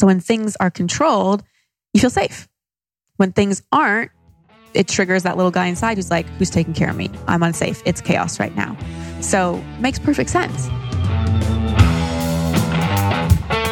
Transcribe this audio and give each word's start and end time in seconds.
So 0.00 0.06
when 0.06 0.18
things 0.18 0.56
are 0.60 0.70
controlled, 0.70 1.42
you 1.92 2.00
feel 2.00 2.08
safe. 2.08 2.48
When 3.18 3.32
things 3.32 3.62
aren't, 3.70 4.10
it 4.72 4.88
triggers 4.88 5.24
that 5.24 5.36
little 5.36 5.50
guy 5.50 5.66
inside 5.66 5.98
who's 5.98 6.10
like, 6.10 6.26
who's 6.38 6.48
taking 6.48 6.72
care 6.72 6.88
of 6.88 6.96
me? 6.96 7.10
I'm 7.28 7.42
unsafe. 7.42 7.82
It's 7.84 8.00
chaos 8.00 8.40
right 8.40 8.56
now. 8.56 8.78
So 9.20 9.62
makes 9.78 9.98
perfect 9.98 10.30
sense. 10.30 10.68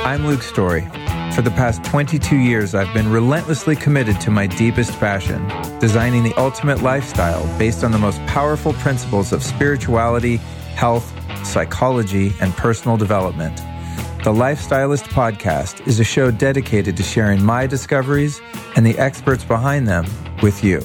I'm 0.05 0.27
Luke 0.27 0.43
Storey. 0.43 0.83
For 1.35 1.41
the 1.41 1.53
past 1.57 1.83
22 1.85 2.37
years, 2.37 2.75
I've 2.75 2.93
been 2.93 3.11
relentlessly 3.11 3.75
committed 3.75 4.21
to 4.21 4.31
my 4.31 4.47
deepest 4.49 5.01
passion, 5.01 5.49
designing 5.79 6.25
the 6.25 6.35
ultimate 6.35 6.83
lifestyle 6.83 7.47
based 7.59 7.83
on 7.83 7.91
the 7.91 7.99
most 7.99 8.19
powerful 8.27 8.75
principles 8.75 9.33
of 9.33 9.43
spirituality, 9.43 10.37
health, 10.77 11.11
psychology, 11.47 12.35
and 12.43 12.53
personal 12.53 12.99
development. 12.99 13.59
The 14.25 14.33
Lifestylist 14.33 15.05
Podcast 15.11 15.87
is 15.87 16.01
a 16.01 16.05
show 16.05 16.33
dedicated 16.33 16.97
to 16.97 17.05
sharing 17.05 17.43
my 17.45 17.69
discoveries 17.69 18.41
and 18.75 18.85
the 18.85 18.99
experts 18.99 19.45
behind 19.45 19.87
them 19.87 20.07
with 20.43 20.65
you. 20.65 20.83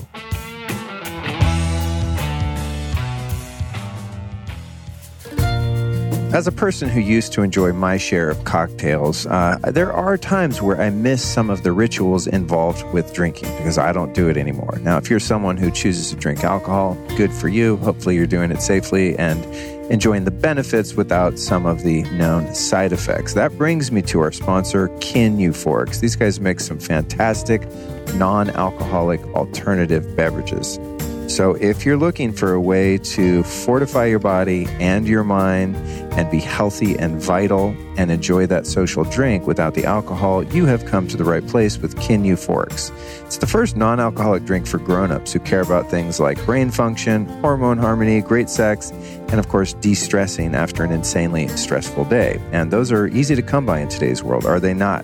As 6.32 6.48
a 6.48 6.52
person 6.52 6.90
who 6.90 7.00
used 7.00 7.34
to 7.34 7.42
enjoy 7.42 7.74
my 7.74 7.98
share 7.98 8.30
of 8.30 8.44
cocktails, 8.44 9.26
uh, 9.26 9.58
there 9.64 9.92
are 9.92 10.16
times 10.16 10.62
where 10.62 10.80
I 10.80 10.92
miss 10.92 11.24
some 11.24 11.50
of 11.50 11.64
the 11.64 11.72
rituals 11.72 12.28
involved 12.28 12.84
with 12.94 13.14
drinking 13.14 13.56
because 13.58 13.80
I 13.80 13.92
don't 13.94 14.14
do 14.14 14.30
it 14.30 14.38
anymore. 14.38 14.80
Now, 14.82 14.98
if 14.98 15.10
you're 15.10 15.20
someone 15.20 15.58
who 15.58 15.72
chooses 15.72 16.12
to 16.12 16.16
drink 16.16 16.44
alcohol, 16.44 16.96
good 17.18 17.32
for 17.32 17.50
you. 17.50 17.78
Hopefully, 17.78 18.16
you're 18.16 18.28
doing 18.28 18.52
it 18.52 18.62
safely 18.62 19.18
and 19.18 19.44
enjoying 19.90 20.26
the 20.26 20.32
benefits 20.32 20.94
without 20.94 21.38
some 21.38 21.66
of 21.66 21.84
the 21.84 22.04
known 22.12 22.54
side 22.54 22.92
effects. 22.92 23.34
That 23.34 23.58
brings 23.58 23.92
me 23.92 24.02
to 24.04 24.20
our 24.22 24.32
sponsor, 24.32 24.90
Kin 25.00 25.38
Euphorics. 25.38 26.00
These 26.00 26.16
guys 26.16 26.40
make 26.40 26.60
some 26.60 26.80
fantastic 26.80 27.68
non 28.16 28.50
alcoholic 28.52 29.22
alternative 29.36 30.16
beverages. 30.16 30.80
So, 31.28 31.56
if 31.56 31.86
you're 31.86 31.98
looking 31.98 32.34
for 32.34 32.54
a 32.54 32.62
way 32.62 32.98
to 32.98 33.44
fortify 33.44 34.06
your 34.06 34.20
body 34.20 34.68
and 34.80 35.08
your 35.08 35.24
mind 35.24 35.76
and 36.14 36.30
be 36.30 36.40
healthy 36.40 36.96
and 36.98 37.20
vital 37.20 37.76
and 37.98 38.12
enjoy 38.12 38.46
that 38.48 38.68
social 38.68 39.04
drink 39.06 39.48
without 39.48 39.74
the 39.74 39.86
alcohol, 39.86 40.44
you 40.44 40.66
have 40.66 40.86
come 40.86 41.08
to 41.08 41.18
the 41.18 41.24
right 41.24 41.46
place 41.48 41.78
with 41.78 42.00
Kin 42.00 42.24
Euphorics. 42.24 42.92
It's 43.26 43.38
the 43.38 43.48
first 43.48 43.78
non 43.78 44.00
alcoholic 44.00 44.44
drink 44.44 44.68
for 44.68 44.78
grown-ups 44.78 45.34
who 45.34 45.40
care 45.40 45.62
about 45.62 45.90
things 45.90 46.20
like 46.20 46.44
brain 46.46 46.70
function, 46.70 47.26
hormone 47.42 47.78
harmony, 47.78 48.22
great 48.22 48.50
sex, 48.50 48.92
and 49.34 49.40
of 49.40 49.50
course, 49.50 49.74
de 49.74 49.96
stressing 49.96 50.54
after 50.54 50.84
an 50.84 50.92
insanely 50.92 51.48
stressful 51.48 52.06
day. 52.06 52.40
And 52.52 52.70
those 52.70 52.92
are 52.92 53.08
easy 53.08 53.36
to 53.36 53.42
come 53.42 53.66
by 53.66 53.80
in 53.80 53.90
today's 53.90 54.22
world, 54.22 54.46
are 54.46 54.60
they 54.60 54.76
not? 54.76 55.04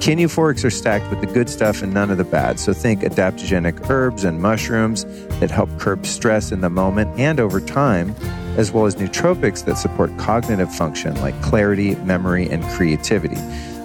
Kin 0.00 0.18
Euphorics 0.18 0.66
are 0.66 0.70
stacked 0.70 1.08
with 1.08 1.22
the 1.22 1.26
good 1.26 1.48
stuff 1.48 1.80
and 1.80 1.94
none 1.94 2.10
of 2.10 2.18
the 2.18 2.24
bad. 2.24 2.60
So 2.60 2.74
think 2.74 3.00
adaptogenic 3.00 3.88
herbs 3.88 4.22
and 4.22 4.42
mushrooms 4.42 5.04
that 5.40 5.50
help 5.50 5.70
curb 5.78 6.04
stress 6.04 6.52
in 6.52 6.60
the 6.60 6.68
moment 6.68 7.18
and 7.18 7.40
over 7.40 7.58
time, 7.58 8.14
as 8.58 8.70
well 8.70 8.84
as 8.84 8.96
nootropics 8.96 9.64
that 9.64 9.78
support 9.78 10.14
cognitive 10.18 10.70
function 10.70 11.18
like 11.22 11.40
clarity, 11.40 11.94
memory, 11.94 12.46
and 12.50 12.62
creativity. 12.76 13.36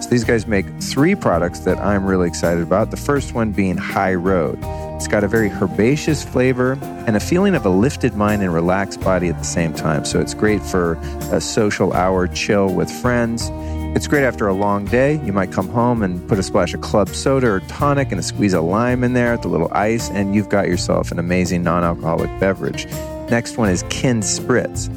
So 0.02 0.10
these 0.10 0.26
guys 0.26 0.46
make 0.46 0.66
three 0.82 1.16
products 1.16 1.60
that 1.60 1.78
I'm 1.78 2.06
really 2.06 2.28
excited 2.28 2.64
about. 2.64 2.92
The 2.92 2.98
first 2.98 3.34
one 3.34 3.54
being 3.54 3.78
High 3.78 4.16
Road. 4.16 4.62
It's 5.00 5.08
got 5.08 5.24
a 5.24 5.30
very 5.30 5.50
herbaceous 5.50 6.26
flavor 6.26 6.78
and 7.08 7.16
a 7.16 7.22
feeling 7.22 7.56
of 7.56 7.66
a 7.66 7.70
lifted 7.70 8.16
mind 8.16 8.42
and 8.42 8.54
relaxed 8.54 9.00
body 9.00 9.30
at 9.30 9.38
the 9.38 9.46
same 9.46 9.74
time. 9.74 10.04
So 10.04 10.20
it's 10.20 10.34
great 10.34 10.62
for 10.62 10.96
a 11.32 11.40
social 11.40 11.94
hour 11.94 12.28
chill 12.28 12.74
with 12.74 12.92
friends. 12.92 13.50
It's 13.96 14.08
great 14.08 14.26
after 14.26 14.46
a 14.46 14.54
long 14.54 14.84
day. 14.84 15.14
You 15.24 15.32
might 15.32 15.54
come 15.54 15.70
home 15.70 16.04
and 16.04 16.28
put 16.28 16.38
a 16.38 16.44
splash 16.44 16.74
of 16.74 16.82
club 16.82 17.08
soda 17.08 17.48
or 17.48 17.60
tonic 17.62 18.12
and 18.12 18.20
a 18.20 18.24
squeeze 18.24 18.54
of 18.54 18.66
lime 18.66 19.06
in 19.06 19.14
there 19.14 19.38
with 19.38 19.46
a 19.46 19.48
little 19.48 19.72
ice, 19.72 20.10
and 20.10 20.36
you've 20.36 20.50
got 20.50 20.68
yourself 20.68 21.14
an 21.14 21.18
amazing 21.18 21.64
non 21.64 21.86
alcoholic 21.86 22.30
beverage. 22.42 22.86
Next 23.32 23.56
one 23.58 23.70
is 23.70 23.84
Kin 23.84 24.20
Spritz. 24.20 24.90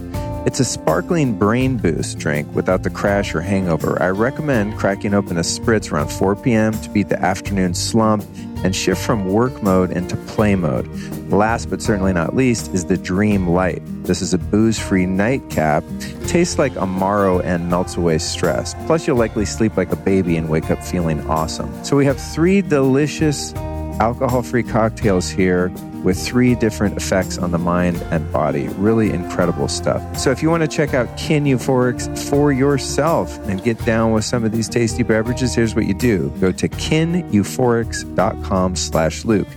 It's 0.45 0.59
a 0.59 0.65
sparkling 0.65 1.39
brain 1.39 1.77
boost 1.77 2.19
drink 2.19 2.53
without 2.53 2.83
the 2.83 2.91
crash 2.91 3.33
or 3.33 3.41
hangover. 3.41 4.03
I 4.03 4.09
recommend 4.09 4.77
cracking 4.77 5.15
open 5.15 5.37
a 5.37 5.43
spritz 5.43 5.93
around 5.93 6.09
4 6.09 6.35
p.m. 6.35 6.73
to 6.81 6.91
beat 6.91 7.09
the 7.09 7.23
afternoon 7.23 7.75
slump 7.75 8.25
and 8.65 8.75
shift 8.75 9.01
from 9.01 9.29
work 9.29 9.63
mode 9.63 9.93
into 9.93 10.17
play 10.17 10.57
mode. 10.57 10.89
Last 11.31 11.71
but 11.71 11.81
certainly 11.81 12.13
not 12.13 12.35
least 12.35 12.75
is 12.75 12.87
the 12.87 12.97
Dream 12.97 13.51
Light. 13.51 13.83
This 14.03 14.21
is 14.21 14.35
a 14.35 14.39
booze 14.39 14.81
free 14.81 15.07
nightcap. 15.07 15.85
Tastes 16.27 16.59
like 16.59 16.73
Amaro 16.73 17.41
and 17.45 17.71
melts 17.71 17.97
away 17.97 18.19
stress. 18.19 18.75
Plus, 18.87 19.07
you'll 19.07 19.17
likely 19.17 19.45
sleep 19.45 19.77
like 19.77 19.93
a 19.93 19.97
baby 19.97 20.37
and 20.37 20.49
wake 20.49 20.73
up 20.73 20.83
feeling 20.83 21.21
awesome. 21.29 21.73
So, 21.85 21.97
we 21.97 22.05
have 22.07 22.21
three 22.21 22.63
delicious 22.63 23.55
alcohol 24.01 24.43
free 24.43 24.65
cocktails 24.65 25.31
here 25.31 25.73
with 26.03 26.21
three 26.21 26.55
different 26.55 26.97
effects 26.97 27.39
on 27.39 27.51
the 27.51 27.59
mind 27.59 27.97
and 28.11 28.31
body. 28.33 28.69
Really 28.69 29.11
incredible 29.11 29.69
stuff. 29.69 30.19
So 30.19 30.31
if 30.31 30.43
you 30.43 30.49
want 30.51 30.63
to 30.63 30.69
check 30.69 30.93
out 30.95 31.15
Kin 31.17 31.45
Euphorics 31.45 32.31
for 32.31 32.53
yourself 32.53 33.39
and 33.49 33.63
get 33.63 33.83
down 33.85 34.13
with 34.13 34.25
some 34.25 34.45
of 34.45 34.53
these 34.53 34.69
tasty 34.69 35.03
beverages, 35.03 35.55
here's 35.55 35.75
what 35.75 35.87
you 35.87 35.95
do. 35.95 36.29
Go 36.41 36.53
to 36.53 36.69
kineuphorics.com 36.69 38.77
slash 38.77 39.25
Luke. 39.25 39.49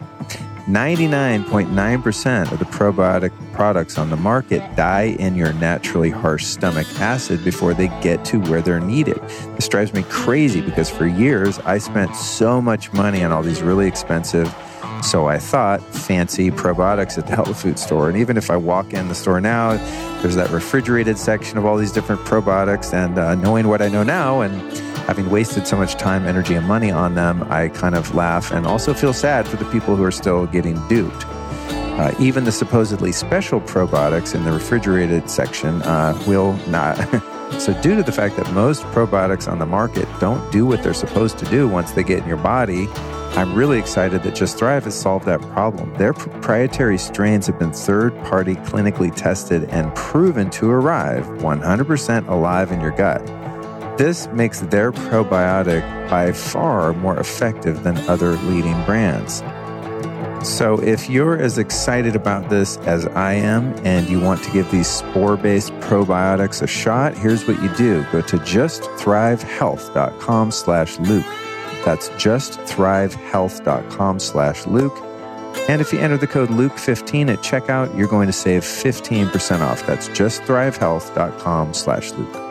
99.9% 0.72 2.50
of 2.50 2.58
the 2.58 2.66
probiotic 2.66 3.34
products 3.52 3.98
on 3.98 4.09
the 4.09 4.16
market 4.16 4.59
die 4.78 5.18
in 5.20 5.36
your 5.36 5.52
naturally 5.54 6.09
harsh 6.09 6.46
stomach 6.46 6.88
acid 7.02 7.44
before 7.44 7.74
they 7.74 7.90
get 8.02 8.24
to 8.24 8.40
where 8.40 8.62
they're 8.62 8.80
needed. 8.80 9.22
This 9.56 9.68
drives 9.68 9.94
me 9.94 10.04
crazy 10.04 10.62
because 10.62 10.90
for 10.90 11.06
years 11.06 11.59
I 11.59 11.78
spent 11.78 12.16
so 12.16 12.62
much 12.62 12.94
money 12.94 13.22
on 13.22 13.34
all 13.34 13.44
these 13.44 13.62
really 13.62 13.86
expensive, 13.86 14.48
so 15.04 15.28
I 15.28 15.40
thought, 15.40 15.82
fancy 15.82 16.50
probiotics 16.52 17.18
at 17.18 17.28
the 17.28 17.36
health 17.36 17.62
food 17.62 17.78
store. 17.78 18.08
And 18.08 18.18
even 18.18 18.38
if 18.38 18.50
I 18.50 18.56
walk 18.56 18.94
in 18.94 19.09
the 19.09 19.16
store 19.16 19.41
now, 19.41 19.76
there's 20.22 20.35
that 20.35 20.52
refrigerated 20.52 21.18
section 21.18 21.58
of 21.58 21.66
all 21.66 21.76
these 21.76 21.91
different 21.91 22.22
probiotics. 22.22 22.94
And 22.94 23.18
uh, 23.18 23.35
knowing 23.35 23.68
what 23.68 23.82
I 23.82 23.90
know 23.90 24.03
now 24.03 24.40
and 24.40 24.62
having 25.08 25.30
wasted 25.30 25.68
so 25.68 25.78
much 25.78 25.96
time, 25.96 26.26
energy, 26.26 26.56
and 26.56 26.68
money 26.68 26.92
on 26.92 27.16
them, 27.16 27.46
I 27.50 27.70
kind 27.70 27.96
of 27.96 28.14
laugh 28.16 28.52
and 28.52 28.66
also 28.66 28.94
feel 28.94 29.14
sad 29.14 29.48
for 29.48 29.58
the 29.58 29.66
people 29.66 29.96
who 29.96 30.03
are 30.03 30.12
still 30.12 30.46
getting 30.48 30.76
duped. 30.88 31.26
Uh, 31.28 32.14
even 32.20 32.44
the 32.46 32.52
supposedly 32.52 33.12
special 33.12 33.59
probiotics 33.62 34.34
in 34.34 34.44
the 34.44 34.52
refrigerated 34.52 35.30
section 35.30 35.82
uh, 35.84 36.20
will 36.26 36.53
not. 36.68 36.96
so, 37.59 37.80
due 37.82 37.96
to 37.96 38.03
the 38.03 38.12
fact 38.12 38.38
that 38.38 38.52
most 38.53 38.82
probiotics 38.86 39.52
on 39.52 39.59
the 39.59 39.66
market 39.66 40.08
don't 40.20 40.52
do 40.52 40.66
what 40.66 40.82
they're 40.82 40.94
supposed 40.94 41.38
to 41.38 41.46
do 41.46 41.68
once 41.68 41.92
they 41.92 42.04
get 42.04 42.20
in 42.20 42.28
your 42.28 42.38
body, 42.38 42.88
I'm 43.34 43.56
really 43.56 43.80
excited 43.80 44.24
that 44.24 44.36
Just 44.36 44.58
Thrive 44.58 44.84
has 44.84 45.00
solved 45.00 45.26
that 45.26 45.42
problem. 45.54 45.94
Their 45.96 46.14
proprietary 46.14 46.97
strains 46.97 47.47
have 47.47 47.58
been 47.58 47.72
third 47.72 48.14
party 48.24 48.56
clinically 48.56 49.16
tested 49.16 49.70
and 49.70 49.94
proven 49.96 50.50
to 50.52 50.70
arrive 50.70 51.26
100% 51.26 52.28
alive 52.28 52.72
in 52.72 52.82
your 52.82 52.92
gut. 52.92 53.22
This 54.02 54.26
makes 54.30 54.62
their 54.62 54.92
probiotic 54.92 56.09
by 56.09 56.32
far 56.32 56.94
more 56.94 57.20
effective 57.20 57.84
than 57.84 57.98
other 58.09 58.32
leading 58.32 58.84
brands. 58.84 59.44
So, 60.44 60.82
if 60.82 61.08
you're 61.08 61.38
as 61.38 61.59
excited 61.59 62.16
about 62.16 62.50
this 62.50 62.78
as 62.78 63.06
I 63.06 63.34
am 63.34 63.76
and 63.86 64.09
you 64.09 64.20
want 64.20 64.44
to 64.44 64.50
give 64.50 64.72
these 64.72 64.88
spore 64.88 65.38
based 65.38 65.72
probiotics 65.82 66.64
a 66.64 66.68
shot, 66.68 67.16
here's 67.16 67.48
what 67.48 67.62
you 67.62 67.70
do 67.76 68.03
go 68.12 68.22
to 68.22 68.38
justthrivehealth.com 68.38 70.50
slash 70.50 70.97
Luke. 70.97 71.28
That's 71.86 72.09
justthrivehealth.com 72.09 74.20
slash 74.20 74.66
Luke. 74.66 74.97
And 75.70 75.80
if 75.80 75.94
you 75.94 76.00
enter 76.00 76.18
the 76.18 76.26
code 76.26 76.50
Luke15 76.50 77.30
at 77.30 77.44
checkout, 77.44 77.96
you're 77.96 78.08
going 78.08 78.26
to 78.26 78.34
save 78.34 78.64
15% 78.64 79.62
off. 79.62 79.86
That's 79.86 80.09
justthrivehealth.com 80.09 81.76
slash 81.76 82.09
Luke. 82.14 82.51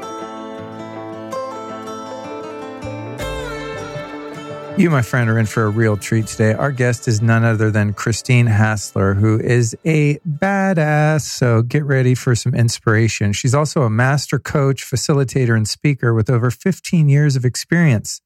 You, 4.77 4.89
my 4.89 5.03
friend, 5.03 5.29
are 5.29 5.39
in 5.39 5.45
for 5.45 5.65
a 5.65 5.69
real 5.69 5.97
treat 5.97 6.27
today. 6.27 6.55
Our 6.55 6.73
guest 6.73 7.07
is 7.07 7.21
none 7.21 7.45
other 7.45 7.71
than 7.71 7.93
Christine 7.93 8.47
Hassler, 8.47 9.13
who 9.13 9.39
is 9.39 9.77
a 9.85 10.19
badass. 10.21 11.23
So 11.23 11.61
get 11.61 11.85
ready 11.85 12.15
for 12.15 12.35
some 12.35 12.55
inspiration. 12.55 13.35
She's 13.35 13.55
also 13.55 13.83
a 13.83 13.91
master 13.91 14.39
coach, 14.39 14.83
facilitator, 14.83 15.55
and 15.55 15.69
speaker 15.69 16.15
with 16.15 16.31
over 16.31 16.51
15 16.51 17.11
years 17.11 17.37
of 17.37 17.45
experience. 17.45 18.23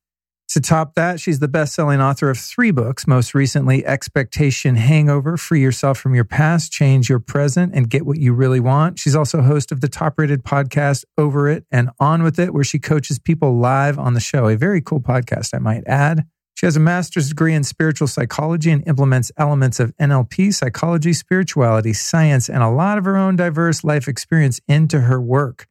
To 0.48 0.60
top 0.60 0.94
that, 0.94 1.18
she's 1.18 1.40
the 1.40 1.48
best 1.48 1.74
selling 1.74 2.00
author 2.00 2.30
of 2.30 2.38
three 2.38 2.70
books, 2.70 3.06
most 3.06 3.34
recently, 3.34 3.84
Expectation 3.84 4.76
Hangover 4.76 5.36
Free 5.36 5.60
Yourself 5.60 5.98
from 5.98 6.14
Your 6.14 6.24
Past, 6.24 6.70
Change 6.70 7.08
Your 7.08 7.18
Present, 7.18 7.74
and 7.74 7.90
Get 7.90 8.06
What 8.06 8.18
You 8.18 8.34
Really 8.34 8.60
Want. 8.60 8.98
She's 8.98 9.16
also 9.16 9.40
host 9.40 9.72
of 9.72 9.80
the 9.80 9.88
top 9.88 10.14
rated 10.18 10.44
podcast, 10.44 11.04
Over 11.18 11.48
It 11.48 11.64
and 11.72 11.90
On 11.98 12.22
With 12.22 12.38
It, 12.38 12.54
where 12.54 12.62
she 12.62 12.78
coaches 12.78 13.18
people 13.18 13.58
live 13.58 13.98
on 13.98 14.14
the 14.14 14.20
show. 14.20 14.46
A 14.46 14.56
very 14.56 14.80
cool 14.80 15.00
podcast, 15.00 15.54
I 15.54 15.58
might 15.58 15.82
add. 15.86 16.26
She 16.54 16.66
has 16.66 16.76
a 16.76 16.80
master's 16.80 17.28
degree 17.28 17.52
in 17.52 17.64
spiritual 17.64 18.06
psychology 18.06 18.70
and 18.70 18.86
implements 18.86 19.32
elements 19.36 19.80
of 19.80 19.94
NLP, 19.96 20.54
psychology, 20.54 21.12
spirituality, 21.12 21.92
science, 21.92 22.48
and 22.48 22.62
a 22.62 22.70
lot 22.70 22.96
of 22.96 23.04
her 23.04 23.16
own 23.16 23.36
diverse 23.36 23.82
life 23.82 24.06
experience 24.06 24.60
into 24.68 25.00
her 25.00 25.20
work. 25.20 25.66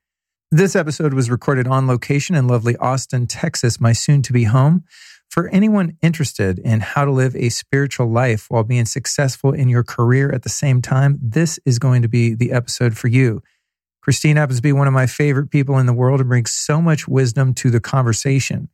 This 0.51 0.75
episode 0.75 1.13
was 1.13 1.31
recorded 1.31 1.67
on 1.67 1.87
location 1.87 2.35
in 2.35 2.47
lovely 2.47 2.75
Austin, 2.77 3.27
Texas, 3.27 3.81
my 3.81 3.93
soon 3.93 4.21
to 4.23 4.33
be 4.33 4.43
home. 4.43 4.83
For 5.29 5.47
anyone 5.47 5.97
interested 6.03 6.59
in 6.59 6.81
how 6.81 7.05
to 7.05 7.11
live 7.11 7.35
a 7.35 7.49
spiritual 7.49 8.11
life 8.11 8.45
while 8.49 8.63
being 8.63 8.85
successful 8.85 9.51
in 9.51 9.67
your 9.67 9.83
career 9.83 10.31
at 10.31 10.43
the 10.43 10.49
same 10.49 10.79
time, 10.79 11.17
this 11.19 11.59
is 11.65 11.79
going 11.79 12.03
to 12.03 12.07
be 12.07 12.35
the 12.35 12.51
episode 12.51 12.95
for 12.95 13.07
you. 13.07 13.41
Christine 14.03 14.35
happens 14.35 14.59
to 14.59 14.61
be 14.61 14.73
one 14.73 14.85
of 14.85 14.93
my 14.93 15.07
favorite 15.07 15.49
people 15.49 15.79
in 15.79 15.87
the 15.87 15.93
world 15.93 16.19
and 16.19 16.29
brings 16.29 16.51
so 16.51 16.81
much 16.81 17.07
wisdom 17.07 17.53
to 17.55 17.71
the 17.71 17.79
conversation. 17.79 18.69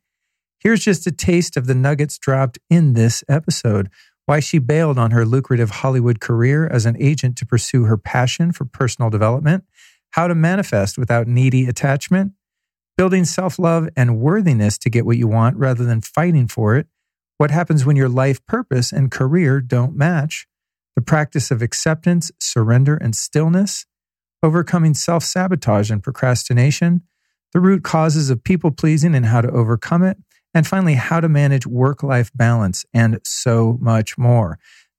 Here's 0.60 0.84
just 0.84 1.06
a 1.06 1.10
taste 1.10 1.56
of 1.56 1.66
the 1.66 1.74
nuggets 1.74 2.18
dropped 2.18 2.58
in 2.68 2.92
this 2.92 3.24
episode. 3.28 3.88
Why 4.26 4.40
she 4.40 4.58
bailed 4.58 4.98
on 4.98 5.10
her 5.10 5.24
lucrative 5.24 5.70
Hollywood 5.70 6.20
career 6.20 6.68
as 6.68 6.84
an 6.84 6.96
agent 7.00 7.36
to 7.38 7.46
pursue 7.46 7.84
her 7.84 7.96
passion 7.96 8.52
for 8.52 8.66
personal 8.66 9.08
development, 9.10 9.64
how 10.10 10.28
to 10.28 10.34
manifest 10.34 10.98
without 10.98 11.26
needy 11.26 11.66
attachment, 11.66 12.32
building 12.98 13.24
self 13.24 13.58
love 13.58 13.88
and 13.96 14.20
worthiness 14.20 14.76
to 14.78 14.90
get 14.90 15.06
what 15.06 15.16
you 15.16 15.26
want 15.26 15.56
rather 15.56 15.84
than 15.84 16.02
fighting 16.02 16.46
for 16.46 16.76
it, 16.76 16.86
what 17.38 17.50
happens 17.50 17.86
when 17.86 17.96
your 17.96 18.10
life 18.10 18.44
purpose 18.44 18.92
and 18.92 19.10
career 19.10 19.62
don't 19.62 19.96
match, 19.96 20.46
the 20.94 21.02
practice 21.02 21.50
of 21.50 21.62
acceptance, 21.62 22.30
surrender, 22.38 22.96
and 22.96 23.16
stillness, 23.16 23.86
overcoming 24.42 24.92
self 24.92 25.24
sabotage 25.24 25.90
and 25.90 26.02
procrastination, 26.02 27.00
the 27.54 27.60
root 27.60 27.82
causes 27.82 28.28
of 28.28 28.44
people 28.44 28.70
pleasing 28.70 29.14
and 29.14 29.26
how 29.26 29.40
to 29.40 29.50
overcome 29.50 30.02
it 30.02 30.18
and 30.54 30.66
finally, 30.66 30.94
how 30.94 31.20
to 31.20 31.28
manage 31.28 31.66
work 31.66 32.02
life 32.02 32.30
balance, 32.34 32.84
and 32.92 33.20
so 33.24 33.78
much 33.80 34.18
more. 34.18 34.58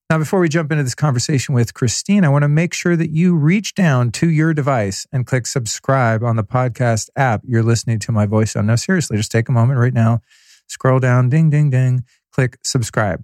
Now, 0.10 0.18
before 0.18 0.42
we 0.42 0.50
jump 0.50 0.74
into 0.74 0.84
this 0.84 0.94
conversation 0.94 1.56
with 1.56 1.74
Christine, 1.74 2.26
I 2.26 2.30
want 2.30 2.44
to 2.44 2.50
make 2.50 2.74
sure 2.74 2.98
that 2.98 3.12
you 3.12 3.34
reach 3.34 3.74
down 3.76 4.12
to 4.12 4.30
your 4.30 4.54
device 4.54 5.08
and 5.14 5.26
click 5.26 5.48
subscribe 5.48 6.22
on 6.22 6.36
the 6.36 6.44
podcast 6.44 7.10
app 7.16 7.44
you're 7.46 7.64
listening 7.64 8.00
to 8.00 8.12
my 8.12 8.26
voice 8.26 8.56
on. 8.58 8.66
Now, 8.66 8.76
seriously, 8.76 9.16
just 9.16 9.32
take 9.32 9.48
a 9.48 9.54
moment 9.54 9.80
right 9.80 9.94
now, 9.94 10.20
scroll 10.68 11.00
down, 11.00 11.30
ding, 11.30 11.50
ding, 11.50 11.70
ding, 11.70 12.04
click 12.34 12.58
subscribe. 12.62 13.24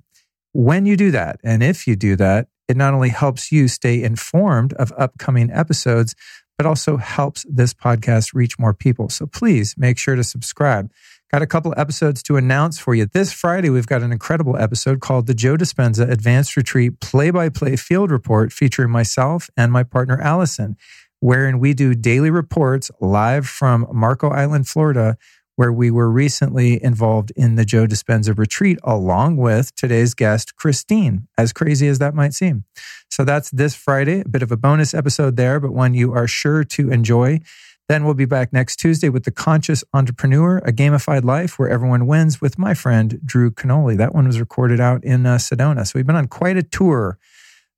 When 0.53 0.85
you 0.85 0.95
do 0.95 1.11
that, 1.11 1.41
and 1.43 1.61
if 1.61 1.87
you 1.87 1.97
do 1.97 2.15
that, 2.15 2.47
it 2.69 2.77
not 2.77 2.93
only 2.93 3.09
helps 3.09 3.51
you 3.51 3.67
stay 3.67 4.01
informed 4.01 4.73
of 4.73 4.93
upcoming 4.97 5.51
episodes, 5.51 6.15
but 6.57 6.65
also 6.65 6.97
helps 6.97 7.45
this 7.49 7.73
podcast 7.73 8.33
reach 8.33 8.57
more 8.57 8.73
people. 8.73 9.09
So 9.09 9.27
please 9.27 9.75
make 9.77 9.97
sure 9.97 10.15
to 10.15 10.23
subscribe. 10.23 10.89
Got 11.29 11.41
a 11.41 11.47
couple 11.47 11.73
episodes 11.75 12.23
to 12.23 12.37
announce 12.37 12.79
for 12.79 12.95
you. 12.95 13.05
This 13.05 13.33
Friday, 13.33 13.69
we've 13.69 13.85
got 13.85 14.01
an 14.01 14.13
incredible 14.13 14.55
episode 14.55 15.01
called 15.01 15.27
the 15.27 15.33
Joe 15.33 15.57
Dispenza 15.57 16.09
Advanced 16.09 16.55
Retreat 16.55 17.01
Play 17.01 17.31
by 17.31 17.49
Play 17.49 17.75
Field 17.75 18.11
Report 18.11 18.53
featuring 18.53 18.91
myself 18.91 19.49
and 19.57 19.69
my 19.69 19.83
partner, 19.83 20.21
Allison, 20.21 20.77
wherein 21.19 21.59
we 21.59 21.73
do 21.73 21.93
daily 21.93 22.29
reports 22.29 22.91
live 23.01 23.45
from 23.45 23.85
Marco 23.91 24.29
Island, 24.29 24.69
Florida, 24.69 25.17
where 25.57 25.73
we 25.73 25.91
were 25.91 26.09
recently 26.09 26.81
involved 26.81 27.33
in 27.35 27.55
the 27.55 27.65
Joe 27.65 27.87
Dispenza 27.87 28.37
retreat, 28.37 28.79
along 28.85 29.35
with 29.35 29.75
today's 29.75 30.13
guest, 30.13 30.55
Christine, 30.55 31.27
as 31.37 31.51
crazy 31.51 31.89
as 31.89 31.99
that 31.99 32.15
might 32.15 32.35
seem. 32.35 32.63
So 33.09 33.25
that's 33.25 33.49
this 33.49 33.75
Friday, 33.75 34.21
a 34.21 34.29
bit 34.29 34.43
of 34.43 34.51
a 34.53 34.57
bonus 34.57 34.93
episode 34.93 35.35
there, 35.35 35.59
but 35.59 35.73
one 35.73 35.93
you 35.93 36.13
are 36.13 36.27
sure 36.27 36.63
to 36.63 36.89
enjoy. 36.89 37.41
Then 37.89 38.03
we'll 38.03 38.15
be 38.15 38.25
back 38.25 38.51
next 38.51 38.77
Tuesday 38.77 39.07
with 39.07 39.23
The 39.23 39.31
Conscious 39.31 39.83
Entrepreneur, 39.93 40.57
a 40.59 40.73
gamified 40.73 41.23
life 41.23 41.57
where 41.57 41.69
everyone 41.69 42.05
wins 42.05 42.41
with 42.41 42.59
my 42.59 42.73
friend 42.73 43.21
Drew 43.23 43.49
Canole. 43.49 43.95
That 43.95 44.13
one 44.13 44.27
was 44.27 44.41
recorded 44.41 44.81
out 44.81 45.05
in 45.05 45.25
uh, 45.25 45.37
Sedona. 45.37 45.87
So 45.87 45.93
we've 45.95 46.05
been 46.05 46.17
on 46.17 46.27
quite 46.27 46.57
a 46.57 46.63
tour 46.63 47.17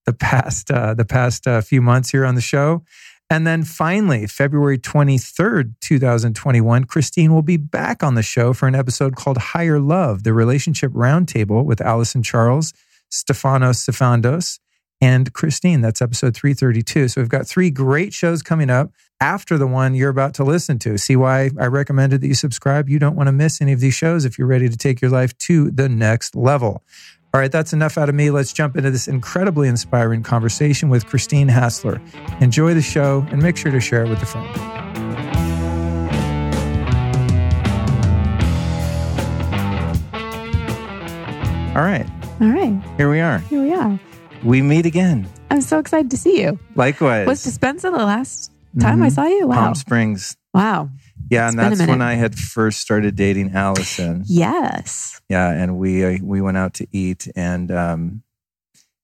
the 0.08 0.14
past 0.14 0.72
uh, 0.72 0.96
the 0.96 1.06
past 1.06 1.46
uh, 1.46 1.62
few 1.62 1.82
months 1.82 2.10
here 2.10 2.26
on 2.26 2.34
the 2.34 2.42
show. 2.42 2.84
And 3.30 3.46
then 3.46 3.64
finally, 3.64 4.26
February 4.26 4.80
23rd, 4.80 5.76
2021, 5.82 6.86
Christine 6.86 7.32
will 7.32 7.44
be 7.44 7.58
back 7.58 8.02
on 8.02 8.16
the 8.16 8.24
show 8.24 8.54
for 8.54 8.68
an 8.68 8.74
episode 8.74 9.16
called 9.16 9.38
Higher 9.38 9.80
Love, 9.80 10.24
the 10.24 10.34
relationship 10.34 10.92
roundtable 10.94 11.64
with 11.64 11.80
Allison 11.80 12.24
Charles, 12.24 12.74
Stefanos 13.12 13.88
Sifandos, 13.88 14.58
and 15.00 15.32
Christine. 15.32 15.82
That's 15.82 16.02
episode 16.02 16.36
332. 16.36 17.10
So 17.10 17.22
we've 17.22 17.30
got 17.30 17.46
three 17.46 17.70
great 17.70 18.14
shows 18.14 18.42
coming 18.42 18.72
up 18.72 18.92
after 19.22 19.58
the 19.58 19.68
one 19.68 19.96
you're 19.96 20.10
about 20.10 20.34
to 20.36 20.44
listen 20.44 20.80
to. 20.80 20.98
See 20.98 21.16
why 21.16 21.52
I 21.60 21.68
recommended 21.68 22.22
that 22.22 22.28
you 22.28 22.34
subscribe? 22.34 22.90
You 22.90 23.00
don't 23.00 23.16
want 23.16 23.28
to 23.28 23.32
miss 23.32 23.62
any 23.62 23.74
of 23.74 23.80
these 23.80 23.94
shows 23.94 24.26
if 24.26 24.38
you're 24.38 24.48
ready 24.48 24.70
to 24.70 24.78
take 24.78 25.02
your 25.02 25.12
life 25.12 25.38
to 25.40 25.72
the 25.72 25.90
next 25.90 26.36
level. 26.36 26.84
All 27.34 27.40
right, 27.40 27.52
that's 27.52 27.74
enough 27.74 27.98
out 27.98 28.10
of 28.10 28.16
me. 28.16 28.32
Let's 28.32 28.54
jump 28.54 28.76
into 28.76 28.90
this 28.90 29.08
incredibly 29.08 29.68
inspiring 29.68 30.24
conversation 30.24 30.90
with 30.90 31.06
Christine 31.06 31.48
Hassler. 31.48 32.02
Enjoy 32.42 32.74
the 32.74 32.82
show 32.82 33.26
and 33.30 33.42
make 33.42 33.56
sure 33.56 33.72
to 33.72 33.80
share 33.80 34.04
it 34.04 34.10
with 34.10 34.22
a 34.22 34.26
friend. 34.26 34.48
All 41.78 41.86
right. 41.86 42.08
All 42.42 42.48
right. 42.48 42.82
Here 42.98 43.10
we 43.10 43.20
are. 43.20 43.38
Here 43.40 43.62
we 43.62 43.74
are. 43.74 44.00
We 44.44 44.62
meet 44.62 44.86
again. 44.86 45.28
I'm 45.52 45.62
so 45.62 45.78
excited 45.78 46.10
to 46.12 46.18
see 46.18 46.42
you. 46.42 46.58
Likewise. 46.76 47.28
Was 47.28 47.46
Dispenza 47.46 47.84
the 47.84 47.92
last 47.92 48.52
time 48.80 49.02
I 49.02 49.08
Mhm. 49.08 49.12
saw 49.12 49.26
you? 49.26 49.48
Wow. 49.48 49.56
Palm 49.56 49.76
Springs. 49.76 50.36
Wow. 50.54 50.90
Yeah, 51.30 51.46
It's 51.46 51.52
and 51.56 51.60
that's 51.60 51.80
when. 51.88 52.02
I 52.02 52.14
had 52.16 52.36
first 52.36 52.80
started 52.80 53.16
dating 53.16 53.52
Allison. 53.54 54.24
Yes. 54.28 55.22
Yeah, 55.30 55.50
and 55.52 55.78
we 55.78 56.04
uh, 56.04 56.18
we 56.24 56.42
went 56.42 56.58
out 56.58 56.74
to 56.76 56.88
eat, 56.92 57.28
and 57.36 57.72
um, 57.72 58.24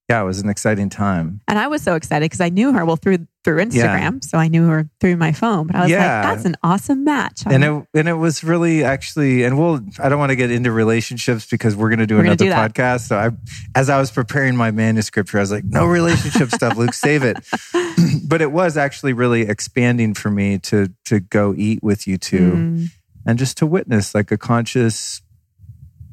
yeah, 0.10 0.22
it 0.22 0.26
was 0.26 0.40
an 0.40 0.50
exciting 0.50 0.90
time. 0.90 1.42
And 1.48 1.58
I 1.58 1.68
was 1.68 1.82
so 1.82 1.96
excited 1.96 2.26
because 2.26 2.42
I 2.42 2.50
knew 2.50 2.72
her 2.74 2.86
well 2.86 2.96
through 2.96 3.26
through 3.44 3.58
Instagram. 3.64 4.14
Yeah. 4.14 4.20
So 4.22 4.38
I 4.40 4.48
knew 4.48 4.68
her 4.68 4.90
through 5.00 5.18
my 5.18 5.32
phone. 5.32 5.68
But 5.68 5.76
I 5.76 5.82
was 5.82 5.92
Yeah. 5.92 6.22
like, 6.28 6.36
that's 6.36 6.46
an 6.46 6.56
awesome 6.64 7.04
match. 7.04 7.44
and 7.46 7.64
it 7.64 7.88
and 7.94 8.08
it 8.08 8.14
was 8.14 8.44
really 8.44 8.84
actually 8.84 9.44
and 9.44 9.58
we'll 9.58 9.82
I 10.00 10.10
don't 10.10 10.20
want 10.20 10.30
to 10.32 10.36
get 10.36 10.52
into 10.52 10.72
relationships 10.72 11.46
because 11.50 11.76
we're 11.76 11.90
going 11.90 12.00
to 12.00 12.08
do 12.08 12.16
We're 12.18 12.22
another 12.26 12.46
do 12.46 12.52
podcast. 12.52 13.02
So 13.08 13.18
I 13.18 13.30
as 13.76 13.90
I 13.90 14.00
was 14.00 14.12
preparing 14.12 14.56
my 14.56 14.72
manuscript 14.72 15.32
here, 15.32 15.40
I 15.40 15.44
was 15.44 15.52
like, 15.52 15.64
no 15.66 15.86
relationship 15.86 16.50
stuff, 16.52 16.76
Luke, 16.78 16.94
save 16.94 17.24
it. 17.24 17.38
but 18.28 18.42
it 18.42 18.52
was 18.52 18.78
actually 18.78 19.14
really 19.14 19.42
expanding 19.44 20.14
for 20.14 20.30
me 20.32 20.58
to 20.60 20.92
to 21.06 21.20
go 21.20 21.54
eat 21.58 21.82
with 21.84 22.08
you 22.08 22.18
two 22.18 22.52
Mm, 22.52 22.88
and 23.26 23.40
just 23.40 23.58
to 23.58 23.66
witness 23.66 24.14
like 24.14 24.32
a 24.32 24.38
conscious, 24.38 25.22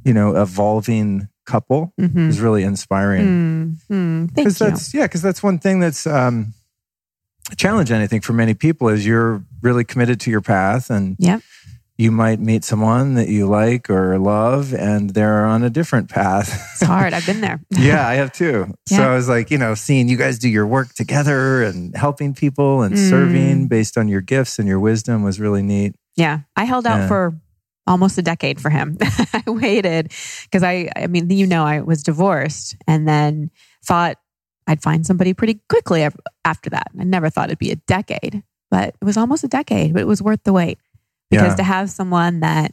you 0.05 0.15
know, 0.15 0.35
evolving 0.41 1.29
couple 1.47 1.93
mhm. 2.01 2.29
is 2.29 2.41
really 2.41 2.63
inspiring. 2.63 3.79
Mm, 3.91 4.29
mm. 4.29 4.35
Thank 4.35 4.49
that's 4.57 4.95
yeah 4.95 5.03
because 5.05 5.23
that's 5.23 5.43
one 5.43 5.59
thing 5.59 5.81
that's 5.81 6.07
um 6.07 6.55
a 7.51 7.57
challenge 7.57 7.91
i 7.91 8.07
think 8.07 8.23
for 8.25 8.33
many 8.33 8.55
people 8.55 8.89
is 8.89 9.05
you're 9.05 9.43
really 9.63 9.85
committed 9.85 10.21
to 10.21 10.31
your 10.31 10.41
path 10.41 10.91
and 10.91 11.17
Yep. 11.19 11.41
you 11.99 12.11
might 12.13 12.39
meet 12.41 12.63
someone 12.65 13.15
that 13.15 13.29
you 13.29 13.47
like 13.47 13.91
or 13.91 14.17
love 14.19 14.73
and 14.73 15.11
they're 15.11 15.45
on 15.45 15.63
a 15.65 15.69
different 15.71 16.09
path 16.09 16.49
It's 16.75 16.83
hard. 16.83 17.13
I've 17.13 17.27
been 17.27 17.41
there. 17.41 17.61
yeah 17.71 18.07
i 18.07 18.15
have 18.15 18.33
too 18.33 18.73
so 18.87 19.03
i 19.03 19.15
was 19.15 19.29
like 19.29 19.51
you 19.51 19.59
know 19.59 19.75
seeing 19.75 20.09
you 20.09 20.17
guys 20.17 20.39
do 20.39 20.49
your 20.49 20.67
work 20.67 20.95
together 20.95 21.63
and 21.65 21.95
helping 21.97 22.33
people 22.35 22.83
and 22.83 22.95
Mm. 22.95 23.11
serving 23.11 23.69
based 23.69 23.99
on 23.99 24.07
your 24.09 24.21
gifts 24.21 24.59
and 24.61 24.69
your 24.69 24.79
wisdom 24.81 25.23
was 25.25 25.41
really 25.41 25.63
neat 25.63 25.95
Yeah. 26.17 26.41
I 26.57 26.65
held 26.65 26.87
out 26.87 27.01
Yeah. 27.01 27.09
for 27.09 27.35
almost 27.87 28.19
a 28.19 28.23
decade 28.23 28.61
for 28.61 28.71
him. 28.71 28.97
I 29.03 29.43
waited 29.47 30.13
because 30.45 30.63
I, 30.63 30.91
I 30.97 31.07
mean, 31.07 31.31
you 31.31 31.47
know, 31.47 31.65
I 31.65 31.81
was 31.81 32.03
divorced 32.03 32.77
and 32.87 33.09
then 33.09 33.51
thought 33.85 34.19
I'd 34.67 34.83
find 34.83 35.05
somebody 35.05 35.35
pretty 35.35 35.61
quickly 35.69 36.09
after 36.45 36.71
that. 36.71 36.87
I 36.99 37.05
never 37.05 37.29
thought 37.31 37.49
it'd 37.49 37.59
be 37.59 37.73
a 37.73 37.77
decade, 37.77 38.43
but 38.71 38.95
it 39.01 39.05
was 39.05 39.17
almost 39.17 39.43
a 39.45 39.49
decade, 39.49 39.93
but 39.93 40.03
it 40.03 40.07
was 40.07 40.23
worth 40.23 40.45
the 40.45 40.53
wait 40.53 40.79
because 41.31 41.53
Yeah. 41.53 41.57
to 41.57 41.63
have 41.65 41.91
someone 41.91 42.41
that 42.41 42.73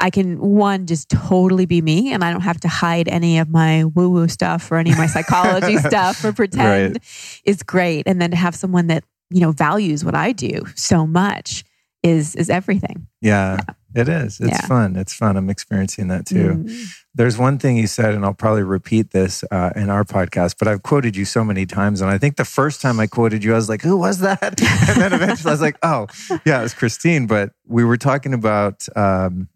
I 0.00 0.10
can 0.10 0.40
one 0.40 0.86
just 0.86 1.08
totally 1.10 1.64
be 1.64 1.80
me 1.80 2.12
and 2.12 2.24
I 2.24 2.32
don't 2.32 2.40
have 2.40 2.58
to 2.60 2.68
hide 2.68 3.06
any 3.06 3.38
of 3.38 3.48
my 3.48 3.84
woo 3.84 4.10
woo 4.10 4.26
stuff 4.26 4.72
or 4.72 4.78
any 4.78 4.90
of 4.90 4.98
my 4.98 5.06
psychology 5.06 5.76
stuff 5.88 6.24
or 6.24 6.32
pretend 6.32 6.98
is 7.44 7.62
great. 7.62 8.08
And 8.08 8.20
then 8.20 8.32
to 8.32 8.36
have 8.36 8.56
someone 8.56 8.88
that, 8.88 9.04
you 9.30 9.40
know, 9.40 9.52
values 9.52 10.04
what 10.04 10.16
I 10.16 10.32
do 10.32 10.62
so 10.74 11.06
much 11.06 11.62
is 12.02 12.34
is 12.36 12.50
everything. 12.50 13.06
Yeah, 13.20 13.58
it 13.94 14.08
is. 14.08 14.40
It's 14.40 14.50
Yeah. 14.50 14.66
fun. 14.66 14.96
It's 14.96 15.14
fun. 15.14 15.36
I'm 15.36 15.48
experiencing 15.50 16.08
that 16.08 16.26
too. 16.26 16.64
Mm. 16.64 16.86
There's 17.14 17.38
one 17.38 17.58
thing 17.58 17.76
you 17.76 17.86
said, 17.86 18.14
and 18.14 18.24
I'll 18.24 18.34
probably 18.34 18.62
repeat 18.62 19.10
this 19.12 19.44
uh, 19.50 19.70
in 19.76 19.90
our 19.90 20.02
podcast, 20.02 20.56
but 20.58 20.66
I've 20.66 20.82
quoted 20.82 21.14
you 21.14 21.24
so 21.24 21.44
many 21.44 21.66
times. 21.66 22.00
And 22.00 22.10
I 22.10 22.18
think 22.18 22.36
the 22.36 22.44
first 22.44 22.80
time 22.80 22.98
I 22.98 23.06
quoted 23.06 23.44
you, 23.44 23.52
I 23.52 23.56
was 23.56 23.68
like, 23.68 23.82
who 23.82 23.96
was 23.96 24.18
that? 24.20 24.60
And 24.88 25.00
then 25.00 25.12
eventually 25.12 25.50
I 25.50 25.54
was 25.54 25.60
like, 25.60 25.78
oh, 25.82 26.06
yeah, 26.44 26.58
it 26.60 26.62
was 26.62 26.74
Christine. 26.74 27.26
But 27.26 27.50
we 27.66 27.84
were 27.84 27.98
talking 27.98 28.34
about 28.34 28.86
um, 28.96 29.48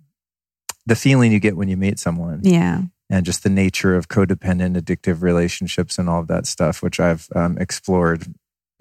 the 0.87 0.97
feeling 0.97 1.33
you 1.33 1.41
get 1.41 1.57
when 1.57 1.69
you 1.69 1.77
meet 1.77 1.99
someone 1.99 2.41
Yeah. 2.45 2.83
and 3.11 3.25
just 3.27 3.43
the 3.43 3.51
nature 3.51 3.97
of 3.97 4.09
codependent, 4.09 4.77
addictive 4.81 5.23
relationships 5.23 5.99
and 5.99 6.09
all 6.09 6.21
of 6.21 6.29
that 6.29 6.47
stuff, 6.47 6.83
which 6.83 7.01
I've 7.01 7.27
um, 7.35 7.57
explored 7.59 8.27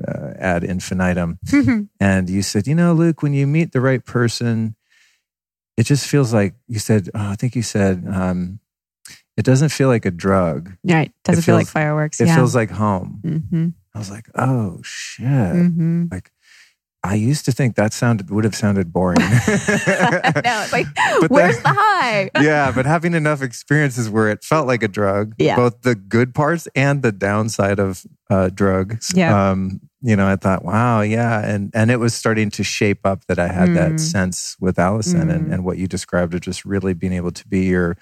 uh, 0.06 0.34
ad 0.38 0.64
infinitum. 0.64 1.40
And 2.00 2.30
you 2.30 2.42
said, 2.42 2.68
you 2.68 2.76
know, 2.76 2.94
Luke, 2.94 3.22
when 3.22 3.34
you 3.34 3.48
meet 3.48 3.72
the 3.72 3.82
right 3.82 4.04
person, 4.04 4.76
it 5.78 5.84
just 5.86 6.08
feels 6.08 6.34
like 6.34 6.56
you 6.68 6.80
said, 6.80 7.10
oh, 7.14 7.30
I 7.32 7.36
think 7.36 7.56
you 7.56 7.62
said, 7.64 8.06
um, 8.12 8.60
it 9.38 9.44
doesn't 9.46 9.70
feel 9.70 9.88
like 9.90 10.06
a 10.06 10.12
drug. 10.12 10.72
right. 10.84 11.12
Doesn't 11.24 11.42
It 11.42 11.46
feel 11.46 11.56
like 11.56 11.68
fireworks. 11.68 12.22
It 12.22 12.28
yeah. 12.28 12.36
feels 12.36 12.56
like 12.56 12.72
home. 12.72 13.22
hmm 13.24 13.68
I 13.94 13.98
was 14.00 14.10
like, 14.12 14.28
oh 14.36 14.82
shit. 14.84 15.26
hmm 15.26 16.06
I 17.06 17.16
used 17.16 17.46
to 17.46 17.52
think 17.52 17.76
that 17.76 17.94
sounded 17.94 18.30
would 18.32 18.44
have 18.44 18.56
sounded 18.56 18.92
boring. 18.92 19.20
no, 19.20 19.28
it's 19.30 20.74
like, 20.74 20.88
But 21.22 21.30
where's 21.32 21.56
then- 21.62 21.64
the 21.76 21.80
high? 21.80 22.30
yeah, 22.42 22.72
but 22.74 22.86
having 22.86 23.14
enough 23.14 23.42
experiences 23.42 24.10
where 24.10 24.30
it 24.30 24.44
felt 24.44 24.68
like 24.68 24.84
a 24.84 24.88
drug, 24.88 25.34
Yeah. 25.38 25.56
both 25.56 25.82
the 25.82 25.96
good 25.96 26.34
parts 26.34 26.68
and 26.76 27.02
the 27.04 27.12
downside 27.12 27.80
of 27.80 28.04
uh, 28.30 28.50
drugs. 28.50 29.12
Yeah. 29.16 29.52
Um, 29.52 29.82
you 30.02 30.16
know, 30.16 30.28
I 30.28 30.36
thought, 30.36 30.64
wow, 30.64 31.02
yeah, 31.02 31.44
and 31.44 31.72
and 31.74 31.90
it 31.90 31.98
was 31.98 32.14
starting 32.14 32.50
to 32.52 32.64
shape 32.64 33.06
up 33.06 33.26
that 33.28 33.40
I 33.40 33.48
had 33.48 33.74
that 33.76 33.94
Mm. 33.94 34.00
sense 34.00 34.56
with 34.60 34.78
Allison 34.78 35.30
and, 35.32 35.48
Mm. 35.48 35.54
and 35.54 35.66
what 35.66 35.78
you 35.78 35.88
described 35.88 36.34
of 36.36 36.42
just 36.42 36.64
really 36.66 36.94
being 36.94 37.14
able 37.14 37.32
to 37.32 37.48
be 37.48 37.66
your 37.66 37.98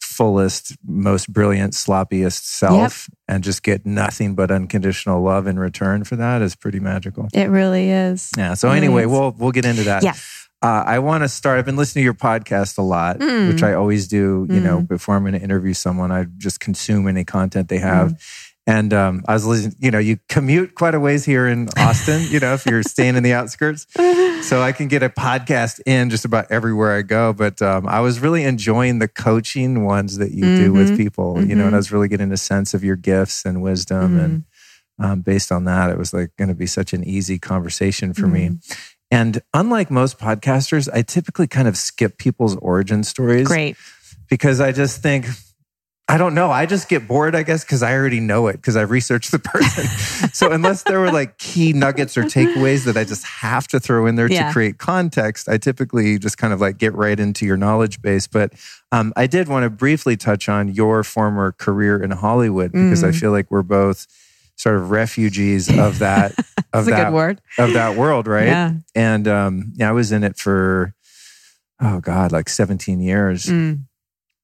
fullest, 0.00 0.76
most 0.86 1.32
brilliant, 1.32 1.72
sloppiest 1.72 2.42
self 2.44 3.08
and 3.26 3.42
just 3.42 3.62
get 3.62 3.84
nothing 3.84 4.34
but 4.34 4.50
unconditional 4.50 5.22
love 5.22 5.46
in 5.46 5.58
return 5.58 6.04
for 6.04 6.16
that 6.16 6.40
is 6.42 6.54
pretty 6.54 6.78
magical. 6.80 7.28
It 7.34 7.46
really 7.50 7.90
is. 7.90 8.30
Yeah. 8.36 8.54
So 8.54 8.70
It 8.70 8.76
anyway, 8.76 9.02
is. 9.02 9.08
we'll 9.08 9.32
we'll 9.32 9.52
get 9.52 9.64
into 9.64 9.84
that. 9.84 10.02
Yes. 10.02 10.48
Uh, 10.62 10.82
I 10.86 10.98
want 11.00 11.24
to 11.24 11.28
start. 11.28 11.58
I've 11.58 11.66
been 11.66 11.76
listening 11.76 12.02
to 12.02 12.04
your 12.04 12.14
podcast 12.14 12.78
a 12.78 12.82
lot, 12.82 13.18
Mm. 13.18 13.48
which 13.52 13.62
I 13.62 13.74
always 13.74 14.08
do. 14.08 14.46
You 14.48 14.60
know, 14.60 14.78
Mm. 14.80 14.88
before 14.88 15.14
I'm 15.14 15.22
going 15.22 15.34
to 15.34 15.40
interview 15.42 15.74
someone, 15.74 16.10
I 16.10 16.24
just 16.38 16.58
consume 16.60 17.06
any 17.06 17.22
content 17.24 17.68
they 17.68 17.78
have. 17.78 18.12
Mm. 18.12 18.18
And 18.66 18.94
um, 18.94 19.22
I 19.28 19.34
was 19.34 19.44
listening. 19.44 19.76
You 19.78 19.90
know, 19.90 19.98
you 19.98 20.18
commute 20.30 20.74
quite 20.74 20.94
a 20.94 21.00
ways 21.00 21.24
here 21.24 21.46
in 21.46 21.68
Austin. 21.76 22.22
you 22.30 22.40
know, 22.40 22.54
if 22.54 22.64
you're 22.64 22.82
staying 22.94 23.14
in 23.16 23.22
the 23.22 23.34
outskirts, 23.34 23.86
so 24.48 24.62
I 24.62 24.72
can 24.72 24.88
get 24.88 25.02
a 25.02 25.10
podcast 25.10 25.80
in 25.84 26.08
just 26.08 26.24
about 26.24 26.50
everywhere 26.50 26.96
I 26.96 27.02
go. 27.02 27.34
But 27.34 27.60
um, 27.60 27.86
I 27.86 28.00
was 28.00 28.20
really 28.20 28.42
enjoying 28.44 29.00
the 29.00 29.08
coaching 29.08 29.84
ones 29.84 30.16
that 30.16 30.32
you 30.32 30.56
do 30.56 30.72
with 30.72 30.92
Mhm. 30.92 30.96
people. 30.96 31.44
You 31.44 31.54
know, 31.54 31.66
and. 31.66 31.74
I 31.74 31.76
was 31.76 31.92
really 31.92 32.08
getting 32.08 32.32
a 32.32 32.36
sense 32.38 32.72
of 32.72 32.82
your 32.82 32.96
gifts 32.96 33.44
and 33.44 33.60
wisdom, 33.60 34.16
Mm. 34.18 34.24
and 34.24 34.44
um, 34.98 35.20
based 35.20 35.52
on 35.52 35.64
that, 35.64 35.90
it 35.90 35.98
was 35.98 36.14
like 36.14 36.30
going 36.38 36.48
to 36.48 36.54
be 36.54 36.66
such 36.66 36.92
an 36.94 37.04
easy 37.04 37.38
conversation 37.38 38.14
for 38.14 38.26
me. 38.28 38.52
And 39.10 39.42
unlike 39.52 39.90
most 39.90 40.18
podcasters, 40.18 40.88
I 40.92 41.02
typically 41.02 41.48
kind 41.48 41.68
of 41.68 41.76
skip 41.76 42.16
people's 42.16 42.56
origin 42.56 43.04
stories 43.04 43.46
Great. 43.46 43.76
because 44.30 44.60
I 44.60 44.72
just 44.72 45.02
think, 45.02 45.26
I 46.06 46.18
don't 46.18 46.34
know. 46.34 46.50
I 46.50 46.66
just 46.66 46.90
get 46.90 47.08
bored, 47.08 47.34
I 47.34 47.44
guess, 47.44 47.64
because 47.64 47.82
I 47.82 47.94
already 47.94 48.20
know 48.20 48.46
it 48.48 48.56
because 48.56 48.76
I've 48.76 48.90
researched 48.90 49.30
the 49.30 49.38
person. 49.38 49.86
so 50.34 50.52
unless 50.52 50.82
there 50.82 51.00
were 51.00 51.10
like 51.10 51.38
key 51.38 51.72
nuggets 51.72 52.18
or 52.18 52.24
takeaways 52.24 52.84
that 52.84 52.96
I 52.98 53.04
just 53.04 53.24
have 53.24 53.66
to 53.68 53.80
throw 53.80 54.04
in 54.06 54.14
there 54.16 54.30
Yeah. 54.30 54.48
to 54.48 54.52
create 54.52 54.76
context, 54.76 55.48
I 55.48 55.56
typically 55.56 56.18
just 56.18 56.36
kind 56.36 56.52
of 56.52 56.60
like 56.60 56.76
get 56.76 56.94
right 56.94 57.18
into 57.18 57.46
your 57.46 57.56
knowledge 57.56 58.02
base. 58.02 58.26
But 58.26 58.52
um, 58.92 59.14
I 59.16 59.26
did 59.26 59.48
want 59.48 59.64
to 59.64 59.70
briefly 59.70 60.14
touch 60.18 60.46
on 60.46 60.68
your 60.68 61.04
former 61.04 61.52
career 61.52 62.02
in 62.02 62.10
Hollywood 62.10 62.72
because 62.72 63.02
I 63.02 63.08
Mm. 63.08 63.20
feel 63.20 63.30
like 63.30 63.50
we're 63.50 63.62
both 63.62 64.06
sort 64.56 64.76
of 64.76 64.90
refugees 64.90 65.70
of 65.70 66.00
that 66.00 66.34
of 66.74 66.84
that 66.84 67.14
word. 67.14 67.40
of 67.58 67.72
that 67.72 67.96
world, 67.96 68.26
right? 68.26 68.46
Yeah. 68.46 68.72
And 68.94 69.26
um, 69.26 69.72
yeah, 69.76 69.88
I 69.88 69.92
was 69.92 70.12
in 70.12 70.22
it 70.22 70.36
for 70.36 70.92
oh 71.80 72.00
god, 72.00 72.30
like 72.30 72.50
17 72.50 73.00
years. 73.00 73.46
Mm. 73.46 73.86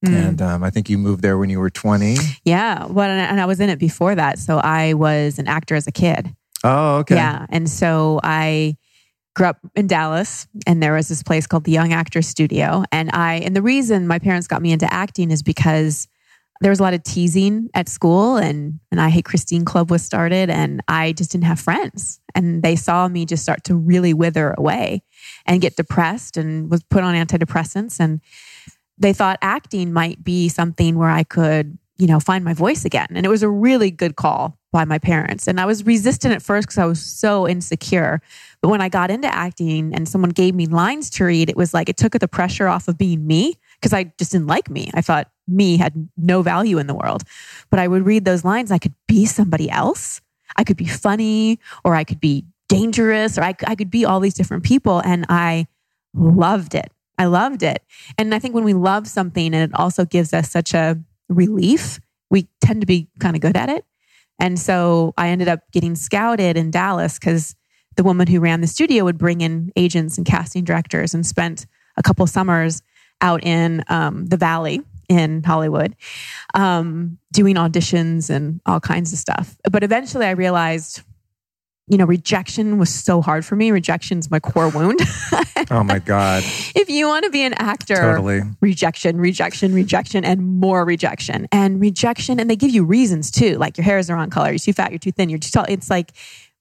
Mm. 0.05 0.29
And 0.29 0.43
um, 0.43 0.65
I 0.65 0.71
think 0.71 0.89
you 0.89 0.97
moved 0.97 1.23
there 1.23 1.37
when 1.37 1.51
you 1.51 1.61
were 1.61 1.71
20. 1.71 2.17
yeah. 2.45 2.87
Well, 2.87 3.11
and 3.11 3.21
and 3.21 3.41
I 3.41 3.47
was 3.47 3.61
in 3.61 3.69
it 3.69 3.79
before 3.79 4.15
that. 4.15 4.39
So 4.39 4.59
I 4.59 4.95
was 4.95 5.39
an 5.39 5.47
actor 5.47 5.75
as 5.75 5.87
a 5.87 5.93
kid. 5.93 6.35
Oh, 6.65 6.99
okay. 6.99 7.17
Yeah. 7.17 7.47
And 7.49 7.69
so 7.69 8.21
I 8.23 8.77
grew 9.35 9.47
up 9.47 9.59
in 9.75 9.87
Dallas 9.87 10.47
and 10.67 10.83
there 10.83 10.95
was 10.95 11.09
this 11.09 11.23
place 11.23 11.47
called 11.47 11.65
the 11.65 11.73
Young 11.73 11.93
Actors 11.93 12.27
Studio. 12.27 12.85
And 12.93 13.11
I, 13.13 13.37
and 13.37 13.55
the 13.55 13.63
reason 13.63 14.07
my 14.07 14.19
parents 14.19 14.47
got 14.47 14.61
me 14.61 14.73
into 14.73 14.93
acting 14.93 15.31
is 15.31 15.43
because 15.43 16.09
there 16.61 16.71
was 16.71 16.81
a 16.81 16.83
lot 16.83 16.93
of 16.93 17.03
teasing 17.05 17.71
at 17.73 17.89
school 17.89 18.37
and, 18.37 18.81
and 18.91 19.01
I 19.01 19.09
Hate 19.09 19.25
Christine 19.25 19.65
Club 19.65 19.91
was 19.91 20.03
started 20.03 20.51
and 20.51 20.83
I 20.89 21.13
just 21.13 21.33
didn't 21.33 21.45
have 21.45 21.59
friends. 21.59 22.21
And 22.35 22.63
they 22.63 22.77
saw 22.77 23.09
me 23.09 23.25
just 23.25 23.43
start 23.43 23.65
to 23.65 23.75
really 23.75 24.13
wither 24.13 24.55
away 24.59 25.03
and 25.47 25.63
get 25.63 25.77
depressed 25.77 26.37
and 26.37 26.71
was 26.71 26.83
put 26.83 27.03
on 27.03 27.15
antidepressants. 27.15 27.99
And 27.99 28.21
they 29.01 29.13
thought 29.13 29.39
acting 29.43 29.93
might 29.93 30.23
be 30.23 30.49
something 30.49 30.97
where 30.97 31.11
I 31.11 31.25
could, 31.25 31.77
you 31.99 32.07
know, 32.07 32.21
find 32.21 32.45
my 32.45 32.55
voice 32.55 32.85
again. 32.85 33.09
And 33.11 33.27
it 33.27 33.29
was 33.29 33.43
a 33.43 33.49
really 33.49 33.91
good 33.91 34.15
call 34.15 34.59
by 34.73 34.85
my 34.85 34.99
parents. 34.99 35.49
And 35.49 35.59
I 35.59 35.65
was 35.65 35.85
resistant 35.85 36.35
at 36.35 36.43
first 36.43 36.69
because 36.69 36.79
I 36.79 36.85
was 36.85 37.05
so 37.05 37.49
insecure. 37.49 38.21
But 38.63 38.69
when 38.69 38.81
I 38.81 38.89
got 38.89 39.11
into 39.11 39.27
acting 39.35 39.95
and 39.95 40.09
someone 40.09 40.31
gave 40.31 40.55
me 40.55 40.67
lines 40.67 41.11
to 41.11 41.25
read, 41.25 41.51
it 41.51 41.57
was 41.57 41.75
like 41.75 41.89
it 41.89 41.97
took 41.97 42.13
the 42.13 42.29
pressure 42.29 42.69
off 42.69 42.87
of 42.87 42.97
being 42.97 43.27
me 43.27 43.57
because 43.81 43.93
I 43.93 44.13
just 44.19 44.33
didn't 44.33 44.47
like 44.47 44.71
me. 44.71 44.91
I 44.95 45.01
thought 45.01 45.31
me 45.49 45.77
had 45.77 46.09
no 46.17 46.43
value 46.43 46.79
in 46.79 46.87
the 46.87 46.95
world. 46.95 47.25
But 47.71 47.81
I 47.81 47.89
would 47.89 48.07
read 48.07 48.25
those 48.25 48.45
lines, 48.45 48.71
I 48.71 48.79
could 48.79 48.95
be 49.09 49.27
somebody 49.27 49.69
else. 49.71 50.21
I 50.57 50.65
could 50.65 50.77
be 50.77 50.87
funny 50.87 51.59
or 51.85 51.95
I 51.95 52.05
could 52.05 52.21
be 52.21 52.45
dangerous 52.69 53.39
or 53.39 53.43
I, 53.43 53.55
I 53.67 53.75
could 53.75 53.91
be 53.91 54.05
all 54.05 54.21
these 54.21 54.35
different 54.35 54.63
people. 54.63 55.01
And 55.01 55.27
I 55.29 55.67
loved 56.15 56.75
it. 56.75 56.93
I 57.21 57.27
loved 57.27 57.63
it. 57.63 57.85
And 58.17 58.35
I 58.35 58.39
think 58.39 58.55
when 58.55 58.65
we 58.65 58.73
love 58.73 59.07
something 59.07 59.55
and 59.55 59.71
it 59.71 59.79
also 59.79 60.07
gives 60.07 60.33
us 60.33 60.51
such 60.51 60.73
a 60.73 60.99
relief, 61.29 62.01
we 62.31 62.49
tend 62.63 62.81
to 62.81 62.87
be 62.87 63.11
kind 63.19 63.37
of 63.37 63.43
good 63.43 63.59
at 63.59 63.69
it. 63.69 63.85
And 64.39 64.59
so 64.59 65.13
I 65.19 65.29
ended 65.29 65.47
up 65.47 65.61
getting 65.71 65.97
scouted 65.97 66.57
in 66.57 66.71
Dallas 66.71 67.19
because 67.19 67.55
the 67.97 68.05
woman 68.05 68.27
who 68.27 68.41
ran 68.41 68.63
the 68.63 68.67
studio 68.67 69.05
would 69.05 69.19
bring 69.19 69.43
in 69.43 69.71
agents 69.77 70.17
and 70.17 70.27
casting 70.27 70.65
directors 70.65 71.13
and 71.13 71.27
spent 71.27 71.67
a 71.99 72.03
couple 72.03 72.27
summers 72.27 72.81
out 73.21 73.45
in 73.45 73.85
um, 73.89 74.25
the 74.25 74.39
valley 74.39 74.81
in 75.11 75.43
Hollywood 75.43 75.97
um, 76.55 77.19
doing 77.33 77.57
auditions 77.57 78.31
and 78.31 78.63
all 78.65 78.81
kinds 78.81 79.13
of 79.13 79.19
stuff. 79.19 79.59
But 79.71 79.85
eventually 79.85 80.25
I 80.25 80.31
realized, 80.31 81.03
you 81.91 81.99
know, 81.99 82.05
rejection 82.05 82.79
was 82.79 82.89
so 82.89 83.21
hard 83.21 83.45
for 83.45 83.57
me. 83.57 83.73
Rejection's 83.73 84.31
my 84.31 84.41
core 84.41 84.69
wound. 84.69 85.01
Oh 85.71 85.85
my 85.85 85.99
God. 85.99 86.43
if 86.75 86.89
you 86.89 87.07
want 87.07 87.25
to 87.27 87.31
be 87.31 87.43
an 87.43 87.53
actor, 87.55 87.95
Totally. 87.95 88.41
rejection, 88.61 89.21
rejection, 89.21 89.75
rejection, 89.75 90.25
and 90.25 90.59
more 90.59 90.85
rejection. 90.85 91.47
And 91.53 91.81
rejection, 91.81 92.41
and 92.41 92.49
they 92.49 92.57
give 92.57 92.71
you 92.71 92.83
reasons 92.83 93.31
too, 93.31 93.57
like 93.57 93.77
your 93.77 93.85
hair 93.85 93.99
is 93.99 94.07
the 94.09 94.15
wrong 94.15 94.31
color, 94.31 94.49
you're 94.51 94.59
too 94.59 94.73
fat, 94.73 94.91
you're 94.91 94.99
too 94.99 95.13
thin, 95.13 95.29
you're 95.29 95.39
too 95.39 95.51
tall. 95.51 95.67
It's 95.69 95.91
like 95.91 96.13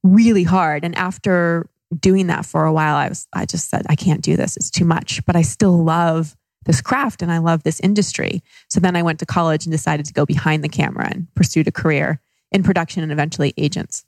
really 0.04 0.44
hard. 0.44 0.84
And 0.84 0.96
after 0.96 1.68
doing 1.98 2.28
that 2.28 2.46
for 2.46 2.66
a 2.66 2.74
while, 2.74 2.96
I 2.96 3.10
was 3.10 3.28
I 3.34 3.46
just 3.46 3.70
said, 3.70 3.84
I 3.90 3.96
can't 3.96 4.22
do 4.22 4.36
this. 4.36 4.58
It's 4.58 4.70
too 4.70 4.86
much. 4.86 5.26
But 5.26 5.36
I 5.36 5.42
still 5.42 5.82
love 5.84 6.36
this 6.66 6.82
craft 6.82 7.22
and 7.22 7.32
I 7.32 7.38
love 7.40 7.64
this 7.64 7.80
industry. 7.80 8.44
So 8.68 8.80
then 8.80 8.96
I 8.96 9.02
went 9.02 9.20
to 9.20 9.26
college 9.26 9.66
and 9.66 9.72
decided 9.72 10.06
to 10.08 10.14
go 10.14 10.26
behind 10.26 10.64
the 10.64 10.70
camera 10.70 11.08
and 11.10 11.34
pursued 11.36 11.68
a 11.68 11.72
career 11.72 12.20
in 12.52 12.64
production 12.64 13.02
and 13.02 13.12
eventually 13.12 13.54
agents. 13.58 14.06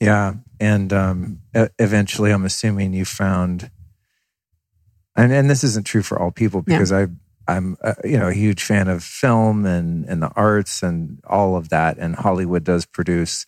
Yeah. 0.00 0.34
And 0.62 0.92
um, 0.92 1.40
eventually, 1.78 2.30
I'm 2.30 2.44
assuming 2.44 2.92
you 2.92 3.04
found, 3.04 3.70
and, 5.16 5.32
and 5.32 5.50
this 5.50 5.64
isn't 5.64 5.86
true 5.86 6.02
for 6.02 6.20
all 6.20 6.30
people 6.30 6.62
Yeah. 6.66 6.76
because 6.76 6.92
I, 6.92 7.08
I'm, 7.48 7.76
uh, 7.82 7.94
you 8.04 8.16
know, 8.18 8.28
a 8.28 8.32
huge 8.32 8.62
fan 8.62 8.86
of 8.88 9.02
film 9.02 9.66
and, 9.66 10.04
and 10.06 10.22
the 10.22 10.30
arts 10.36 10.82
and 10.82 11.18
all 11.26 11.56
of 11.56 11.68
that. 11.70 11.98
And 11.98 12.14
Hollywood 12.14 12.62
does 12.62 12.86
produce 12.86 13.44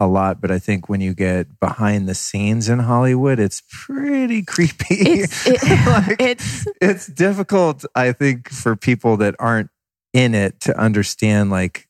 a 0.00 0.08
lot. 0.08 0.40
But 0.40 0.50
I 0.50 0.58
think 0.58 0.88
when 0.88 1.00
you 1.00 1.14
get 1.14 1.60
behind 1.60 2.08
the 2.08 2.14
scenes 2.16 2.68
in 2.68 2.80
Hollywood, 2.80 3.38
it's 3.38 3.62
pretty 3.70 4.42
creepy. 4.54 4.96
It's 5.22 5.46
it, 5.46 5.62
Like, 5.86 6.20
it's 6.20 6.66
it's 6.80 7.06
difficult, 7.06 7.84
I 7.94 8.10
think, 8.12 8.48
for 8.50 8.74
people 8.74 9.16
that 9.18 9.36
aren't 9.38 9.70
in 10.12 10.34
it 10.34 10.58
to 10.62 10.76
understand 10.76 11.50
like 11.50 11.86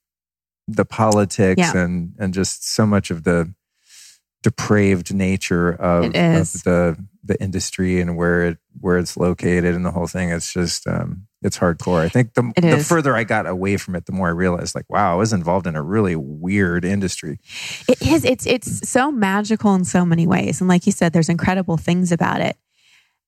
the 0.67 0.85
politics 0.85 1.59
Yeah. 1.59 1.77
and 1.85 2.13
and 2.19 2.35
just 2.35 2.69
so 2.69 2.85
much 2.85 3.11
of 3.11 3.25
the 3.25 3.55
depraved 4.43 5.13
nature 5.15 5.71
of, 5.73 6.05
of 6.07 6.13
the 6.13 6.97
the 7.25 7.41
industry 7.43 8.01
and 8.01 8.17
where 8.17 8.47
it 8.47 8.59
where 8.81 8.99
it's 8.99 9.17
located 9.17 9.75
and 9.75 9.85
the 9.85 9.91
whole 9.91 10.07
thing. 10.07 10.31
It's 10.31 10.53
just 10.53 10.87
um, 10.87 11.27
it's 11.43 11.59
hardcore. 11.59 12.01
I 12.01 12.09
think 12.09 12.35
the 12.35 12.53
It 12.57 12.63
the 12.63 12.77
is. 12.79 12.89
further 12.89 13.15
I 13.15 13.25
got 13.25 13.47
away 13.47 13.77
from 13.77 13.95
it, 13.97 14.07
the 14.07 14.13
more 14.13 14.29
I 14.29 14.33
realized 14.33 14.75
like, 14.75 14.89
wow, 14.89 15.13
I 15.13 15.17
was 15.17 15.33
involved 15.33 15.67
in 15.67 15.77
a 15.77 15.83
really 15.83 16.17
weird 16.17 16.85
industry. 16.85 17.39
It 17.89 18.01
is. 18.01 18.25
It's 18.25 18.47
it's 18.47 18.89
so 18.89 19.11
magical 19.13 19.75
in 19.75 19.85
so 19.85 20.05
many 20.05 20.27
ways, 20.27 20.61
and 20.61 20.69
like 20.69 20.87
you 20.87 20.93
said, 20.93 21.13
there's 21.13 21.29
incredible 21.29 21.77
things 21.77 22.13
about 22.13 22.41
it. 22.41 22.57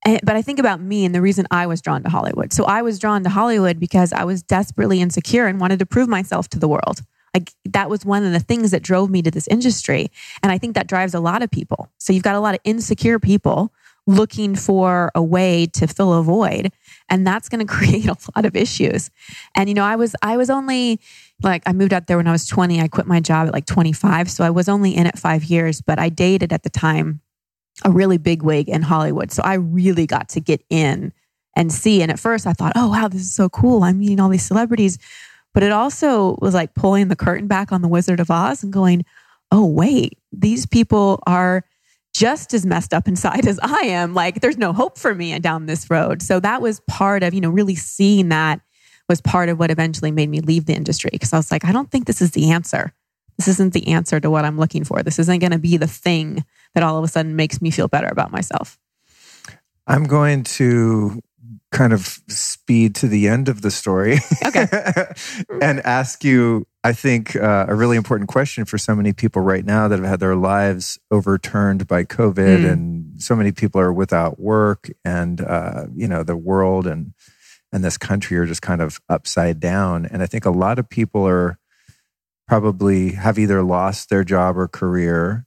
And, 0.05 0.19
but 0.25 0.35
I 0.35 0.41
think 0.43 0.59
about 0.59 0.81
me 0.81 1.05
and 1.05 1.15
the 1.15 1.21
reason 1.21 1.47
I 1.51 1.67
was 1.67 1.83
drawn 1.83 2.03
to 2.05 2.09
Hollywood. 2.09 2.55
So 2.55 2.65
I 2.65 2.81
was 2.81 2.99
drawn 2.99 3.23
to 3.25 3.29
Hollywood 3.29 3.79
because 3.79 4.15
I 4.15 4.25
was 4.25 4.43
desperately 4.43 5.03
insecure 5.03 5.47
and 5.47 5.61
wanted 5.61 5.79
to 5.81 5.87
prove 5.87 6.09
myself 6.09 6.49
to 6.51 6.59
the 6.59 6.69
world. 6.69 7.03
Like 7.35 7.53
that 7.67 7.89
was 7.89 8.05
one 8.05 8.25
of 8.25 8.33
the 8.33 8.41
things 8.41 8.71
that 8.73 8.83
drove 8.83 9.11
me 9.11 9.23
to 9.23 9.31
this 9.31 9.47
industry, 9.49 10.11
and 10.43 10.51
I 10.51 10.59
think 10.59 10.75
that 10.75 10.87
drives 10.87 11.15
a 11.15 11.21
lot 11.21 11.43
of 11.43 11.51
people. 11.51 11.91
So 11.99 12.13
you've 12.13 12.23
got 12.23 12.35
a 12.35 12.41
lot 12.41 12.55
of 12.55 12.61
insecure 12.65 13.19
people 13.19 13.73
looking 14.07 14.57
for 14.57 15.11
a 15.15 15.23
way 15.23 15.67
to 15.67 15.87
fill 15.87 16.13
a 16.15 16.23
void, 16.23 16.73
and 17.09 17.27
that's 17.27 17.49
going 17.49 17.65
to 17.67 17.73
create 17.73 18.07
a 18.07 18.17
lot 18.35 18.45
of 18.45 18.57
issues. 18.57 19.11
And 19.55 19.69
you 19.69 19.75
know, 19.75 19.85
I 19.85 19.97
was 19.97 20.15
I 20.23 20.37
was 20.37 20.51
only 20.51 21.01
like 21.43 21.63
I 21.67 21.73
moved 21.73 21.93
out 21.93 22.07
there 22.07 22.17
when 22.17 22.27
I 22.27 22.33
was 22.33 22.47
20. 22.47 22.81
I 22.81 22.89
quit 22.89 23.07
my 23.07 23.21
job 23.21 23.47
at 23.49 23.53
like 23.53 23.67
25. 23.67 24.31
So 24.31 24.45
I 24.45 24.51
was 24.51 24.69
only 24.69 24.97
in 24.97 25.07
it 25.07 25.19
five 25.19 25.45
years, 25.45 25.81
but 25.81 25.99
I 25.99 26.09
dated 26.09 26.53
at 26.53 26.63
the 26.63 26.71
time 26.71 27.21
a 27.85 27.91
really 27.91 28.19
big 28.19 28.43
wig 28.43 28.69
in 28.69 28.83
Hollywood. 28.83 29.33
So 29.33 29.43
I 29.43 29.55
really 29.55 30.07
got 30.07 30.29
to 30.31 30.41
get 30.41 30.63
in 30.69 31.13
and 31.57 31.73
see. 31.73 32.03
And 32.03 32.11
at 32.11 32.19
first 32.19 32.47
I 32.47 32.53
thought, 32.53 32.73
oh, 32.77 32.89
wow, 32.91 33.09
this 33.09 33.23
is 33.23 33.35
so 33.35 33.49
cool. 33.49 33.83
I'm 33.83 33.99
meeting 33.99 34.21
all 34.21 34.29
these 34.29 34.47
celebrities. 34.47 34.99
But 35.53 35.63
it 35.63 35.73
also 35.73 36.37
was 36.41 36.55
like 36.55 36.75
pulling 36.75 37.09
the 37.09 37.17
curtain 37.17 37.49
back 37.49 37.73
on 37.73 37.83
The 37.83 37.89
Wizard 37.89 38.21
of 38.21 38.31
Oz 38.31 38.63
and 38.63 38.73
going, 38.73 39.05
oh, 39.51 39.67
wait, 39.67 40.19
these 40.33 40.67
people 40.67 41.23
are 41.27 41.65
just 42.13 42.55
as 42.55 42.67
messed 42.67 42.95
up 42.95 43.09
inside 43.09 43.47
as 43.47 43.59
I 43.63 43.81
am. 43.87 44.15
Like 44.15 44.41
there's 44.41 44.59
no 44.59 44.73
hope 44.73 44.99
for 44.99 45.15
me 45.15 45.39
down 45.39 45.67
this 45.67 45.91
road. 45.91 46.23
So 46.23 46.41
that 46.41 46.63
was 46.63 46.81
part 46.89 47.23
of, 47.23 47.35
you 47.35 47.41
know, 47.41 47.51
really 47.51 47.75
seeing 47.75 48.29
that 48.29 48.61
was 49.09 49.21
part 49.21 49.49
of 49.49 49.59
what 49.59 49.71
eventually 49.71 50.13
made 50.13 50.31
me 50.31 50.41
leave 50.41 50.67
the 50.67 50.75
industry 50.75 51.11
because 51.13 51.33
I 51.33 51.37
was 51.37 51.51
like, 51.51 51.65
I 51.65 51.73
don't 51.73 51.91
think 51.91 52.07
this 52.07 52.23
is 52.23 52.31
the 52.31 52.53
answer. 52.53 52.93
This 53.37 53.49
isn't 53.49 53.73
the 53.73 53.89
answer 53.89 54.21
to 54.21 54.31
what 54.31 54.45
I'm 54.45 54.59
looking 54.59 54.85
for. 54.85 55.03
This 55.03 55.19
isn't 55.19 55.41
going 55.41 55.51
to 55.53 55.59
be 55.59 55.77
the 55.77 55.87
thing 55.87 56.45
that 56.75 56.85
all 56.85 56.97
of 56.97 57.05
a 57.05 57.09
sudden 57.09 57.37
makes 57.37 57.61
me 57.61 57.71
feel 57.71 57.89
better 57.89 58.07
about 58.07 58.31
myself. 58.31 58.79
I'm 59.87 60.05
going 60.05 60.45
to 60.45 61.21
kind 61.73 61.93
of 61.93 62.19
speed 62.29 62.95
to 62.97 63.07
the 63.09 63.29
end 63.29 63.49
of 63.49 63.63
the 63.63 63.71
story. 63.71 64.19
Okay. 64.45 64.67
and 65.63 65.81
ask 65.81 66.25
you, 66.25 66.67
I 66.83 66.93
think, 66.93 67.37
uh, 67.37 67.67
a 67.69 67.75
really 67.75 67.97
important 67.97 68.29
question 68.29 68.65
for 68.65 68.77
so 68.79 68.95
many 68.97 69.13
people 69.13 69.43
right 69.43 69.65
now 69.65 69.87
that 69.89 69.99
have 69.99 70.09
had 70.09 70.21
their 70.21 70.35
lives 70.37 70.99
overturned 71.11 71.87
by 71.87 72.05
COVID, 72.05 72.65
Mm. 72.65 72.73
and 72.73 73.23
so 73.23 73.37
many 73.37 73.53
people 73.53 73.81
are 73.81 73.93
without 73.93 74.41
work, 74.41 74.89
and 75.05 75.41
uh, 75.41 75.85
you 75.95 76.09
know 76.09 76.23
the 76.25 76.37
world 76.37 76.87
and 76.87 77.13
and 77.73 77.85
this 77.85 77.99
country 77.99 78.37
are 78.39 78.47
just 78.47 78.63
kind 78.63 78.81
of 78.81 79.01
upside 79.09 79.61
down. 79.61 80.07
And 80.07 80.23
I 80.23 80.27
think 80.27 80.45
a 80.45 80.51
lot 80.51 80.79
of 80.79 80.89
people 80.89 81.27
are 81.29 81.59
probably 82.49 83.13
have 83.13 83.39
either 83.39 83.63
lost 83.63 84.09
their 84.11 84.25
job 84.25 84.59
or 84.59 84.67
career 84.67 85.47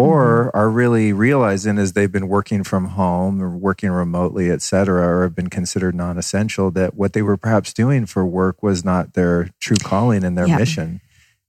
or 0.00 0.54
are 0.54 0.70
really 0.70 1.12
realizing 1.12 1.76
as 1.76 1.92
they've 1.94 2.12
been 2.12 2.28
working 2.28 2.62
from 2.62 2.84
home 2.90 3.42
or 3.42 3.50
working 3.50 3.90
remotely, 3.90 4.48
et 4.48 4.62
cetera, 4.62 5.04
or 5.08 5.22
have 5.24 5.34
been 5.34 5.50
considered 5.50 5.92
non 5.92 6.16
essential, 6.16 6.70
that 6.70 6.94
what 6.94 7.14
they 7.14 7.22
were 7.22 7.36
perhaps 7.36 7.72
doing 7.72 8.06
for 8.06 8.24
work 8.24 8.62
was 8.62 8.84
not 8.84 9.14
their 9.14 9.50
true 9.58 9.76
calling 9.82 10.22
and 10.22 10.38
their 10.38 10.46
Yeah. 10.46 10.56
mission 10.56 11.00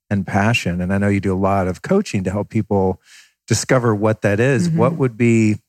and 0.09 0.25
passion. 0.25 0.81
And 0.81 0.91
I 0.91 0.97
know 0.97 1.09
you 1.09 1.19
do 1.19 1.31
a 1.31 1.37
lot 1.37 1.67
of 1.67 1.83
coaching 1.83 2.23
to 2.23 2.31
help 2.31 2.49
people 2.49 2.99
discover 3.45 3.93
what 3.93 4.23
that 4.23 4.39
is. 4.39 4.67
Mhm. 4.69 4.75
What 4.77 4.97
would 4.97 5.15
be 5.15 5.59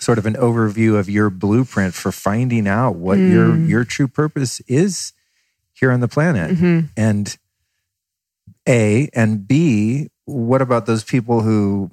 sort 0.00 0.16
of 0.16 0.24
an 0.24 0.34
overview 0.36 0.98
of 0.98 1.10
your 1.10 1.28
blueprint 1.28 1.92
for 1.92 2.10
finding 2.12 2.66
out 2.66 2.96
what 2.96 3.18
your 3.18 3.48
Mm. 3.48 3.68
your 3.68 3.84
true 3.84 4.08
purpose 4.08 4.60
is 4.66 5.12
here 5.74 5.90
on 5.90 6.00
the 6.00 6.08
planet? 6.08 6.56
Mhm. 6.56 6.88
And 6.96 7.36
A 8.66 9.10
and 9.12 9.46
B, 9.46 10.08
what 10.26 10.62
about 10.62 10.86
those 10.86 11.04
people 11.04 11.40
who 11.42 11.90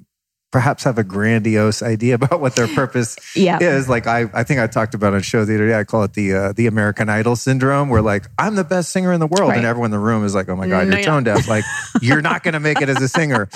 perhaps 0.50 0.84
have 0.84 0.98
a 0.98 1.04
grandiose 1.04 1.82
idea 1.82 2.14
about 2.20 2.38
what 2.40 2.54
their 2.54 2.68
purpose 2.68 3.16
Yeah. 3.34 3.58
is? 3.60 3.88
Like 3.88 4.06
I, 4.06 4.26
I 4.34 4.42
think 4.42 4.60
I 4.60 4.66
talked 4.66 4.94
about 4.94 5.14
on 5.14 5.22
show 5.22 5.44
the 5.44 5.54
other 5.54 5.68
day. 5.68 5.78
I 5.78 5.84
call 5.84 6.02
it 6.04 6.12
the 6.14 6.34
uh, 6.34 6.52
the 6.52 6.66
American 6.66 7.08
Idol 7.08 7.36
syndrome, 7.36 7.88
where 7.88 8.02
like 8.02 8.26
I'm 8.38 8.54
the 8.54 8.64
best 8.64 8.90
singer 8.90 9.12
in 9.12 9.20
the 9.20 9.26
world, 9.26 9.48
Right. 9.50 9.56
and 9.58 9.66
everyone 9.66 9.86
in 9.88 9.92
the 9.92 9.98
room 9.98 10.24
is 10.24 10.34
like, 10.34 10.48
"Oh 10.48 10.56
my 10.56 10.66
god, 10.68 10.88
No, 10.88 10.96
you're 10.96 11.04
tone 11.04 11.24
deaf. 11.24 11.48
Like 11.48 11.64
you're 12.02 12.20
not 12.22 12.42
going 12.42 12.54
to 12.54 12.60
make 12.60 12.80
it 12.82 12.88
as 12.88 13.00
a 13.02 13.08
singer." 13.08 13.48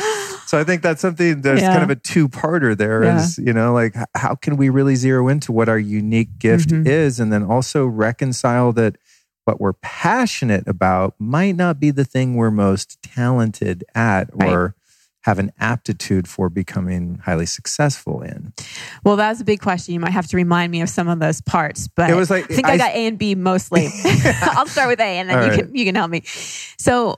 So 0.47 0.59
I 0.59 0.65
think 0.65 0.81
that's 0.83 1.01
something. 1.03 1.41
There's 1.43 1.61
Yeah. 1.61 1.73
kind 1.73 1.83
of 1.83 1.91
a 1.91 1.97
two 1.97 2.29
parter 2.29 2.77
there. 2.77 3.03
Is 3.03 3.37
you 3.39 3.53
know 3.53 3.73
like 3.75 3.95
how 4.15 4.35
can 4.35 4.57
we 4.57 4.69
really 4.71 4.95
zero 4.97 5.29
into 5.29 5.53
what 5.53 5.69
our 5.69 5.79
unique 5.79 6.39
gift 6.39 6.71
Mhm. 6.71 6.87
is, 6.87 7.21
and 7.21 7.33
then 7.33 7.43
also 7.43 7.85
reconcile 7.87 8.73
that 8.75 8.97
what 9.47 9.61
we're 9.61 9.73
passionate 9.75 10.67
about 10.69 11.15
might 11.19 11.57
not 11.57 11.81
be 11.81 11.91
the 11.91 12.05
thing 12.05 12.35
we're 12.35 12.51
most 12.51 13.01
talented 13.03 13.85
at 13.95 14.29
Right. 14.35 14.51
or 14.53 14.75
have 15.23 15.39
an 15.41 15.51
aptitude 15.59 16.29
for 16.29 16.49
becoming 16.49 17.21
highly 17.25 17.47
successful 17.47 18.23
in. 18.23 18.53
Well, 19.05 19.17
that's 19.17 19.41
a 19.41 19.45
big 19.45 19.61
question. 19.61 19.95
You 19.95 20.01
might 20.01 20.13
have 20.13 20.27
to 20.29 20.37
remind 20.37 20.71
me 20.71 20.81
of 20.83 20.89
some 20.89 21.09
of 21.09 21.19
those 21.21 21.41
parts, 21.41 21.89
but 21.89 22.11
It 22.11 22.15
was 22.15 22.29
like- 22.31 22.45
I 22.51 22.55
think 22.55 22.67
I, 22.69 22.73
I- 22.75 22.79
got 22.79 22.91
A 22.93 23.07
and 23.07 23.19
B 23.19 23.35
mostly. 23.35 23.89
I'll 24.43 24.67
start 24.67 24.89
with 24.89 25.01
A, 25.01 25.05
and 25.05 25.29
then 25.29 25.39
All 25.39 25.45
you 25.45 25.51
right. 25.51 25.61
can 25.61 25.75
you 25.75 25.85
can 25.85 25.95
help 25.95 26.11
me. 26.11 26.23
So, 26.27 27.17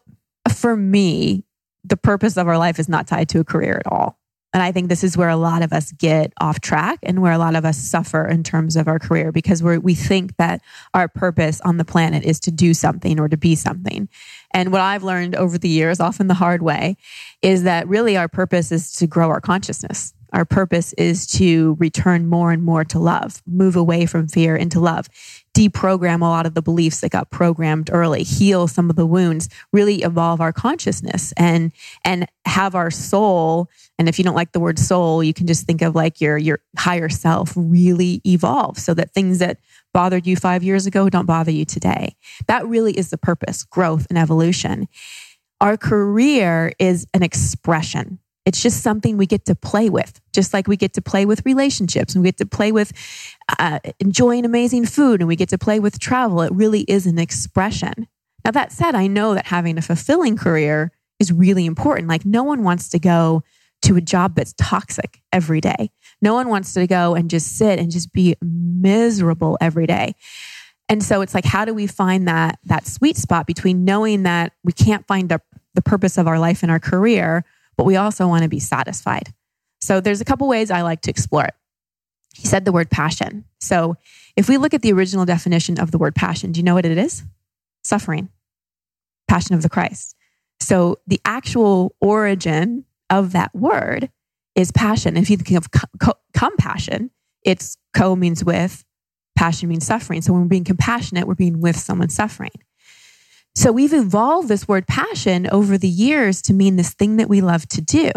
for 0.55 0.77
me, 0.77 1.45
the 1.85 1.97
purpose 1.97 2.37
of 2.37 2.47
our 2.49 2.57
life 2.59 2.79
is 2.79 2.89
not 2.89 3.07
tied 3.07 3.29
to 3.31 3.41
a 3.41 3.45
career 3.45 3.81
at 3.85 3.91
all. 3.91 4.19
And 4.55 4.63
I 4.63 4.73
think 4.73 4.89
this 4.89 5.05
is 5.05 5.17
where 5.17 5.29
a 5.29 5.37
lot 5.37 5.63
of 5.63 5.75
us 5.75 5.93
get 5.93 6.33
off 6.41 6.61
track 6.61 6.99
and 7.03 7.21
where 7.21 7.33
a 7.33 7.39
lot 7.39 7.55
of 7.55 7.67
us 7.67 7.77
suffer 7.77 8.27
in 8.27 8.43
terms 8.43 8.77
of 8.77 8.89
our 8.89 8.99
career 8.99 9.31
because 9.31 9.63
we 9.63 9.77
we 9.77 9.95
think 9.95 10.37
that 10.37 10.63
our 10.95 11.07
purpose 11.07 11.61
on 11.63 11.77
the 11.77 11.85
planet 11.85 12.25
is 12.25 12.41
to 12.41 12.51
do 12.51 12.73
something 12.73 13.21
or 13.21 13.29
to 13.29 13.37
be 13.37 13.55
something. 13.55 14.09
And 14.55 14.73
what 14.73 14.81
I've 14.81 15.05
learned 15.05 15.35
over 15.35 15.59
the 15.59 15.69
years, 15.69 16.01
often 16.01 16.29
the 16.29 16.35
hard 16.35 16.63
way, 16.63 16.97
is 17.43 17.65
that 17.65 17.87
really 17.89 18.17
our 18.17 18.29
purpose 18.29 18.73
is 18.73 18.93
to 18.93 19.07
grow 19.07 19.29
our 19.29 19.41
consciousness. 19.41 20.15
Our 20.33 20.45
purpose 20.45 20.93
is 20.95 21.27
to 21.39 21.77
return 21.79 22.27
more 22.27 22.53
and 22.53 22.63
more 22.63 22.85
to 22.85 22.99
love, 22.99 23.43
move 23.47 23.77
away 23.77 24.05
from 24.07 24.29
fear 24.29 24.57
into 24.57 24.79
love, 24.79 25.09
deprogram 25.55 26.21
a 26.21 26.27
lot 26.27 26.47
of 26.47 26.55
the 26.55 26.63
beliefs 26.63 27.01
that 27.01 27.11
got 27.11 27.31
programmed 27.31 27.89
early, 27.93 28.23
heal 28.23 28.69
some 28.69 28.91
of 28.91 28.97
the 28.97 29.07
wounds, 29.07 29.49
really 29.73 30.03
evolve 30.03 30.41
our 30.41 30.53
consciousness 30.53 31.33
and 31.37 31.73
and 32.05 32.27
have 32.45 32.75
our 32.75 32.91
soul. 32.91 33.69
And 33.99 34.09
if 34.09 34.19
you 34.19 34.25
don't 34.25 34.35
like 34.35 34.53
the 34.53 34.61
word 34.61 34.79
soul, 34.79 35.25
you 35.25 35.35
can 35.35 35.47
just 35.47 35.67
think 35.67 35.83
of 35.83 35.95
like 35.95 36.21
your 36.21 36.39
your 36.39 36.61
higher 36.77 37.09
self 37.09 37.53
really 37.57 38.21
evolve 38.25 38.79
so 38.79 38.95
that 38.95 39.13
things 39.13 39.39
that 39.39 39.59
bothered 39.93 40.27
you 40.27 40.37
5 40.37 40.63
years 40.63 40.87
ago 40.87 41.09
don't 41.09 41.27
bother 41.27 41.51
you 41.51 41.65
today. 41.65 42.17
That 42.47 42.67
really 42.67 42.97
is 42.97 43.11
the 43.11 43.19
purpose, 43.19 43.65
growth 43.65 44.07
and 44.09 44.19
evolution. 44.19 44.89
Our 45.61 45.77
career 45.77 46.73
is 46.79 47.07
an 47.15 47.23
expression. 47.23 48.21
It's 48.47 48.63
just 48.63 48.83
something 48.83 49.19
we 49.19 49.27
get 49.27 49.45
to 49.47 49.55
play 49.55 49.91
with, 49.91 50.21
just 50.33 50.55
like 50.55 50.69
we 50.69 50.77
get 50.77 50.95
to 50.95 51.03
play 51.03 51.27
with 51.27 51.45
relationships 51.45 52.15
and 52.15 52.23
we 52.23 52.29
get 52.29 52.39
to 52.39 52.47
play 52.47 52.73
with 52.73 52.93
uh, 53.59 53.81
enjoying 54.01 54.47
amazing 54.47 54.87
food 54.87 55.21
and 55.21 55.29
we 55.29 55.37
get 55.37 55.51
to 55.51 55.59
play 55.59 55.81
with 55.81 55.99
travel. 55.99 56.41
It 56.41 56.53
really 56.53 56.81
is 56.83 57.05
an 57.05 57.19
expression. 57.19 58.07
Now, 58.47 58.53
that 58.53 58.73
said, 58.73 58.95
I 58.95 59.07
know 59.07 59.35
that 59.35 59.49
having 59.49 59.77
a 59.77 59.83
fulfilling 59.83 60.39
career 60.39 60.93
is 61.19 61.31
really 61.31 61.67
important. 61.67 62.09
Like, 62.09 62.25
no 62.25 62.43
one 62.43 62.63
wants 62.63 62.89
to 62.91 62.99
go 62.99 63.43
to 63.89 63.97
a 63.97 64.01
job 64.03 64.35
that's 64.35 64.55
toxic 64.59 65.23
every 65.33 65.61
day. 65.61 65.91
No 66.21 66.35
one 66.35 66.49
wants 66.49 66.75
to 66.75 66.87
go 66.87 67.15
and 67.15 67.31
just 67.31 67.57
sit 67.57 67.79
and 67.79 67.91
just 67.91 68.13
be 68.13 68.37
miserable 68.43 69.57
every 69.61 69.87
day. 69.87 70.15
And 70.91 71.03
so 71.03 71.23
it's 71.23 71.35
like, 71.35 71.45
how 71.45 71.65
do 71.65 71.73
we 71.73 71.87
find 71.87 72.29
that 72.29 72.59
that 72.65 72.87
sweet 72.87 73.17
spot 73.17 73.47
between 73.47 73.85
knowing 73.85 74.25
that 74.25 74.53
we 74.63 74.73
can't 74.73 75.07
find 75.07 75.29
the, 75.29 75.41
the 75.75 75.83
purpose 75.83 76.19
of 76.19 76.27
our 76.27 76.39
life 76.39 76.63
in 76.63 76.71
our 76.71 76.79
career, 76.79 77.45
but 77.77 77.85
we 77.85 77.97
also 77.97 78.29
want 78.29 78.43
to 78.43 78.49
be 78.49 78.61
satisfied? 78.61 79.33
So 79.81 80.01
there's 80.01 80.21
a 80.21 80.25
couple 80.25 80.49
ways 80.49 80.71
I 80.71 80.83
like 80.83 81.01
to 81.03 81.11
explore 81.11 81.45
it. 81.45 81.55
He 82.35 82.47
said 82.47 82.65
the 82.65 82.73
word 82.73 82.91
passion. 82.91 83.45
So 83.59 83.97
if 84.37 84.49
we 84.49 84.59
look 84.59 84.75
at 84.75 84.83
the 84.83 84.93
original 84.93 85.25
definition 85.25 85.81
of 85.81 85.93
the 85.93 85.99
word 85.99 86.15
passion, 86.15 86.53
do 86.53 86.59
you 86.59 86.65
know 86.65 86.75
what 86.75 86.85
it 86.87 86.99
is? 86.99 87.23
Suffering, 87.83 88.29
passion 89.29 89.55
of 89.55 89.63
the 89.63 89.69
Christ. 89.69 90.15
So 90.61 90.99
the 91.07 91.21
actual 91.25 91.95
origin 92.01 92.85
of 93.11 93.33
that 93.33 93.55
word 93.55 94.11
is 94.55 94.73
passion. 94.73 95.17
If 95.17 95.31
you 95.31 95.37
think 95.37 95.57
of 95.57 95.71
co- 95.71 95.89
co- 96.01 96.19
compassion, 96.35 97.11
it's 97.45 97.77
co 97.95 98.17
means 98.17 98.45
with, 98.45 98.85
passion 99.37 99.69
means 99.69 99.87
suffering. 99.87 100.23
So 100.23 100.33
when 100.33 100.43
we're 100.43 100.49
being 100.49 100.65
compassionate, 100.65 101.27
we're 101.27 101.35
being 101.35 101.61
with 101.61 101.77
someone 101.77 102.09
suffering. 102.09 102.51
So 103.55 103.73
we've 103.73 103.93
evolved 103.93 104.49
this 104.49 104.69
word 104.69 104.87
passion 104.87 105.49
over 105.51 105.79
the 105.79 105.89
years 105.89 106.43
to 106.43 106.53
mean 106.53 106.77
this 106.77 106.95
thing 106.95 107.17
that 107.17 107.29
we 107.29 107.41
love 107.41 107.67
to 107.69 107.81
do. 107.81 108.11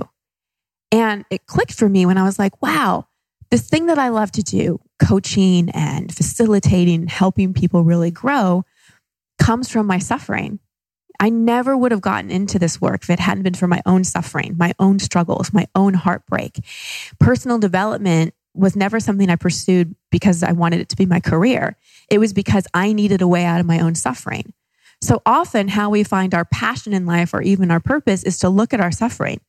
And 0.91 1.25
it 1.29 1.45
clicked 1.45 1.73
for 1.73 1.87
me 1.87 2.05
when 2.05 2.17
I 2.17 2.23
was 2.23 2.37
like, 2.37 2.61
wow, 2.61 3.07
this 3.49 3.67
thing 3.67 3.87
that 3.87 3.97
I 3.97 4.09
love 4.09 4.31
to 4.33 4.43
do, 4.43 4.79
coaching 5.03 5.69
and 5.71 6.13
facilitating, 6.13 7.07
helping 7.07 7.53
people 7.53 7.83
really 7.83 8.11
grow, 8.11 8.65
comes 9.39 9.69
from 9.69 9.87
my 9.87 9.99
suffering. 9.99 10.59
I 11.21 11.29
never 11.29 11.77
would 11.77 11.91
have 11.91 12.01
gotten 12.01 12.31
into 12.31 12.57
this 12.57 12.81
work 12.81 13.03
if 13.03 13.11
it 13.11 13.19
hadn't 13.19 13.43
been 13.43 13.53
for 13.53 13.67
my 13.67 13.81
own 13.85 14.03
suffering, 14.03 14.55
my 14.57 14.73
own 14.79 14.97
struggles, 14.97 15.53
my 15.53 15.67
own 15.75 15.93
heartbreak. 15.93 16.59
Personal 17.19 17.59
development 17.59 18.33
was 18.55 18.75
never 18.75 18.99
something 18.99 19.29
I 19.29 19.35
pursued 19.35 19.95
because 20.09 20.41
I 20.41 20.51
wanted 20.51 20.81
it 20.81 20.89
to 20.89 20.95
be 20.95 21.05
my 21.05 21.19
career. 21.19 21.77
It 22.09 22.17
was 22.17 22.33
because 22.33 22.65
I 22.73 22.91
needed 22.91 23.21
a 23.21 23.27
way 23.27 23.45
out 23.45 23.59
of 23.59 23.67
my 23.67 23.79
own 23.79 23.93
suffering. 23.93 24.51
So 24.99 25.21
often, 25.23 25.67
how 25.67 25.91
we 25.91 26.03
find 26.03 26.33
our 26.33 26.45
passion 26.45 26.91
in 26.91 27.05
life 27.05 27.35
or 27.35 27.41
even 27.43 27.69
our 27.69 27.79
purpose 27.79 28.23
is 28.23 28.39
to 28.39 28.49
look 28.49 28.73
at 28.73 28.81
our 28.81 28.91
suffering. 28.91 29.41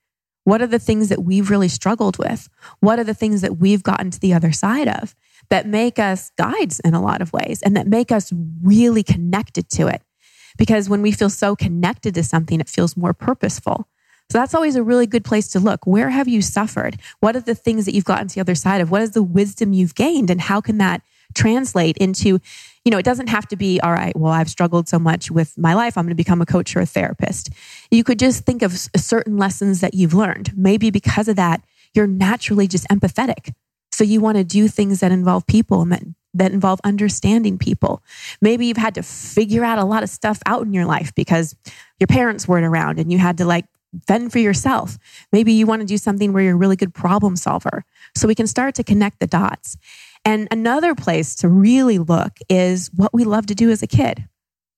What 0.45 0.61
are 0.61 0.67
the 0.67 0.79
things 0.79 1.09
that 1.09 1.25
we've 1.25 1.49
really 1.49 1.69
struggled 1.69 2.19
with? 2.19 2.51
What 2.81 2.99
are 2.99 3.05
the 3.05 3.15
things 3.15 3.41
that 3.41 3.59
we've 3.59 3.83
gotten 3.83 4.11
to 4.11 4.21
the 4.21 4.35
other 4.35 4.53
side 4.53 4.89
of 4.89 5.15
that 5.49 5.67
make 5.67 5.99
us 5.99 6.33
guides 6.37 6.81
in 6.81 6.93
a 6.93 7.03
lot 7.03 7.23
of 7.23 7.33
ways 7.33 7.63
and 7.63 7.77
that 7.77 7.87
make 7.87 8.13
us 8.13 8.31
really 8.63 9.03
connected 9.03 9.71
to 9.71 9.87
it? 9.89 10.03
Because 10.59 10.88
when 10.88 11.03
we 11.03 11.12
feel 11.12 11.31
so 11.31 11.57
connected 11.57 12.15
to 12.15 12.23
something, 12.23 12.61
it 12.61 12.69
feels 12.69 12.97
more 12.97 13.12
purposeful. 13.12 13.88
So 14.31 14.38
that's 14.38 14.55
always 14.55 14.77
a 14.77 14.83
really 14.83 15.07
good 15.07 15.25
place 15.25 15.49
to 15.49 15.61
look. 15.61 15.87
Where 15.87 16.11
have 16.11 16.29
you 16.29 16.41
suffered? 16.41 16.99
What 17.21 17.37
are 17.37 17.41
the 17.41 17.55
things 17.55 17.85
that 17.85 17.95
you've 17.95 18.05
gotten 18.05 18.29
to 18.29 18.35
the 18.35 18.41
other 18.41 18.55
side 18.55 18.81
of? 18.81 18.91
What 18.91 19.03
is 19.03 19.11
the 19.11 19.23
wisdom 19.23 19.73
you've 19.73 19.95
gained? 19.95 20.31
And 20.31 20.41
how 20.41 20.61
can 20.61 20.79
that 20.79 21.03
translate 21.35 21.97
into, 21.99 22.41
you 22.85 22.91
know, 22.91 22.99
it 22.99 23.05
doesn't 23.05 23.29
have 23.29 23.47
to 23.49 23.57
be, 23.57 23.81
all 23.81 23.93
right, 23.93 24.17
well, 24.17 24.33
I've 24.33 24.51
struggled 24.51 24.88
so 24.88 24.99
much 24.99 25.31
with 25.31 25.57
my 25.59 25.75
life. 25.75 25.99
I'm 25.99 26.05
going 26.05 26.11
to 26.11 26.15
become 26.15 26.41
a 26.41 26.47
coach 26.47 26.75
or 26.77 26.81
a 26.81 26.87
therapist. 26.87 27.51
You 27.91 28.05
could 28.05 28.19
just 28.19 28.45
think 28.45 28.62
of 28.62 28.73
certain 28.73 29.37
lessons 29.37 29.81
that 29.81 29.95
you've 29.95 30.15
learned. 30.15 30.53
Maybe 30.57 30.91
because 30.91 31.29
of 31.29 31.37
that, 31.37 31.62
you're 31.95 32.07
naturally 32.07 32.67
just 32.67 32.88
empathetic. 32.88 33.53
So 33.93 34.05
you 34.05 34.21
want 34.21 34.38
to 34.38 34.45
do 34.45 34.69
things 34.69 35.01
that 35.01 35.12
involve 35.12 35.47
people 35.47 35.83
and 35.83 35.93
that, 35.93 36.03
that 36.35 36.53
involve 36.53 36.81
understanding 36.85 37.59
people. 37.59 38.03
Maybe 38.40 38.66
you've 38.66 38.77
had 38.77 38.95
to 38.95 39.03
figure 39.03 39.64
out 39.64 39.79
a 39.79 39.85
lot 39.85 40.03
of 40.03 40.09
stuff 40.09 40.40
out 40.47 40.66
in 40.66 40.73
your 40.73 40.87
life 40.87 41.14
because 41.14 41.55
your 42.01 42.07
parents 42.07 42.49
weren't 42.49 42.66
around 42.66 42.99
and 42.99 43.12
you 43.12 43.18
had 43.18 43.38
to 43.38 43.45
like 43.45 43.66
fend 44.07 44.33
for 44.33 44.38
yourself. 44.38 44.99
Maybe 45.33 45.53
you 45.53 45.66
want 45.66 45.81
to 45.81 45.87
do 45.87 45.99
something 45.99 46.33
where 46.33 46.42
you're 46.42 46.55
a 46.55 46.57
really 46.57 46.77
good 46.77 46.95
problem 46.95 47.37
solver. 47.37 47.85
So 48.16 48.27
we 48.27 48.35
can 48.35 48.47
start 48.47 48.75
to 48.77 48.85
connect 48.85 49.21
the 49.21 49.27
dots. 49.27 49.77
And 50.25 50.49
another 50.51 50.95
place 50.95 51.35
to 51.37 51.49
really 51.49 51.99
look 51.99 52.38
is 52.49 52.90
what 52.95 53.12
we 53.12 53.25
love 53.25 53.47
to 53.47 53.55
do 53.55 53.71
as 53.71 53.83
a 53.83 53.87
kid. 53.87 54.27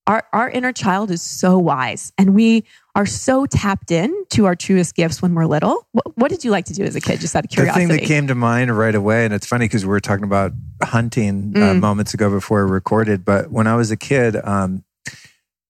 Our, 0.07 0.25
our 0.33 0.51
inner 0.51 0.73
child 0.73 1.11
is 1.11 1.23
so 1.23 1.59
wise 1.59 2.13
and 2.19 2.35
we 2.35 2.65
are 2.95 3.07
so 3.07 3.45
tapped 3.47 3.91
in 3.91 4.25
to 4.31 4.45
our 4.45 4.55
truest 4.55 4.95
gifts 4.95 5.21
when 5.21 5.35
we're 5.35 5.47
little. 5.47 5.87
What, 5.93 6.17
what 6.17 6.31
did 6.31 6.45
you 6.45 6.51
like 6.51 6.67
to 6.67 6.73
do 6.73 6.85
as 6.85 6.95
a 6.95 7.01
kid, 7.01 7.21
just 7.21 7.35
out 7.35 7.45
of 7.45 7.51
curiosity? 7.51 7.87
The 7.87 7.93
thing 7.93 8.01
that 8.01 8.07
came 8.07 8.27
to 8.29 8.35
mind 8.35 8.77
right 8.77 8.95
away, 8.95 9.25
and 9.25 9.35
it's 9.35 9.47
funny 9.47 9.65
because 9.67 9.85
we 9.85 9.91
were 9.91 10.01
talking 10.01 10.25
about 10.25 10.53
hunting 10.83 11.53
uh, 11.57 11.59
mm. 11.59 11.81
moments 11.81 12.15
ago 12.15 12.31
before 12.31 12.65
we 12.65 12.71
recorded, 12.71 13.25
but 13.25 13.51
when 13.51 13.67
I 13.67 13.75
was 13.75 13.91
a 13.91 13.97
kid, 13.97 14.37
um, 14.37 14.85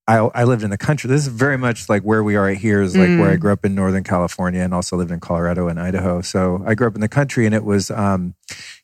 I, 0.07 0.19
I, 0.19 0.45
lived 0.45 0.63
in 0.63 0.69
the 0.69 0.77
country. 0.77 1.09
This 1.09 1.23
is 1.23 1.29
very 1.29 1.57
much 1.57 1.89
like 1.89 2.03
where 2.03 2.23
we 2.23 2.37
are 2.37 2.43
right 2.43 2.59
here 2.59 2.83
is 2.83 2.95
like 2.95 3.09
mm. 3.09 3.21
where 3.21 3.31
I 3.31 3.37
mm. 3.37 3.41
grew 3.41 3.53
up 3.53 3.65
in 3.65 3.75
Northern 3.75 4.05
California 4.05 4.61
and 4.61 4.75
also 4.75 4.99
lived 4.99 5.11
in 5.11 5.19
Colorado 5.19 5.69
and 5.69 5.81
Idaho. 5.81 6.21
So 6.21 6.63
I 6.67 6.75
grew 6.75 6.87
up 6.87 6.95
in 6.95 7.01
the 7.01 7.09
country 7.09 7.47
and 7.47 7.55
it 7.55 7.65
was 7.65 7.91
um, 7.91 8.35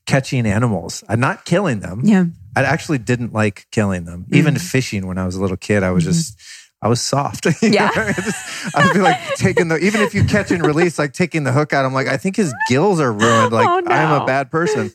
catching 0.07 0.47
animals, 0.47 1.05
and 1.09 1.21
not 1.21 1.45
killing 1.45 1.81
them. 1.81 2.01
Yeah. 2.05 2.25
I 2.57 2.63
actually 2.63 2.99
didn't 2.99 3.33
like 3.33 3.67
killing 3.71 4.07
them. 4.07 4.27
Mm. 4.29 4.37
Even 4.37 4.57
fishing 4.57 5.07
when 5.07 5.19
I 5.19 5.27
was 5.27 5.37
a 5.37 5.41
little 5.41 5.57
kid, 5.57 5.83
I 5.83 5.91
was 5.91 6.05
mm-hmm. 6.05 6.13
just, 6.13 6.41
I 6.83 6.89
was 6.89 7.01
soft. 7.01 7.47
yeah. 7.63 7.91
I 7.95 8.93
feel 8.93 9.03
like 9.03 9.21
taking 9.37 9.69
the, 9.69 9.77
even 9.79 10.01
if 10.01 10.15
you 10.15 10.25
catch 10.25 10.51
and 10.51 10.65
release, 10.65 10.99
like 10.99 11.13
taking 11.13 11.45
the 11.45 11.53
hook 11.53 11.73
out, 11.73 11.85
I'm 11.85 11.93
like, 11.93 12.09
I 12.09 12.17
think 12.17 12.37
his 12.37 12.55
gills 12.69 13.01
are 13.01 13.13
ruined. 13.13 13.53
Like, 13.53 13.69
oh, 13.69 13.81
no. 13.81 13.95
I'm 13.95 14.23
a 14.23 14.25
bad 14.25 14.51
person. 14.51 14.91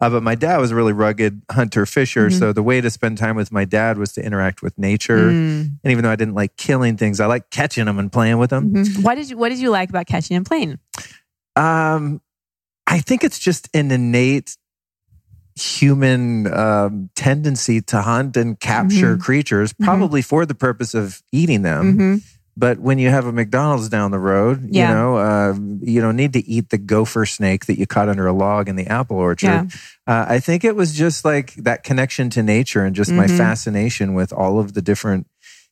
Uh, 0.00 0.10
but 0.10 0.22
my 0.22 0.34
dad 0.34 0.58
was 0.58 0.70
a 0.70 0.74
really 0.74 0.92
rugged 0.92 1.42
hunter 1.50 1.84
fisher. 1.86 2.28
Mm-hmm. 2.28 2.38
So 2.38 2.52
the 2.52 2.62
way 2.62 2.80
to 2.80 2.90
spend 2.90 3.18
time 3.18 3.36
with 3.36 3.50
my 3.50 3.64
dad 3.64 3.98
was 3.98 4.12
to 4.12 4.24
interact 4.24 4.62
with 4.62 4.76
nature. 4.78 5.30
Mm. 5.30 5.78
And 5.82 5.92
even 5.92 6.04
though 6.04 6.10
I 6.10 6.16
didn't 6.16 6.34
like 6.34 6.56
killing 6.56 6.96
things, 6.96 7.20
I 7.20 7.26
like 7.26 7.50
catching 7.50 7.84
them 7.84 7.98
and 7.98 8.10
playing 8.10 8.38
with 8.38 8.50
them. 8.50 8.72
Mm-hmm. 8.72 9.02
What 9.02 9.16
did 9.16 9.30
you 9.30 9.36
What 9.36 9.48
did 9.48 9.58
you 9.58 9.70
like 9.70 9.90
about 9.90 10.06
catching 10.06 10.36
and 10.36 10.46
playing? 10.46 10.78
Um, 11.56 12.20
I 12.86 13.00
think 13.00 13.24
it's 13.24 13.38
just 13.38 13.68
an 13.74 13.90
innate 13.90 14.56
human 15.60 16.52
um, 16.52 17.10
tendency 17.14 17.80
to 17.82 18.02
hunt 18.02 18.36
and 18.36 18.58
capture 18.58 19.14
mm-hmm. 19.14 19.22
creatures, 19.22 19.72
mm-hmm. 19.72 19.84
probably 19.84 20.22
for 20.22 20.46
the 20.46 20.54
purpose 20.54 20.94
of 20.94 21.22
eating 21.32 21.62
them. 21.62 21.92
Mm-hmm. 21.92 22.16
But 22.58 22.80
when 22.80 22.98
you 22.98 23.08
have 23.08 23.24
a 23.24 23.32
McDonald's 23.32 23.88
down 23.88 24.10
the 24.10 24.18
road, 24.18 24.70
yeah. 24.72 24.88
you 24.88 24.94
know, 24.94 25.16
uh, 25.16 25.54
you 25.80 26.00
don't 26.00 26.16
need 26.16 26.32
to 26.32 26.44
eat 26.44 26.70
the 26.70 26.78
gopher 26.78 27.24
snake 27.24 27.66
that 27.66 27.78
you 27.78 27.86
caught 27.86 28.08
under 28.08 28.26
a 28.26 28.32
log 28.32 28.68
in 28.68 28.74
the 28.74 28.88
apple 28.88 29.16
orchard. 29.16 29.46
Yeah. 29.46 29.66
Uh, 30.08 30.26
I 30.28 30.40
think 30.40 30.64
it 30.64 30.74
was 30.74 30.92
just 30.92 31.24
like 31.24 31.54
that 31.54 31.84
connection 31.84 32.30
to 32.30 32.42
nature 32.42 32.84
and 32.84 32.96
just 32.96 33.10
mm-hmm. 33.10 33.20
my 33.20 33.28
fascination 33.28 34.12
with 34.12 34.32
all 34.32 34.58
of 34.58 34.74
the 34.74 34.82
different 34.82 35.28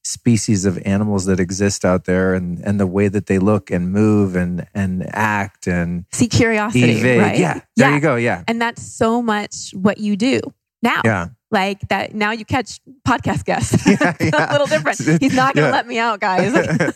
species 0.06 0.64
of 0.64 0.78
animals 0.86 1.24
that 1.26 1.40
exist 1.40 1.84
out 1.84 2.04
there 2.04 2.34
and, 2.34 2.60
and 2.60 2.78
the 2.78 2.86
way 2.86 3.08
that 3.08 3.26
they 3.26 3.38
look 3.38 3.70
and 3.70 3.90
move 3.90 4.36
and, 4.36 4.66
and 4.72 5.04
act 5.14 5.66
and 5.66 6.04
see 6.12 6.28
curiosity. 6.28 7.02
Right? 7.18 7.38
Yeah. 7.38 7.60
There 7.76 7.88
yeah. 7.88 7.94
you 7.94 8.00
go. 8.00 8.16
Yeah. 8.16 8.44
And 8.46 8.62
that's 8.62 8.82
so 8.82 9.20
much 9.20 9.72
what 9.72 9.98
you 9.98 10.16
do 10.16 10.40
now. 10.86 11.00
Yeah. 11.04 11.28
Like 11.52 11.80
that 11.88 12.12
now 12.12 12.32
you 12.32 12.44
catch 12.44 12.80
podcast 13.06 13.44
guests. 13.44 13.86
Yeah, 13.86 14.16
yeah. 14.20 14.50
a 14.50 14.52
little 14.52 14.66
different. 14.66 15.22
He's 15.22 15.34
not 15.34 15.54
going 15.54 15.64
to 15.64 15.68
yeah. 15.68 15.76
let 15.76 15.86
me 15.86 15.98
out 15.98 16.20
guys. 16.20 16.54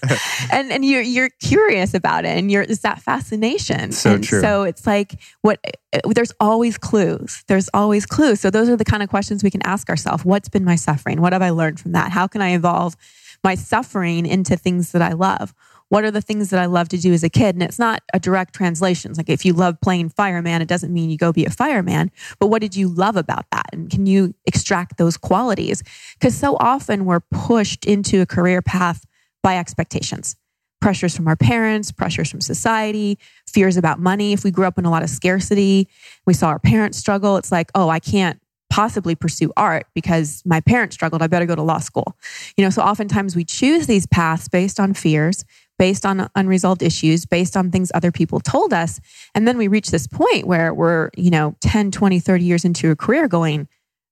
And 0.52 0.72
and 0.72 0.84
you're 0.84 1.02
you're 1.02 1.30
curious 1.40 1.94
about 1.94 2.24
it 2.24 2.36
and 2.36 2.50
you're 2.50 2.62
it's 2.62 2.80
that 2.80 3.00
fascination. 3.00 3.92
So 3.92 4.14
and 4.14 4.24
true. 4.24 4.40
so 4.40 4.64
it's 4.64 4.86
like 4.86 5.20
what 5.42 5.60
eh, 5.92 6.00
there's 6.06 6.32
always 6.40 6.76
clues. 6.76 7.44
There's 7.46 7.68
always 7.72 8.06
clues. 8.06 8.40
So 8.40 8.50
those 8.50 8.68
are 8.68 8.76
the 8.76 8.84
kind 8.84 9.02
of 9.02 9.08
questions 9.08 9.44
we 9.44 9.50
can 9.50 9.62
ask 9.64 9.88
ourselves. 9.88 10.24
What's 10.24 10.48
been 10.48 10.64
my 10.64 10.74
suffering? 10.74 11.20
What 11.20 11.32
have 11.32 11.42
i 11.42 11.50
learned 11.50 11.78
from 11.78 11.92
that? 11.92 12.10
How 12.10 12.26
can 12.26 12.42
i 12.42 12.54
evolve 12.54 12.96
my 13.44 13.54
suffering 13.54 14.26
into 14.26 14.56
things 14.56 14.92
that 14.92 15.02
i 15.02 15.12
love 15.12 15.54
what 15.90 16.04
are 16.04 16.10
the 16.10 16.22
things 16.22 16.50
that 16.50 16.60
I 16.60 16.66
love 16.66 16.88
to 16.90 16.98
do 16.98 17.12
as 17.12 17.22
a 17.24 17.28
kid? 17.28 17.56
And 17.56 17.62
it's 17.62 17.78
not 17.78 18.02
a 18.14 18.20
direct 18.20 18.54
translation. 18.54 19.10
It's 19.10 19.18
like 19.18 19.28
if 19.28 19.44
you 19.44 19.52
love 19.52 19.80
playing 19.80 20.10
fireman, 20.10 20.62
it 20.62 20.68
doesn't 20.68 20.92
mean 20.92 21.10
you 21.10 21.18
go 21.18 21.32
be 21.32 21.44
a 21.44 21.50
fireman. 21.50 22.12
But 22.38 22.46
what 22.46 22.62
did 22.62 22.76
you 22.76 22.88
love 22.88 23.16
about 23.16 23.44
that? 23.50 23.66
And 23.72 23.90
can 23.90 24.06
you 24.06 24.34
extract 24.46 24.98
those 24.98 25.16
qualities? 25.16 25.82
Because 26.14 26.36
so 26.36 26.56
often 26.60 27.04
we're 27.04 27.20
pushed 27.20 27.84
into 27.84 28.22
a 28.22 28.26
career 28.26 28.62
path 28.62 29.04
by 29.42 29.58
expectations. 29.58 30.36
Pressures 30.80 31.14
from 31.14 31.26
our 31.26 31.36
parents, 31.36 31.90
pressures 31.90 32.30
from 32.30 32.40
society, 32.40 33.18
fears 33.48 33.76
about 33.76 33.98
money. 33.98 34.32
If 34.32 34.44
we 34.44 34.52
grew 34.52 34.66
up 34.66 34.78
in 34.78 34.84
a 34.84 34.90
lot 34.90 35.02
of 35.02 35.10
scarcity, 35.10 35.88
we 36.24 36.34
saw 36.34 36.48
our 36.48 36.60
parents 36.60 36.98
struggle. 36.98 37.36
It's 37.36 37.50
like, 37.50 37.70
oh, 37.74 37.88
I 37.88 37.98
can't 37.98 38.40
possibly 38.70 39.16
pursue 39.16 39.52
art 39.56 39.86
because 39.94 40.42
my 40.46 40.60
parents 40.60 40.94
struggled. 40.94 41.20
I 41.20 41.26
better 41.26 41.44
go 41.44 41.56
to 41.56 41.62
law 41.62 41.78
school. 41.78 42.16
You 42.56 42.64
know, 42.64 42.70
so 42.70 42.80
oftentimes 42.80 43.36
we 43.36 43.44
choose 43.44 43.86
these 43.86 44.06
paths 44.06 44.48
based 44.48 44.80
on 44.80 44.94
fears, 44.94 45.44
based 45.80 46.04
on 46.04 46.28
unresolved 46.34 46.82
issues, 46.82 47.24
based 47.24 47.56
on 47.56 47.70
things 47.70 47.90
other 47.94 48.12
people 48.12 48.38
told 48.38 48.70
us. 48.70 49.00
And 49.34 49.48
then 49.48 49.56
we 49.56 49.66
reach 49.66 49.90
this 49.90 50.06
point 50.06 50.46
where 50.46 50.74
we're, 50.74 51.08
you 51.16 51.30
know, 51.30 51.56
10, 51.62 51.90
20, 51.90 52.20
30 52.20 52.44
years 52.44 52.66
into 52.66 52.90
a 52.90 52.96
career 52.96 53.26
going, 53.28 53.66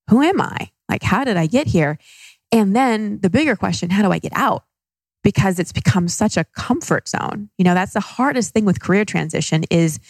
who 0.08 0.22
am 0.22 0.40
I? 0.40 0.70
Like, 0.88 1.02
how 1.02 1.24
did 1.24 1.36
I 1.36 1.46
get 1.46 1.66
here? 1.66 1.98
And 2.50 2.74
then 2.74 3.20
the 3.20 3.28
bigger 3.28 3.54
question, 3.54 3.90
how 3.90 4.00
do 4.00 4.10
I 4.10 4.18
get 4.18 4.32
out? 4.34 4.64
Because 5.22 5.58
it's 5.58 5.72
become 5.72 6.08
such 6.08 6.38
a 6.38 6.44
comfort 6.56 7.06
zone. 7.06 7.50
You 7.58 7.66
know, 7.66 7.74
that's 7.74 7.92
the 7.92 8.00
hardest 8.00 8.54
thing 8.54 8.64
with 8.64 8.80
career 8.80 9.04
transition 9.04 9.64
is 9.70 10.00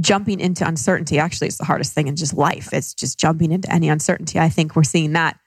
jumping 0.00 0.40
into 0.40 0.68
uncertainty. 0.68 1.18
Actually, 1.18 1.48
it's 1.48 1.56
the 1.56 1.64
hardest 1.64 1.94
thing 1.94 2.06
in 2.06 2.16
just 2.16 2.34
life. 2.34 2.74
It's 2.74 2.92
just 2.92 3.18
jumping 3.18 3.50
into 3.50 3.72
any 3.72 3.88
uncertainty. 3.88 4.38
I 4.38 4.50
think 4.50 4.76
we're 4.76 4.84
seeing 4.84 5.14
that 5.14 5.40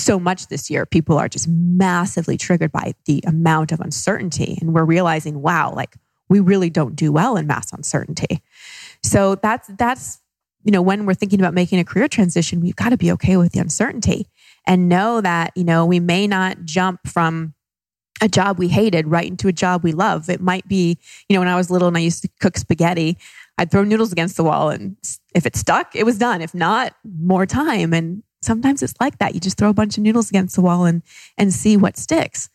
so 0.00 0.18
much 0.18 0.48
this 0.48 0.70
year. 0.70 0.86
People 0.86 1.18
are 1.18 1.28
just 1.28 1.48
massively 1.48 2.36
triggered 2.36 2.72
by 2.72 2.94
the 3.06 3.22
amount 3.26 3.72
of 3.72 3.80
uncertainty. 3.80 4.58
And 4.60 4.74
we're 4.74 4.84
realizing, 4.84 5.42
wow, 5.42 5.72
like 5.74 5.96
we 6.28 6.40
really 6.40 6.70
don't 6.70 6.96
do 6.96 7.12
well 7.12 7.36
in 7.36 7.46
mass 7.46 7.72
uncertainty. 7.72 8.42
So 9.02 9.34
that's, 9.36 9.68
that's, 9.78 10.20
you 10.62 10.72
know, 10.72 10.82
when 10.82 11.06
we're 11.06 11.14
thinking 11.14 11.40
about 11.40 11.54
making 11.54 11.78
a 11.78 11.84
career 11.84 12.08
transition, 12.08 12.60
we've 12.60 12.76
got 12.76 12.90
to 12.90 12.96
be 12.96 13.12
okay 13.12 13.36
with 13.36 13.52
the 13.52 13.60
uncertainty 13.60 14.26
and 14.66 14.88
know 14.88 15.20
that, 15.20 15.52
you 15.56 15.64
know, 15.64 15.86
we 15.86 16.00
may 16.00 16.26
not 16.26 16.64
jump 16.64 17.00
from 17.06 17.54
a 18.20 18.28
job 18.28 18.58
we 18.58 18.68
hated 18.68 19.06
right 19.06 19.26
into 19.26 19.48
a 19.48 19.52
job 19.52 19.82
we 19.82 19.92
love. 19.92 20.28
It 20.28 20.40
might 20.40 20.68
be, 20.68 20.98
you 21.28 21.34
know, 21.34 21.40
when 21.40 21.48
I 21.48 21.56
was 21.56 21.70
little 21.70 21.88
and 21.88 21.96
I 21.96 22.00
used 22.00 22.22
to 22.22 22.28
cook 22.40 22.58
spaghetti, 22.58 23.16
I'd 23.56 23.70
throw 23.70 23.84
noodles 23.84 24.12
against 24.12 24.36
the 24.36 24.44
wall 24.44 24.68
and 24.68 24.96
if 25.34 25.46
it 25.46 25.56
stuck, 25.56 25.96
it 25.96 26.04
was 26.04 26.18
done. 26.18 26.42
If 26.42 26.54
not, 26.54 26.94
more 27.04 27.46
time. 27.46 27.92
And 27.92 28.22
sometimes 28.42 28.82
it's 28.82 28.94
like 29.00 29.18
that. 29.18 29.34
You 29.34 29.40
just 29.40 29.58
throw 29.58 29.70
a 29.70 29.74
bunch 29.74 29.96
of 29.96 30.02
noodles 30.02 30.30
against 30.30 30.56
the 30.56 30.62
wall 30.62 30.84
and, 30.84 31.02
and 31.36 31.52
see 31.52 31.76
what 31.76 31.96
sticks. 31.96 32.48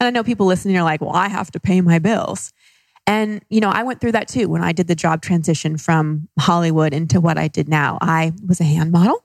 And 0.00 0.06
I 0.06 0.10
know 0.10 0.22
people 0.22 0.46
listening 0.46 0.76
are 0.76 0.84
like, 0.84 1.00
well, 1.00 1.14
I 1.14 1.28
have 1.28 1.50
to 1.52 1.60
pay 1.60 1.80
my 1.80 1.98
bills. 1.98 2.52
And, 3.06 3.42
you 3.48 3.60
know, 3.60 3.70
I 3.70 3.84
went 3.84 4.00
through 4.00 4.12
that 4.12 4.28
too 4.28 4.48
when 4.48 4.62
I 4.62 4.72
did 4.72 4.86
the 4.86 4.94
job 4.94 5.22
transition 5.22 5.78
from 5.78 6.28
Hollywood 6.38 6.92
into 6.92 7.20
what 7.20 7.38
I 7.38 7.48
did 7.48 7.68
now. 7.68 7.96
I 8.00 8.32
was 8.46 8.60
a 8.60 8.64
hand 8.64 8.92
model. 8.92 9.24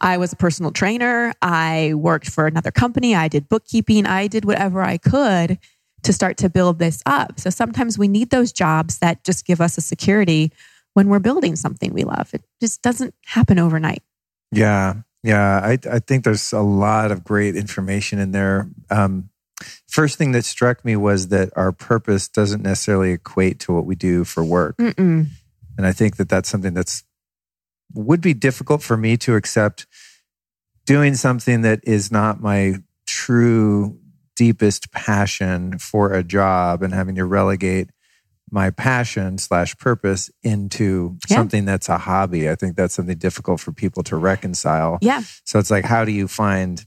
I 0.00 0.18
was 0.18 0.32
a 0.32 0.36
personal 0.36 0.72
trainer. 0.72 1.32
I 1.40 1.94
worked 1.94 2.28
for 2.28 2.46
another 2.46 2.70
company. 2.70 3.14
I 3.14 3.28
did 3.28 3.48
bookkeeping. 3.48 4.04
I 4.04 4.26
did 4.26 4.44
whatever 4.44 4.82
I 4.82 4.98
could 4.98 5.58
to 6.02 6.12
start 6.12 6.36
to 6.36 6.50
build 6.50 6.78
this 6.78 7.02
up. 7.06 7.40
So 7.40 7.48
sometimes 7.48 7.98
we 7.98 8.08
need 8.08 8.28
those 8.28 8.52
jobs 8.52 8.98
that 8.98 9.24
just 9.24 9.46
give 9.46 9.60
us 9.60 9.78
a 9.78 9.80
security 9.80 10.52
when 10.92 11.08
we're 11.08 11.18
building 11.18 11.56
something 11.56 11.94
we 11.94 12.04
love. 12.04 12.32
It 12.34 12.42
just 12.60 12.82
doesn't 12.82 13.14
happen 13.24 13.58
overnight. 13.58 14.02
Yeah. 14.52 14.96
Yeah, 15.24 15.58
I, 15.58 15.78
I 15.90 15.98
think 15.98 16.22
there's 16.22 16.52
a 16.52 16.60
lot 16.60 17.10
of 17.10 17.24
great 17.24 17.56
information 17.56 18.20
in 18.20 18.30
there. 18.30 18.68
Um, 18.90 19.30
First 19.88 20.18
thing 20.18 20.32
that 20.32 20.44
struck 20.44 20.84
me 20.84 20.96
was 20.96 21.28
that 21.28 21.50
our 21.56 21.72
purpose 21.72 22.28
doesn't 22.28 22.62
necessarily 22.62 23.12
equate 23.12 23.60
to 23.60 23.72
what 23.72 23.86
we 23.86 23.94
do 23.94 24.24
for 24.24 24.42
work. 24.42 24.76
Mm-mm. 24.76 25.28
And 25.76 25.86
I 25.86 25.92
think 25.92 26.16
that 26.16 26.28
that's 26.28 26.48
something 26.48 26.74
that's 26.74 27.04
would 27.94 28.20
be 28.20 28.34
difficult 28.34 28.82
for 28.82 28.96
me 28.96 29.16
to 29.18 29.36
accept 29.36 29.86
doing 30.84 31.14
something 31.14 31.62
that 31.62 31.80
is 31.84 32.10
not 32.10 32.40
my 32.40 32.74
true 33.06 33.98
deepest 34.34 34.90
passion 34.90 35.78
for 35.78 36.12
a 36.12 36.24
job 36.24 36.82
and 36.82 36.92
having 36.92 37.14
to 37.14 37.24
relegate 37.24 37.90
my 38.54 38.70
passion 38.70 39.36
slash 39.36 39.76
purpose 39.78 40.30
into 40.44 41.18
Yeah. 41.28 41.36
something 41.38 41.64
that's 41.64 41.88
a 41.88 41.98
hobby. 41.98 42.48
I 42.48 42.54
think 42.54 42.76
that's 42.76 42.94
something 42.94 43.18
difficult 43.18 43.58
for 43.60 43.72
people 43.72 44.02
to 44.04 44.16
reconcile. 44.16 44.98
Yeah. 45.02 45.22
So 45.44 45.58
it's 45.58 45.70
like, 45.72 45.84
how 45.84 46.04
do 46.04 46.12
you 46.12 46.28
find 46.28 46.86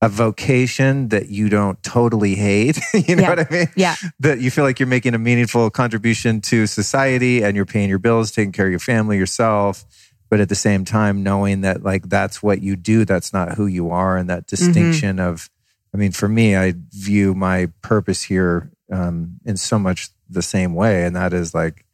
a 0.00 0.08
vocation 0.08 1.08
that 1.10 1.28
you 1.28 1.48
don't 1.48 1.80
totally 1.84 2.34
hate? 2.34 2.80
you 2.94 3.14
know 3.14 3.22
Yeah. 3.22 3.28
what 3.30 3.38
I 3.38 3.46
mean? 3.54 3.66
Yeah. 3.76 3.94
That 4.18 4.40
you 4.40 4.50
feel 4.50 4.64
like 4.64 4.80
you're 4.80 4.88
making 4.88 5.14
a 5.14 5.18
meaningful 5.18 5.70
contribution 5.70 6.40
to 6.42 6.66
society 6.66 7.42
and 7.44 7.54
you're 7.54 7.64
paying 7.64 7.88
your 7.88 8.00
bills, 8.00 8.32
taking 8.32 8.50
care 8.50 8.66
of 8.66 8.72
your 8.72 8.80
family, 8.80 9.16
yourself. 9.16 9.84
But 10.30 10.40
at 10.40 10.48
the 10.48 10.56
same 10.56 10.84
time, 10.84 11.22
knowing 11.22 11.60
that 11.60 11.84
like 11.84 12.08
that's 12.08 12.42
what 12.42 12.60
you 12.60 12.74
do, 12.74 13.04
that's 13.04 13.32
not 13.32 13.54
who 13.54 13.66
you 13.66 13.90
are, 13.90 14.16
and 14.16 14.28
that 14.30 14.46
distinction 14.48 15.20
of, 15.20 15.48
I 15.94 15.98
mean, 15.98 16.10
for 16.10 16.26
me, 16.26 16.56
I 16.56 16.74
view 16.90 17.34
my 17.34 17.68
purpose 17.82 18.22
here 18.22 18.72
um, 18.90 19.38
in 19.44 19.56
so 19.58 19.78
much 19.78 20.08
the 20.32 20.42
same 20.42 20.74
way, 20.74 21.04
and 21.04 21.14
that 21.16 21.32
is 21.32 21.54
like 21.54 21.84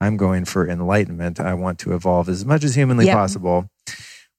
I'm 0.00 0.16
going 0.16 0.44
for 0.44 0.68
enlightenment. 0.68 1.40
I 1.40 1.54
want 1.54 1.78
to 1.80 1.94
evolve 1.94 2.28
as 2.28 2.44
much 2.44 2.64
as 2.64 2.74
humanly 2.74 3.06
Yep. 3.06 3.14
possible 3.16 3.70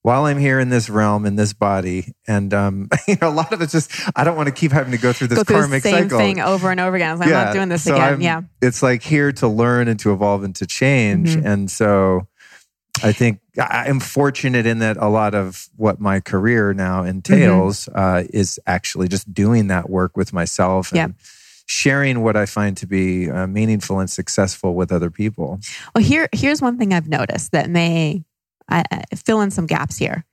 while 0.02 0.24
I'm 0.26 0.38
here 0.38 0.62
in 0.62 0.70
this 0.70 0.90
realm, 0.90 1.26
in 1.26 1.36
this 1.36 1.52
body. 1.52 2.14
And 2.28 2.54
um, 2.54 2.88
you 3.08 3.18
know, 3.22 3.28
a 3.28 3.32
lot 3.32 3.52
of 3.52 3.62
it's 3.62 3.74
just 3.74 3.92
I 4.16 4.24
don't 4.24 4.38
want 4.38 4.48
to 4.48 4.54
keep 4.56 4.72
having 4.72 4.92
to 4.94 4.98
go 4.98 5.12
through 5.12 5.28
this 5.28 5.40
Go 5.40 5.44
through 5.44 5.56
the 5.58 5.62
karmic 5.64 5.84
same 5.84 6.04
cycle. 6.06 6.18
thing 6.18 6.40
over 6.40 6.72
and 6.72 6.80
over 6.80 6.96
again. 6.96 7.10
I 7.10 7.12
was 7.14 7.20
like, 7.20 7.28
I'm 7.34 7.46
not 7.46 7.54
doing 7.54 7.70
this 7.70 7.84
so 7.84 7.94
again. 7.96 8.04
I'm- 8.08 8.22
yeah. 8.22 8.42
It's 8.62 8.82
like 8.82 9.04
here 9.04 9.32
to 9.34 9.48
learn 9.48 9.88
and 9.90 10.00
to 10.00 10.14
evolve 10.14 10.44
and 10.44 10.56
to 10.56 10.66
change. 10.66 11.36
Mhm. 11.36 11.46
And 11.46 11.70
so 11.72 12.28
I 13.04 13.12
think 13.12 13.40
I- 13.60 13.86
I'm 13.90 14.00
fortunate 14.00 14.66
in 14.66 14.80
that 14.80 14.96
a 14.96 15.08
lot 15.10 15.36
of 15.36 15.68
what 15.76 16.00
my 16.00 16.22
career 16.22 16.74
now 16.74 17.04
entails 17.04 17.86
Mm-hmm. 17.92 18.00
uh, 18.00 18.24
is 18.34 18.60
actually 18.66 19.10
just 19.10 19.34
doing 19.34 19.68
that 19.68 19.90
work 19.90 20.16
with 20.16 20.32
myself 20.32 20.92
and 20.94 20.98
Yeah. 20.98 21.08
Sharing 21.70 22.22
what 22.22 22.36
I 22.36 22.48
find 22.48 22.76
to 22.78 22.88
be 22.88 23.30
uh, 23.30 23.46
meaningful 23.46 24.00
and 24.00 24.10
successful 24.10 24.74
with 24.74 24.92
other 24.92 25.12
people. 25.12 25.60
Well, 25.94 26.04
here 26.04 26.28
here's 26.32 26.64
one 26.64 26.80
thing 26.80 26.94
I've 26.94 27.08
noticed 27.08 27.52
that 27.52 27.70
may 27.70 28.24
fill 29.16 29.42
in 29.42 29.52
some 29.52 29.68
gaps 29.68 29.96
here. 29.96 30.26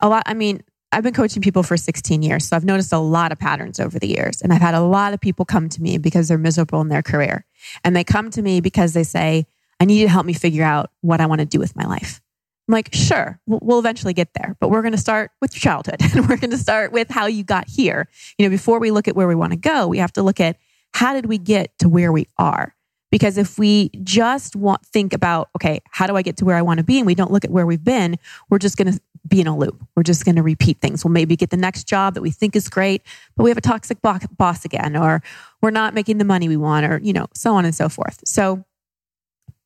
A 0.00 0.08
lot. 0.08 0.22
I 0.26 0.34
mean, 0.34 0.62
I've 0.92 1.02
been 1.02 1.14
coaching 1.14 1.40
people 1.40 1.62
for 1.62 1.78
16 1.78 2.22
years, 2.22 2.46
so 2.46 2.56
I've 2.56 2.64
noticed 2.64 2.92
a 2.92 2.98
lot 2.98 3.32
of 3.32 3.38
patterns 3.38 3.80
over 3.80 3.98
the 3.98 4.08
years, 4.08 4.42
and 4.42 4.52
I've 4.52 4.60
had 4.60 4.74
a 4.74 4.82
lot 4.82 5.14
of 5.14 5.20
people 5.20 5.46
come 5.46 5.70
to 5.70 5.82
me 5.82 5.96
because 5.96 6.28
they're 6.28 6.38
miserable 6.38 6.82
in 6.82 6.88
their 6.88 7.02
career, 7.02 7.46
and 7.82 7.96
they 7.96 8.04
come 8.04 8.30
to 8.30 8.42
me 8.42 8.60
because 8.60 8.92
they 8.92 9.04
say, 9.04 9.46
"I 9.80 9.86
need 9.86 9.98
you 9.98 10.06
to 10.06 10.12
help 10.12 10.26
me 10.26 10.34
figure 10.34 10.64
out 10.64 10.90
what 11.00 11.22
I 11.22 11.26
want 11.26 11.38
to 11.38 11.46
do 11.46 11.58
with 11.58 11.74
my 11.74 11.86
life." 11.86 12.19
I'm 12.70 12.72
like, 12.72 12.94
"Sure, 12.94 13.40
we'll, 13.46 13.80
eventually 13.80 14.14
get 14.14 14.28
there, 14.34 14.56
but 14.60 14.70
we're 14.70 14.82
going 14.82 14.92
to 14.92 14.98
start 14.98 15.32
with 15.40 15.54
your 15.56 15.60
childhood, 15.60 15.96
and 16.14 16.28
we're 16.28 16.36
going 16.36 16.52
to 16.52 16.58
start 16.58 16.92
with 16.92 17.10
how 17.10 17.26
you 17.26 17.42
got 17.42 17.68
here. 17.68 18.08
You 18.38 18.46
know, 18.46 18.50
before 18.50 18.78
we 18.78 18.92
look 18.92 19.08
at 19.08 19.16
where 19.16 19.26
we 19.26 19.34
want 19.34 19.52
to 19.52 19.58
go, 19.58 19.88
we 19.88 19.98
have 19.98 20.12
to 20.12 20.22
look 20.22 20.38
at 20.38 20.56
how 20.94 21.12
did 21.12 21.26
we 21.26 21.36
get 21.36 21.76
to 21.80 21.88
where 21.88 22.12
we 22.12 22.28
are." 22.38 22.76
Because 23.10 23.38
if 23.38 23.58
we 23.58 23.88
just 24.04 24.54
want 24.54 24.86
think 24.86 25.12
about, 25.12 25.48
okay, 25.56 25.80
how 25.90 26.06
do 26.06 26.14
I 26.14 26.22
get 26.22 26.36
to 26.36 26.44
where 26.44 26.54
I 26.54 26.62
want 26.62 26.78
to 26.78 26.84
be, 26.84 26.98
and 26.98 27.06
we 27.06 27.16
don't 27.16 27.32
look 27.32 27.44
at 27.44 27.50
where 27.50 27.66
we've 27.66 27.82
been, 27.82 28.16
we're 28.50 28.60
just 28.60 28.76
going 28.76 28.92
to 28.92 29.00
be 29.26 29.40
in 29.40 29.48
a 29.48 29.56
loop. 29.56 29.84
We're 29.96 30.04
just 30.04 30.24
going 30.24 30.36
to 30.36 30.42
repeat 30.42 30.80
things. 30.80 31.04
We'll 31.04 31.10
maybe 31.10 31.34
get 31.34 31.50
the 31.50 31.56
next 31.56 31.88
job 31.88 32.14
that 32.14 32.22
we 32.22 32.30
think 32.30 32.54
is 32.54 32.68
great, 32.68 33.02
but 33.36 33.42
we 33.42 33.50
have 33.50 33.58
a 33.58 33.62
toxic 33.62 33.98
boss 34.00 34.64
again, 34.64 34.96
or 34.96 35.24
we're 35.60 35.72
not 35.72 35.92
making 35.92 36.18
the 36.18 36.24
money 36.24 36.46
we 36.46 36.56
want, 36.56 36.86
or 36.86 37.00
you 37.02 37.12
know, 37.12 37.26
so 37.34 37.56
on 37.56 37.64
and 37.64 37.74
so 37.74 37.88
forth. 37.88 38.20
So 38.24 38.64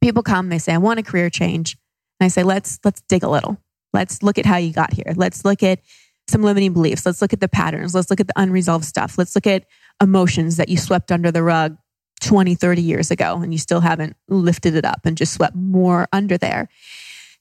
people 0.01 0.23
come, 0.23 0.49
they 0.49 0.59
say, 0.59 0.73
I 0.73 0.79
want 0.79 0.99
a 0.99 1.03
career 1.03 1.29
change, 1.29 1.77
I 2.25 2.29
say, 2.29 2.43
let's 2.43 2.79
let's 2.85 3.03
dig 3.09 3.23
a 3.23 3.29
little. 3.29 3.59
Let's 3.93 4.23
look 4.23 4.39
at 4.39 4.47
how 4.47 4.57
you 4.57 4.73
got 4.73 4.93
here. 4.93 5.13
Let's 5.15 5.45
look 5.45 5.63
at 5.63 5.81
some 6.29 6.43
limiting 6.43 6.73
beliefs. 6.73 7.07
Let's 7.07 7.23
look 7.23 7.33
at 7.33 7.41
the 7.41 7.49
patterns. 7.49 7.95
Let's 7.95 8.11
look 8.11 8.21
at 8.21 8.27
the 8.27 8.41
unresolved 8.41 8.85
stuff. 8.85 9.19
Let's 9.19 9.35
look 9.35 9.47
at 9.47 9.67
emotions 10.03 10.57
that 10.57 10.69
you 10.69 10.77
swept 10.77 11.13
under 11.13 11.31
the 11.31 11.43
rug 11.43 11.77
20, 12.23 12.55
30 12.55 12.83
years 12.83 13.11
ago 13.11 13.41
and 13.43 13.53
you 13.53 13.59
still 13.59 13.81
haven't 13.81 14.17
lifted 14.29 14.75
it 14.75 14.85
up 14.85 15.01
and 15.05 15.17
just 15.17 15.35
swept 15.35 15.55
more 15.55 16.09
under 16.13 16.39
there. 16.39 16.69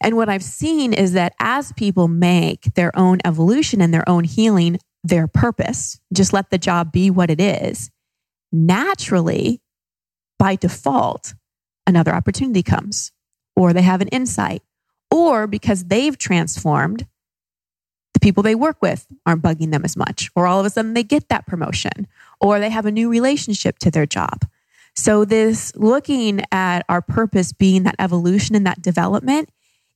And 0.02 0.18
what 0.18 0.28
I've 0.28 0.44
seen 0.44 0.92
is 0.92 1.14
that 1.14 1.34
as 1.40 1.72
people 1.74 2.10
make 2.10 2.74
their 2.76 2.96
own 2.98 3.20
evolution 3.24 3.82
and 3.82 3.94
their 3.94 4.08
own 4.08 4.26
healing 4.26 4.80
their 5.04 5.28
purpose, 5.28 6.00
just 6.14 6.34
let 6.34 6.50
the 6.50 6.58
job 6.58 6.92
be 6.92 7.10
what 7.10 7.30
it 7.30 7.40
is, 7.40 7.90
naturally, 8.52 9.62
by 10.40 10.56
default, 10.56 11.34
another 11.86 12.14
opportunity 12.14 12.64
comes, 12.64 13.12
or 13.56 13.74
they 13.74 13.82
have 13.82 14.02
an 14.02 14.08
insight, 14.10 14.62
or 15.14 15.46
because 15.46 15.86
they've 15.86 16.18
transformed, 16.18 17.06
the 18.16 18.20
people 18.20 18.42
they 18.42 18.56
work 18.56 18.82
with 18.82 19.06
aren't 19.28 19.44
bugging 19.44 19.72
them 19.72 19.86
as 19.86 19.96
much, 19.96 20.32
or 20.36 20.48
all 20.48 20.60
of 20.60 20.66
a 20.66 20.72
sudden 20.72 20.96
they 20.96 21.04
get 21.04 21.30
that 21.30 21.46
promotion, 21.46 22.08
or 22.42 22.60
they 22.60 22.72
have 22.72 22.88
a 22.88 22.92
new 22.92 23.10
relationship 23.10 23.78
to 23.80 23.92
their 23.92 24.08
job. 24.08 24.46
So, 24.96 25.24
this 25.24 25.72
looking 25.76 26.42
at 26.52 26.84
our 26.90 27.02
purpose 27.02 27.52
being 27.54 27.84
that 27.84 27.96
evolution 28.00 28.56
and 28.56 28.66
that 28.66 28.82
development, 28.82 29.50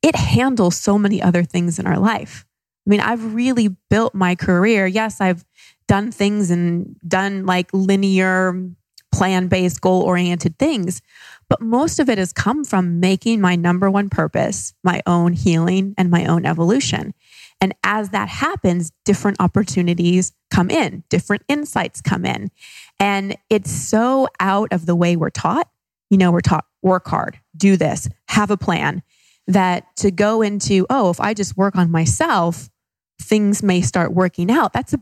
it 0.04 0.16
handles 0.16 0.78
so 0.78 1.00
many 1.00 1.22
other 1.22 1.44
things 1.44 1.80
in 1.80 1.88
our 1.88 2.00
life. 2.00 2.46
I 2.86 2.90
mean, 2.90 3.02
I've 3.02 3.34
really 3.34 3.70
built 3.90 4.14
my 4.14 4.36
career. 4.36 4.86
Yes, 4.88 5.20
I've 5.20 5.44
done 5.88 6.12
things 6.12 6.52
and 6.52 6.96
done 7.08 7.46
like 7.46 7.70
linear, 7.74 8.70
plan 9.12 9.48
based, 9.48 9.82
goal 9.82 10.02
oriented 10.02 10.58
things, 10.60 11.02
but 11.50 11.62
most 11.62 12.00
of 12.00 12.10
it 12.10 12.18
has 12.18 12.34
come 12.34 12.64
from 12.64 13.00
making 13.00 13.42
my 13.42 13.56
number 13.56 13.90
one 13.90 14.10
purpose 14.10 14.74
my 14.84 15.02
own 15.06 15.34
healing 15.34 15.94
and 15.98 16.10
my 16.10 16.26
own 16.26 16.46
evolution. 16.46 17.14
And 17.60 17.74
as 17.84 18.10
that 18.10 18.30
happens, 18.30 18.92
different 19.04 19.38
opportunities 19.40 20.34
come 20.52 20.70
in, 20.70 21.04
different 21.10 21.44
insights 21.48 22.02
come 22.02 22.26
in. 22.26 22.52
And 23.00 23.38
it's 23.50 23.72
so 23.72 24.28
out 24.40 24.72
of 24.72 24.86
the 24.86 24.96
way 24.96 25.16
we're 25.16 25.30
taught. 25.30 25.70
You 26.10 26.18
know, 26.18 26.32
we're 26.32 26.42
taught 26.42 26.66
work 26.82 27.08
hard, 27.08 27.40
do 27.56 27.76
this, 27.76 28.08
have 28.28 28.52
a 28.52 28.58
plan, 28.58 29.02
that 29.48 29.96
to 29.98 30.12
go 30.12 30.42
into, 30.42 30.86
oh, 30.90 31.10
if 31.10 31.20
I 31.20 31.34
just 31.34 31.58
work 31.58 31.76
on 31.76 31.92
myself, 31.92 32.70
things 33.20 33.64
may 33.64 33.82
start 33.82 34.14
working 34.14 34.52
out. 34.52 34.74
That's 34.74 34.94
a 34.94 35.02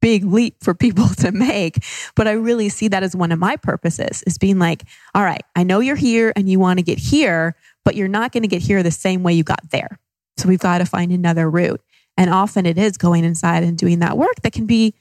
big 0.00 0.24
leap 0.24 0.56
for 0.62 0.74
people 0.74 1.08
to 1.18 1.32
make. 1.32 1.84
But 2.14 2.28
I 2.28 2.32
really 2.32 2.68
see 2.68 2.88
that 2.88 3.02
as 3.02 3.14
one 3.14 3.32
of 3.32 3.38
my 3.38 3.56
purposes 3.56 4.22
is 4.26 4.38
being 4.38 4.58
like, 4.58 4.84
all 5.14 5.22
right, 5.22 5.42
I 5.56 5.62
know 5.62 5.80
you're 5.80 5.96
here 5.96 6.32
and 6.36 6.48
you 6.48 6.58
want 6.58 6.78
to 6.78 6.82
get 6.82 6.98
here, 6.98 7.54
but 7.84 7.94
you're 7.94 8.08
not 8.08 8.32
going 8.32 8.42
to 8.42 8.48
get 8.48 8.62
here 8.62 8.82
the 8.82 8.90
same 8.90 9.22
way 9.22 9.32
you 9.32 9.44
got 9.44 9.70
there. 9.70 9.98
So 10.36 10.48
we've 10.48 10.58
got 10.58 10.78
to 10.78 10.84
find 10.84 11.12
another 11.12 11.50
route. 11.50 11.80
And 12.16 12.30
often 12.30 12.66
it 12.66 12.78
is 12.78 12.96
going 12.96 13.24
inside 13.24 13.62
and 13.62 13.78
doing 13.78 14.00
that 14.00 14.18
work 14.18 14.42
that 14.42 14.52
can 14.52 14.66
be 14.66 14.94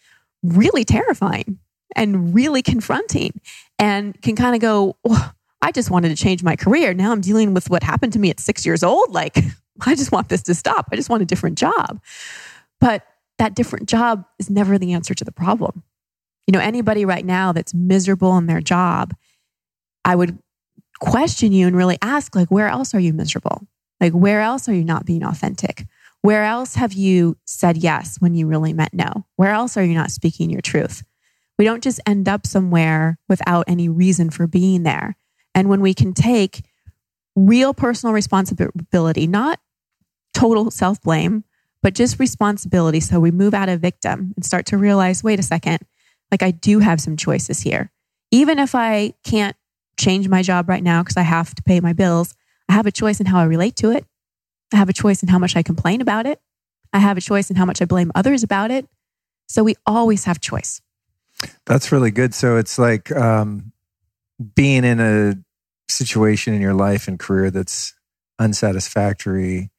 really 0.43 0.85
terrifying 0.85 1.59
and 1.95 2.33
really 2.33 2.61
confronting 2.61 3.41
and 3.77 4.19
can 4.21 4.35
kind 4.35 4.55
of 4.55 4.61
go, 4.61 4.95
oh, 5.05 5.31
I 5.61 5.71
just 5.71 5.89
wanted 5.89 6.09
to 6.09 6.15
change 6.15 6.43
my 6.43 6.55
career. 6.55 6.93
Now 6.93 7.11
I'm 7.11 7.21
dealing 7.21 7.53
with 7.53 7.69
what 7.69 7.83
happened 7.83 8.13
to 8.13 8.19
me 8.19 8.29
at 8.29 8.39
six 8.39 8.65
years 8.65 8.83
old. 8.83 9.11
Like, 9.11 9.37
I 9.85 9.95
just 9.95 10.11
want 10.11 10.29
this 10.29 10.43
to 10.43 10.55
stop. 10.55 10.87
I 10.91 10.95
just 10.95 11.09
want 11.09 11.23
a 11.23 11.25
different 11.25 11.57
job. 11.57 12.01
But 12.79 13.05
that 13.39 13.55
different 13.55 13.89
job 13.89 14.25
is 14.37 14.49
never 14.49 14.77
the 14.77 14.93
answer 14.93 15.13
to 15.13 15.25
the 15.25 15.31
problem. 15.31 15.83
You 16.45 16.51
know, 16.51 16.59
anybody 16.59 17.05
right 17.05 17.25
now 17.25 17.51
that's 17.51 17.73
miserable 17.73 18.37
in 18.37 18.45
their 18.45 18.61
job, 18.61 19.15
I 20.05 20.15
would 20.15 20.37
question 20.99 21.51
you 21.51 21.67
and 21.67 21.75
really 21.75 21.97
ask, 22.01 22.35
like, 22.35 22.49
where 22.49 22.67
else 22.67 22.93
are 22.93 22.99
you 22.99 23.13
miserable? 23.13 23.67
Like, 23.99 24.13
where 24.13 24.41
else 24.41 24.69
are 24.69 24.73
you 24.73 24.83
not 24.83 25.05
being 25.05 25.23
authentic? 25.23 25.85
Where 26.21 26.43
else 26.43 26.75
have 26.75 26.93
you 26.93 27.37
said 27.45 27.77
yes 27.77 28.17
when 28.19 28.35
you 28.35 28.47
really 28.47 28.73
meant 28.73 28.93
no? 28.93 29.25
Where 29.37 29.51
else 29.51 29.77
are 29.77 29.83
you 29.83 29.93
not 29.93 30.11
speaking 30.11 30.49
your 30.49 30.61
truth? 30.61 31.03
We 31.57 31.65
don't 31.65 31.83
just 31.83 31.99
end 32.05 32.27
up 32.27 32.45
somewhere 32.45 33.17
without 33.27 33.65
any 33.67 33.89
reason 33.89 34.29
for 34.29 34.47
being 34.47 34.83
there. 34.83 35.15
And 35.55 35.69
when 35.69 35.81
we 35.81 35.93
can 35.93 36.13
take 36.13 36.63
real 37.35 37.73
personal 37.73 38.13
responsibility, 38.13 39.27
not 39.27 39.59
total 40.33 40.71
self 40.71 41.01
blame, 41.01 41.43
but 41.81 41.93
just 41.93 42.19
responsibility. 42.19 42.99
So 42.99 43.19
we 43.19 43.31
move 43.31 43.53
out 43.53 43.69
of 43.69 43.79
victim 43.79 44.33
and 44.35 44.45
start 44.45 44.65
to 44.67 44.77
realize 44.77 45.23
wait 45.23 45.39
a 45.39 45.43
second, 45.43 45.79
like 46.31 46.43
I 46.43 46.51
do 46.51 46.79
have 46.79 47.01
some 47.01 47.17
choices 47.17 47.61
here. 47.61 47.91
Even 48.31 48.59
if 48.59 48.75
I 48.75 49.13
can't 49.23 49.55
change 49.97 50.27
my 50.27 50.41
job 50.41 50.69
right 50.69 50.83
now 50.83 51.01
because 51.03 51.17
I 51.17 51.23
have 51.23 51.55
to 51.55 51.63
pay 51.63 51.79
my 51.79 51.93
bills, 51.93 52.35
I 52.67 52.73
have 52.73 52.85
a 52.85 52.91
choice 52.91 53.19
in 53.19 53.25
how 53.25 53.39
I 53.39 53.45
relate 53.45 53.75
to 53.77 53.91
it. 53.91 54.05
I 54.71 54.77
have 54.77 54.89
a 54.89 54.93
choice 54.93 55.23
in 55.23 55.29
how 55.29 55.39
much 55.39 55.55
I 55.55 55.63
complain 55.63 56.01
about 56.01 56.25
it. 56.25 56.39
I 56.93 56.99
have 56.99 57.17
a 57.17 57.21
choice 57.21 57.49
in 57.49 57.55
how 57.55 57.65
much 57.65 57.81
I 57.81 57.85
blame 57.85 58.11
others 58.13 58.43
about 58.43 58.71
it. 58.71 58.87
So 59.47 59.63
we 59.63 59.75
always 59.85 60.25
have 60.25 60.39
choice. 60.39 60.81
That's 61.65 61.91
really 61.91 62.11
good. 62.11 62.33
So 62.33 62.57
it's 62.57 62.77
like 62.77 63.11
um, 63.11 63.71
being 64.55 64.83
in 64.83 64.99
a 64.99 65.35
situation 65.89 66.53
in 66.53 66.61
your 66.61 66.73
life 66.73 67.07
and 67.07 67.19
career 67.19 67.49
that's 67.49 67.95
unsatisfactory 68.37 69.71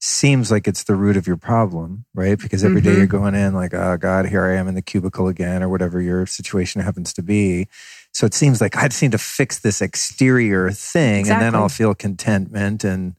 seems 0.00 0.50
like 0.50 0.66
it's 0.66 0.84
the 0.84 0.94
root 0.94 1.16
of 1.16 1.26
your 1.26 1.36
problem, 1.36 2.06
right? 2.14 2.38
Because 2.38 2.64
every 2.64 2.80
day 2.80 2.92
Mhm. 2.94 2.96
you're 2.98 3.06
going 3.06 3.34
in 3.34 3.52
like, 3.54 3.74
oh 3.74 3.98
God, 3.98 4.26
here 4.26 4.44
I 4.44 4.54
am 4.56 4.66
in 4.66 4.74
the 4.74 4.82
cubicle 4.82 5.28
again, 5.28 5.62
or 5.62 5.68
whatever 5.68 6.00
your 6.00 6.26
situation 6.26 6.80
happens 6.80 7.12
to 7.14 7.22
be. 7.22 7.68
So 8.12 8.24
it 8.26 8.32
seems 8.34 8.60
like 8.60 8.76
I 8.76 8.88
just 8.88 9.02
need 9.02 9.12
to 9.12 9.18
fix 9.18 9.58
this 9.58 9.82
exterior 9.82 10.70
thing 10.70 11.28
and 11.30 11.40
then 11.42 11.54
I'll 11.54 11.68
feel 11.68 11.94
contentment 11.94 12.82
and 12.82 13.14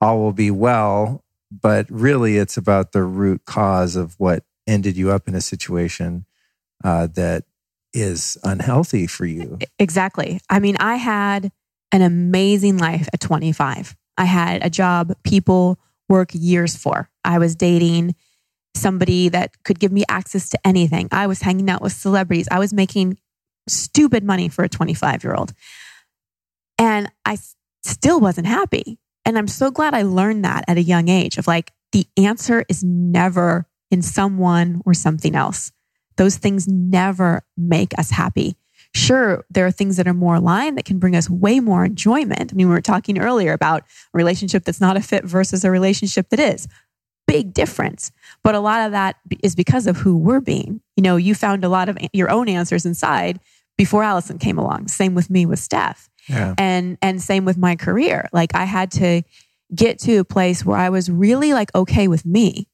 all 0.00 0.18
will 0.18 0.32
be 0.32 0.50
well. 0.50 1.22
But 1.52 1.86
really, 1.88 2.36
it's 2.36 2.56
about 2.56 2.90
the 2.92 3.04
root 3.04 3.42
cause 3.46 3.94
of 3.94 4.14
what 4.18 4.42
ended 4.66 4.96
you 4.96 5.10
up 5.12 5.28
in 5.28 5.34
a 5.36 5.40
situation 5.40 6.26
uh, 6.82 7.06
that 7.14 7.44
is 7.92 8.36
unhealthy 8.42 9.06
for 9.06 9.24
you. 9.24 9.58
Exactly. 9.78 10.40
I 10.50 10.58
mean, 10.58 10.76
I 10.80 10.96
had 10.96 11.52
an 11.92 12.02
amazing 12.02 12.76
life 12.78 13.08
at 13.14 13.20
25. 13.20 13.94
I 14.18 14.24
had 14.24 14.64
a 14.66 14.70
job 14.70 15.14
people 15.22 15.78
work 16.08 16.30
years 16.32 16.76
for. 16.76 17.08
I 17.24 17.38
was 17.38 17.56
dating 17.56 18.14
somebody 18.74 19.28
that 19.28 19.52
could 19.64 19.78
give 19.78 19.92
me 19.92 20.04
access 20.08 20.48
to 20.50 20.58
anything. 20.66 21.08
I 21.12 21.26
was 21.26 21.42
hanging 21.42 21.70
out 21.70 21.82
with 21.82 21.92
celebrities. 21.92 22.48
I 22.50 22.58
was 22.58 22.72
making 22.72 23.18
stupid 23.68 24.24
money 24.24 24.48
for 24.48 24.64
a 24.64 24.68
25 24.68 25.24
year 25.24 25.34
old. 25.34 25.52
And 26.78 27.10
I 27.24 27.38
still 27.84 28.20
wasn't 28.20 28.46
happy. 28.46 28.98
And 29.24 29.38
I'm 29.38 29.48
so 29.48 29.70
glad 29.70 29.94
I 29.94 30.02
learned 30.02 30.44
that 30.44 30.64
at 30.68 30.76
a 30.76 30.82
young 30.82 31.08
age 31.08 31.38
of 31.38 31.46
like, 31.46 31.72
the 31.92 32.06
answer 32.16 32.64
is 32.68 32.82
never 32.82 33.66
in 33.90 34.02
someone 34.02 34.82
or 34.84 34.92
something 34.92 35.34
else. 35.34 35.70
Those 36.16 36.36
things 36.36 36.66
never 36.68 37.44
make 37.56 37.96
us 37.98 38.10
happy. 38.10 38.56
Sure, 38.94 39.44
there 39.50 39.66
are 39.66 39.70
things 39.72 39.96
that 39.96 40.06
are 40.06 40.14
more 40.14 40.36
aligned 40.36 40.78
that 40.78 40.84
can 40.84 40.98
bring 40.98 41.16
us 41.16 41.28
way 41.28 41.58
more 41.60 41.84
enjoyment. 41.84 42.52
I 42.52 42.54
mean, 42.54 42.68
we 42.68 42.74
were 42.74 42.80
talking 42.80 43.18
earlier 43.18 43.52
about 43.52 43.82
a 43.82 43.84
relationship 44.16 44.64
that's 44.64 44.80
not 44.80 44.96
a 44.96 45.00
fit 45.02 45.24
versus 45.24 45.64
a 45.64 45.70
relationship 45.70 46.28
that 46.30 46.38
is. 46.40 46.68
Big 47.26 47.52
difference. 47.52 48.12
But 48.42 48.54
a 48.54 48.60
lot 48.60 48.84
of 48.86 48.92
that 48.92 49.16
is 49.42 49.54
because 49.56 49.86
of 49.86 49.96
who 49.96 50.16
we're 50.16 50.40
being. 50.40 50.80
You 50.96 51.02
know, 51.02 51.16
you 51.16 51.34
found 51.34 51.64
a 51.64 51.68
lot 51.68 51.88
of 51.88 51.98
your 52.12 52.30
own 52.30 52.48
answers 52.48 52.86
inside 52.86 53.40
before 53.76 54.02
Alyson 54.04 54.38
came 54.38 54.58
along. 54.58 54.88
Same 54.88 55.14
with 55.14 55.28
me 55.30 55.44
with 55.46 55.58
Steph 55.58 56.08
Yeah. 56.28 56.54
and 56.56 56.96
and 57.02 57.20
same 57.20 57.44
with 57.44 57.58
my 57.58 57.74
career 57.76 58.28
like 58.32 58.54
i 58.54 58.64
had 58.64 58.90
to 58.92 59.22
get 59.74 59.98
to 59.98 60.16
a 60.18 60.24
place 60.24 60.64
where 60.64 60.78
i 60.78 60.88
was 60.88 61.10
really 61.10 61.52
like 61.52 61.74
okay 61.74 62.06
with 62.08 62.24
me 62.24 62.66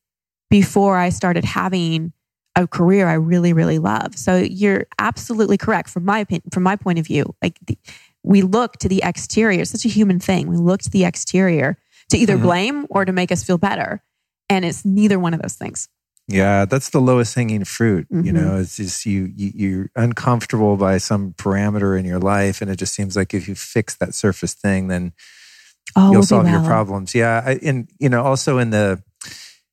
before 0.51 0.97
i 0.97 1.09
started 1.09 1.45
having 1.45 2.13
a 2.57 2.67
career 2.67 3.07
i 3.09 3.15
really 3.15 3.53
really 3.53 3.79
love 3.79 4.17
so 4.17 4.37
you're 4.37 4.87
absolutely 4.99 5.57
correct 5.57 5.89
from 5.89 6.05
my 6.05 6.19
opinion 6.19 6.43
from 6.53 6.63
my 6.63 6.77
point 6.77 6.99
of 6.99 7.07
view 7.07 7.35
like 7.43 7.59
the, 7.67 7.79
we 8.23 8.43
look 8.43 8.73
to 8.79 8.89
the 8.89 9.01
exterior 9.05 9.61
it's 9.61 9.71
such 9.71 9.85
a 9.85 9.89
human 9.89 10.19
thing 10.19 10.49
we 10.49 10.57
look 10.57 10.81
to 10.83 10.91
the 10.91 11.05
exterior 11.05 11.79
to 12.09 12.17
either 12.19 12.37
Mhm. 12.37 12.43
blame 12.43 12.87
or 12.91 13.05
to 13.05 13.13
make 13.13 13.31
us 13.31 13.45
feel 13.45 13.59
better 13.59 14.03
and 14.49 14.65
it's 14.65 14.85
neither 14.85 15.19
one 15.19 15.33
of 15.35 15.41
those 15.43 15.55
things 15.55 15.89
Yeah, 16.29 16.65
that's 16.65 16.91
the 16.91 17.01
lowest 17.01 17.35
hanging 17.35 17.65
fruit. 17.65 18.07
You 18.11 18.31
Mhm. 18.31 18.35
know, 18.35 18.57
it's 18.61 18.77
just 18.77 19.05
you, 19.05 19.33
you 19.35 19.51
you're 19.55 19.91
uncomfortable 19.97 20.77
by 20.77 20.99
some 20.99 21.33
parameter 21.35 21.99
in 21.99 22.05
your 22.05 22.21
life, 22.21 22.63
and 22.63 22.71
it 22.71 22.77
just 22.79 22.95
seems 22.95 23.17
like 23.17 23.35
if 23.35 23.49
you 23.49 23.57
fix 23.57 23.97
that 23.97 24.15
surface 24.15 24.55
thing, 24.55 24.87
then 24.87 25.13
oh 25.97 26.13
you'll 26.13 26.21
we'll 26.21 26.23
solve 26.23 26.49
your 26.49 26.61
problems. 26.63 27.15
Yeah, 27.17 27.43
I, 27.45 27.59
and 27.63 27.89
you 27.99 28.09
know, 28.09 28.23
also 28.23 28.59
in 28.59 28.71
the 28.71 29.03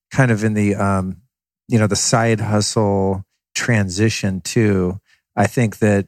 kind 0.09 0.31
of 0.31 0.43
in 0.43 0.55
the 0.55 0.73
um, 0.73 1.21
you 1.67 1.79
know, 1.79 1.87
the 1.87 1.95
side 1.95 2.39
hustle 2.39 3.25
transition 3.55 4.41
too. 4.41 4.99
I 5.35 5.47
think 5.47 5.79
that 5.79 6.07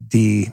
the 0.00 0.48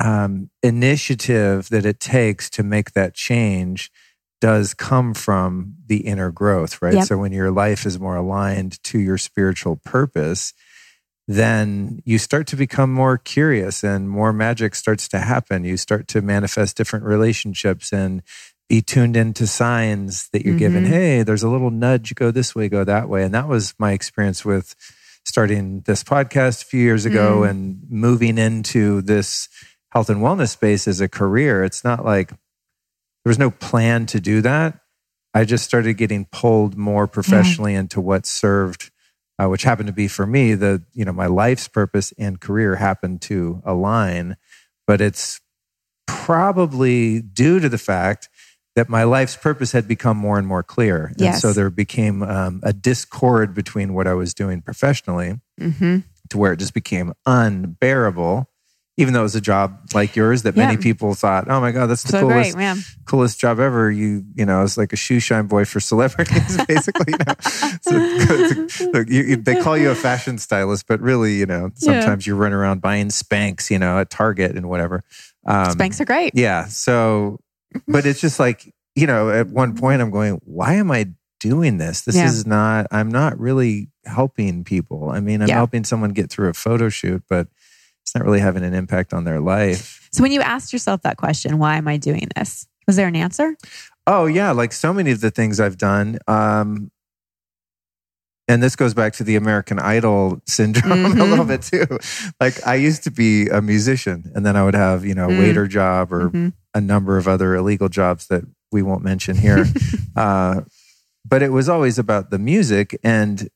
um, 0.00 0.50
initiative 0.62 1.68
that 1.70 1.86
it 1.86 2.00
takes 2.00 2.50
to 2.50 2.62
make 2.62 2.92
that 2.92 3.14
change 3.14 3.90
does 4.40 4.74
come 4.74 5.14
from 5.14 5.74
the 5.86 5.98
inner 5.98 6.30
growth, 6.32 6.82
right? 6.82 6.94
Yep. 6.94 7.06
So 7.06 7.18
when 7.18 7.32
your 7.32 7.52
life 7.52 7.86
is 7.86 8.00
more 8.00 8.16
aligned 8.16 8.82
to 8.84 8.98
your 8.98 9.16
spiritual 9.16 9.80
purpose, 9.84 10.52
then 11.28 12.02
you 12.04 12.18
start 12.18 12.48
to 12.48 12.56
become 12.56 12.92
more 12.92 13.16
curious 13.16 13.84
and 13.84 14.10
more 14.10 14.32
magic 14.32 14.74
starts 14.74 15.06
to 15.08 15.20
happen. 15.20 15.64
You 15.64 15.76
start 15.76 16.08
to 16.08 16.20
manifest 16.20 16.76
different 16.76 17.04
relationships 17.04 17.92
and 17.92 18.22
be 18.72 18.80
tuned 18.80 19.18
into 19.18 19.46
signs 19.46 20.30
that 20.32 20.46
you're 20.46 20.56
given. 20.56 20.84
Mhm. 20.86 20.88
Hey, 20.88 21.22
there's 21.22 21.42
a 21.42 21.48
little 21.50 21.70
nudge, 21.70 22.14
go 22.14 22.30
this 22.30 22.54
way, 22.54 22.70
go 22.70 22.84
that 22.84 23.06
way. 23.06 23.22
And 23.22 23.34
that 23.34 23.46
was 23.46 23.74
my 23.78 23.92
experience 23.92 24.46
with 24.46 24.74
starting 25.26 25.82
this 25.84 26.02
podcast 26.02 26.62
a 26.62 26.64
few 26.64 26.80
years 26.80 27.04
ago 27.04 27.40
Mm. 27.42 27.50
and 27.50 27.82
moving 27.90 28.38
into 28.38 29.02
this 29.02 29.50
health 29.90 30.08
and 30.08 30.22
wellness 30.22 30.52
space 30.52 30.88
as 30.88 31.02
a 31.02 31.06
career. 31.08 31.62
It's 31.62 31.84
not 31.84 32.02
like 32.02 32.30
there 32.30 33.30
was 33.32 33.38
no 33.38 33.50
plan 33.50 34.06
to 34.06 34.18
do 34.20 34.40
that. 34.40 34.78
I 35.34 35.44
just 35.44 35.66
started 35.66 35.98
getting 35.98 36.24
pulled 36.32 36.74
more 36.74 37.06
professionally 37.06 37.74
into 37.74 38.00
what 38.00 38.24
served, 38.24 38.90
uh, 39.38 39.48
which 39.48 39.64
happened 39.64 39.88
to 39.88 39.92
be 39.92 40.08
for 40.08 40.26
me 40.26 40.54
the 40.54 40.82
you 40.94 41.04
know 41.04 41.12
my 41.12 41.26
life's 41.26 41.68
purpose 41.68 42.14
and 42.16 42.40
career 42.40 42.76
happened 42.76 43.20
to 43.28 43.60
align, 43.66 44.38
but 44.86 45.02
it's 45.02 45.42
probably 46.06 47.20
due 47.20 47.60
to 47.60 47.68
the 47.68 47.78
fact 47.78 48.30
that 48.74 48.88
my 48.88 49.04
life's 49.04 49.36
purpose 49.36 49.72
had 49.72 49.86
become 49.86 50.16
more 50.16 50.38
and 50.38 50.46
more 50.46 50.62
clear, 50.62 51.06
and 51.06 51.20
Yes. 51.20 51.42
so 51.42 51.52
there 51.52 51.70
became 51.70 52.22
um, 52.22 52.60
a 52.62 52.72
discord 52.72 53.54
between 53.54 53.92
what 53.94 54.06
I 54.06 54.14
was 54.14 54.32
doing 54.34 54.62
professionally 54.62 55.40
mm-hmm. 55.60 55.98
to 56.30 56.38
where 56.38 56.52
it 56.54 56.58
just 56.58 56.74
became 56.74 57.12
unbearable. 57.26 58.48
Even 58.98 59.14
though 59.14 59.20
it 59.20 59.22
was 59.22 59.34
a 59.34 59.40
job 59.40 59.88
like 59.94 60.14
yours 60.14 60.42
that 60.42 60.54
many 60.54 60.76
people 60.76 61.14
thought, 61.14 61.48
"Oh 61.48 61.62
my 61.62 61.72
god, 61.72 61.86
that's 61.86 62.02
the 62.02 62.10
so 62.10 62.20
coolest 62.28 62.54
great 62.54 62.76
coolest 63.06 63.40
job 63.40 63.58
ever. 63.58 63.90
You, 63.90 64.22
you 64.34 64.44
know, 64.44 64.62
it's 64.62 64.76
like 64.76 64.92
a 64.92 64.96
shoe 64.96 65.18
shine 65.18 65.46
boy 65.46 65.64
for 65.64 65.80
celebrities, 65.80 66.58
basically. 66.68 67.14
You 67.14 67.24
know? 67.26 68.66
so, 68.68 69.04
you, 69.08 69.36
they 69.36 69.60
call 69.62 69.78
you 69.78 69.90
a 69.90 69.94
fashion 69.94 70.36
stylist, 70.36 70.86
but 70.86 71.00
really, 71.00 71.34
you 71.36 71.46
know, 71.46 71.70
Yeah. 71.78 72.00
sometimes 72.00 72.26
you 72.26 72.36
run 72.36 72.52
around 72.52 72.82
buying 72.82 73.08
Spanx, 73.08 73.70
you 73.70 73.78
know, 73.78 73.98
at 73.98 74.10
Target 74.10 74.56
and 74.56 74.68
whatever. 74.68 75.02
Um, 75.46 75.68
Spanx 75.68 75.98
are 75.98 76.04
great 76.04 76.32
Yeah. 76.34 76.66
So, 76.66 77.40
but 77.88 78.06
it's 78.06 78.20
just 78.20 78.38
like, 78.38 78.72
you 78.94 79.06
know, 79.06 79.30
at 79.30 79.48
one 79.48 79.76
point 79.76 80.02
I'm 80.02 80.10
going, 80.10 80.40
why 80.44 80.74
am 80.74 80.90
I 80.90 81.08
doing 81.40 81.78
this? 81.78 82.02
This 82.02 82.16
Yeah. 82.16 82.26
is 82.26 82.46
not, 82.46 82.86
I'm 82.90 83.08
not 83.10 83.38
really 83.38 83.88
helping 84.04 84.64
people. 84.64 85.10
I 85.10 85.20
mean, 85.20 85.42
I'm 85.42 85.48
Yeah. 85.48 85.56
helping 85.56 85.84
someone 85.84 86.10
get 86.10 86.30
through 86.30 86.48
a 86.48 86.54
photo 86.54 86.88
shoot, 86.88 87.22
but 87.28 87.48
it's 88.02 88.14
not 88.14 88.24
really 88.24 88.40
having 88.40 88.62
an 88.64 88.74
impact 88.74 89.12
on 89.14 89.24
their 89.24 89.40
life. 89.40 90.08
so 90.12 90.22
when 90.22 90.30
you 90.32 90.40
asked 90.42 90.72
yourself 90.72 91.00
that 91.02 91.16
question 91.16 91.56
why 91.58 91.76
am 91.76 91.88
i 91.88 91.96
doing 91.96 92.28
this 92.36 92.66
was 92.86 92.96
there 92.96 93.08
an 93.08 93.16
answer 93.16 93.56
Oh 94.06 94.26
yeah, 94.26 94.50
like 94.50 94.72
so 94.72 94.92
many 94.92 95.10
of 95.12 95.20
the 95.20 95.30
things 95.30 95.58
I've 95.60 95.78
done. 95.78 96.18
Um, 96.26 96.90
and 98.48 98.62
this 98.62 98.76
goes 98.76 98.94
back 98.94 99.12
to 99.14 99.24
the 99.24 99.36
American 99.36 99.78
Idol 99.78 100.40
syndrome 100.46 101.04
a 101.06 101.08
Mhm. 101.10 101.30
little 101.30 101.44
bit 101.44 101.62
too. 101.62 101.86
Like 102.40 102.64
I 102.66 102.74
used 102.74 103.04
to 103.04 103.10
be 103.10 103.48
a 103.48 103.62
musician, 103.62 104.30
and 104.34 104.44
then 104.44 104.56
I 104.56 104.64
would 104.64 104.74
have 104.74 105.04
you 105.04 105.14
know 105.14 105.28
a 105.28 105.32
Mm. 105.32 105.38
waiter 105.38 105.66
job 105.66 106.12
or 106.12 106.30
Mhm. 106.30 106.52
a 106.74 106.80
number 106.80 107.16
of 107.18 107.28
other 107.28 107.54
illegal 107.54 107.88
jobs 107.88 108.26
that 108.28 108.44
we 108.70 108.82
won't 108.82 109.04
mention 109.04 109.36
here. 109.36 109.66
uh, 110.16 110.62
but 111.28 111.42
it 111.42 111.52
was 111.52 111.68
always 111.68 111.98
about 111.98 112.30
the 112.30 112.38
music, 112.38 112.98
and 113.04 113.48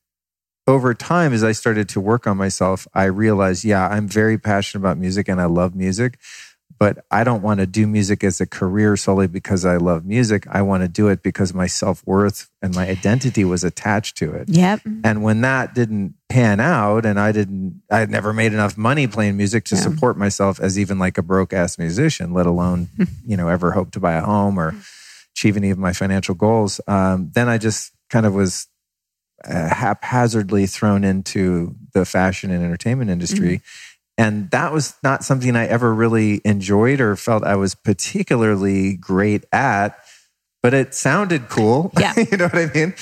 over 0.67 0.93
time, 0.93 1.31
as 1.31 1.43
I 1.45 1.53
started 1.53 1.87
to 1.89 2.01
work 2.01 2.27
on 2.27 2.35
myself, 2.35 2.87
I 2.93 3.05
realized, 3.05 3.63
yeah, 3.63 3.87
I'm 3.87 4.05
very 4.07 4.37
passionate 4.37 4.81
about 4.81 4.97
music, 4.97 5.29
and 5.29 5.39
I 5.39 5.45
love 5.45 5.75
music 5.75 6.19
but 6.79 7.05
I 7.11 7.23
don't 7.23 7.41
want 7.41 7.59
to 7.59 7.65
do 7.65 7.87
music 7.87 8.23
as 8.23 8.39
a 8.39 8.45
career 8.45 8.95
solely 8.97 9.27
because 9.27 9.65
I 9.65 9.77
love 9.77 10.05
music. 10.05 10.45
I 10.49 10.61
want 10.61 10.83
to 10.83 10.87
do 10.87 11.07
it 11.07 11.23
because 11.23 11.53
my 11.53 11.67
self 11.67 12.05
worth 12.05 12.49
and 12.61 12.75
my 12.75 12.87
identity 12.87 13.43
was 13.43 13.63
attached 13.63 14.17
to 14.17 14.33
it. 14.33 14.49
yep 14.49 14.81
And 15.03 15.23
when 15.23 15.41
that 15.41 15.73
didn't 15.73 16.15
pan 16.29 16.59
out, 16.59 17.05
and 17.05 17.19
I 17.19 17.31
didn't, 17.31 17.81
I 17.89 17.99
had 17.99 18.09
never 18.09 18.33
made 18.33 18.53
enough 18.53 18.77
money 18.77 19.07
playing 19.07 19.37
music 19.37 19.63
to 19.65 19.75
Yeah. 19.75 19.81
support 19.81 20.17
myself 20.17 20.59
as 20.59 20.77
even 20.77 20.99
like 20.99 21.17
a 21.17 21.23
broke 21.23 21.53
ass 21.53 21.77
musician, 21.77 22.33
let 22.33 22.45
alone, 22.45 22.89
you 23.25 23.37
know, 23.37 23.47
ever 23.47 23.71
hope 23.71 23.91
to 23.91 23.99
buy 23.99 24.13
a 24.13 24.21
home 24.21 24.59
or 24.59 24.75
achieve 25.35 25.55
any 25.57 25.69
of 25.69 25.77
my 25.77 25.93
financial 25.93 26.35
goals. 26.35 26.81
Um, 26.87 27.31
then 27.33 27.47
I 27.47 27.57
just 27.57 27.91
kind 28.09 28.25
of 28.25 28.33
was 28.33 28.67
uh, 29.45 29.69
haphazardly 29.69 30.65
thrown 30.65 31.03
into 31.03 31.75
the 31.93 32.05
fashion 32.05 32.49
and 32.51 32.63
entertainment 32.63 33.09
industry. 33.11 33.61
And 34.17 34.49
that 34.51 34.73
was 34.73 34.95
not 35.03 35.23
something 35.23 35.55
I 35.55 35.67
ever 35.67 35.93
really 35.93 36.41
enjoyed 36.43 36.99
or 37.01 37.15
felt 37.15 37.43
I 37.43 37.55
was 37.55 37.75
particularly 37.75 38.95
great 38.97 39.45
at, 39.51 39.97
but 40.63 40.73
it 40.73 40.93
sounded 40.95 41.49
cool. 41.49 41.91
Yeah. 41.99 42.13
you 42.17 42.37
know 42.37 42.45
what 42.45 42.55
I 42.55 42.71
mean? 42.73 42.93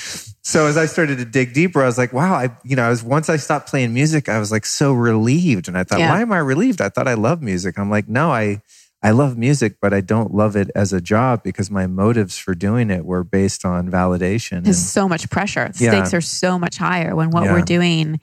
So 0.42 0.66
as 0.66 0.76
I 0.76 0.86
started 0.86 1.18
to 1.18 1.24
dig 1.24 1.54
deeper, 1.54 1.82
I 1.82 1.86
was 1.86 1.98
like, 1.98 2.12
wow, 2.12 2.34
I, 2.34 2.50
you 2.64 2.76
know, 2.76 2.84
I 2.84 2.90
was, 2.90 3.02
once 3.02 3.28
I 3.28 3.36
stopped 3.36 3.68
playing 3.68 3.94
music, 3.94 4.28
I 4.28 4.38
was 4.38 4.52
like 4.52 4.66
so 4.66 4.92
relieved. 4.92 5.68
And 5.68 5.76
I 5.78 5.84
thought, 5.84 5.98
Yeah. 5.98 6.10
why 6.10 6.20
am 6.20 6.32
I 6.32 6.38
relieved? 6.38 6.80
I 6.80 6.88
thought 6.90 7.08
I 7.08 7.14
love 7.14 7.42
music. 7.42 7.78
I'm 7.78 7.90
like, 7.90 8.08
no, 8.08 8.30
I, 8.30 8.60
I 9.02 9.10
love 9.10 9.36
music, 9.36 9.76
but 9.80 9.92
I 9.94 10.00
don't 10.02 10.34
love 10.34 10.54
it 10.54 10.70
as 10.74 10.92
a 10.92 11.00
job 11.00 11.42
because 11.42 11.70
my 11.70 11.86
motives 11.86 12.36
for 12.38 12.54
doing 12.54 12.90
it 12.90 13.04
were 13.04 13.24
based 13.24 13.64
on 13.64 13.90
validation. 13.90 14.64
There's 14.64 14.78
And- 14.78 14.86
so 14.86 15.08
much 15.08 15.30
pressure. 15.30 15.70
The 15.74 15.84
Yeah. 15.84 15.90
stakes 15.92 16.14
are 16.14 16.20
so 16.20 16.58
much 16.58 16.76
higher 16.76 17.14
when 17.16 17.30
what 17.30 17.44
Yeah. 17.44 17.52
we're 17.54 17.62
doing 17.62 18.20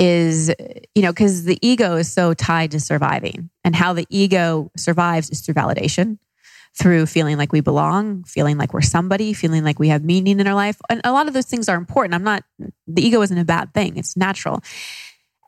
is, 0.00 0.52
you 0.96 1.02
know, 1.02 1.12
because 1.12 1.44
the 1.44 1.58
ego 1.60 1.94
is 1.96 2.10
so 2.10 2.34
tied 2.34 2.72
to 2.72 2.80
surviving. 2.80 3.50
And 3.62 3.76
how 3.76 3.92
the 3.92 4.06
ego 4.10 4.72
survives 4.76 5.30
is 5.30 5.42
through 5.42 5.54
validation. 5.54 6.18
through 6.74 7.06
feeling 7.06 7.36
like 7.36 7.52
we 7.52 7.60
belong, 7.60 8.24
feeling 8.24 8.56
like 8.56 8.72
we're 8.72 8.80
somebody, 8.80 9.32
feeling 9.32 9.64
like 9.64 9.78
we 9.78 9.88
have 9.88 10.04
meaning 10.04 10.40
in 10.40 10.46
our 10.46 10.54
life. 10.54 10.80
And 10.88 11.00
a 11.04 11.12
lot 11.12 11.26
of 11.26 11.34
those 11.34 11.46
things 11.46 11.68
are 11.68 11.76
important. 11.76 12.14
I'm 12.14 12.22
not, 12.24 12.44
the 12.86 13.02
ego 13.02 13.20
isn't 13.22 13.36
a 13.36 13.44
bad 13.44 13.74
thing, 13.74 13.96
it's 13.96 14.16
natural. 14.16 14.62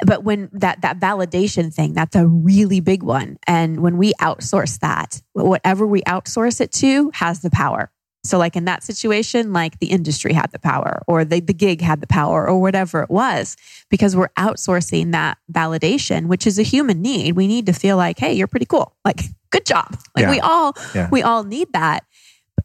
But 0.04 0.24
when 0.24 0.50
that, 0.52 0.80
that 0.80 0.98
validation 0.98 1.72
thing, 1.72 1.92
that's 1.92 2.16
a 2.16 2.26
really 2.26 2.80
big 2.80 3.04
one. 3.04 3.38
And 3.46 3.80
when 3.80 3.98
we 3.98 4.14
outsource 4.14 4.80
that, 4.80 5.22
whatever 5.32 5.86
we 5.86 6.02
outsource 6.02 6.60
it 6.60 6.72
to 6.72 7.12
has 7.14 7.40
the 7.40 7.50
power. 7.50 7.92
So, 8.24 8.38
like 8.38 8.54
in 8.54 8.66
that 8.66 8.84
situation, 8.84 9.52
like 9.52 9.80
the 9.80 9.88
industry 9.88 10.32
had 10.32 10.52
the 10.52 10.58
power 10.60 11.02
or 11.08 11.24
the, 11.24 11.40
the 11.40 11.52
gig 11.52 11.80
had 11.80 12.00
the 12.00 12.06
power 12.06 12.48
or 12.48 12.60
whatever 12.60 13.02
it 13.02 13.10
was, 13.10 13.56
because 13.90 14.14
we're 14.14 14.28
outsourcing 14.38 15.10
that 15.12 15.38
validation, 15.50 16.26
which 16.26 16.46
is 16.46 16.58
a 16.58 16.62
human 16.62 17.02
need. 17.02 17.34
We 17.34 17.48
need 17.48 17.66
to 17.66 17.72
feel 17.72 17.96
like, 17.96 18.18
hey, 18.20 18.32
you're 18.32 18.46
pretty 18.46 18.66
cool. 18.66 18.94
Like, 19.04 19.22
good 19.50 19.66
job. 19.66 19.96
Like 20.14 20.24
Yeah. 20.24 20.30
we 20.30 20.40
all 20.40 20.76
Yeah. 20.94 21.08
we 21.10 21.22
all 21.22 21.42
need 21.42 21.72
that. 21.72 22.04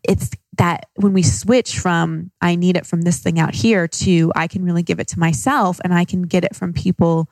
It's 0.08 0.30
that 0.58 0.88
when 0.95 1.14
we 1.14 1.24
switch 1.24 1.80
from 1.80 2.32
I 2.41 2.55
need 2.55 2.78
it 2.78 2.86
from 2.86 3.01
this 3.01 3.20
thing 3.20 3.39
out 3.39 3.53
here 3.55 3.88
to 3.88 4.32
I 4.36 4.47
can 4.47 4.64
really 4.64 4.84
give 4.84 4.99
it 4.99 5.08
to 5.10 5.20
myself 5.20 5.80
and 5.84 5.93
I 5.93 6.05
can 6.05 6.24
get 6.24 6.43
it 6.43 6.55
from 6.55 6.72
people 6.74 7.30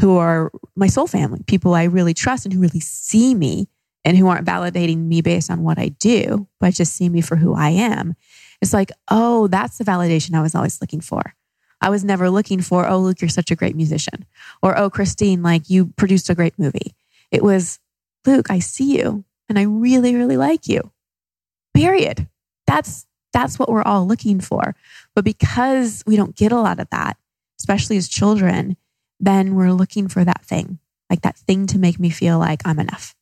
who 0.00 0.16
are 0.18 0.50
my 0.76 0.86
soul 0.86 1.06
family, 1.06 1.42
people 1.46 1.74
I 1.74 1.84
really 1.84 2.14
trust 2.14 2.44
and 2.46 2.52
who 2.52 2.60
really 2.60 2.80
see 2.80 3.34
me 3.34 3.68
and 4.06 4.16
who 4.16 4.28
aren't 4.28 4.46
validating 4.46 5.08
me 5.08 5.20
based 5.20 5.50
on 5.50 5.64
what 5.64 5.80
I 5.80 5.88
do, 5.88 6.46
but 6.60 6.74
just 6.74 6.94
see 6.94 7.08
me 7.08 7.20
for 7.20 7.34
who 7.34 7.54
I 7.54 7.70
am. 7.70 8.14
It's 8.62 8.72
like, 8.72 8.92
oh, 9.08 9.48
that's 9.48 9.78
the 9.78 9.84
validation 9.84 10.34
I 10.34 10.42
was 10.42 10.54
always 10.54 10.80
looking 10.80 11.00
for. 11.00 11.34
I 11.80 11.90
was 11.90 12.04
never 12.04 12.30
looking 12.30 12.60
for, 12.60 12.88
oh, 12.88 12.98
Luke, 12.98 13.20
you're 13.20 13.28
such 13.28 13.50
a 13.50 13.56
great 13.56 13.74
musician. 13.74 14.24
Or, 14.62 14.78
oh, 14.78 14.90
Christine, 14.90 15.42
like 15.42 15.68
you 15.68 15.86
produced 15.96 16.30
a 16.30 16.36
great 16.36 16.56
movie. 16.56 16.94
It 17.32 17.42
was, 17.42 17.80
Luke, 18.24 18.48
I 18.48 18.60
see 18.60 18.96
you 18.96 19.24
and 19.48 19.58
I 19.58 19.62
really, 19.62 20.14
really 20.14 20.36
like 20.36 20.68
you. 20.68 20.92
Period. 21.74 22.28
That's 22.68 23.06
that's 23.32 23.58
what 23.58 23.68
we're 23.68 23.82
all 23.82 24.06
looking 24.06 24.40
for. 24.40 24.76
But 25.16 25.24
because 25.24 26.04
we 26.06 26.14
don't 26.14 26.36
get 26.36 26.52
a 26.52 26.60
lot 26.60 26.78
of 26.78 26.88
that, 26.90 27.16
especially 27.58 27.96
as 27.96 28.08
children, 28.08 28.76
then 29.18 29.56
we're 29.56 29.72
looking 29.72 30.06
for 30.06 30.24
that 30.24 30.44
thing, 30.44 30.78
like 31.10 31.22
that 31.22 31.36
thing 31.36 31.66
to 31.66 31.78
make 31.78 31.98
me 31.98 32.08
feel 32.08 32.38
like 32.38 32.62
I'm 32.64 32.78
enough. 32.78 33.15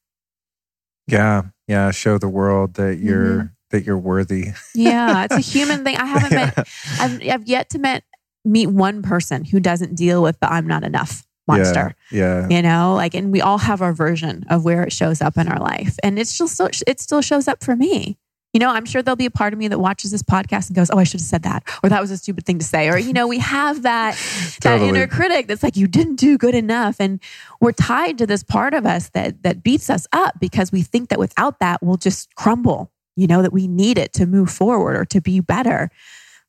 Yeah, 1.07 1.43
yeah. 1.69 1.91
Show 1.91 2.19
the 2.19 2.29
world 2.29 2.75
that 2.75 2.99
you're 2.99 3.25
Mm-hmm. 3.35 3.47
that 3.71 3.85
you're 3.85 3.99
worthy. 3.99 4.53
Yeah, 4.75 5.25
it's 5.25 5.35
a 5.37 5.41
human 5.59 5.85
thing. 5.85 5.97
I 5.97 6.05
haven't 6.07 6.33
met 6.33 6.69
I've, 7.01 7.23
I've 7.29 7.47
yet 7.49 7.71
to 7.71 7.79
met 7.79 8.05
meet 8.45 8.67
one 8.69 9.03
person 9.03 9.45
who 9.45 9.59
doesn't 9.61 9.95
deal 9.95 10.23
with 10.23 10.39
the 10.41 10.53
I'm 10.53 10.67
not 10.67 10.85
enough 10.85 11.27
monster. 11.47 11.95
Yeah, 12.11 12.49
You 12.49 12.63
know, 12.63 12.95
like, 12.95 13.15
and 13.15 13.31
we 13.33 13.41
all 13.43 13.59
have 13.59 13.83
our 13.83 13.93
version 13.93 14.45
of 14.49 14.65
where 14.65 14.83
it 14.83 14.93
shows 14.93 15.21
up 15.21 15.37
in 15.37 15.47
our 15.49 15.59
life, 15.61 15.97
and 16.03 16.19
it's 16.19 16.31
still 16.31 16.49
so, 16.49 16.69
it 16.87 17.01
still 17.01 17.21
shows 17.21 17.49
up 17.49 17.63
for 17.63 17.77
me. 17.77 18.17
You 18.55 18.61
know, 18.61 18.71
I'm 18.71 18.87
sure 18.87 19.03
there'll 19.03 19.17
be 19.17 19.27
a 19.27 19.33
part 19.33 19.53
of 19.53 19.59
me 19.59 19.67
that 19.67 19.81
watches 19.81 20.13
this 20.13 20.23
podcast 20.23 20.69
and 20.69 20.77
goes, 20.77 20.89
"Oh, 20.91 20.99
I 20.99 21.05
should 21.05 21.21
have 21.21 21.27
said 21.27 21.43
that," 21.43 21.65
or 21.83 21.91
"That 21.91 22.01
was 22.01 22.13
a 22.13 22.17
stupid 22.17 22.47
thing 22.47 22.61
to 22.61 22.65
say," 22.65 22.89
or 22.89 22.97
you 22.97 23.13
know, 23.13 23.27
we 23.27 23.41
have 23.41 23.83
that 23.83 24.17
that 24.63 24.81
inner 24.81 25.09
critic 25.09 25.49
that's 25.49 25.65
like, 25.65 25.77
"You 25.77 25.89
didn't 25.89 26.17
do 26.17 26.39
good 26.39 26.55
enough," 26.55 26.97
and 27.01 27.21
we're 27.61 27.73
tied 27.73 28.17
to 28.19 28.27
this 28.27 28.45
part 28.45 28.73
of 28.73 28.87
us 28.87 29.11
that 29.11 29.43
that 29.43 29.63
beats 29.65 29.91
us 29.91 30.07
up 30.13 30.39
because 30.41 30.71
we 30.71 30.83
think 30.83 31.09
that 31.09 31.19
without 31.19 31.59
that, 31.59 31.83
we'll 31.83 31.97
just 31.97 32.35
crumble. 32.37 32.93
You 33.17 33.27
know, 33.27 33.43
that 33.43 33.53
we 33.53 33.69
need 33.69 33.99
it 33.99 34.13
to 34.15 34.27
move 34.27 34.51
forward 34.51 34.97
or 34.97 35.05
to 35.07 35.21
be 35.21 35.41
better. 35.41 35.91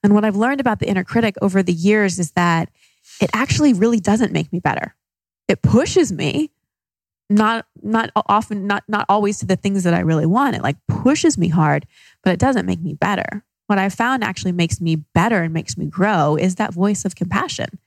And 0.03 0.13
what 0.13 0.23
I've 0.23 0.35
learned 0.35 0.61
about 0.61 0.79
the 0.79 0.87
inner 0.87 1.03
critic 1.03 1.35
over 1.41 1.63
the 1.63 1.73
years 1.73 2.19
is 2.19 2.31
that 2.31 2.69
it 3.19 3.31
actually 3.33 3.73
really 3.73 3.99
doesn't 3.99 4.31
make 4.31 4.53
me 4.53 4.59
better. 4.59 4.95
It 5.47 5.61
pushes 5.63 6.11
me, 6.11 6.51
not 7.29 7.65
not 7.81 8.11
often, 8.15 8.67
not 8.67 8.83
not 8.87 9.05
always 9.09 9.39
to 9.39 9.45
the 9.45 9.55
things 9.55 9.83
that 9.83 9.93
I 9.93 9.99
really 9.99 10.25
want. 10.25 10.55
It 10.55 10.61
like 10.61 10.77
pushes 10.87 11.37
me 11.37 11.47
hard, 11.47 11.85
but 12.23 12.33
it 12.33 12.39
doesn't 12.39 12.65
make 12.65 12.81
me 12.81 12.93
better. 12.93 13.43
What 13.67 13.79
I 13.79 13.89
found 13.89 14.23
actually 14.23 14.51
makes 14.51 14.79
me 14.79 14.95
better 14.95 15.41
and 15.41 15.53
makes 15.53 15.77
me 15.77 15.87
grow 15.87 16.35
is 16.35 16.55
that 16.55 16.73
voice 16.73 17.03
of 17.03 17.15
compassion. 17.15 17.79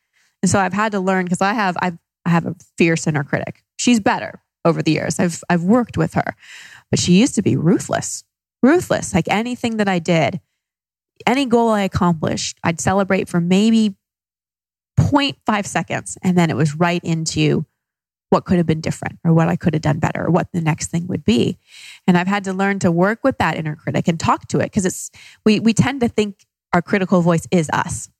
And 0.43 0.51
so 0.51 0.59
I've 0.59 0.73
had 0.73 0.93
to 0.93 1.01
learn 1.01 1.25
because 1.25 1.41
I 1.41 1.53
have 1.53 1.77
I've 1.81 1.99
I 2.25 2.31
have 2.31 2.47
a 2.47 2.57
fierce 2.77 3.07
inner 3.07 3.25
critic. 3.25 3.63
She's 3.77 4.01
better 4.01 4.43
over 4.65 4.83
the 4.83 4.93
years. 4.93 5.21
I've 5.21 5.43
I've 5.49 5.63
worked 5.63 5.97
with 5.97 6.15
her, 6.15 6.35
but 6.91 6.99
she 6.99 7.13
used 7.13 7.37
to 7.37 7.43
be 7.43 7.57
ruthless, 7.57 8.25
ruthless. 8.63 9.15
Like 9.15 9.29
anything 9.29 9.77
that 9.77 9.89
I 9.89 10.01
did, 10.01 10.41
any 11.27 11.47
goal 11.47 11.71
I 11.71 11.83
accomplished, 11.83 12.59
I'd 12.65 12.81
celebrate 12.81 13.29
for 13.29 13.41
maybe 13.41 13.97
0.5 14.99 15.67
seconds. 15.67 16.19
And 16.23 16.37
then 16.37 16.51
it 16.51 16.57
was 16.57 16.75
right 16.75 17.03
into 17.05 17.65
what 18.31 18.45
could 18.45 18.59
have 18.59 18.67
been 18.67 18.81
different 18.81 19.19
or 19.25 19.33
what 19.33 19.49
I 19.49 19.57
could 19.57 19.75
have 19.75 19.83
done 19.83 19.99
better 19.99 20.27
or 20.27 20.31
what 20.31 20.53
the 20.53 20.61
next 20.61 20.89
thing 20.89 21.07
would 21.07 21.25
be. 21.25 21.59
And 22.07 22.19
I've 22.19 22.27
had 22.27 22.45
to 22.45 22.53
learn 22.53 22.79
to 22.81 22.93
work 22.93 23.21
with 23.25 23.39
that 23.39 23.57
inner 23.57 23.77
critic 23.77 24.09
and 24.09 24.21
talk 24.21 24.49
to 24.49 24.59
it 24.59 24.65
because 24.65 24.85
it's, 24.85 25.11
we, 25.45 25.61
we 25.61 25.73
tend 25.73 26.01
to 26.03 26.09
think 26.09 26.47
our 26.73 26.83
critical 26.83 27.23
voice 27.23 27.47
is 27.51 27.71
us, 27.73 28.11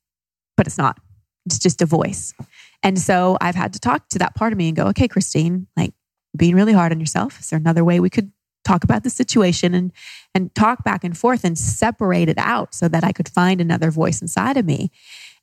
but 0.57 0.65
it's 0.65 0.77
not. 0.77 0.99
It's 1.45 1.59
just 1.59 1.81
a 1.81 1.85
voice. 1.85 2.33
And 2.81 2.99
so 2.99 3.37
I've 3.41 3.55
had 3.55 3.73
to 3.73 3.79
talk 3.79 4.09
to 4.09 4.19
that 4.19 4.35
part 4.35 4.51
of 4.51 4.57
me 4.57 4.67
and 4.67 4.75
go, 4.75 4.87
okay, 4.87 5.07
Christine, 5.07 5.67
like 5.77 5.93
being 6.35 6.55
really 6.55 6.73
hard 6.73 6.91
on 6.91 6.99
yourself. 6.99 7.39
Is 7.39 7.49
there 7.49 7.59
another 7.59 7.83
way 7.83 7.99
we 7.99 8.09
could 8.09 8.31
talk 8.65 8.83
about 8.83 9.03
the 9.03 9.09
situation 9.09 9.73
and 9.73 9.91
and 10.35 10.53
talk 10.53 10.83
back 10.83 11.03
and 11.03 11.17
forth 11.17 11.43
and 11.43 11.57
separate 11.57 12.29
it 12.29 12.37
out 12.37 12.73
so 12.73 12.87
that 12.87 13.03
I 13.03 13.11
could 13.11 13.29
find 13.29 13.59
another 13.59 13.89
voice 13.89 14.21
inside 14.21 14.57
of 14.57 14.65
me. 14.65 14.91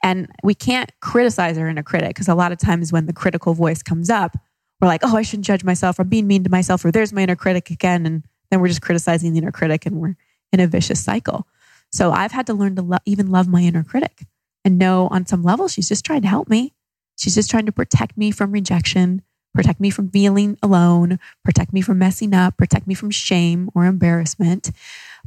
And 0.03 0.29
we 0.45 0.55
can't 0.55 0.93
criticize 1.01 1.59
our 1.59 1.69
inner 1.69 1.83
critic 1.83 2.11
because 2.11 2.29
a 2.29 2.35
lot 2.35 2.53
of 2.53 2.59
times 2.59 2.93
when 2.93 3.07
the 3.07 3.13
critical 3.13 3.55
voice 3.55 3.83
comes 3.83 4.11
up, 4.11 4.37
we're 4.81 4.89
like, 4.89 5.03
oh, 5.05 5.17
I 5.17 5.23
shouldn't 5.23 5.47
judge 5.47 5.65
myself. 5.65 5.99
I'm 5.99 6.09
being 6.09 6.27
mean 6.27 6.45
to 6.45 6.51
myself, 6.51 6.85
or 6.85 6.91
there's 6.91 7.13
my 7.13 7.23
inner 7.23 7.37
critic 7.37 7.71
again. 7.71 8.07
And 8.07 8.25
then 8.51 8.61
we're 8.61 8.69
just 8.69 8.83
criticizing 8.83 9.33
the 9.33 9.39
inner 9.39 9.53
critic 9.53 9.87
and 9.87 9.97
we're 9.97 10.17
in 10.53 10.61
a 10.61 10.67
vicious 10.67 11.03
cycle. 11.03 11.47
So 11.93 12.13
I've 12.13 12.33
had 12.33 12.47
to 12.47 12.55
learn 12.55 12.77
to 12.77 12.83
lo- 12.83 12.99
even 13.07 13.31
love 13.31 13.49
my 13.49 13.63
inner 13.63 13.85
critic 13.85 14.27
and 14.65 14.79
know 14.79 15.09
on 15.11 15.27
some 15.27 15.43
level 15.43 15.69
she's 15.69 15.89
just 15.89 16.05
trying 16.05 16.23
to 16.23 16.29
help 16.29 16.49
me. 16.49 16.75
She's 17.17 17.35
just 17.35 17.51
trying 17.51 17.67
to 17.67 17.73
protect 17.73 18.17
me 18.19 18.31
from 18.31 18.53
rejection, 18.53 19.23
protect 19.55 19.81
me 19.81 19.89
from 19.89 20.11
feeling 20.11 20.59
alone, 20.63 21.19
protect 21.45 21.73
me 21.73 21.81
from 21.81 21.99
messing 21.99 22.35
up, 22.35 22.57
protect 22.59 22.87
me 22.87 22.95
from 22.95 23.11
shame 23.11 23.71
or 23.75 23.87
embarrassment, 23.87 24.71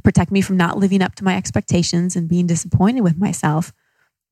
protect 0.04 0.30
me 0.30 0.40
from 0.40 0.56
not 0.56 0.78
living 0.78 1.02
up 1.02 1.16
to 1.16 1.24
my 1.24 1.36
expectations 1.36 2.14
and 2.14 2.28
being 2.28 2.46
disappointed 2.46 3.00
with 3.00 3.18
myself. 3.18 3.72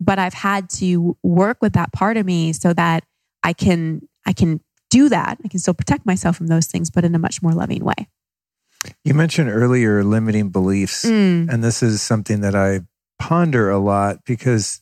But 0.01 0.21
I've 0.21 0.35
had 0.35 0.71
to 0.71 1.17
work 1.25 1.59
with 1.61 1.73
that 1.73 1.93
part 1.93 2.17
of 2.17 2.25
me 2.25 2.53
so 2.53 2.73
that 2.75 3.05
I 3.43 3.53
can 3.53 4.07
I 4.25 4.33
can 4.33 4.61
do 4.91 5.09
that. 5.09 5.39
I 5.45 5.49
can 5.49 5.59
still 5.61 5.75
protect 5.75 6.07
myself 6.07 6.37
from 6.37 6.47
those 6.49 6.67
things, 6.67 6.91
but 6.91 7.05
in 7.05 7.15
a 7.15 7.19
much 7.19 7.43
more 7.43 7.53
loving 7.53 7.85
way. 7.85 8.09
You 9.05 9.15
mentioned 9.15 9.51
earlier 9.51 10.05
limiting 10.05 10.51
beliefs, 10.51 11.05
Mm. 11.05 11.49
and 11.53 11.65
this 11.65 11.83
is 11.83 12.01
something 12.01 12.41
that 12.43 12.55
I 12.55 12.83
ponder 13.19 13.69
a 13.71 13.79
lot 13.79 14.25
because 14.25 14.81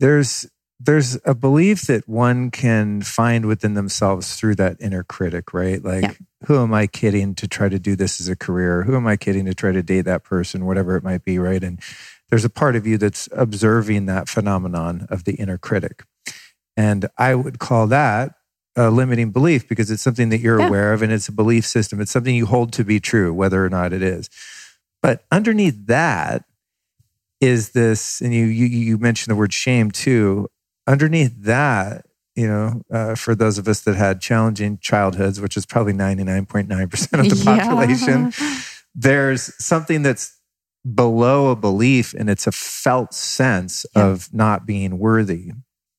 there's 0.00 0.46
there's 0.78 1.18
a 1.24 1.34
belief 1.34 1.82
that 1.86 2.06
one 2.06 2.50
can 2.50 3.00
find 3.00 3.46
within 3.46 3.72
themselves 3.72 4.36
through 4.36 4.54
that 4.56 4.76
inner 4.78 5.02
critic, 5.02 5.54
right? 5.54 5.82
Like, 5.82 6.02
Yeah. 6.02 6.12
who 6.44 6.58
am 6.62 6.74
I 6.74 6.86
kidding 6.86 7.34
to 7.36 7.48
try 7.48 7.70
to 7.70 7.78
do 7.78 7.96
this 7.96 8.20
as 8.20 8.28
a 8.28 8.36
career? 8.36 8.82
Who 8.82 8.94
am 8.94 9.06
I 9.06 9.16
kidding 9.16 9.46
to 9.46 9.54
try 9.54 9.72
to 9.72 9.82
date 9.82 10.02
that 10.02 10.22
person, 10.22 10.66
whatever 10.66 10.94
it 10.94 11.02
might 11.02 11.24
be, 11.24 11.38
right? 11.38 11.64
And 11.64 11.80
there's 12.28 12.44
a 12.44 12.50
part 12.50 12.76
of 12.76 12.86
you 12.86 12.98
that's 12.98 13.26
observing 13.32 14.04
that 14.04 14.28
phenomenon 14.28 15.06
of 15.08 15.24
the 15.24 15.32
inner 15.36 15.56
critic. 15.56 16.04
And 16.76 17.06
I 17.16 17.34
would 17.34 17.58
call 17.58 17.86
that 17.86 18.34
a 18.76 18.90
limiting 18.90 19.30
belief 19.30 19.68
because 19.68 19.90
it's 19.90 20.02
something 20.02 20.28
that 20.28 20.40
you're 20.40 20.60
Yeah. 20.60 20.66
aware 20.68 20.92
of 20.92 21.02
and 21.02 21.10
it's 21.12 21.28
a 21.28 21.32
belief 21.32 21.66
system. 21.66 22.00
It's 22.00 22.10
something 22.10 22.34
you 22.34 22.46
hold 22.46 22.72
to 22.74 22.84
be 22.84 23.00
true, 23.00 23.32
whether 23.32 23.64
or 23.64 23.68
not 23.70 23.92
it 23.92 24.02
is. 24.02 24.28
But 25.02 25.24
underneath 25.32 25.86
that 25.86 26.44
is 27.40 27.70
this, 27.70 28.20
and 28.20 28.34
you 28.34 28.44
you, 28.46 28.66
you 28.66 28.98
mentioned 28.98 29.32
the 29.32 29.36
word 29.38 29.52
shame 29.52 29.90
too. 29.90 30.48
Underneath 30.86 31.34
that, 31.42 32.06
you 32.34 32.46
know, 32.46 32.82
uh, 32.92 33.14
for 33.14 33.34
those 33.34 33.58
of 33.58 33.66
us 33.68 33.80
that 33.82 33.96
had 33.96 34.20
challenging 34.20 34.78
childhoods, 34.78 35.40
which 35.40 35.56
is 35.56 35.66
probably 35.66 35.92
99.9% 35.92 37.20
of 37.20 37.28
the 37.28 37.36
Yeah. 37.36 37.58
population, 37.58 38.32
there's 38.94 39.52
something 39.62 40.02
that's 40.02 40.34
below 40.94 41.50
a 41.50 41.56
belief 41.56 42.14
and 42.14 42.30
it's 42.30 42.46
a 42.46 42.52
felt 42.52 43.12
sense 43.12 43.84
Yeah. 43.96 44.04
of 44.06 44.32
not 44.32 44.66
being 44.66 44.98
worthy 44.98 45.52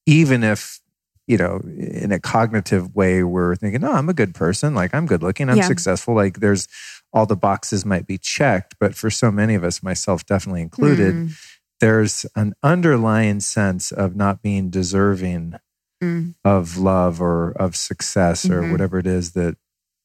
even 0.05 0.41
if 0.43 0.80
you 1.28 1.38
know 1.38 1.59
in 1.78 2.11
a 2.11 2.19
cognitive 2.19 2.95
way 2.95 3.21
we're 3.23 3.55
thinking 3.55 3.84
oh 3.84 3.91
i'm 3.93 4.09
a 4.09 4.13
good 4.13 4.34
person 4.34 4.73
like 4.73 4.93
i'm 4.95 5.05
good 5.05 5.21
looking 5.21 5.49
i'm 5.49 5.57
Yeah. 5.57 5.67
successful 5.67 6.15
like 6.15 6.39
there's 6.39 6.67
all 7.13 7.25
the 7.25 7.36
boxes 7.36 7.86
might 7.86 8.07
be 8.07 8.17
checked 8.17 8.75
but 8.80 8.95
for 8.95 9.09
so 9.09 9.32
many 9.32 9.53
of 9.55 9.63
us 9.63 9.84
myself 9.84 10.25
definitely 10.25 10.61
included 10.61 11.15
Mm, 11.15 11.32
there's 11.80 12.25
an 12.36 12.53
underlying 12.63 13.39
sense 13.39 13.91
of 13.91 14.15
not 14.15 14.41
being 14.41 14.69
deserving 14.71 15.53
mm. 16.03 16.34
of 16.43 16.78
love 16.78 17.21
or 17.21 17.51
of 17.51 17.75
success 17.75 18.49
or 18.49 18.63
Mhm. 18.63 18.71
whatever 18.71 18.97
it 18.97 19.05
is 19.07 19.34
that 19.34 19.55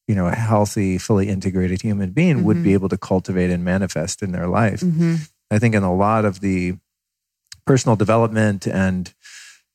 you 0.07 0.15
know 0.15 0.27
a 0.27 0.35
healthy 0.35 0.97
fully 0.97 1.29
integrated 1.29 1.81
human 1.81 2.11
being 2.11 2.43
would 2.43 2.57
Mhm. 2.57 2.63
be 2.63 2.73
able 2.73 2.89
to 2.89 2.97
cultivate 2.97 3.49
and 3.49 3.63
manifest 3.63 4.21
in 4.21 4.33
their 4.33 4.47
life 4.47 4.81
Mhm. 4.81 5.29
i 5.49 5.57
think 5.57 5.73
in 5.73 5.83
a 5.83 5.93
lot 5.95 6.25
of 6.25 6.41
the 6.41 6.75
personal 7.65 7.95
development 7.95 8.67
and 8.67 9.13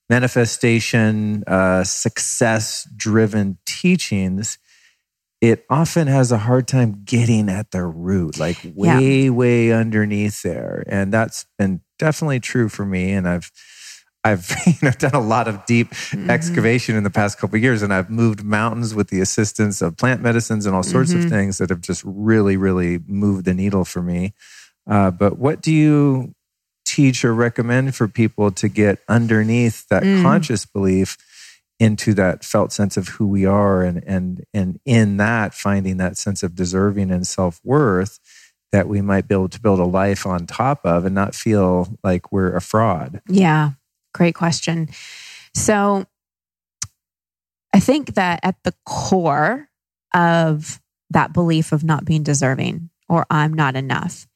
manifestation 0.09 1.45
uh, 1.47 1.85
success 1.85 2.89
driven 2.97 3.59
teachings 3.67 4.59
it 5.41 5.65
often 5.71 6.09
has 6.09 6.33
a 6.33 6.39
hard 6.39 6.67
time 6.67 7.03
getting 7.05 7.49
at 7.49 7.71
the 7.71 7.85
root, 7.85 8.39
like 8.39 8.59
way, 8.75 9.25
yeah. 9.25 9.31
way 9.31 9.73
underneath 9.73 10.43
there. 10.43 10.83
And 10.89 11.13
that's 11.13 11.47
been 11.57 11.81
definitely 11.99 12.41
true 12.41 12.69
for 12.69 12.85
me. 12.85 13.13
And 13.13 13.29
I've, 13.29 13.53
I've 14.25 14.51
you 14.67 14.73
know, 14.83 14.91
done 14.91 15.15
a 15.15 15.21
lot 15.21 15.47
of 15.47 15.65
deep 15.65 15.91
mm-hmm. 15.91 16.29
excavation 16.29 16.97
in 16.97 17.05
the 17.05 17.11
past 17.11 17.39
couple 17.39 17.57
years, 17.59 17.83
and 17.83 17.95
I've 17.95 18.11
moved 18.11 18.43
mountains 18.43 18.95
with 18.95 19.11
the 19.11 19.21
assistance 19.21 19.81
of 19.81 19.97
plant 19.97 20.23
medicines 20.23 20.67
and 20.67 20.75
all 20.75 20.83
sorts 20.83 21.13
mm-hmm. 21.13 21.25
of 21.25 21.31
things 21.31 21.59
that 21.59 21.71
have 21.71 21.83
just 21.83 22.03
really, 22.05 22.57
really 22.57 22.99
moved 23.07 23.45
the 23.45 23.55
needle 23.55 23.85
for 23.85 24.03
me. 24.03 24.35
Uh, 24.89 25.13
but 25.13 25.39
what 25.39 25.61
do 25.61 25.73
you 25.73 26.35
teach 26.99 27.25
or 27.25 27.33
recommend 27.33 27.95
for 27.95 28.09
people 28.09 28.51
to 28.51 28.67
get 28.67 28.99
underneath 29.09 29.87
that 29.87 30.03
mm. 30.03 30.21
conscious 30.21 30.67
belief 30.67 31.17
into 31.79 32.13
that 32.13 32.45
felt 32.45 32.73
sense 32.73 32.97
of 32.97 33.07
who 33.07 33.29
we 33.29 33.47
are 33.47 33.85
and 33.85 34.03
and 34.05 34.45
and 34.53 34.81
in 34.85 35.17
that 35.17 35.55
finding 35.55 35.99
that 35.99 36.17
sense 36.17 36.43
of 36.43 36.57
deserving 36.57 37.13
and 37.13 37.25
self-worth 37.25 38.19
that 38.73 38.89
we 38.89 39.01
might 39.01 39.29
be 39.29 39.35
able 39.37 39.49
to 39.49 39.61
build 39.61 39.79
a 39.79 39.85
life 39.85 40.27
on 40.27 40.45
top 40.45 40.85
of 40.85 41.05
and 41.05 41.15
not 41.15 41.37
feel 41.37 41.87
like 42.03 42.33
we're 42.33 42.57
a 42.57 42.61
fraud 42.61 43.23
yeah 43.29 43.71
great 44.13 44.35
question 44.35 44.89
so 45.55 46.05
i 47.73 47.79
think 47.79 48.15
that 48.15 48.41
at 48.43 48.57
the 48.65 48.75
core 48.85 49.69
of 50.13 50.81
that 51.11 51.33
belief 51.33 51.71
of 51.71 51.85
not 51.85 52.05
being 52.05 52.25
deserving 52.25 52.91
or 53.09 53.25
i'm 53.31 53.55
not 53.55 53.77
enough 53.77 54.27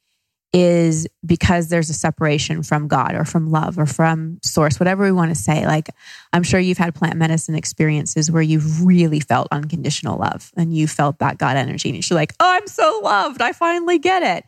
is 0.52 1.06
because 1.24 1.68
there's 1.68 1.88
a 1.88 1.94
separation 1.94 2.62
from 2.62 2.86
God 2.86 3.14
or 3.14 3.24
from 3.24 3.50
love 3.50 3.78
or 3.78 3.86
from 3.86 4.38
source, 4.42 4.78
whatever 4.78 5.04
we 5.04 5.12
want 5.12 5.30
to 5.30 5.34
say. 5.34 5.66
Like, 5.66 5.88
I'm 6.32 6.42
sure 6.42 6.60
you've 6.60 6.78
had 6.78 6.94
plant 6.94 7.16
medicine 7.16 7.54
experiences 7.54 8.30
where 8.30 8.42
you've 8.42 8.84
really 8.84 9.20
felt 9.20 9.48
unconditional 9.50 10.18
love 10.18 10.52
and 10.56 10.76
you 10.76 10.86
felt 10.86 11.18
that 11.20 11.38
God 11.38 11.56
energy. 11.56 11.88
And 11.88 12.08
you're 12.10 12.18
like, 12.18 12.34
oh, 12.38 12.50
I'm 12.50 12.66
so 12.66 13.00
loved. 13.02 13.40
I 13.40 13.52
finally 13.52 13.98
get 13.98 14.22
it. 14.22 14.44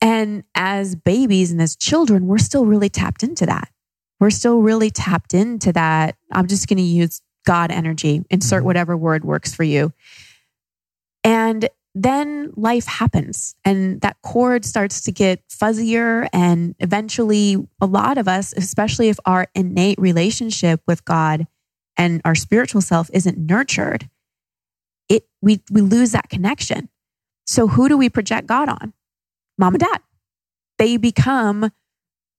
And 0.00 0.42
as 0.56 0.96
babies 0.96 1.52
and 1.52 1.62
as 1.62 1.76
children, 1.76 2.26
we're 2.26 2.38
still 2.38 2.66
really 2.66 2.88
tapped 2.88 3.22
into 3.22 3.46
that. 3.46 3.68
We're 4.18 4.30
still 4.30 4.58
really 4.58 4.90
tapped 4.90 5.32
into 5.32 5.72
that. 5.72 6.16
I'm 6.32 6.48
just 6.48 6.68
going 6.68 6.78
to 6.78 6.82
use 6.82 7.20
God 7.46 7.70
energy, 7.70 8.24
insert 8.30 8.58
mm-hmm. 8.58 8.66
whatever 8.66 8.96
word 8.96 9.24
works 9.24 9.54
for 9.54 9.62
you. 9.62 9.92
And 11.22 11.68
then 11.94 12.52
life 12.56 12.86
happens 12.86 13.54
and 13.64 14.00
that 14.00 14.16
cord 14.22 14.64
starts 14.64 15.00
to 15.02 15.12
get 15.12 15.46
fuzzier. 15.48 16.28
And 16.32 16.74
eventually, 16.80 17.56
a 17.80 17.86
lot 17.86 18.18
of 18.18 18.26
us, 18.26 18.52
especially 18.56 19.08
if 19.08 19.18
our 19.24 19.46
innate 19.54 19.98
relationship 19.98 20.80
with 20.86 21.04
God 21.04 21.46
and 21.96 22.20
our 22.24 22.34
spiritual 22.34 22.80
self 22.80 23.08
isn't 23.12 23.38
nurtured, 23.38 24.08
it, 25.08 25.28
we, 25.40 25.60
we 25.70 25.82
lose 25.82 26.12
that 26.12 26.28
connection. 26.28 26.88
So, 27.46 27.68
who 27.68 27.88
do 27.88 27.96
we 27.96 28.08
project 28.08 28.48
God 28.48 28.68
on? 28.68 28.92
Mom 29.56 29.74
and 29.74 29.80
dad. 29.80 30.00
They 30.78 30.96
become 30.96 31.70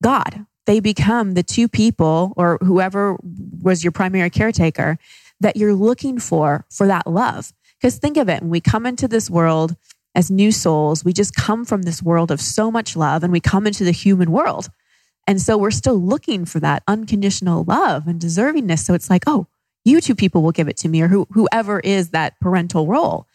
God. 0.04 0.46
They 0.66 0.80
become 0.80 1.36
the 1.36 1.44
two 1.44 1.70
people 1.70 2.34
or 2.36 2.58
whoever 2.62 3.18
was 3.62 3.84
your 3.84 3.92
primary 3.92 4.30
caretaker 4.30 4.98
that 5.40 5.56
you're 5.56 5.76
looking 5.76 6.20
for 6.20 6.66
for 6.70 6.88
that 6.88 7.08
love. 7.08 7.54
Because 7.80 7.98
think 7.98 8.18
of 8.18 8.30
it, 8.30 8.42
when 8.42 8.50
we 8.50 8.62
come 8.62 8.86
into 8.86 9.08
this 9.08 9.30
world 9.30 9.76
as 10.16 10.32
new 10.32 10.52
souls, 10.52 11.04
we 11.04 11.14
just 11.14 11.36
come 11.36 11.66
from 11.66 11.84
this 11.84 12.02
world 12.02 12.32
of 12.32 12.40
so 12.42 12.72
much 12.72 12.96
love 12.96 13.24
and 13.24 13.32
we 13.32 13.40
come 13.40 13.68
into 13.68 13.84
the 13.84 13.92
human 13.92 14.32
world. 14.32 14.70
And 15.28 15.42
so 15.42 15.58
we're 15.58 15.72
still 15.72 16.00
looking 16.00 16.46
for 16.46 16.60
that 16.60 16.84
unconditional 16.88 17.64
love 17.64 18.08
and 18.08 18.20
deservingness. 18.20 18.80
So 18.80 18.94
it's 18.94 19.10
like, 19.10 19.24
oh, 19.28 19.48
you 19.84 20.02
two 20.02 20.16
people 20.16 20.42
will 20.42 20.52
give 20.52 20.68
it 20.68 20.78
to 20.78 20.88
me 20.88 21.02
or 21.02 21.08
who, 21.08 21.28
whoever 21.32 21.80
is 21.80 22.10
that 22.10 22.40
parental 22.40 22.88
role. 22.88 23.28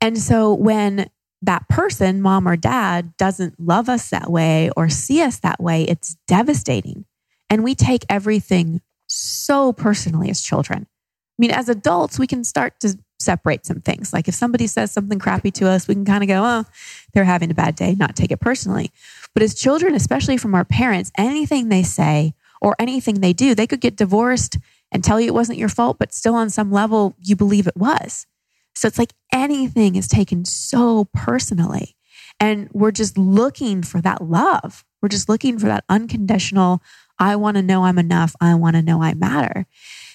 And 0.00 0.18
so 0.18 0.52
when 0.54 1.08
that 1.42 1.68
person, 1.68 2.20
mom 2.20 2.48
or 2.48 2.56
dad, 2.56 3.16
doesn't 3.16 3.58
love 3.60 3.88
us 3.88 4.10
that 4.10 4.30
way 4.30 4.70
or 4.76 4.88
see 4.88 5.22
us 5.22 5.38
that 5.40 5.62
way, 5.62 5.84
it's 5.84 6.16
devastating. 6.26 7.04
And 7.50 7.62
we 7.62 7.74
take 7.74 8.04
everything 8.08 8.80
so 9.06 9.72
personally 9.72 10.30
as 10.30 10.40
children. 10.40 10.86
I 10.88 11.36
mean, 11.38 11.50
as 11.50 11.68
adults, 11.68 12.18
we 12.18 12.26
can 12.26 12.44
start 12.44 12.80
to 12.80 12.98
separate 13.18 13.66
some 13.66 13.80
things. 13.80 14.12
Like 14.12 14.28
if 14.28 14.34
somebody 14.34 14.66
says 14.66 14.92
something 14.92 15.18
crappy 15.18 15.50
to 15.52 15.68
us, 15.68 15.88
we 15.88 15.94
can 15.94 16.04
kind 16.04 16.22
of 16.22 16.28
go, 16.28 16.42
oh, 16.44 16.64
they're 17.12 17.24
having 17.24 17.50
a 17.50 17.54
bad 17.54 17.74
day, 17.74 17.94
not 17.94 18.16
take 18.16 18.30
it 18.30 18.40
personally. 18.40 18.90
But 19.34 19.42
as 19.42 19.54
children, 19.54 19.94
especially 19.94 20.36
from 20.36 20.54
our 20.54 20.64
parents, 20.64 21.10
anything 21.16 21.68
they 21.68 21.82
say 21.82 22.34
or 22.60 22.76
anything 22.78 23.20
they 23.20 23.32
do, 23.32 23.54
they 23.54 23.66
could 23.66 23.80
get 23.80 23.96
divorced 23.96 24.58
and 24.92 25.02
tell 25.02 25.20
you 25.20 25.26
it 25.26 25.34
wasn't 25.34 25.58
your 25.58 25.68
fault, 25.68 25.98
but 25.98 26.14
still 26.14 26.34
on 26.34 26.50
some 26.50 26.70
level, 26.70 27.16
you 27.20 27.34
believe 27.36 27.66
it 27.66 27.76
was. 27.76 28.26
So 28.74 28.88
it's 28.88 28.98
like 28.98 29.12
anything 29.32 29.96
is 29.96 30.08
taken 30.08 30.44
so 30.44 31.06
personally. 31.12 31.96
And 32.40 32.68
we're 32.72 32.90
just 32.90 33.16
looking 33.16 33.82
for 33.82 34.00
that 34.00 34.22
love. 34.22 34.84
We're 35.00 35.08
just 35.08 35.28
looking 35.28 35.58
for 35.58 35.66
that 35.66 35.84
unconditional, 35.88 36.82
I 37.18 37.36
want 37.36 37.56
to 37.56 37.62
know 37.62 37.84
I'm 37.84 37.98
enough. 37.98 38.34
I 38.40 38.54
want 38.54 38.76
to 38.76 38.82
know 38.82 39.02
I 39.02 39.14
matter. 39.14 39.66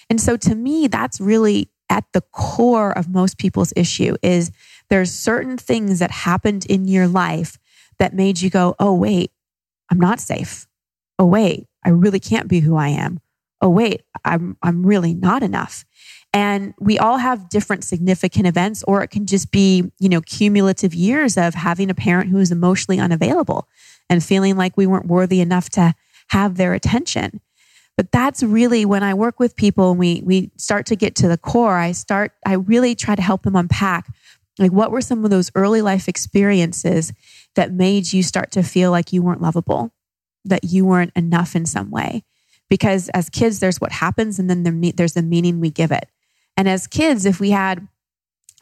And 0.08 0.20
so 0.20 0.36
to 0.36 0.54
me, 0.54 0.86
that's 0.88 1.20
really 1.20 1.70
at 1.90 2.04
the 2.12 2.22
core 2.32 2.96
of 2.96 3.08
most 3.08 3.36
people's 3.36 3.72
issue 3.76 4.14
is 4.22 4.50
there's 4.88 5.12
certain 5.12 5.58
things 5.58 5.98
that 5.98 6.10
happened 6.10 6.64
in 6.66 6.88
your 6.88 7.08
life 7.08 7.58
that 7.98 8.14
made 8.14 8.40
you 8.40 8.48
go, 8.48 8.74
"Oh 8.78 8.94
wait, 8.94 9.32
I'm 9.90 10.00
not 10.00 10.20
safe. 10.20 10.66
Oh 11.18 11.26
wait, 11.26 11.66
I 11.84 11.90
really 11.90 12.20
can't 12.20 12.48
be 12.48 12.60
who 12.60 12.76
I 12.76 12.88
am. 12.88 13.20
Oh 13.60 13.68
wait, 13.68 14.02
I'm 14.24 14.56
I'm 14.62 14.86
really 14.86 15.12
not 15.12 15.42
enough." 15.42 15.84
And 16.32 16.74
we 16.78 16.98
all 16.98 17.18
have 17.18 17.48
different 17.48 17.82
significant 17.82 18.46
events 18.46 18.84
or 18.86 19.02
it 19.02 19.08
can 19.08 19.26
just 19.26 19.50
be, 19.50 19.90
you 19.98 20.08
know, 20.08 20.20
cumulative 20.20 20.94
years 20.94 21.36
of 21.36 21.54
having 21.54 21.90
a 21.90 21.94
parent 21.94 22.30
who 22.30 22.38
is 22.38 22.52
emotionally 22.52 23.00
unavailable 23.00 23.68
and 24.08 24.22
feeling 24.22 24.56
like 24.56 24.76
we 24.76 24.86
weren't 24.86 25.08
worthy 25.08 25.40
enough 25.40 25.68
to 25.70 25.94
have 26.28 26.56
their 26.56 26.72
attention. 26.72 27.40
But 28.00 28.12
that's 28.12 28.42
really 28.42 28.86
when 28.86 29.02
I 29.02 29.12
work 29.12 29.38
with 29.38 29.56
people 29.56 29.90
and 29.90 29.98
we 30.00 30.22
we 30.24 30.50
start 30.56 30.86
to 30.86 30.96
get 30.96 31.14
to 31.16 31.28
the 31.28 31.36
core, 31.36 31.76
I 31.76 31.92
start 31.92 32.32
I 32.46 32.54
really 32.54 32.94
try 32.94 33.14
to 33.14 33.20
help 33.20 33.42
them 33.42 33.54
unpack 33.54 34.08
like 34.58 34.72
what 34.72 34.90
were 34.90 35.02
some 35.02 35.22
of 35.22 35.30
those 35.30 35.50
early 35.54 35.82
life 35.82 36.08
experiences 36.08 37.12
that 37.56 37.74
made 37.74 38.10
you 38.10 38.22
start 38.22 38.52
to 38.52 38.62
feel 38.62 38.90
like 38.90 39.12
you 39.12 39.22
weren't 39.22 39.42
lovable, 39.42 39.92
that 40.46 40.64
you 40.64 40.86
weren't 40.86 41.12
enough 41.14 41.54
in 41.54 41.66
some 41.66 41.90
way. 41.90 42.24
Because 42.70 43.10
as 43.10 43.28
kids 43.28 43.60
there's 43.60 43.82
what 43.82 43.92
happens 43.92 44.38
and 44.38 44.48
then 44.48 44.62
there's 44.96 45.12
the 45.12 45.20
meaning 45.20 45.60
we 45.60 45.68
give 45.68 45.92
it. 45.92 46.08
And 46.56 46.70
as 46.70 46.86
kids 46.86 47.26
if 47.26 47.38
we 47.38 47.50
had 47.50 47.86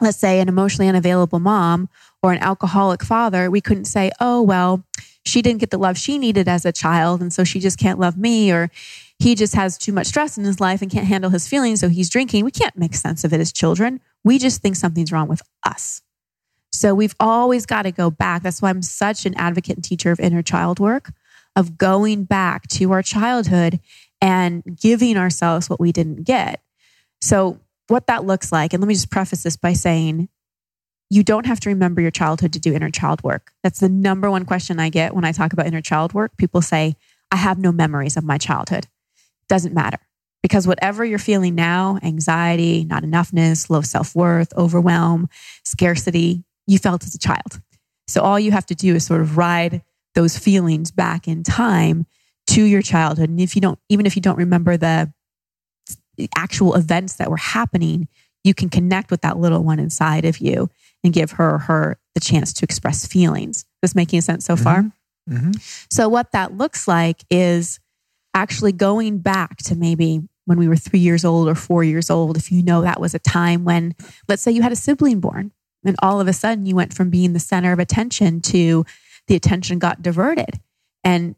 let's 0.01 0.17
say 0.17 0.41
an 0.41 0.49
emotionally 0.49 0.89
unavailable 0.89 1.39
mom 1.39 1.87
or 2.21 2.33
an 2.33 2.43
alcoholic 2.43 3.03
father, 3.03 3.49
we 3.49 3.61
couldn't 3.61 3.85
say, 3.85 4.11
"Oh, 4.19 4.41
well, 4.41 4.83
she 5.25 5.41
didn't 5.41 5.61
get 5.61 5.69
the 5.69 5.77
love 5.77 5.97
she 5.97 6.17
needed 6.17 6.49
as 6.49 6.65
a 6.65 6.73
child 6.73 7.21
and 7.21 7.31
so 7.31 7.45
she 7.45 7.61
just 7.61 7.79
can't 7.79 7.99
love 7.99 8.17
me 8.17 8.51
or 8.51 8.69
he 9.19 9.35
just 9.35 9.53
has 9.53 9.77
too 9.77 9.91
much 9.91 10.07
stress 10.07 10.37
in 10.37 10.45
his 10.45 10.61
life 10.61 10.81
and 10.81 10.89
can't 10.89 11.05
handle 11.05 11.29
his 11.29 11.47
feelings, 11.47 11.81
so 11.81 11.89
he's 11.89 12.09
drinking. 12.09 12.45
We 12.45 12.51
can't 12.51 12.77
make 12.77 12.95
sense 12.95 13.25
of 13.25 13.33
it 13.33 13.41
as 13.41 13.51
children. 13.51 13.99
We 14.23 14.39
just 14.39 14.61
think 14.61 14.77
something's 14.77 15.11
wrong 15.11 15.27
with 15.27 15.41
us. 15.65 16.01
So 16.71 16.95
we've 16.95 17.15
always 17.19 17.65
got 17.65 17.81
to 17.81 17.91
go 17.91 18.09
back. 18.09 18.43
That's 18.43 18.61
why 18.61 18.69
I'm 18.69 18.81
such 18.81 19.25
an 19.25 19.35
advocate 19.35 19.75
and 19.75 19.83
teacher 19.83 20.11
of 20.11 20.21
inner 20.21 20.41
child 20.41 20.79
work, 20.79 21.11
of 21.55 21.77
going 21.77 22.23
back 22.23 22.67
to 22.69 22.93
our 22.93 23.03
childhood 23.03 23.81
and 24.21 24.63
giving 24.79 25.17
ourselves 25.17 25.69
what 25.69 25.81
we 25.81 25.91
didn't 25.91 26.23
get. 26.23 26.61
So, 27.21 27.59
what 27.87 28.07
that 28.07 28.23
looks 28.23 28.51
like, 28.51 28.71
and 28.71 28.81
let 28.81 28.87
me 28.87 28.93
just 28.93 29.09
preface 29.09 29.43
this 29.43 29.57
by 29.57 29.73
saying, 29.73 30.29
you 31.09 31.23
don't 31.23 31.47
have 31.47 31.59
to 31.61 31.69
remember 31.69 32.01
your 32.01 32.11
childhood 32.11 32.53
to 32.53 32.59
do 32.59 32.73
inner 32.73 32.91
child 32.91 33.23
work. 33.23 33.51
That's 33.63 33.79
the 33.79 33.89
number 33.89 34.29
one 34.29 34.45
question 34.45 34.79
I 34.79 34.89
get 34.89 35.15
when 35.15 35.25
I 35.25 35.31
talk 35.31 35.51
about 35.51 35.65
inner 35.65 35.81
child 35.81 36.13
work. 36.13 36.37
People 36.37 36.61
say, 36.61 36.95
I 37.31 37.35
have 37.35 37.57
no 37.57 37.71
memories 37.71 38.15
of 38.15 38.23
my 38.23 38.37
childhood 38.37 38.87
doesn't 39.49 39.73
matter 39.73 39.99
because 40.41 40.67
whatever 40.67 41.03
you're 41.03 41.19
feeling 41.19 41.55
now 41.55 41.99
anxiety, 42.01 42.85
not 42.85 43.03
enoughness, 43.03 43.69
low 43.69 43.81
self 43.81 44.15
worth, 44.15 44.55
overwhelm, 44.55 45.27
scarcity 45.63 46.43
you 46.67 46.77
felt 46.77 47.03
as 47.03 47.15
a 47.15 47.19
child. 47.19 47.59
So 48.07 48.21
all 48.21 48.39
you 48.39 48.51
have 48.51 48.65
to 48.67 48.75
do 48.75 48.95
is 48.95 49.05
sort 49.05 49.21
of 49.21 49.37
ride 49.37 49.81
those 50.15 50.37
feelings 50.37 50.91
back 50.91 51.27
in 51.27 51.43
time 51.43 52.05
to 52.47 52.63
your 52.63 52.81
childhood. 52.81 53.29
And 53.29 53.41
if 53.41 53.55
you 53.55 53.61
don't, 53.61 53.79
even 53.89 54.05
if 54.05 54.15
you 54.15 54.21
don't 54.21 54.37
remember 54.37 54.77
the 54.77 55.11
actual 56.35 56.75
events 56.75 57.15
that 57.15 57.29
were 57.29 57.37
happening, 57.37 58.07
you 58.43 58.53
can 58.53 58.69
connect 58.69 59.11
with 59.11 59.21
that 59.21 59.37
little 59.37 59.63
one 59.63 59.79
inside 59.79 60.25
of 60.25 60.39
you 60.39 60.69
and 61.03 61.13
give 61.13 61.31
her 61.31 61.55
or 61.55 61.57
her 61.59 61.99
the 62.13 62.19
chance 62.19 62.53
to 62.53 62.65
express 62.65 63.05
feelings. 63.05 63.57
Is 63.57 63.65
This 63.81 63.95
making 63.95 64.21
sense 64.21 64.45
so 64.45 64.55
far? 64.55 64.83
Mm-hmm. 65.29 65.35
Mm-hmm. 65.35 65.51
So 65.89 66.09
what 66.09 66.31
that 66.31 66.57
looks 66.57 66.87
like 66.87 67.23
is 67.29 67.79
actually 68.33 68.71
going 68.71 69.19
back 69.19 69.57
to 69.57 69.75
maybe 69.75 70.21
when 70.45 70.57
we 70.57 70.67
were 70.67 70.75
three 70.75 70.99
years 70.99 71.23
old 71.23 71.47
or 71.47 71.55
four 71.55 71.83
years 71.83 72.09
old, 72.09 72.37
if 72.37 72.51
you 72.51 72.63
know 72.63 72.81
that 72.81 72.99
was 72.99 73.13
a 73.13 73.19
time 73.19 73.65
when, 73.65 73.95
let's 74.27 74.41
say 74.41 74.51
you 74.51 74.61
had 74.61 74.71
a 74.71 74.75
sibling 74.75 75.19
born 75.19 75.51
and 75.85 75.95
all 76.01 76.19
of 76.19 76.27
a 76.27 76.33
sudden 76.33 76.65
you 76.65 76.75
went 76.75 76.93
from 76.93 77.09
being 77.09 77.33
the 77.33 77.39
center 77.39 77.71
of 77.71 77.79
attention 77.79 78.41
to 78.41 78.85
the 79.27 79.35
attention 79.35 79.79
got 79.79 80.01
diverted. 80.01 80.59
And 81.03 81.35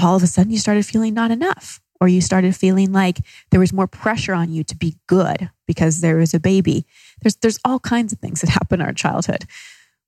all 0.00 0.16
of 0.16 0.22
a 0.22 0.26
sudden 0.26 0.52
you 0.52 0.58
started 0.58 0.86
feeling 0.86 1.14
not 1.14 1.30
enough. 1.30 1.80
or 2.00 2.08
you 2.08 2.20
started 2.20 2.54
feeling 2.54 2.92
like 2.92 3.20
there 3.50 3.60
was 3.60 3.72
more 3.72 3.86
pressure 3.86 4.34
on 4.34 4.52
you 4.52 4.62
to 4.64 4.76
be 4.76 4.96
good 5.06 5.48
because 5.66 6.00
there 6.00 6.16
was 6.16 6.34
a 6.34 6.40
baby. 6.40 6.84
There's 7.22 7.36
there's 7.36 7.60
all 7.64 7.78
kinds 7.78 8.12
of 8.12 8.18
things 8.18 8.40
that 8.40 8.50
happen 8.58 8.80
in 8.80 8.86
our 8.86 8.92
childhood. 8.92 9.46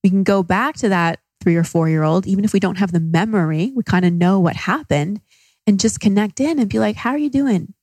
We 0.03 0.11
can 0.11 0.25
go 0.25 0.43
back 0.43 0.77
to 0.77 0.89
that 0.89 1.21
3 1.43 1.57
or 1.57 1.65
4 1.65 1.89
year 1.89 2.03
old 2.03 2.27
even 2.27 2.45
if 2.45 2.53
we 2.53 2.61
don't 2.61 2.79
have 2.79 2.93
the 2.93 3.01
memory, 3.01 3.73
we 3.75 3.83
kind 3.83 4.05
of 4.05 4.13
know 4.13 4.41
what 4.41 4.57
happened 4.57 5.21
and 5.67 5.81
just 5.81 6.01
connect 6.01 6.41
in 6.41 6.59
and 6.59 6.71
be 6.71 6.79
like, 6.79 6.97
"How 6.97 7.11
are 7.11 7.19
you 7.19 7.31
doing? 7.31 7.75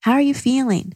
How 0.00 0.12
are 0.12 0.20
you 0.20 0.34
feeling?" 0.34 0.94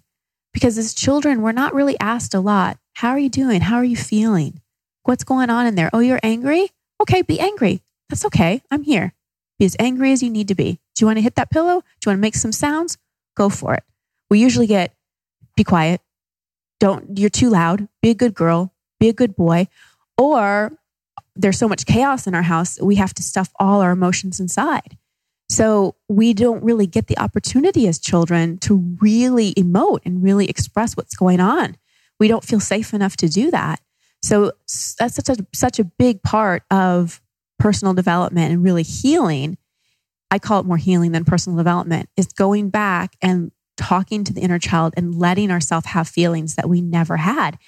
Because 0.52 0.78
as 0.78 0.94
children, 0.94 1.42
we're 1.42 1.52
not 1.52 1.74
really 1.74 1.98
asked 2.00 2.34
a 2.34 2.40
lot. 2.40 2.78
How 2.94 3.10
are 3.10 3.18
you 3.18 3.28
doing? 3.28 3.60
How 3.60 3.76
are 3.76 3.84
you 3.84 3.96
feeling? 3.96 4.60
What's 5.04 5.24
going 5.24 5.50
on 5.50 5.66
in 5.66 5.74
there? 5.74 5.90
Oh, 5.92 5.98
you're 5.98 6.20
angry? 6.22 6.70
Okay, 7.00 7.22
be 7.22 7.38
angry. 7.38 7.82
That's 8.08 8.24
okay. 8.24 8.62
I'm 8.70 8.82
here. 8.82 9.12
Be 9.58 9.66
as 9.66 9.76
angry 9.78 10.12
as 10.12 10.22
you 10.22 10.30
need 10.30 10.48
to 10.48 10.54
be. 10.54 10.80
Do 10.94 11.02
you 11.02 11.06
want 11.06 11.18
to 11.18 11.22
hit 11.22 11.34
that 11.34 11.50
pillow? 11.50 11.80
Do 11.80 12.06
you 12.06 12.10
want 12.10 12.18
to 12.18 12.22
make 12.22 12.34
some 12.34 12.52
sounds? 12.52 12.96
Go 13.36 13.48
for 13.48 13.74
it. 13.74 13.84
We 14.30 14.40
usually 14.40 14.66
get 14.66 14.94
be 15.56 15.64
quiet. 15.64 16.00
Don't, 16.80 17.18
you're 17.18 17.30
too 17.30 17.48
loud. 17.48 17.88
Be 18.02 18.10
a 18.10 18.14
good 18.14 18.34
girl. 18.34 18.72
Be 19.00 19.08
a 19.08 19.14
good 19.14 19.34
boy. 19.36 19.68
Or 20.18 20.72
there's 21.34 21.58
so 21.58 21.68
much 21.68 21.86
chaos 21.86 22.26
in 22.26 22.34
our 22.34 22.42
house, 22.42 22.80
we 22.80 22.96
have 22.96 23.14
to 23.14 23.22
stuff 23.22 23.50
all 23.58 23.80
our 23.80 23.90
emotions 23.90 24.40
inside. 24.40 24.96
So 25.48 25.94
we 26.08 26.34
don't 26.34 26.62
really 26.64 26.86
get 26.86 27.06
the 27.06 27.18
opportunity 27.18 27.86
as 27.86 27.98
children 27.98 28.58
to 28.58 28.96
really 29.00 29.54
emote 29.54 30.00
and 30.04 30.22
really 30.22 30.48
express 30.48 30.96
what's 30.96 31.14
going 31.14 31.40
on. 31.40 31.76
We 32.18 32.28
don't 32.28 32.44
feel 32.44 32.60
safe 32.60 32.92
enough 32.92 33.16
to 33.18 33.28
do 33.28 33.50
that. 33.50 33.80
So 34.22 34.52
that's 34.98 35.14
such 35.14 35.28
a, 35.28 35.46
such 35.54 35.78
a 35.78 35.84
big 35.84 36.22
part 36.22 36.64
of 36.70 37.20
personal 37.58 37.94
development 37.94 38.52
and 38.52 38.64
really 38.64 38.82
healing. 38.82 39.56
I 40.30 40.38
call 40.38 40.60
it 40.60 40.66
more 40.66 40.76
healing 40.76 41.12
than 41.12 41.24
personal 41.24 41.56
development 41.56 42.08
is 42.16 42.26
going 42.26 42.70
back 42.70 43.14
and 43.22 43.52
talking 43.76 44.24
to 44.24 44.32
the 44.32 44.40
inner 44.40 44.58
child 44.58 44.94
and 44.96 45.14
letting 45.14 45.50
ourselves 45.50 45.86
have 45.86 46.08
feelings 46.08 46.56
that 46.56 46.68
we 46.68 46.80
never 46.80 47.18
had 47.18 47.58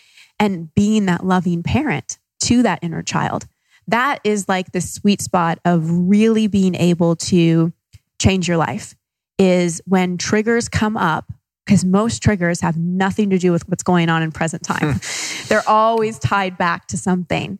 and 0.40 0.74
being 0.74 1.06
that 1.06 1.24
loving 1.24 1.62
parent 1.62 2.18
to 2.40 2.62
that 2.62 2.80
inner 2.82 3.02
child. 3.02 3.46
That 3.88 4.20
is 4.24 4.48
like 4.48 4.72
the 4.72 4.80
sweet 4.80 5.20
spot 5.20 5.58
of 5.64 5.90
really 5.90 6.46
being 6.46 6.74
able 6.74 7.16
to 7.16 7.72
change 8.20 8.46
your 8.46 8.56
life 8.56 8.94
is 9.38 9.80
when 9.86 10.18
triggers 10.18 10.68
come 10.68 10.96
up 10.96 11.32
because 11.64 11.84
most 11.84 12.22
triggers 12.22 12.60
have 12.60 12.76
nothing 12.76 13.30
to 13.30 13.38
do 13.38 13.52
with 13.52 13.68
what's 13.68 13.82
going 13.82 14.08
on 14.08 14.22
in 14.22 14.32
present 14.32 14.62
time. 14.62 15.00
They're 15.48 15.68
always 15.68 16.18
tied 16.18 16.56
back 16.56 16.86
to 16.88 16.96
something. 16.96 17.58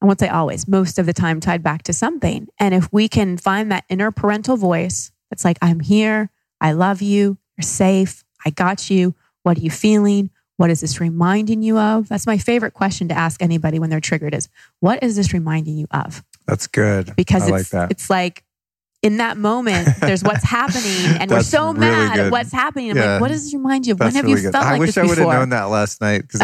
I 0.00 0.06
won't 0.06 0.20
say 0.20 0.28
always, 0.28 0.68
most 0.68 0.98
of 0.98 1.06
the 1.06 1.12
time 1.12 1.40
tied 1.40 1.62
back 1.62 1.82
to 1.84 1.92
something. 1.92 2.46
And 2.60 2.72
if 2.72 2.92
we 2.92 3.08
can 3.08 3.36
find 3.36 3.72
that 3.72 3.84
inner 3.88 4.12
parental 4.12 4.56
voice 4.56 5.10
that's 5.28 5.44
like, 5.44 5.58
I'm 5.60 5.80
here, 5.80 6.30
I 6.60 6.72
love 6.72 7.02
you, 7.02 7.38
you're 7.56 7.62
safe, 7.62 8.24
I 8.46 8.50
got 8.50 8.90
you, 8.90 9.14
what 9.42 9.58
are 9.58 9.60
you 9.60 9.70
feeling? 9.70 10.30
What 10.58 10.68
is 10.70 10.80
this 10.82 11.00
reminding 11.00 11.62
you 11.62 11.78
of? 11.78 12.08
That's 12.08 12.26
my 12.26 12.36
favorite 12.36 12.74
question 12.74 13.08
to 13.08 13.14
ask 13.14 13.40
anybody 13.42 13.78
when 13.78 13.88
they're 13.90 14.00
triggered 14.00 14.34
is, 14.34 14.48
what 14.80 15.02
is 15.02 15.16
this 15.16 15.32
reminding 15.32 15.76
you 15.78 15.86
of? 15.92 16.22
That's 16.46 16.66
good. 16.66 17.14
Because 17.16 17.42
I 17.42 17.46
it's, 17.46 17.52
like 17.52 17.66
that. 17.70 17.90
it's 17.90 18.10
like, 18.10 18.44
in 19.00 19.18
that 19.18 19.36
moment, 19.36 19.88
there's 20.00 20.24
what's 20.24 20.42
happening, 20.58 21.16
and 21.20 21.30
we're 21.30 21.42
so 21.44 21.68
really 21.68 21.78
mad 21.78 22.16
good. 22.16 22.26
at 22.26 22.32
what's 22.32 22.50
happening. 22.52 22.90
I'm 22.90 22.96
Yeah. 22.96 23.12
like, 23.12 23.20
what 23.20 23.28
does 23.28 23.44
this 23.44 23.54
remind 23.54 23.86
you 23.86 23.92
of? 23.92 23.98
That's 24.00 24.08
when 24.14 24.16
have 24.16 24.24
really 24.24 24.40
you 24.40 24.46
good. 24.48 24.52
felt 24.52 24.64
I 24.66 24.72
like 24.76 24.80
this 24.86 24.98
I 24.98 25.02
wish 25.02 25.06
I 25.06 25.08
would 25.10 25.18
have 25.18 25.38
known 25.40 25.48
that 25.50 25.64
last 25.70 26.00
night 26.00 26.22
because 26.22 26.42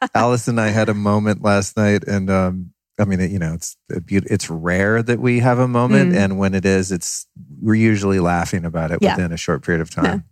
Alice 0.14 0.48
and 0.48 0.60
I 0.60 0.68
had 0.70 0.88
a 0.88 0.94
moment 0.94 1.40
last 1.42 1.76
night, 1.76 2.02
and 2.08 2.28
um, 2.30 2.72
I 2.98 3.04
mean, 3.04 3.20
it, 3.20 3.30
you 3.30 3.38
know, 3.38 3.54
it's 3.54 3.76
it's 3.88 4.50
rare 4.50 5.00
that 5.04 5.20
we 5.20 5.38
have 5.38 5.60
a 5.60 5.68
moment, 5.68 6.14
Mm. 6.14 6.18
and 6.18 6.38
when 6.40 6.52
it 6.54 6.64
is, 6.64 6.90
it's 6.90 7.28
we're 7.62 7.76
usually 7.76 8.18
laughing 8.18 8.64
about 8.64 8.90
it 8.90 8.98
Yeah. 9.00 9.14
within 9.14 9.30
a 9.30 9.36
short 9.36 9.62
period 9.62 9.80
of 9.80 9.88
time, 9.90 10.24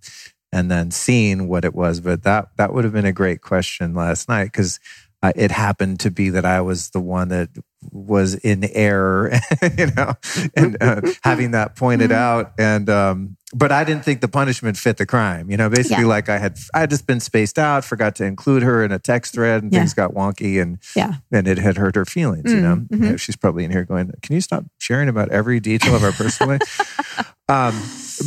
and 0.57 0.71
then 0.71 0.91
seeing 0.91 1.49
what 1.49 1.65
it 1.65 1.75
was. 1.75 2.01
But 2.01 2.23
that 2.25 2.49
that 2.57 2.73
would 2.73 2.85
have 2.85 2.93
been 2.93 3.05
a 3.07 3.13
great 3.23 3.41
question 3.43 3.95
last 3.95 4.29
night 4.29 4.45
because. 4.53 4.81
Uh, 5.23 5.33
it 5.35 5.51
happened 5.51 5.99
to 5.99 6.11
be 6.11 6.29
that 6.29 6.45
I 6.45 6.61
was 6.61 6.91
the 6.91 7.01
one 7.01 7.29
that 7.29 7.49
was 7.91 8.35
in 8.35 8.63
error, 8.75 9.33
you 9.79 9.87
know, 9.97 10.13
and 10.55 10.77
uh, 10.81 11.01
having 11.25 11.53
that 11.53 11.75
pointed 11.75 12.11
Mhm. 12.11 12.15
out. 12.15 12.53
And 12.59 12.89
um, 12.91 13.37
but 13.55 13.73
I 13.73 13.83
didn't 13.85 14.05
think 14.05 14.21
the 14.21 14.29
punishment 14.29 14.77
fit 14.77 14.99
the 14.99 15.07
crime. 15.07 15.51
You 15.51 15.57
know, 15.57 15.71
basically, 15.71 16.05
Yeah. 16.05 16.09
like 16.17 16.29
I 16.29 16.37
had 16.39 16.59
I 16.75 16.81
had 16.81 16.91
just 16.91 17.07
been 17.07 17.21
spaced 17.21 17.59
out, 17.59 17.83
forgot 17.83 18.15
to 18.17 18.25
include 18.25 18.63
her 18.63 18.85
in 18.85 18.93
a 18.93 18.99
text 18.99 19.33
thread, 19.33 19.63
and 19.63 19.73
Yeah. 19.73 19.81
things 19.81 19.95
got 19.95 20.13
wonky, 20.13 20.61
and 20.61 20.79
Yeah. 20.95 21.15
and 21.33 21.49
it 21.49 21.57
had 21.59 21.79
hurt 21.79 21.97
her 21.97 22.05
feelings. 22.05 22.53
you 22.53 22.61
Mm, 22.61 22.63
know, 22.63 22.77
mhm. 22.77 23.05
You 23.05 23.11
know, 23.13 23.17
she's 23.17 23.37
probably 23.37 23.65
in 23.65 23.71
here 23.71 23.85
going, 23.85 24.13
"Can 24.23 24.35
you 24.35 24.43
stop 24.43 24.67
sharing 24.79 25.09
about 25.09 25.31
every 25.31 25.61
detail 25.61 25.95
of 25.97 26.05
our 26.05 26.13
personal 26.13 26.59
life?" 26.59 27.35
Um, 27.49 27.75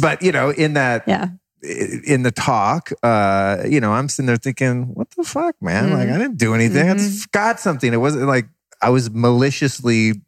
but 0.01 0.23
you 0.23 0.31
know, 0.31 0.49
in 0.49 0.73
that 0.73 1.03
Yeah. 1.05 1.27
In 1.63 2.23
the 2.23 2.31
talk, 2.31 2.91
uh, 3.03 3.63
you 3.67 3.79
know, 3.81 3.91
I'm 3.91 4.07
sitting 4.09 4.27
there 4.27 4.37
thinking, 4.37 4.93
what 4.93 5.09
the 5.11 5.23
fuck, 5.23 5.55
man? 5.61 5.89
Mhm. 5.89 5.93
Like, 5.93 6.09
I 6.09 6.17
didn't 6.17 6.37
do 6.37 6.53
anything. 6.53 6.89
I 6.89 6.93
Mhm. 6.93 6.97
just 6.99 7.23
forgot 7.23 7.59
something. 7.59 7.91
It 7.93 7.97
wasn't 7.97 8.27
like 8.27 8.47
I 8.81 8.89
was 8.89 9.09
maliciously, 9.11 10.21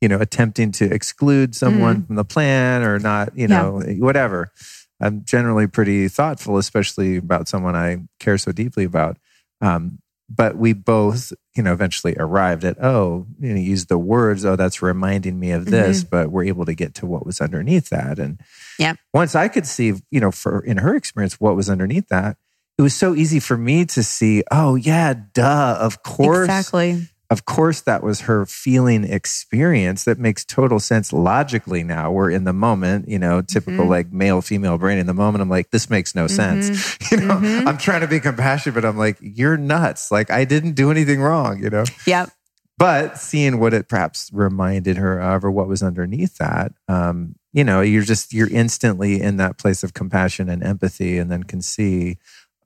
you 0.00 0.08
know, 0.08 0.18
attempting 0.20 0.70
to 0.72 0.84
exclude 0.92 1.54
someone 1.56 1.96
Mm-hmm. 1.96 2.06
from 2.06 2.16
the 2.16 2.24
plan 2.24 2.82
or 2.84 2.98
not, 3.00 3.36
you 3.36 3.48
know, 3.48 3.82
whatever. 3.98 4.52
I'm 5.00 5.24
generally 5.24 5.66
pretty 5.66 6.08
thoughtful, 6.08 6.56
especially 6.58 7.16
about 7.16 7.48
someone 7.48 7.74
I 7.76 7.98
care 8.20 8.38
so 8.38 8.52
deeply 8.52 8.84
about. 8.84 9.16
Um, 9.60 9.98
but 10.28 10.56
we 10.56 10.72
both, 10.74 11.32
you 11.56 11.62
know, 11.62 11.72
eventually 11.72 12.14
arrived 12.18 12.64
at, 12.64 12.82
oh, 12.82 13.26
you 13.40 13.54
know, 13.54 13.60
use 13.60 13.86
the 13.86 13.98
words, 13.98 14.44
oh, 14.44 14.56
that's 14.56 14.82
reminding 14.82 15.40
me 15.40 15.52
of 15.52 15.66
this, 15.66 16.00
mm-hmm. 16.00 16.10
but 16.10 16.30
we're 16.30 16.44
able 16.44 16.66
to 16.66 16.74
get 16.74 16.94
to 16.96 17.06
what 17.06 17.24
was 17.24 17.40
underneath 17.40 17.88
that. 17.88 18.18
And 18.18 18.40
Yeah. 18.78 18.94
once 19.14 19.34
I 19.34 19.48
could 19.48 19.66
see, 19.66 19.94
you 20.10 20.20
know, 20.20 20.30
for 20.30 20.60
in 20.60 20.78
her 20.78 20.94
experience, 20.94 21.40
what 21.40 21.56
was 21.56 21.70
underneath 21.70 22.08
that, 22.08 22.36
it 22.76 22.82
was 22.82 22.94
so 22.94 23.14
easy 23.14 23.40
for 23.40 23.56
me 23.56 23.86
to 23.86 24.02
see, 24.02 24.44
oh, 24.50 24.74
yeah, 24.76 25.14
duh, 25.34 25.78
of 25.80 26.02
course. 26.02 26.44
Exactly. 26.44 27.08
Of 27.30 27.44
course, 27.44 27.82
that 27.82 28.02
was 28.02 28.22
her 28.22 28.46
feeling 28.46 29.04
experience. 29.04 30.04
That 30.04 30.18
makes 30.18 30.46
total 30.46 30.80
sense 30.80 31.12
logically 31.12 31.82
now. 31.84 32.10
We're 32.10 32.30
in 32.30 32.44
the 32.44 32.54
moment, 32.54 33.06
you 33.08 33.18
know, 33.18 33.42
typical 33.42 33.84
Mhm. 33.84 33.90
like 33.90 34.12
male 34.12 34.40
female 34.40 34.78
brain 34.78 34.96
in 34.96 35.06
the 35.06 35.12
moment. 35.12 35.42
I'm 35.42 35.50
like, 35.50 35.70
this 35.70 35.90
makes 35.90 36.14
no 36.14 36.26
sense. 36.26 36.96
You 37.10 37.18
know, 37.18 37.36
Mhm. 37.36 37.66
I'm 37.66 37.76
trying 37.78 38.00
to 38.00 38.06
be 38.08 38.18
compassionate, 38.20 38.74
but 38.74 38.84
I'm 38.86 38.96
like, 38.96 39.18
you're 39.20 39.56
nuts. 39.58 40.10
Like, 40.10 40.30
I 40.30 40.44
didn't 40.44 40.72
do 40.72 40.90
anything 40.90 41.20
wrong, 41.20 41.62
you 41.62 41.68
know? 41.70 41.84
Yep. 42.06 42.30
But 42.78 43.18
seeing 43.18 43.58
what 43.60 43.74
it 43.74 43.88
perhaps 43.88 44.30
reminded 44.32 44.96
her 44.98 45.20
of 45.20 45.44
or 45.44 45.50
what 45.50 45.68
was 45.68 45.82
underneath 45.82 46.36
that, 46.38 46.72
um, 46.88 47.34
you 47.52 47.64
know, 47.64 47.80
you're 47.80 48.04
just, 48.04 48.32
you're 48.32 48.48
instantly 48.50 49.20
in 49.20 49.36
that 49.38 49.58
place 49.58 49.82
of 49.82 49.94
compassion 49.94 50.48
and 50.48 50.62
empathy 50.62 51.18
and 51.18 51.30
then 51.30 51.42
can 51.42 51.60
see, 51.60 52.18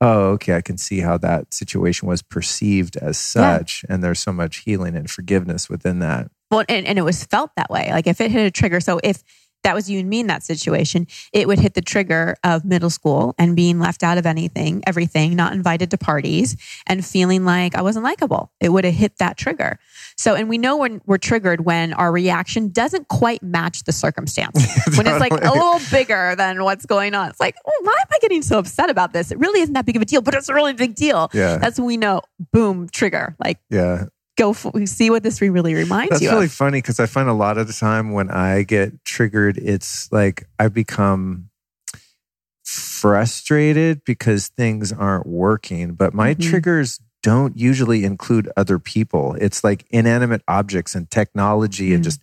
oh, 0.04 0.30
okay, 0.32 0.56
I 0.56 0.60
can 0.60 0.76
see 0.76 0.98
how 0.98 1.16
that 1.18 1.54
situation 1.54 2.08
was 2.08 2.22
perceived 2.22 2.96
as 2.96 3.16
Yeah. 3.36 3.58
such. 3.58 3.84
And 3.88 4.02
there's 4.02 4.18
so 4.18 4.32
much 4.32 4.56
healing 4.58 4.96
and 4.96 5.08
forgiveness 5.08 5.70
within 5.70 6.00
that. 6.00 6.28
Well, 6.50 6.64
and, 6.68 6.84
and 6.86 6.98
it 6.98 7.02
was 7.02 7.22
felt 7.24 7.52
that 7.56 7.70
way. 7.70 7.88
Like 7.92 8.08
if 8.08 8.20
it 8.20 8.30
hit 8.32 8.44
a 8.44 8.50
trigger, 8.50 8.80
so 8.80 8.98
if 9.04 9.22
that 9.62 9.74
was 9.74 9.88
you 9.90 9.98
and 9.98 10.08
me 10.08 10.20
in 10.20 10.26
that 10.26 10.42
situation, 10.42 11.06
it 11.32 11.46
would 11.48 11.58
hit 11.58 11.74
the 11.74 11.80
trigger 11.82 12.36
of 12.44 12.64
middle 12.64 12.90
school 12.90 13.34
and 13.38 13.56
being 13.56 13.78
left 13.78 14.02
out 14.02 14.18
of 14.18 14.26
anything, 14.26 14.82
everything, 14.86 15.36
not 15.36 15.52
invited 15.52 15.90
to 15.90 15.98
parties, 15.98 16.56
and 16.86 17.04
feeling 17.04 17.44
like 17.44 17.74
I 17.74 17.82
wasn't 17.82 18.04
likable. 18.04 18.52
It 18.60 18.70
would 18.70 18.84
have 18.84 18.94
hit 18.94 19.18
that 19.18 19.36
trigger. 19.36 19.78
So, 20.16 20.34
and 20.34 20.48
we 20.48 20.58
know 20.58 20.76
when 20.76 21.00
we're 21.06 21.18
triggered 21.18 21.64
when 21.64 21.92
our 21.94 22.12
reaction 22.12 22.70
doesn't 22.70 23.08
quite 23.08 23.42
match 23.42 23.84
the 23.84 23.92
circumstance. 23.92 24.64
when 24.96 25.06
it's 25.06 25.20
like 25.20 25.32
a 25.32 25.36
little 25.52 25.80
bigger 25.90 26.34
than 26.36 26.64
what's 26.64 26.86
going 26.86 27.14
on. 27.14 27.30
It's 27.30 27.40
like, 27.40 27.56
oh, 27.66 27.80
why 27.82 27.96
am 28.00 28.08
I 28.10 28.18
getting 28.20 28.42
so 28.42 28.58
upset 28.58 28.90
about 28.90 29.12
this? 29.12 29.30
It 29.30 29.38
really 29.38 29.60
isn't 29.60 29.74
that 29.74 29.86
big 29.86 29.96
of 29.96 30.02
a 30.02 30.04
deal, 30.04 30.22
but 30.22 30.34
it's 30.34 30.48
a 30.48 30.54
really 30.54 30.72
big 30.72 30.94
deal. 30.94 31.30
Yeah. 31.32 31.56
That's 31.56 31.78
when 31.78 31.86
we 31.86 31.96
know, 31.96 32.22
boom, 32.52 32.88
trigger. 32.88 33.36
Like, 33.38 33.58
Yeah. 33.70 34.06
Go 34.36 34.52
for, 34.52 34.72
see 34.86 35.10
what 35.10 35.22
this 35.22 35.40
really 35.40 35.74
reminds 35.74 36.10
That's 36.10 36.22
you 36.22 36.28
That's 36.28 36.34
really 36.34 36.46
of. 36.46 36.52
funny 36.52 36.78
because 36.78 36.98
I 37.00 37.06
find 37.06 37.28
a 37.28 37.32
lot 37.34 37.58
of 37.58 37.66
the 37.66 37.72
time 37.72 38.12
when 38.12 38.30
I 38.30 38.62
get 38.62 39.04
triggered, 39.04 39.58
it's 39.58 40.10
like 40.12 40.44
I 40.58 40.68
become 40.68 41.50
frustrated 42.64 44.04
because 44.04 44.48
things 44.48 44.92
aren't 44.92 45.26
working. 45.26 45.92
But 45.94 46.14
my 46.14 46.34
Mhm. 46.34 46.40
triggers 46.50 47.00
don't 47.22 47.56
usually 47.56 48.04
include 48.04 48.48
other 48.56 48.78
people. 48.78 49.36
It's 49.40 49.62
like 49.62 49.84
inanimate 49.90 50.42
objects 50.48 50.94
and 50.94 51.10
technology 51.10 51.92
and 51.94 52.00
Mm. 52.02 52.04
just 52.04 52.20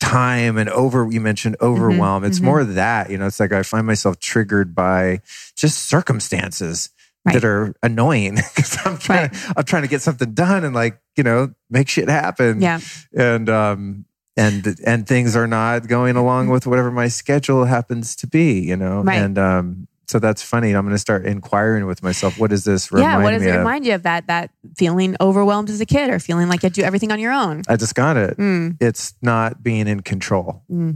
time 0.00 0.56
and 0.56 0.70
over 0.70 1.08
you 1.10 1.20
mentioned 1.20 1.56
overwhelm 1.60 2.22
it's 2.22 2.38
mhm. 2.38 2.44
more 2.44 2.62
that 2.62 3.10
you 3.10 3.18
know 3.18 3.26
it's 3.26 3.40
like 3.40 3.50
i 3.52 3.64
find 3.64 3.84
myself 3.84 4.16
triggered 4.20 4.72
by 4.72 5.20
just 5.56 5.76
circumstances 5.88 6.90
Right. 7.26 7.32
that 7.34 7.44
are 7.44 7.74
annoying 7.82 8.36
because 8.54 8.78
i'm 8.84 8.96
trying 8.96 9.28
i'm 9.56 9.64
trying 9.64 9.82
to 9.82 9.88
get 9.88 10.00
something 10.00 10.32
done 10.34 10.64
and 10.64 10.72
like 10.72 11.00
you 11.18 11.24
know 11.24 11.52
make 11.68 11.88
shit 11.88 12.08
happen 12.08 12.62
Yeah. 12.62 12.80
and 13.14 13.50
um 13.50 14.04
and 14.36 14.76
and 14.86 15.06
things 15.06 15.34
are 15.36 15.48
not 15.48 15.88
going 15.88 16.16
along 16.16 16.48
with 16.48 16.66
whatever 16.66 16.90
my 16.92 17.08
schedule 17.08 17.64
happens 17.64 18.14
to 18.16 18.26
be 18.26 18.60
you 18.60 18.76
know 18.76 19.02
Right. 19.02 19.16
and 19.18 19.36
um 19.38 19.88
so 20.06 20.18
that's 20.18 20.42
funny 20.42 20.72
i'm 20.72 20.84
going 20.84 20.94
to 20.94 20.98
start 20.98 21.26
inquiring 21.26 21.84
with 21.86 22.02
myself 22.02 22.38
what 22.38 22.50
does 22.50 22.64
this 22.64 22.90
remind 22.92 23.10
yeah, 23.18 23.22
what 23.24 23.32
does 23.32 23.42
it 23.44 23.50
of 23.50 23.58
remind 23.58 23.84
you 23.84 23.94
of 23.94 24.04
that 24.04 24.26
that 24.28 24.50
feeling 24.76 25.16
overwhelmed 25.20 25.68
as 25.70 25.80
a 25.80 25.86
kid 25.86 26.08
or 26.08 26.18
feeling 26.20 26.48
like 26.48 26.62
you 26.62 26.70
do 26.70 26.82
everything 26.82 27.10
on 27.12 27.18
your 27.18 27.32
own? 27.32 27.62
i 27.68 27.76
just 27.76 27.94
got 27.96 28.16
it 28.16 28.38
Mm. 28.38 28.76
it's 28.80 29.14
not 29.20 29.62
being 29.62 29.88
in 29.88 30.00
control 30.00 30.62
hmm 30.68 30.94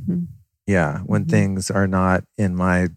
yeah 0.66 1.00
when 1.00 1.24
Mhm. 1.24 1.30
things 1.30 1.70
are 1.70 1.88
not 1.88 2.22
in 2.38 2.54
my 2.54 2.88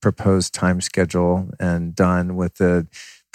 proposed 0.00 0.54
time 0.54 0.80
schedule 0.80 1.50
and 1.60 1.94
done 1.94 2.36
with 2.36 2.54
the 2.56 2.86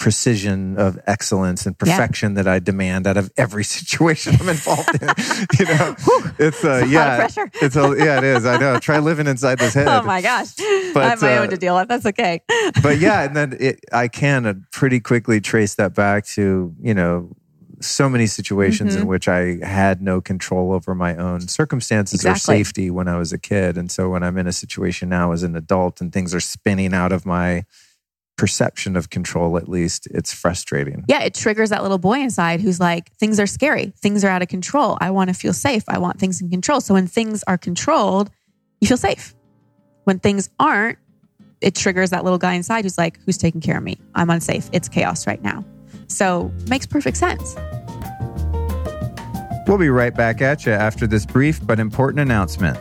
precision 0.02 0.76
of 0.78 0.98
excellence 1.06 1.64
and 1.64 1.78
perfection 1.78 2.32
yeah. 2.32 2.42
that 2.42 2.50
I 2.50 2.58
demand 2.58 3.06
out 3.06 3.16
of 3.16 3.30
every 3.36 3.62
situation 3.78 4.34
I'm 4.40 4.48
involved 4.48 5.00
in. 5.00 5.08
you 5.60 5.64
know, 5.66 5.94
it's 6.40 6.64
uh, 6.64 6.84
yeah, 6.88 7.28
it's 7.62 7.76
a, 7.76 7.94
yeah, 7.96 8.18
it 8.18 8.24
is. 8.24 8.44
I 8.44 8.58
know. 8.58 8.80
Try 8.80 8.98
living 8.98 9.28
inside 9.28 9.60
this 9.60 9.74
head. 9.74 9.86
Oh 9.92 10.02
my 10.02 10.22
gosh, 10.22 10.54
but, 10.94 11.02
I 11.02 11.08
have 11.10 11.22
my 11.22 11.36
uh, 11.36 11.42
own 11.42 11.50
to 11.50 11.56
deal 11.56 11.76
with. 11.76 11.86
That's 11.86 12.06
okay. 12.06 12.40
but 12.82 12.98
yeah, 12.98 13.22
and 13.24 13.36
then 13.36 13.56
it, 13.60 13.84
I 13.92 14.08
can 14.08 14.46
uh, 14.46 14.54
pretty 14.72 15.00
quickly 15.00 15.40
trace 15.40 15.74
that 15.76 15.94
back 15.94 16.24
to 16.28 16.74
you 16.80 16.94
know 16.94 17.36
so 17.80 18.08
many 18.08 18.26
situations 18.26 18.94
mm-hmm. 18.94 19.02
in 19.02 19.08
which 19.08 19.28
I 19.28 19.58
had 19.64 20.02
no 20.02 20.20
control 20.20 20.72
over 20.72 20.94
my 20.94 21.14
own 21.14 21.42
circumstances 21.42 22.20
exactly. 22.20 22.54
or 22.54 22.64
safety 22.64 22.90
when 22.90 23.06
I 23.06 23.18
was 23.18 23.32
a 23.32 23.38
kid. 23.38 23.76
And 23.76 23.90
so 23.90 24.08
when 24.08 24.22
I'm 24.22 24.38
in 24.38 24.46
a 24.46 24.52
situation 24.52 25.08
now 25.08 25.32
as 25.32 25.42
an 25.42 25.54
adult 25.54 26.00
and 26.00 26.12
things 26.12 26.34
are 26.34 26.40
spinning 26.40 26.94
out 26.94 27.12
of 27.12 27.26
my 27.26 27.64
perception 28.36 28.96
of 28.96 29.10
control, 29.10 29.56
at 29.56 29.68
least, 29.68 30.08
it's 30.10 30.32
frustrating. 30.32 31.04
Yeah, 31.08 31.22
it 31.22 31.34
triggers 31.34 31.70
that 31.70 31.82
little 31.82 31.98
boy 31.98 32.20
inside 32.20 32.60
who's 32.60 32.80
like, 32.80 33.12
things 33.16 33.38
are 33.38 33.46
scary. 33.46 33.92
Things 33.98 34.24
are 34.24 34.28
out 34.28 34.42
of 34.42 34.48
control. 34.48 34.98
I 35.00 35.10
want 35.10 35.28
to 35.28 35.34
feel 35.34 35.52
safe. 35.52 35.84
I 35.88 35.98
want 35.98 36.18
things 36.18 36.40
in 36.40 36.50
control. 36.50 36.80
So 36.80 36.94
when 36.94 37.06
things 37.06 37.44
are 37.46 37.58
controlled, 37.58 38.30
you 38.80 38.88
feel 38.88 38.96
safe. 38.96 39.34
When 40.04 40.18
things 40.18 40.50
aren't, 40.58 40.98
it 41.60 41.76
triggers 41.76 42.10
that 42.10 42.24
little 42.24 42.38
guy 42.38 42.54
inside 42.54 42.84
who's 42.84 42.98
like, 42.98 43.20
who's 43.24 43.38
taking 43.38 43.60
care 43.60 43.78
of 43.78 43.84
me? 43.84 43.96
I'm 44.14 44.30
unsafe. 44.30 44.68
It's 44.72 44.88
chaos 44.88 45.26
right 45.26 45.40
now. 45.42 45.64
So 46.08 46.50
makes 46.66 46.86
perfect 46.86 47.16
sense. 47.16 47.54
We'll 49.68 49.78
be 49.78 49.88
right 49.88 50.14
back 50.14 50.42
at 50.42 50.66
you 50.66 50.72
after 50.72 51.06
this 51.06 51.24
brief 51.24 51.64
but 51.64 51.78
important 51.78 52.18
announcement. 52.20 52.78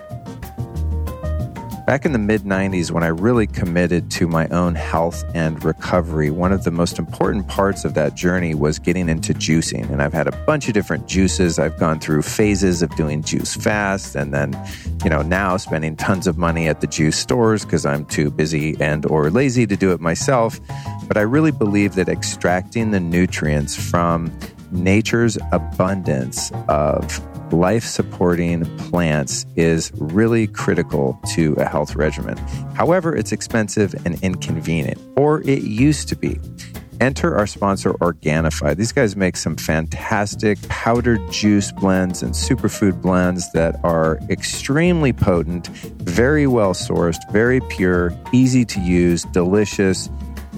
Back 1.85 2.05
in 2.05 2.11
the 2.11 2.19
mid 2.19 2.43
90s, 2.43 2.91
when 2.91 3.03
I 3.03 3.07
really 3.07 3.47
committed 3.47 4.11
to 4.11 4.27
my 4.27 4.47
own 4.49 4.75
health 4.75 5.23
and 5.33 5.61
recovery, 5.63 6.29
one 6.29 6.51
of 6.51 6.63
the 6.63 6.71
most 6.71 6.99
important 6.99 7.47
parts 7.47 7.85
of 7.85 7.95
that 7.95 8.15
journey 8.15 8.53
was 8.53 8.77
getting 8.77 9.09
into 9.09 9.33
juicing. 9.33 9.89
And 9.91 10.01
I've 10.01 10.13
had 10.13 10.27
a 10.27 10.31
bunch 10.45 10.67
of 10.67 10.73
different 10.73 11.07
juices. 11.07 11.57
I've 11.57 11.77
gone 11.79 11.99
through 11.99 12.21
phases 12.21 12.81
of 12.81 12.95
doing 12.95 13.23
juice 13.23 13.55
fast 13.55 14.15
and 14.15 14.33
then, 14.33 14.55
you 15.03 15.09
know, 15.09 15.21
now 15.21 15.57
spending 15.57 15.95
tons 15.95 16.27
of 16.27 16.37
money 16.37 16.67
at 16.67 16.81
the 16.81 16.87
juice 16.87 17.17
stores 17.17 17.65
because 17.65 17.85
I'm 17.85 18.05
too 18.05 18.29
busy 18.29 18.75
and 18.79 19.05
or 19.07 19.29
lazy 19.31 19.65
to 19.65 19.75
do 19.75 19.91
it 19.91 19.99
myself. 19.99 20.59
But 21.07 21.17
I 21.17 21.21
really 21.21 21.51
believe 21.51 21.95
that 21.95 22.07
extracting 22.07 22.91
the 22.91 22.99
nutrients 22.99 23.75
from 23.75 24.31
nature's 24.71 25.37
abundance 25.51 26.51
of 26.67 27.19
life 27.53 27.83
supporting 27.83 28.65
plants 28.77 29.45
is 29.55 29.91
really 29.95 30.47
critical 30.47 31.19
to 31.33 31.53
a 31.53 31.65
health 31.65 31.95
regimen. 31.95 32.37
However, 32.75 33.15
it's 33.15 33.31
expensive 33.31 33.93
and 34.05 34.21
inconvenient, 34.23 34.99
or 35.15 35.41
it 35.41 35.63
used 35.63 36.09
to 36.09 36.15
be. 36.15 36.39
Enter 37.01 37.35
our 37.35 37.47
sponsor, 37.47 37.93
Organifi. 37.93 38.77
These 38.77 38.91
guys 38.91 39.15
make 39.15 39.35
some 39.35 39.55
fantastic 39.55 40.61
powdered 40.69 41.19
juice 41.31 41.71
blends 41.71 42.21
and 42.21 42.33
superfood 42.33 43.01
blends 43.01 43.51
that 43.53 43.79
are 43.83 44.19
extremely 44.29 45.11
potent, 45.11 45.67
very 45.67 46.45
well 46.45 46.73
sourced, 46.75 47.19
very 47.31 47.59
pure, 47.69 48.13
easy 48.31 48.65
to 48.65 48.79
use, 48.81 49.23
delicious 49.23 50.09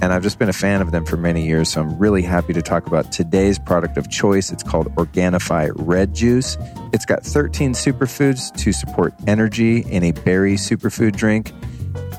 and 0.02 0.12
I've 0.12 0.24
just 0.24 0.40
been 0.40 0.50
a 0.50 0.54
fan 0.54 0.82
of 0.82 0.92
them 0.92 1.06
for 1.06 1.18
many 1.18 1.46
years. 1.46 1.70
So 1.70 1.82
I'm 1.82 1.98
really 1.98 2.22
happy 2.22 2.54
to 2.54 2.62
talk 2.62 2.88
about 2.88 3.12
today's 3.12 3.60
product 3.60 3.98
of 3.98 4.10
choice. 4.10 4.52
It's 4.52 4.64
called 4.64 4.88
Organifi 4.96 5.72
Red 5.76 6.14
Juice. 6.14 6.58
It's 6.94 7.06
got 7.06 7.24
13 7.24 7.74
superfoods 7.74 8.56
to 8.58 8.72
support 8.72 9.14
energy 9.28 9.80
in 9.82 10.04
a 10.04 10.12
berry 10.12 10.56
superfood 10.56 11.16
drink. 11.16 11.52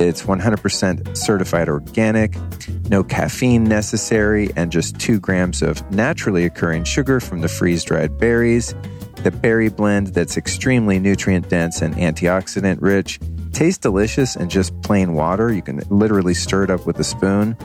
It's 0.00 0.22
100% 0.22 1.16
certified 1.16 1.68
organic, 1.68 2.36
no 2.88 3.04
caffeine 3.04 3.64
necessary, 3.64 4.50
and 4.56 4.72
just 4.72 4.98
two 4.98 5.20
grams 5.20 5.62
of 5.62 5.88
naturally 5.90 6.44
occurring 6.44 6.84
sugar 6.84 7.20
from 7.20 7.40
the 7.40 7.48
freeze 7.48 7.84
dried 7.84 8.18
berries. 8.18 8.74
The 9.22 9.30
berry 9.30 9.68
blend 9.68 10.08
that's 10.08 10.36
extremely 10.36 10.98
nutrient 10.98 11.48
dense 11.48 11.80
and 11.80 11.94
antioxidant 11.94 12.78
rich 12.80 13.20
tastes 13.54 13.78
delicious 13.78 14.36
and 14.36 14.50
just 14.50 14.78
plain 14.82 15.14
water. 15.14 15.52
You 15.52 15.62
can 15.62 15.82
literally 15.88 16.34
stir 16.34 16.64
it 16.64 16.70
up 16.70 16.86
with 16.86 16.98
a 16.98 17.04
spoon. 17.04 17.56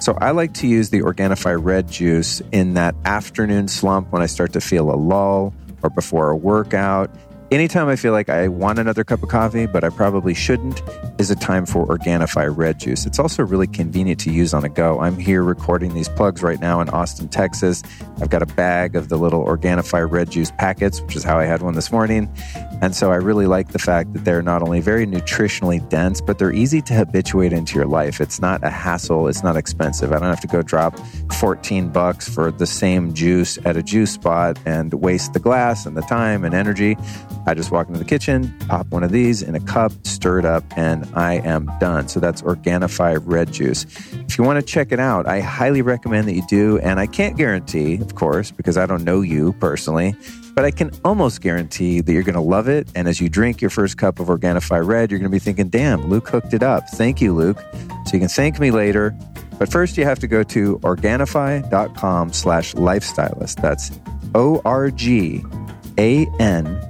So 0.00 0.16
I 0.20 0.30
like 0.30 0.54
to 0.54 0.66
use 0.66 0.90
the 0.90 1.00
Organifi 1.00 1.58
red 1.62 1.90
juice 1.90 2.40
in 2.52 2.74
that 2.74 2.94
afternoon 3.04 3.68
slump 3.68 4.12
when 4.12 4.22
I 4.22 4.26
start 4.26 4.52
to 4.54 4.60
feel 4.60 4.90
a 4.90 4.96
lull 4.96 5.52
or 5.82 5.90
before 5.90 6.30
a 6.30 6.36
workout 6.36 7.14
Anytime 7.50 7.88
I 7.88 7.96
feel 7.96 8.12
like 8.12 8.28
I 8.28 8.46
want 8.46 8.78
another 8.78 9.02
cup 9.02 9.24
of 9.24 9.28
coffee, 9.28 9.66
but 9.66 9.82
I 9.82 9.88
probably 9.88 10.34
shouldn't, 10.34 10.82
is 11.18 11.32
a 11.32 11.34
time 11.34 11.66
for 11.66 11.84
Organifi 11.84 12.56
Red 12.56 12.78
Juice. 12.78 13.06
It's 13.06 13.18
also 13.18 13.42
really 13.42 13.66
convenient 13.66 14.20
to 14.20 14.30
use 14.30 14.54
on 14.54 14.64
a 14.64 14.68
go. 14.68 15.00
I'm 15.00 15.18
here 15.18 15.42
recording 15.42 15.92
these 15.92 16.08
plugs 16.08 16.44
right 16.44 16.60
now 16.60 16.80
in 16.80 16.88
Austin, 16.90 17.26
Texas. 17.26 17.82
I've 18.20 18.30
got 18.30 18.42
a 18.42 18.46
bag 18.46 18.94
of 18.94 19.08
the 19.08 19.16
little 19.16 19.44
Organifi 19.44 20.08
Red 20.08 20.30
Juice 20.30 20.52
packets, 20.52 21.00
which 21.00 21.16
is 21.16 21.24
how 21.24 21.40
I 21.40 21.44
had 21.44 21.60
one 21.60 21.74
this 21.74 21.90
morning. 21.90 22.32
And 22.82 22.94
so 22.94 23.10
I 23.10 23.16
really 23.16 23.46
like 23.46 23.72
the 23.72 23.80
fact 23.80 24.12
that 24.12 24.24
they're 24.24 24.42
not 24.42 24.62
only 24.62 24.78
very 24.78 25.04
nutritionally 25.04 25.86
dense, 25.88 26.20
but 26.20 26.38
they're 26.38 26.52
easy 26.52 26.80
to 26.82 26.94
habituate 26.94 27.52
into 27.52 27.74
your 27.74 27.86
life. 27.86 28.20
It's 28.20 28.40
not 28.40 28.62
a 28.62 28.70
hassle, 28.70 29.26
it's 29.26 29.42
not 29.42 29.56
expensive. 29.56 30.12
I 30.12 30.20
don't 30.20 30.30
have 30.30 30.40
to 30.42 30.46
go 30.46 30.62
drop 30.62 30.96
14 31.34 31.90
bucks 31.90 32.28
for 32.28 32.52
the 32.52 32.66
same 32.66 33.12
juice 33.12 33.58
at 33.64 33.76
a 33.76 33.82
juice 33.82 34.12
spot 34.12 34.56
and 34.64 34.94
waste 34.94 35.32
the 35.32 35.40
glass 35.40 35.84
and 35.84 35.96
the 35.96 36.02
time 36.02 36.44
and 36.44 36.54
energy. 36.54 36.96
I 37.46 37.54
just 37.54 37.70
walk 37.70 37.88
into 37.88 37.98
the 37.98 38.04
kitchen, 38.04 38.56
pop 38.68 38.86
one 38.88 39.02
of 39.02 39.10
these 39.10 39.42
in 39.42 39.54
a 39.54 39.60
cup, 39.60 39.92
stir 40.06 40.40
it 40.40 40.44
up, 40.44 40.64
and 40.76 41.08
I 41.14 41.34
am 41.34 41.70
done. 41.80 42.08
So 42.08 42.20
that's 42.20 42.42
Organifi 42.42 43.20
Red 43.24 43.52
Juice. 43.52 43.86
If 44.12 44.38
you 44.38 44.44
want 44.44 44.60
to 44.60 44.66
check 44.66 44.92
it 44.92 45.00
out, 45.00 45.26
I 45.26 45.40
highly 45.40 45.82
recommend 45.82 46.28
that 46.28 46.34
you 46.34 46.46
do. 46.46 46.78
And 46.78 47.00
I 47.00 47.06
can't 47.06 47.36
guarantee, 47.36 47.94
of 47.96 48.14
course, 48.14 48.50
because 48.50 48.76
I 48.76 48.86
don't 48.86 49.04
know 49.04 49.20
you 49.20 49.52
personally, 49.54 50.14
but 50.54 50.64
I 50.64 50.70
can 50.70 50.90
almost 51.04 51.40
guarantee 51.40 52.00
that 52.00 52.12
you're 52.12 52.22
going 52.22 52.34
to 52.34 52.40
love 52.40 52.68
it. 52.68 52.88
And 52.94 53.08
as 53.08 53.20
you 53.20 53.28
drink 53.28 53.60
your 53.60 53.70
first 53.70 53.96
cup 53.96 54.20
of 54.20 54.28
Organifi 54.28 54.86
Red, 54.86 55.10
you're 55.10 55.18
going 55.18 55.30
to 55.30 55.34
be 55.34 55.38
thinking, 55.38 55.68
damn, 55.68 56.08
Luke 56.08 56.28
hooked 56.28 56.54
it 56.54 56.62
up. 56.62 56.88
Thank 56.90 57.20
you, 57.20 57.34
Luke. 57.34 57.58
So 58.06 58.12
you 58.14 58.20
can 58.20 58.28
thank 58.28 58.60
me 58.60 58.70
later. 58.70 59.16
But 59.58 59.70
first, 59.70 59.96
you 59.98 60.04
have 60.04 60.18
to 60.20 60.26
go 60.26 60.42
to 60.44 60.78
Organifi.com 60.78 62.32
slash 62.32 62.74
lifestylist. 62.74 63.60
That's 63.60 63.90
O 64.34 64.62
R 64.64 64.90
G 64.90 65.44
A 65.98 66.26
N 66.38 66.80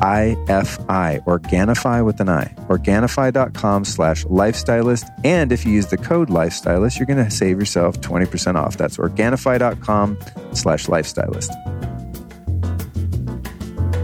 IFI, 0.00 1.24
Organifi 1.24 2.04
with 2.04 2.20
an 2.20 2.28
I. 2.28 2.54
Organifi.com 2.68 3.84
slash 3.84 4.24
lifestylist. 4.24 5.08
And 5.24 5.52
if 5.52 5.64
you 5.64 5.72
use 5.72 5.86
the 5.86 5.96
code 5.96 6.28
lifestylist, 6.28 6.98
you're 6.98 7.06
going 7.06 7.24
to 7.24 7.30
save 7.30 7.58
yourself 7.58 8.00
20% 8.00 8.54
off. 8.54 8.76
That's 8.76 8.96
Organifi.com 8.96 10.18
slash 10.52 10.86
lifestylist. 10.86 11.50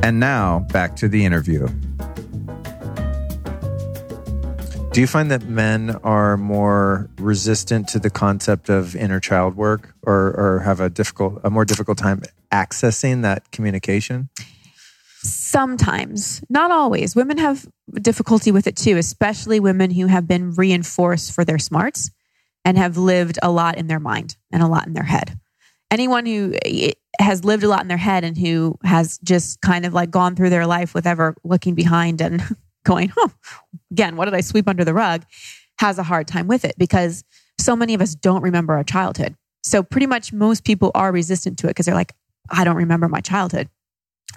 And 0.02 0.20
now 0.20 0.66
back 0.70 0.96
to 0.96 1.08
the 1.08 1.24
interview. 1.24 1.68
Do 4.94 5.00
you 5.00 5.08
find 5.08 5.28
that 5.32 5.42
men 5.48 5.98
are 6.04 6.36
more 6.36 7.10
resistant 7.18 7.88
to 7.88 7.98
the 7.98 8.10
concept 8.10 8.68
of 8.68 8.94
inner 8.94 9.18
child 9.18 9.56
work 9.56 9.92
or, 10.02 10.32
or 10.38 10.60
have 10.60 10.78
a 10.78 10.88
difficult, 10.88 11.40
a 11.42 11.50
more 11.50 11.64
difficult 11.64 11.98
time 11.98 12.22
accessing 12.52 13.22
that 13.22 13.50
communication? 13.50 14.28
Sometimes, 15.24 16.42
not 16.48 16.70
always. 16.70 17.16
Women 17.16 17.38
have 17.38 17.66
difficulty 17.94 18.52
with 18.52 18.66
it 18.66 18.76
too, 18.76 18.96
especially 18.96 19.60
women 19.60 19.90
who 19.90 20.06
have 20.06 20.26
been 20.26 20.52
reinforced 20.52 21.32
for 21.32 21.44
their 21.44 21.58
smarts 21.58 22.10
and 22.64 22.78
have 22.78 22.96
lived 22.96 23.38
a 23.42 23.50
lot 23.50 23.76
in 23.76 23.86
their 23.86 24.00
mind 24.00 24.36
and 24.52 24.62
a 24.62 24.68
lot 24.68 24.86
in 24.86 24.92
their 24.92 25.04
head. 25.04 25.38
Anyone 25.90 26.26
who 26.26 26.54
eh, 26.64 26.92
has 27.18 27.44
lived 27.44 27.62
a 27.62 27.68
lot 27.68 27.82
in 27.82 27.88
their 27.88 27.96
head 27.96 28.24
and 28.24 28.36
who 28.36 28.76
has 28.84 29.18
just 29.18 29.60
kind 29.60 29.86
of 29.86 29.94
like 29.94 30.10
gone 30.10 30.34
through 30.34 30.50
their 30.50 30.66
life 30.66 30.94
with 30.94 31.06
ever 31.06 31.34
looking 31.44 31.74
behind 31.74 32.20
and 32.20 32.42
going, 32.84 33.12
oh, 33.16 33.30
again, 33.90 34.16
what 34.16 34.26
did 34.26 34.34
I 34.34 34.40
sweep 34.40 34.68
under 34.68 34.84
the 34.84 34.94
rug? 34.94 35.24
has 35.78 35.98
a 35.98 36.02
hard 36.02 36.28
time 36.28 36.46
with 36.46 36.64
it 36.64 36.74
because 36.78 37.24
so 37.58 37.76
many 37.76 37.94
of 37.94 38.00
us 38.00 38.14
don't 38.14 38.42
remember 38.42 38.74
our 38.74 38.84
childhood. 38.84 39.34
So 39.62 39.82
pretty 39.82 40.06
much 40.06 40.32
most 40.32 40.64
people 40.64 40.90
are 40.94 41.10
resistant 41.12 41.58
to 41.58 41.66
it 41.66 41.70
because 41.70 41.86
they're 41.86 41.94
like, 41.94 42.14
I 42.50 42.64
don't 42.64 42.76
remember 42.76 43.08
my 43.08 43.20
childhood 43.20 43.68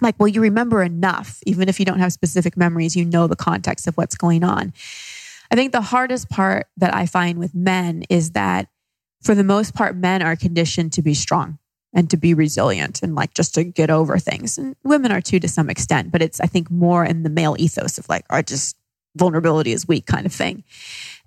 like, 0.02 0.16
well, 0.20 0.28
you 0.28 0.42
remember 0.42 0.84
enough, 0.84 1.40
even 1.46 1.70
if 1.70 1.80
you 1.80 1.86
don't 1.86 2.00
have 2.00 2.14
specific 2.14 2.56
memories, 2.58 2.96
you 2.96 3.06
know 3.06 3.28
the 3.28 3.36
context 3.36 3.88
of 3.88 3.98
what's 3.98 4.16
going 4.16 4.44
on. 4.44 4.74
I 5.50 5.56
think 5.56 5.72
the 5.72 5.82
hardest 5.82 6.30
part 6.30 6.68
that 6.78 6.94
I 6.94 7.06
find 7.06 7.40
with 7.40 7.56
men 7.56 8.04
is 8.10 8.32
that 8.32 8.68
for 9.24 9.34
the 9.34 9.44
most 9.44 9.74
part, 9.74 9.96
men 9.96 10.22
are 10.22 10.36
conditioned 10.36 10.94
to 10.94 11.02
be 11.02 11.14
strong 11.14 11.58
and 11.94 12.10
to 12.10 12.18
be 12.18 12.34
resilient 12.34 13.02
and 13.02 13.16
like 13.16 13.34
just 13.34 13.56
to 13.56 13.64
get 13.64 13.90
over 13.90 14.18
things. 14.20 14.58
And 14.58 14.76
women 14.84 15.12
are 15.12 15.22
too 15.22 15.40
to 15.40 15.48
some 15.48 15.70
extent, 15.70 16.12
but 16.12 16.22
it's, 16.22 16.40
I 16.40 16.46
think, 16.46 16.70
more 16.70 17.04
in 17.04 17.24
the 17.24 17.30
male 17.30 17.56
ethos 17.58 17.98
of 17.98 18.08
like, 18.10 18.26
I 18.30 18.42
just 18.42 18.76
vulnerability 19.16 19.72
is 19.72 19.88
weak 19.88 20.06
kind 20.06 20.26
of 20.26 20.34
thing. 20.34 20.64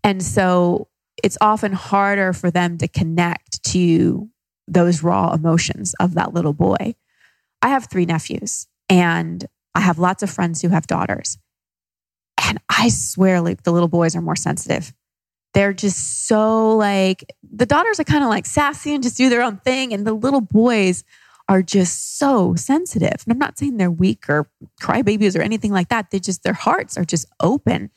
And 0.04 0.22
so 0.22 0.88
it's 1.22 1.38
often 1.40 1.72
harder 1.72 2.32
for 2.32 2.50
them 2.50 2.78
to 2.78 2.88
connect 2.88 3.62
to 3.64 4.28
those 4.68 5.02
raw 5.02 5.32
emotions 5.32 5.94
of 5.98 6.14
that 6.14 6.32
little 6.32 6.52
boy. 6.52 6.94
I 7.62 7.68
have 7.68 7.88
three 7.90 8.06
nephews 8.06 8.66
and 8.88 9.46
I 9.74 9.80
have 9.80 9.98
lots 9.98 10.22
of 10.22 10.30
friends 10.30 10.62
who 10.62 10.68
have 10.68 10.86
daughters. 10.86 11.38
And 12.48 12.58
I 12.68 12.88
swear, 12.88 13.40
like 13.40 13.62
the 13.64 13.72
little 13.72 13.88
boys 13.88 14.16
are 14.16 14.22
more 14.22 14.36
sensitive. 14.36 14.92
they're 15.54 15.72
just 15.72 16.26
so 16.28 16.76
like 16.76 17.24
the 17.42 17.66
daughters 17.66 17.98
are 18.00 18.04
kind 18.04 18.22
of 18.24 18.30
like 18.30 18.46
sassy 18.46 18.94
and 18.94 19.02
just 19.02 19.16
do 19.16 19.28
their 19.28 19.42
own 19.42 19.58
thing 19.58 19.92
and 19.92 20.06
the 20.06 20.12
little 20.14 20.40
boys 20.40 21.04
are 21.48 21.62
just 21.62 22.18
so 22.18 22.54
sensitive 22.54 23.16
and 23.24 23.32
i'm 23.32 23.38
not 23.38 23.58
saying 23.58 23.76
they're 23.76 23.90
weak 23.90 24.28
or 24.28 24.48
crybabies 24.80 25.36
or 25.36 25.42
anything 25.42 25.72
like 25.72 25.88
that 25.88 26.10
they 26.10 26.20
just 26.20 26.44
their 26.44 26.52
hearts 26.52 26.96
are 26.96 27.04
just 27.04 27.26
open 27.40 27.90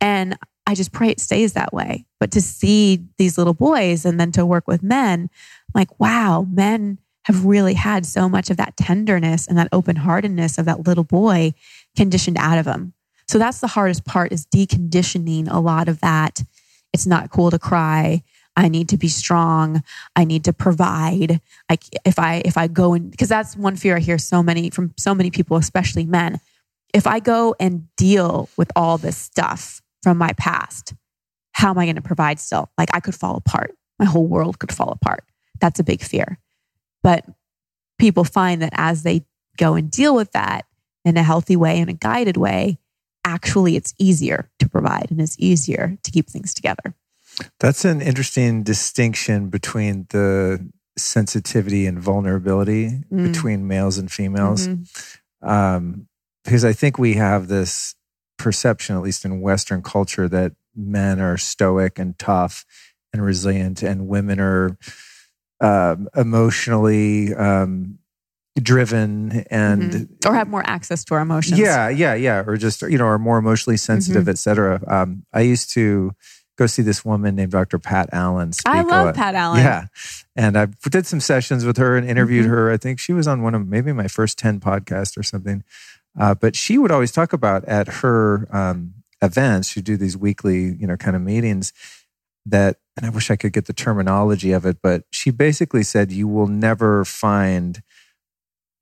and 0.00 0.38
i 0.66 0.74
just 0.74 0.92
pray 0.92 1.08
it 1.08 1.18
stays 1.20 1.54
that 1.54 1.72
way 1.72 2.06
but 2.20 2.30
to 2.30 2.40
see 2.40 3.04
these 3.18 3.36
little 3.36 3.54
boys 3.54 4.04
and 4.04 4.20
then 4.20 4.30
to 4.30 4.46
work 4.46 4.68
with 4.68 4.82
men 4.82 5.28
like 5.74 5.98
wow 5.98 6.46
men 6.48 6.98
have 7.26 7.44
really 7.44 7.74
had 7.74 8.06
so 8.06 8.28
much 8.28 8.50
of 8.50 8.56
that 8.56 8.76
tenderness 8.76 9.46
and 9.46 9.58
that 9.58 9.68
open 9.72 9.96
heartedness 9.96 10.58
of 10.58 10.64
that 10.64 10.86
little 10.86 11.04
boy 11.04 11.52
conditioned 11.96 12.36
out 12.38 12.58
of 12.58 12.64
them 12.64 12.92
so 13.28 13.38
that's 13.38 13.60
the 13.60 13.66
hardest 13.66 14.04
part 14.04 14.32
is 14.32 14.46
deconditioning 14.46 15.48
a 15.50 15.60
lot 15.60 15.88
of 15.88 16.00
that 16.00 16.42
it's 16.96 17.06
not 17.06 17.30
cool 17.30 17.50
to 17.50 17.58
cry. 17.58 18.22
I 18.56 18.68
need 18.68 18.88
to 18.88 18.96
be 18.96 19.08
strong. 19.08 19.82
I 20.16 20.24
need 20.24 20.44
to 20.44 20.54
provide. 20.54 21.42
Like 21.68 21.84
if 22.06 22.18
I 22.18 22.40
if 22.46 22.56
I 22.56 22.68
go 22.68 22.94
and 22.94 23.10
because 23.10 23.28
that's 23.28 23.54
one 23.54 23.76
fear 23.76 23.96
I 23.96 24.00
hear 24.00 24.16
so 24.16 24.42
many 24.42 24.70
from 24.70 24.94
so 24.96 25.14
many 25.14 25.30
people, 25.30 25.58
especially 25.58 26.06
men. 26.06 26.40
If 26.94 27.06
I 27.06 27.20
go 27.20 27.54
and 27.60 27.94
deal 27.96 28.48
with 28.56 28.72
all 28.74 28.96
this 28.96 29.18
stuff 29.18 29.82
from 30.02 30.16
my 30.16 30.32
past, 30.38 30.94
how 31.52 31.68
am 31.68 31.78
I 31.78 31.84
going 31.84 31.96
to 31.96 32.02
provide 32.02 32.40
still? 32.40 32.70
Like 32.78 32.88
I 32.94 33.00
could 33.00 33.14
fall 33.14 33.36
apart. 33.36 33.76
My 33.98 34.06
whole 34.06 34.26
world 34.26 34.58
could 34.58 34.72
fall 34.72 34.90
apart. 34.90 35.24
That's 35.60 35.78
a 35.78 35.84
big 35.84 36.00
fear. 36.00 36.38
But 37.06 37.24
people 38.00 38.24
find 38.24 38.60
that 38.62 38.72
as 38.72 39.04
they 39.04 39.24
go 39.56 39.74
and 39.74 39.88
deal 39.88 40.12
with 40.16 40.32
that 40.32 40.64
in 41.04 41.16
a 41.16 41.22
healthy 41.22 41.54
way, 41.54 41.78
in 41.78 41.88
a 41.88 41.92
guided 41.92 42.36
way, 42.36 42.80
actually 43.24 43.76
it's 43.76 43.94
easier 43.96 44.50
to 44.58 44.68
provide 44.68 45.12
and 45.12 45.20
it's 45.20 45.36
easier 45.38 45.96
to 46.02 46.10
keep 46.10 46.28
things 46.28 46.52
together. 46.52 46.96
That's 47.60 47.84
an 47.84 48.02
interesting 48.02 48.64
distinction 48.64 49.50
between 49.50 50.08
the 50.10 50.68
sensitivity 50.98 51.86
and 51.86 51.96
vulnerability 51.96 53.04
mm. 53.12 53.32
between 53.32 53.68
males 53.68 53.98
and 53.98 54.10
females. 54.10 54.66
Mm-hmm. 54.66 55.48
Um, 55.48 56.08
because 56.42 56.64
I 56.64 56.72
think 56.72 56.98
we 56.98 57.14
have 57.14 57.46
this 57.46 57.94
perception, 58.36 58.96
at 58.96 59.02
least 59.02 59.24
in 59.24 59.40
Western 59.40 59.80
culture, 59.80 60.28
that 60.28 60.54
men 60.74 61.20
are 61.20 61.36
stoic 61.36 62.00
and 62.00 62.18
tough 62.18 62.64
and 63.12 63.24
resilient, 63.24 63.84
and 63.84 64.08
women 64.08 64.40
are 64.40 64.76
um, 65.60 66.08
emotionally 66.14 67.34
um, 67.34 67.98
driven 68.60 69.44
and 69.50 69.92
mm-hmm. 69.92 70.28
or 70.28 70.34
have 70.34 70.48
more 70.48 70.62
access 70.66 71.04
to 71.04 71.14
our 71.14 71.20
emotions. 71.20 71.58
Yeah, 71.58 71.88
yeah, 71.88 72.14
yeah, 72.14 72.44
or 72.46 72.56
just 72.56 72.82
you 72.82 72.98
know 72.98 73.06
are 73.06 73.18
more 73.18 73.38
emotionally 73.38 73.76
sensitive, 73.76 74.22
mm-hmm. 74.22 74.30
etc. 74.30 74.82
Um, 74.86 75.24
I 75.32 75.42
used 75.42 75.70
to 75.72 76.12
go 76.56 76.66
see 76.66 76.82
this 76.82 77.04
woman 77.04 77.36
named 77.36 77.52
Dr. 77.52 77.78
Pat 77.78 78.08
Allen. 78.12 78.52
I 78.64 78.82
love 78.82 79.14
Pat 79.14 79.34
Allen. 79.34 79.60
Yeah, 79.60 79.86
and 80.34 80.56
I 80.56 80.68
did 80.90 81.06
some 81.06 81.20
sessions 81.20 81.64
with 81.64 81.76
her 81.76 81.96
and 81.96 82.08
interviewed 82.08 82.44
mm-hmm. 82.44 82.54
her. 82.54 82.72
I 82.72 82.76
think 82.76 82.98
she 82.98 83.12
was 83.12 83.26
on 83.26 83.42
one 83.42 83.54
of 83.54 83.66
maybe 83.66 83.92
my 83.92 84.08
first 84.08 84.38
ten 84.38 84.60
podcasts 84.60 85.18
or 85.18 85.22
something. 85.22 85.62
Uh, 86.18 86.34
but 86.34 86.56
she 86.56 86.78
would 86.78 86.90
always 86.90 87.12
talk 87.12 87.34
about 87.34 87.64
at 87.66 87.88
her 87.88 88.48
um, 88.50 88.94
events. 89.20 89.68
She'd 89.68 89.84
do 89.84 89.98
these 89.98 90.16
weekly, 90.16 90.74
you 90.74 90.86
know, 90.86 90.96
kind 90.96 91.14
of 91.14 91.20
meetings 91.20 91.74
that, 92.46 92.76
and 92.96 93.06
I 93.06 93.10
wish 93.10 93.30
I 93.30 93.36
could 93.36 93.52
get 93.52 93.66
the 93.66 93.72
terminology 93.72 94.52
of 94.52 94.64
it, 94.64 94.78
but 94.82 95.04
she 95.10 95.30
basically 95.30 95.82
said 95.82 96.12
you 96.12 96.28
will 96.28 96.46
never 96.46 97.04
find 97.04 97.82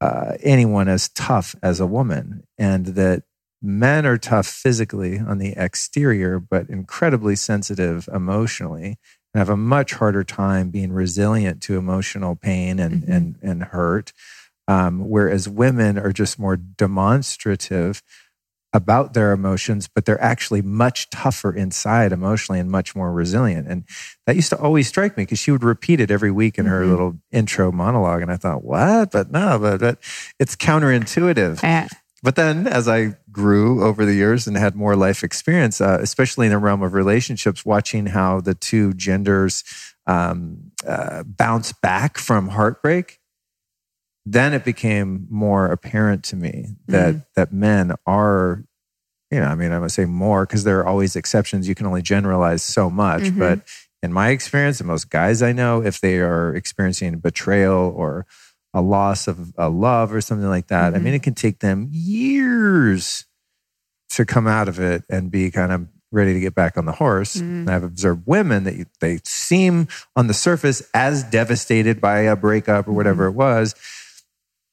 uh, 0.00 0.34
anyone 0.42 0.88
as 0.88 1.08
tough 1.08 1.54
as 1.62 1.80
a 1.80 1.86
woman, 1.86 2.44
and 2.58 2.86
that 2.86 3.22
men 3.62 4.04
are 4.04 4.18
tough 4.18 4.46
physically 4.46 5.18
on 5.18 5.38
the 5.38 5.54
exterior, 5.56 6.38
but 6.38 6.68
incredibly 6.68 7.34
sensitive 7.34 8.08
emotionally 8.12 8.98
and 9.32 9.38
have 9.38 9.48
a 9.48 9.56
much 9.56 9.94
harder 9.94 10.22
time 10.22 10.70
being 10.70 10.92
resilient 10.92 11.62
to 11.62 11.78
emotional 11.78 12.36
pain 12.36 12.78
and, 12.78 13.02
mm-hmm. 13.02 13.12
and, 13.12 13.36
and 13.42 13.64
hurt. 13.64 14.12
Um, 14.68 15.08
whereas 15.08 15.48
women 15.48 15.98
are 15.98 16.12
just 16.12 16.38
more 16.38 16.56
demonstrative 16.56 18.02
about 18.74 19.14
their 19.14 19.30
emotions, 19.30 19.88
but 19.88 20.04
they're 20.04 20.20
actually 20.20 20.60
much 20.60 21.08
tougher 21.08 21.54
inside 21.54 22.12
emotionally 22.12 22.58
and 22.58 22.70
much 22.70 22.96
more 22.96 23.12
resilient. 23.12 23.68
And 23.68 23.84
that 24.26 24.34
used 24.34 24.50
to 24.50 24.58
always 24.58 24.88
strike 24.88 25.16
me 25.16 25.22
because 25.22 25.38
she 25.38 25.52
would 25.52 25.62
repeat 25.62 26.00
it 26.00 26.10
every 26.10 26.32
week 26.32 26.58
in 26.58 26.66
her 26.66 26.80
mm-hmm. 26.80 26.90
little 26.90 27.18
intro 27.30 27.70
monologue. 27.70 28.20
And 28.20 28.32
I 28.32 28.36
thought, 28.36 28.64
what? 28.64 29.12
But 29.12 29.30
no, 29.30 29.58
but, 29.60 29.78
but 29.80 29.98
it's 30.40 30.56
counterintuitive. 30.56 31.62
Yeah. 31.62 31.88
But 32.24 32.36
then 32.36 32.66
as 32.66 32.88
I 32.88 33.16
grew 33.30 33.84
over 33.84 34.04
the 34.04 34.14
years 34.14 34.46
and 34.46 34.56
had 34.56 34.74
more 34.74 34.96
life 34.96 35.22
experience, 35.22 35.80
uh, 35.80 35.98
especially 36.00 36.46
in 36.46 36.52
the 36.52 36.58
realm 36.58 36.82
of 36.82 36.94
relationships, 36.94 37.64
watching 37.64 38.06
how 38.06 38.40
the 38.40 38.54
two 38.54 38.92
genders 38.94 39.62
um, 40.06 40.72
uh, 40.86 41.22
bounce 41.24 41.72
back 41.72 42.18
from 42.18 42.48
heartbreak 42.48 43.20
then 44.26 44.54
it 44.54 44.64
became 44.64 45.26
more 45.30 45.66
apparent 45.66 46.24
to 46.24 46.36
me 46.36 46.76
that 46.86 47.14
mm. 47.14 47.26
that 47.36 47.52
men 47.52 47.94
are 48.06 48.64
you 49.30 49.38
know 49.38 49.46
i 49.46 49.54
mean 49.54 49.72
i 49.72 49.78
would 49.78 49.92
say 49.92 50.04
more 50.04 50.46
because 50.46 50.64
there 50.64 50.80
are 50.80 50.86
always 50.86 51.16
exceptions 51.16 51.68
you 51.68 51.74
can 51.74 51.86
only 51.86 52.02
generalize 52.02 52.62
so 52.62 52.88
much 52.88 53.22
mm-hmm. 53.22 53.38
but 53.38 53.60
in 54.02 54.12
my 54.12 54.30
experience 54.30 54.80
and 54.80 54.86
most 54.86 55.10
guys 55.10 55.42
i 55.42 55.52
know 55.52 55.82
if 55.82 56.00
they 56.00 56.18
are 56.18 56.54
experiencing 56.54 57.18
betrayal 57.18 57.92
or 57.96 58.26
a 58.72 58.80
loss 58.80 59.28
of 59.28 59.52
a 59.56 59.68
love 59.68 60.12
or 60.12 60.20
something 60.20 60.48
like 60.48 60.68
that 60.68 60.88
mm-hmm. 60.88 60.96
i 60.96 60.98
mean 60.98 61.06
mm-hmm. 61.08 61.16
it 61.16 61.22
can 61.22 61.34
take 61.34 61.60
them 61.60 61.88
years 61.90 63.26
to 64.08 64.24
come 64.24 64.46
out 64.46 64.68
of 64.68 64.78
it 64.78 65.02
and 65.10 65.30
be 65.30 65.50
kind 65.50 65.72
of 65.72 65.88
ready 66.12 66.32
to 66.32 66.38
get 66.38 66.54
back 66.54 66.78
on 66.78 66.84
the 66.84 66.92
horse. 66.92 67.34
Mm-hmm. 67.34 67.60
And 67.60 67.70
I've 67.70 67.82
observed 67.82 68.22
women 68.24 68.62
that 68.62 68.86
they 69.00 69.18
seem 69.24 69.88
on 70.14 70.28
the 70.28 70.34
surface 70.34 70.88
as 70.94 71.24
devastated 71.24 72.00
by 72.00 72.20
a 72.20 72.36
breakup 72.36 72.86
or 72.86 72.92
whatever 72.92 73.28
mm-hmm. 73.28 73.40
it 73.40 73.44
was 73.44 73.74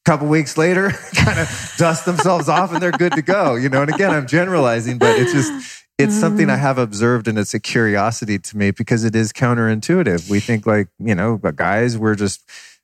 couple 0.06 0.28
weeks 0.28 0.58
later 0.58 0.90
kind 1.16 1.40
of 1.40 1.74
dust 1.78 2.06
themselves 2.06 2.50
off 2.50 2.74
and 2.74 2.82
they're 2.82 2.92
good 2.92 3.14
to 3.14 3.22
go 3.22 3.56
you 3.56 3.70
know 3.70 3.82
and 3.84 3.94
again 3.94 4.12
i'm 4.12 4.26
generalizing 4.26 4.98
but 4.98 5.18
it's 5.20 5.32
just 5.32 5.82
it's 6.00 6.20
something 6.20 6.50
i 6.50 6.56
mm. 6.56 6.60
have 6.60 6.78
observed 6.78 7.28
and 7.28 7.38
it's 7.38 7.54
a 7.54 7.60
curiosity 7.60 8.40
to 8.40 8.58
me 8.58 8.72
because 8.72 9.04
it 9.04 9.16
is 9.16 9.32
counterintuitive 9.32 10.30
we 10.30 10.40
think 10.40 10.66
like 10.66 10.88
you 11.00 11.14
know 11.14 11.38
but 11.38 11.56
guys 11.56 11.98
we're 11.98 12.16
just 12.16 12.42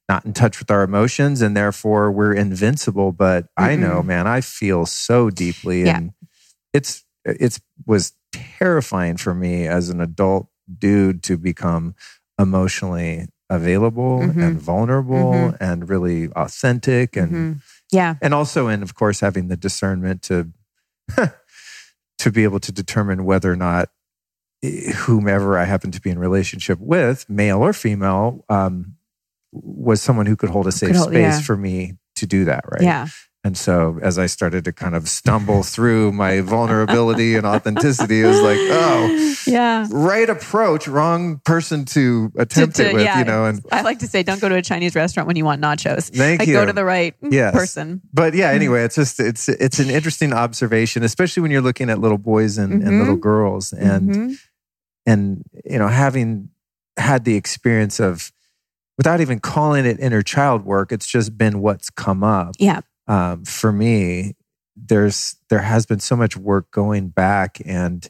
not 0.07 0.26
in 0.26 0.34
touch 0.34 0.59
with 0.59 0.70
our 0.70 0.84
emotions 0.84 1.41
and 1.41 1.57
therefore 1.57 2.11
we're 2.11 2.34
invincible 2.34 3.11
but 3.11 3.45
mm-hmm. 3.45 3.63
i 3.63 3.76
know 3.76 4.03
man 4.03 4.28
i 4.28 4.39
feel 4.39 4.86
so 4.86 5.30
deeply 5.30 5.86
yeah. 5.86 5.97
and 5.97 6.11
it's 6.74 7.03
it's 7.26 7.59
was 7.86 8.13
terrifying 8.32 9.18
for 9.18 9.34
me 9.34 9.68
as 9.68 9.89
an 9.89 9.99
adult 10.01 10.47
dude 10.78 11.24
to 11.24 11.38
become 11.38 11.95
emotionally 12.39 13.28
available 13.49 14.19
mm-hmm. 14.19 14.41
and 14.41 14.59
vulnerable 14.59 15.31
mm-hmm. 15.31 15.63
and 15.63 15.89
really 15.89 16.29
authentic 16.33 17.15
and 17.15 17.31
mm-hmm. 17.31 17.53
yeah 17.91 18.15
and 18.21 18.33
also 18.33 18.67
in 18.67 18.83
of 18.83 18.93
course 18.93 19.21
having 19.21 19.47
the 19.47 19.55
discernment 19.55 20.21
to 20.21 20.51
to 22.17 22.31
be 22.31 22.43
able 22.43 22.59
to 22.59 22.71
determine 22.71 23.23
whether 23.23 23.51
or 23.51 23.55
not 23.55 23.89
eh, 24.63 24.91
whomever 24.91 25.57
i 25.57 25.63
happen 25.63 25.91
to 25.91 26.01
be 26.01 26.09
in 26.09 26.19
relationship 26.19 26.77
with 26.79 27.29
male 27.29 27.59
or 27.59 27.71
female 27.71 28.43
um, 28.49 28.95
was 29.53 30.01
someone 30.01 30.25
who 30.25 30.35
could 30.35 30.49
hold 30.49 30.67
a 30.67 30.71
safe 30.71 30.95
hold, 30.95 31.09
space 31.09 31.35
yeah. 31.35 31.41
for 31.41 31.55
me 31.55 31.93
to 32.15 32.25
do 32.25 32.43
that 32.43 32.65
right 32.69 32.81
yeah 32.81 33.07
and 33.47 33.57
so 33.57 33.97
as 34.01 34.19
I 34.19 34.25
started 34.25 34.65
to 34.65 34.73
kind 34.73 34.93
of 34.93 35.07
stumble 35.07 35.63
through 35.73 36.11
my 36.11 36.41
vulnerability 36.41 37.37
and 37.37 37.47
authenticity, 37.47 38.19
it 38.19 38.27
was 38.27 38.41
like, 38.41 38.57
oh, 38.59 39.35
yeah, 39.47 39.87
right 39.89 40.29
approach, 40.29 40.85
wrong 40.85 41.39
person 41.45 41.85
to 41.85 42.29
attempt 42.37 42.75
to, 42.75 42.83
to, 42.83 42.89
it 42.89 42.93
with, 42.93 43.03
yeah, 43.03 43.19
you 43.19 43.23
know. 43.23 43.45
And 43.45 43.65
I 43.71 43.83
like 43.83 43.99
to 43.99 44.07
say, 44.07 44.21
don't 44.21 44.41
go 44.41 44.49
to 44.49 44.55
a 44.55 44.61
Chinese 44.61 44.95
restaurant 44.95 45.27
when 45.27 45.37
you 45.37 45.45
want 45.45 45.61
nachos. 45.61 46.13
Thank 46.13 46.39
like, 46.39 46.49
you. 46.49 46.55
Go 46.55 46.65
to 46.65 46.73
the 46.73 46.83
right 46.83 47.15
yes. 47.21 47.53
person. 47.53 48.01
But 48.11 48.33
yeah, 48.33 48.51
anyway, 48.51 48.83
it's 48.83 48.95
just 48.95 49.17
it's 49.21 49.47
it's 49.47 49.79
an 49.79 49.89
interesting 49.89 50.33
observation, 50.33 51.03
especially 51.03 51.39
when 51.39 51.49
you're 51.49 51.61
looking 51.61 51.89
at 51.89 51.99
little 51.99 52.17
boys 52.17 52.57
and, 52.57 52.73
mm-hmm. 52.73 52.85
and 52.85 52.99
little 52.99 53.15
girls, 53.15 53.71
and 53.71 54.09
mm-hmm. 54.09 54.33
and 55.05 55.43
you 55.63 55.79
know 55.79 55.87
having 55.87 56.49
had 56.97 57.23
the 57.23 57.37
experience 57.37 58.01
of 58.01 58.33
without 58.97 59.21
even 59.21 59.39
calling 59.39 59.85
it 59.85 60.01
inner 60.01 60.21
child 60.21 60.65
work, 60.65 60.91
it's 60.91 61.07
just 61.07 61.37
been 61.37 61.61
what's 61.61 61.89
come 61.89 62.25
up. 62.25 62.55
Yeah 62.59 62.81
um, 63.08 63.45
for 63.45 63.72
me, 63.72 64.36
there's 64.76 65.38
there 65.49 65.60
has 65.60 65.86
been 65.86 65.99
so 65.99 66.16
much 66.16 66.38
work 66.38 66.70
going 66.72 67.10
back 67.10 67.60
and 67.66 68.10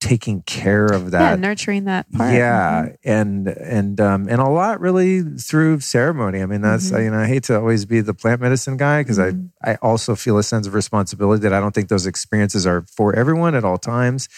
taking 0.00 0.42
care 0.42 0.86
of 0.86 1.10
that, 1.10 1.30
yeah, 1.30 1.36
nurturing 1.36 1.84
that 1.84 2.10
part. 2.12 2.34
Yeah, 2.34 2.82
mm-hmm. 2.82 2.94
and 3.04 3.48
and 3.48 4.00
um, 4.00 4.28
and 4.28 4.40
a 4.40 4.48
lot 4.48 4.80
really 4.80 5.22
through 5.22 5.80
ceremony. 5.80 6.42
I 6.42 6.46
mean, 6.46 6.62
that's 6.62 6.90
mm-hmm. 6.90 7.04
you 7.04 7.10
know 7.10 7.18
I 7.18 7.26
hate 7.26 7.44
to 7.44 7.56
always 7.56 7.84
be 7.84 8.00
the 8.00 8.14
plant 8.14 8.40
medicine 8.40 8.76
guy 8.76 9.02
because 9.02 9.18
mm-hmm. 9.18 9.46
I 9.62 9.72
I 9.72 9.74
also 9.76 10.14
feel 10.14 10.38
a 10.38 10.42
sense 10.42 10.66
of 10.66 10.74
responsibility 10.74 11.42
that 11.42 11.52
I 11.52 11.60
don't 11.60 11.74
think 11.74 11.88
those 11.88 12.06
experiences 12.06 12.66
are 12.66 12.82
for 12.82 13.14
everyone 13.14 13.54
at 13.54 13.64
all 13.64 13.78
times, 13.78 14.28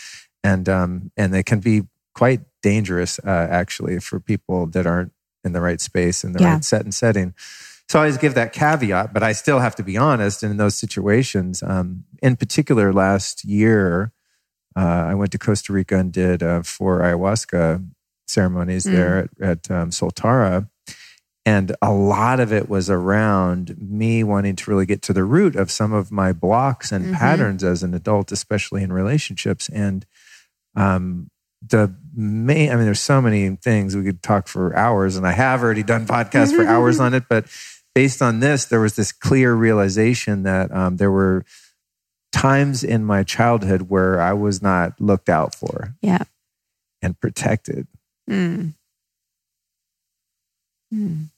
and 0.43 0.69
um 0.69 1.13
and 1.17 1.33
they 1.33 1.43
can 1.43 1.61
be 1.61 1.83
quite 2.15 2.41
dangerous 2.63 3.19
uh, 3.21 3.49
actually 3.51 3.99
for 3.99 4.21
people 4.21 4.67
that 4.67 4.87
aren't 4.87 5.13
in 5.45 5.53
the 5.53 5.61
right 5.61 5.81
space 5.81 6.23
and 6.25 6.35
the 6.35 6.41
yeah. 6.41 6.55
right 6.55 6.65
set 6.65 6.83
and 6.83 6.95
setting. 6.95 7.35
So 7.93 7.99
I 7.99 8.05
always 8.05 8.17
give 8.17 8.33
that 8.37 8.55
caveat, 8.55 9.13
but 9.13 9.23
I 9.23 9.33
still 9.33 9.59
have 9.59 9.75
to 9.75 9.83
be 9.83 9.99
honest. 9.99 10.43
And 10.43 10.51
in 10.51 10.57
those 10.57 10.75
situations, 10.75 11.63
um, 11.63 12.05
in 12.23 12.37
particular, 12.37 12.91
last 12.91 13.45
year, 13.45 14.13
Uh, 14.75 15.05
I 15.11 15.15
went 15.15 15.31
to 15.33 15.39
Costa 15.39 15.71
Rica 15.75 15.99
and 15.99 16.11
did 16.11 16.43
uh, 16.43 16.63
four 16.63 17.01
ayahuasca 17.01 17.87
ceremonies 18.27 18.87
Mm. 18.87 18.93
there 18.93 19.19
at, 19.19 19.31
at 19.43 19.71
um, 19.71 19.91
Soltara. 19.91 20.71
And 21.45 21.77
a 21.83 21.93
lot 21.93 22.41
of 22.41 22.51
it 22.55 22.71
was 22.71 22.89
around 22.89 23.77
me 23.79 24.25
wanting 24.25 24.57
to 24.57 24.71
really 24.71 24.87
get 24.87 25.03
to 25.03 25.13
the 25.13 25.25
root 25.25 25.55
of 25.57 25.71
some 25.71 25.93
of 25.93 26.11
my 26.11 26.33
blocks 26.33 26.91
and 26.93 27.05
Mhm. 27.05 27.13
patterns 27.19 27.63
as 27.63 27.83
an 27.83 27.93
adult, 27.93 28.33
especially 28.33 28.83
in 28.83 28.95
relationships. 28.95 29.69
And 29.69 30.07
um, 30.75 31.29
the 31.61 31.95
main, 32.15 32.71
I 32.71 32.77
mean, 32.77 32.87
there's 32.87 33.01
so 33.15 33.21
many 33.21 33.57
things 33.57 33.95
we 33.95 34.03
could 34.05 34.23
talk 34.23 34.49
for 34.49 34.75
hours, 34.75 35.17
and 35.17 35.27
I 35.27 35.33
have 35.33 35.63
already 35.63 35.83
done 35.83 36.07
podcasts 36.07 36.57
for 36.57 36.65
hours 36.67 36.99
on 37.05 37.13
it. 37.13 37.25
But 37.29 37.45
based 37.95 38.23
on 38.23 38.41
this, 38.41 38.65
there 38.65 38.81
was 38.81 38.97
this 38.97 39.13
clear 39.13 39.55
realization 39.55 40.43
that 40.45 40.73
um, 40.75 40.97
there 40.97 41.11
were 41.11 41.45
times 42.33 42.83
in 42.83 43.05
my 43.05 43.23
childhood 43.23 43.83
where 43.83 44.21
I 44.21 44.33
was 44.33 44.63
not 44.63 45.01
looked 45.01 45.29
out 45.29 45.55
for 45.55 45.95
Yeah. 46.01 46.25
and 47.03 47.19
protected. 47.21 47.87
Mm. 48.31 48.75
Mm. 50.95 51.31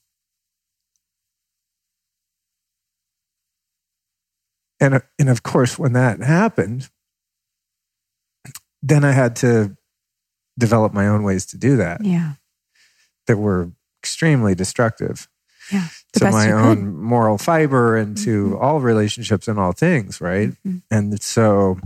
and 4.79 5.01
and 5.17 5.29
of 5.29 5.43
course 5.43 5.79
when 5.79 5.93
that 5.93 6.19
happened 6.21 6.89
then 8.81 9.03
i 9.05 9.11
had 9.13 9.35
to 9.35 9.75
develop 10.59 10.93
my 10.93 11.07
own 11.07 11.23
ways 11.23 11.45
to 11.45 11.57
do 11.57 11.77
that 11.77 12.03
Yeah. 12.03 12.33
that 13.27 13.37
were 13.37 13.71
extremely 14.03 14.55
destructive 14.55 15.27
Yeah. 15.71 15.87
To 16.19 16.31
my 16.31 16.51
own 16.51 16.75
could. 16.77 16.85
moral 16.93 17.37
fiber 17.37 17.95
and 17.97 18.17
to 18.19 18.49
Mhm. 18.51 18.61
all 18.61 18.79
relationships 18.79 19.47
and 19.47 19.59
all 19.59 19.71
things 19.73 20.21
right 20.21 20.51
Mhm. 20.65 20.81
and 20.91 21.21
so 21.21 21.77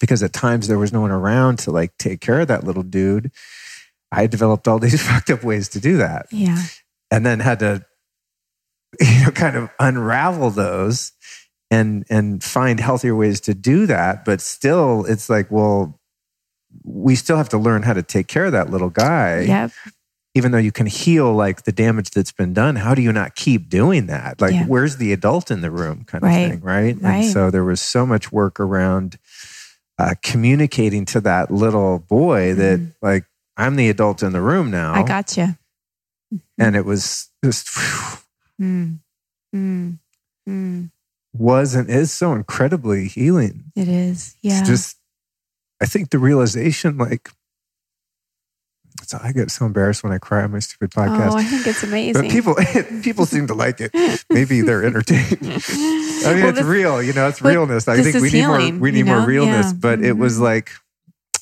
because 0.00 0.22
at 0.22 0.32
times 0.32 0.68
there 0.68 0.78
was 0.78 0.92
no 0.92 1.00
one 1.00 1.10
around 1.10 1.58
to 1.60 1.70
like 1.70 1.96
take 1.98 2.20
care 2.20 2.40
of 2.40 2.48
that 2.48 2.64
little 2.64 2.82
dude 2.82 3.30
i 4.10 4.26
developed 4.26 4.66
all 4.68 4.78
these 4.84 5.02
fucked 5.02 5.30
up 5.30 5.42
ways 5.44 5.68
to 5.68 5.80
do 5.80 5.96
that 5.98 6.26
Yeah. 6.30 6.62
and 7.10 7.24
then 7.26 7.40
had 7.40 7.58
to 7.60 7.84
you 9.00 9.24
know 9.24 9.30
kind 9.30 9.56
of 9.56 9.70
unravel 9.80 10.50
those 10.50 11.12
and 11.70 12.04
and 12.10 12.42
find 12.44 12.78
healthier 12.80 13.14
ways 13.16 13.40
to 13.42 13.54
do 13.54 13.86
that 13.86 14.24
but 14.24 14.40
still 14.40 15.04
it's 15.06 15.28
like 15.30 15.50
well 15.50 15.98
we 16.84 17.14
still 17.16 17.36
have 17.36 17.48
to 17.50 17.58
learn 17.58 17.82
how 17.82 17.92
to 17.92 18.02
take 18.02 18.28
care 18.28 18.46
of 18.46 18.52
that 18.52 18.70
little 18.70 18.90
guy 18.90 19.40
Yep. 19.40 19.72
Even 20.34 20.50
though 20.52 20.58
you 20.58 20.72
can 20.72 20.86
heal 20.86 21.32
like 21.34 21.62
the 21.64 21.72
damage 21.72 22.10
that's 22.10 22.32
been 22.32 22.52
done 22.54 22.76
how 22.76 22.94
do 22.94 23.02
you 23.02 23.12
not 23.12 23.34
keep 23.34 23.68
doing 23.68 24.06
that 24.06 24.40
like 24.40 24.52
Yeah. 24.54 24.64
where's 24.66 24.96
the 24.96 25.12
adult 25.12 25.50
in 25.50 25.60
the 25.60 25.70
room 25.70 26.04
kind 26.04 26.22
Right. 26.24 26.38
of 26.44 26.50
thing 26.52 26.60
right? 26.60 26.96
Right. 27.00 27.14
and 27.24 27.24
so 27.32 27.50
there 27.50 27.64
was 27.64 27.80
so 27.80 28.06
much 28.06 28.32
work 28.32 28.58
around 28.60 29.18
uh, 29.98 30.14
communicating 30.22 31.04
to 31.06 31.20
that 31.20 31.50
little 31.50 31.98
boy 32.00 32.54
that 32.54 32.80
Mhm. 32.80 32.94
like 33.02 33.24
i'm 33.56 33.76
the 33.76 33.88
adult 33.90 34.22
in 34.22 34.32
the 34.32 34.40
room 34.40 34.70
now 34.70 34.94
I 34.94 35.02
got 35.02 35.36
you. 35.36 35.56
and 36.58 36.74
it 36.76 36.84
was 36.84 37.28
just. 37.44 37.68
Mm. 38.60 39.00
Mm. 39.54 40.90
was 41.34 41.74
and 41.74 41.88
is 41.90 42.12
so 42.12 42.32
incredibly 42.34 43.08
healing. 43.08 43.64
It 43.76 43.88
is. 43.88 44.36
Yeah. 44.42 44.60
It's 44.60 44.68
just, 44.68 44.96
I 45.80 45.86
think 45.86 46.10
the 46.10 46.18
realization, 46.18 46.96
like, 46.98 47.30
I 49.14 49.32
get 49.32 49.50
so 49.50 49.66
embarrassed 49.66 50.02
when 50.02 50.12
I 50.12 50.18
cry 50.18 50.42
on 50.42 50.52
my 50.52 50.58
stupid 50.58 50.90
podcast. 50.90 51.32
Oh, 51.32 51.36
I 51.36 51.44
think 51.44 51.66
it's 51.66 51.82
amazing. 51.82 52.22
but 52.22 52.30
people, 52.30 52.54
people 53.02 53.26
seem 53.26 53.46
to 53.48 53.54
like 53.54 53.80
it. 53.80 53.92
Maybe 54.30 54.60
they're 54.60 54.84
entertained. 54.84 55.38
I 55.42 55.46
mean, 55.46 56.22
Well, 56.24 56.48
it's 56.48 56.58
this- 56.58 56.64
real. 56.66 57.02
You 57.02 57.12
know, 57.12 57.28
it's 57.28 57.42
realness. 57.42 57.88
I 57.88 58.02
think 58.02 58.16
we 58.22 58.30
need 58.30 58.46
more. 58.46 58.58
We 58.80 58.90
need 58.92 58.98
you 59.00 59.04
more 59.06 59.20
realness. 59.26 59.66
Yeah. 59.72 59.78
But 59.80 60.02
it 60.02 60.16
was 60.16 60.38
Mhm. 60.38 60.42
like 60.42 60.70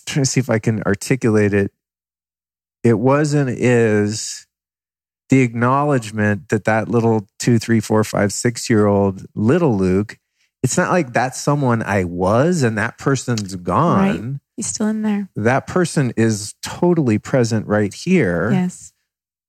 trying 0.07 0.25
to 0.25 0.31
see 0.31 0.41
if 0.41 0.49
I 0.51 0.59
can 0.59 0.83
articulate 0.85 1.53
it. 1.55 1.73
It 2.83 2.99
wasn't 2.99 3.51
is 3.51 4.47
the 5.29 5.43
acknowledgement 5.43 6.49
that 6.49 6.65
that 6.65 6.89
little 6.89 7.29
two, 7.39 7.59
three, 7.59 7.79
four, 7.81 8.03
five, 8.05 8.33
six 8.33 8.69
year 8.71 8.87
old 8.87 9.27
little 9.35 9.77
Luke. 9.77 10.19
It's 10.63 10.77
not 10.77 10.91
like 10.91 11.13
that's 11.13 11.41
someone 11.41 11.83
I 11.83 12.05
was 12.05 12.63
and 12.63 12.77
that 12.77 12.99
person's 12.99 13.57
gone. 13.57 14.41
He's 14.57 14.67
still 14.67 14.89
in 14.89 15.03
there. 15.03 15.31
That 15.37 15.67
person 15.67 16.13
is 16.17 16.55
totally 16.63 17.19
present 17.19 17.67
right 17.67 17.95
here. 17.95 18.51
Yes. 18.53 18.93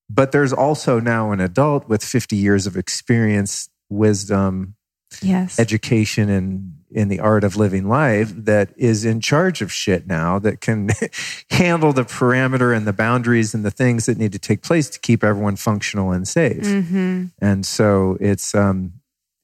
But 0.09 0.31
there's 0.31 0.53
also 0.53 0.99
now 0.99 1.31
an 1.31 1.39
adult 1.39 1.87
with 1.89 2.03
50 2.03 2.35
years 2.35 2.65
of 2.67 2.77
experience, 2.77 3.69
wisdom, 3.89 4.75
Yes. 5.21 5.59
education 5.59 6.29
and 6.29 6.75
in 6.89 7.09
the 7.09 7.19
art 7.19 7.43
of 7.43 7.57
living 7.57 7.89
life 7.89 8.33
that 8.35 8.69
is 8.77 9.03
in 9.03 9.19
charge 9.19 9.61
of 9.61 9.71
shit 9.71 10.07
now 10.07 10.39
that 10.39 10.61
can 10.61 10.89
handle 11.49 11.91
the 11.91 12.03
parameter 12.03 12.75
and 12.75 12.87
the 12.87 12.93
boundaries 12.93 13.53
and 13.53 13.65
the 13.65 13.71
things 13.71 14.05
that 14.05 14.17
need 14.17 14.31
to 14.31 14.39
take 14.39 14.61
place 14.61 14.89
to 14.89 14.99
keep 14.99 15.21
everyone 15.23 15.57
functional 15.57 16.11
and 16.11 16.27
safe. 16.27 16.63
mm-hmm. 16.63 17.25
And 17.41 17.65
so 17.65 18.17
it's 18.21 18.55
um 18.55 18.93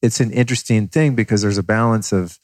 it's 0.01 0.19
an 0.19 0.31
interesting 0.31 0.87
thing 0.87 1.15
because 1.15 1.41
there's 1.41 1.57
a 1.57 1.63
balance 1.63 2.11
of 2.11 2.39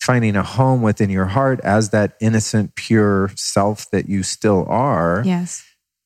finding 0.00 0.34
a 0.36 0.42
home 0.42 0.82
within 0.82 1.10
your 1.10 1.26
heart 1.26 1.60
as 1.62 1.90
that 1.90 2.16
innocent 2.20 2.74
pure 2.74 3.30
self 3.36 3.90
that 3.90 4.08
you 4.08 4.22
still 4.22 4.64
are 4.68 5.22
Yes. 5.24 5.62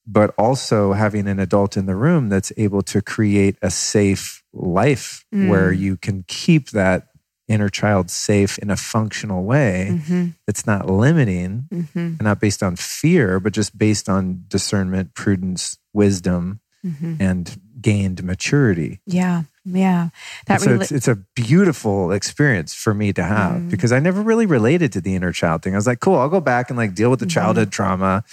but 0.07 0.35
also 0.37 0.93
having 0.93 1.29
an 1.29 1.39
adult 1.39 1.77
in 1.77 1.87
the 1.87 1.95
room 1.97 2.29
that's 2.29 2.53
able 2.57 2.83
to 2.83 3.01
create 3.01 3.57
a 3.63 3.71
safe 3.71 4.43
life 4.53 5.25
Mm. 5.33 5.49
where 5.49 5.73
you 5.73 5.97
can 5.97 6.25
keep 6.27 6.71
that 6.71 7.07
inner 7.47 7.69
child 7.69 8.11
safe 8.11 8.59
in 8.59 8.71
a 8.71 8.77
functional 8.77 9.45
way 9.45 9.89
Mm-hmm. 9.93 10.29
that's 10.47 10.67
not 10.67 10.91
limiting 10.91 11.69
Mm-hmm. 11.73 11.99
and 11.99 12.21
not 12.23 12.41
based 12.41 12.63
on 12.63 12.75
fear, 12.77 13.39
but 13.39 13.53
just 13.53 13.79
based 13.79 14.09
on 14.09 14.45
discernment, 14.49 15.15
prudence, 15.15 15.79
wisdom, 15.93 16.61
Mm-hmm. 16.85 17.15
and 17.21 17.61
gained 17.81 18.23
maturity. 18.25 19.01
Yeah. 19.07 19.45
Yeah. 19.65 20.11
That 20.47 20.61
so 20.61 20.75
it's, 20.75 20.93
it's 20.93 21.09
a 21.09 21.17
beautiful 21.35 22.13
experience 22.13 22.75
for 22.75 22.93
me 22.95 23.13
to 23.15 23.23
have 23.23 23.53
Mm. 23.63 23.71
because 23.71 23.93
I 23.93 23.99
never 23.99 24.21
really 24.23 24.47
related 24.47 24.93
to 24.93 25.01
the 25.01 25.15
inner 25.15 25.33
child 25.33 25.63
thing. 25.63 25.75
I 25.75 25.77
was 25.79 25.87
like, 25.87 26.01
cool, 26.01 26.17
I'll 26.17 26.29
go 26.29 26.41
back 26.41 26.69
and 26.71 26.77
like 26.77 26.95
deal 26.95 27.11
with 27.11 27.21
the 27.21 27.27
Mhm. 27.27 27.31
childhood 27.31 27.73
trauma, 27.73 28.25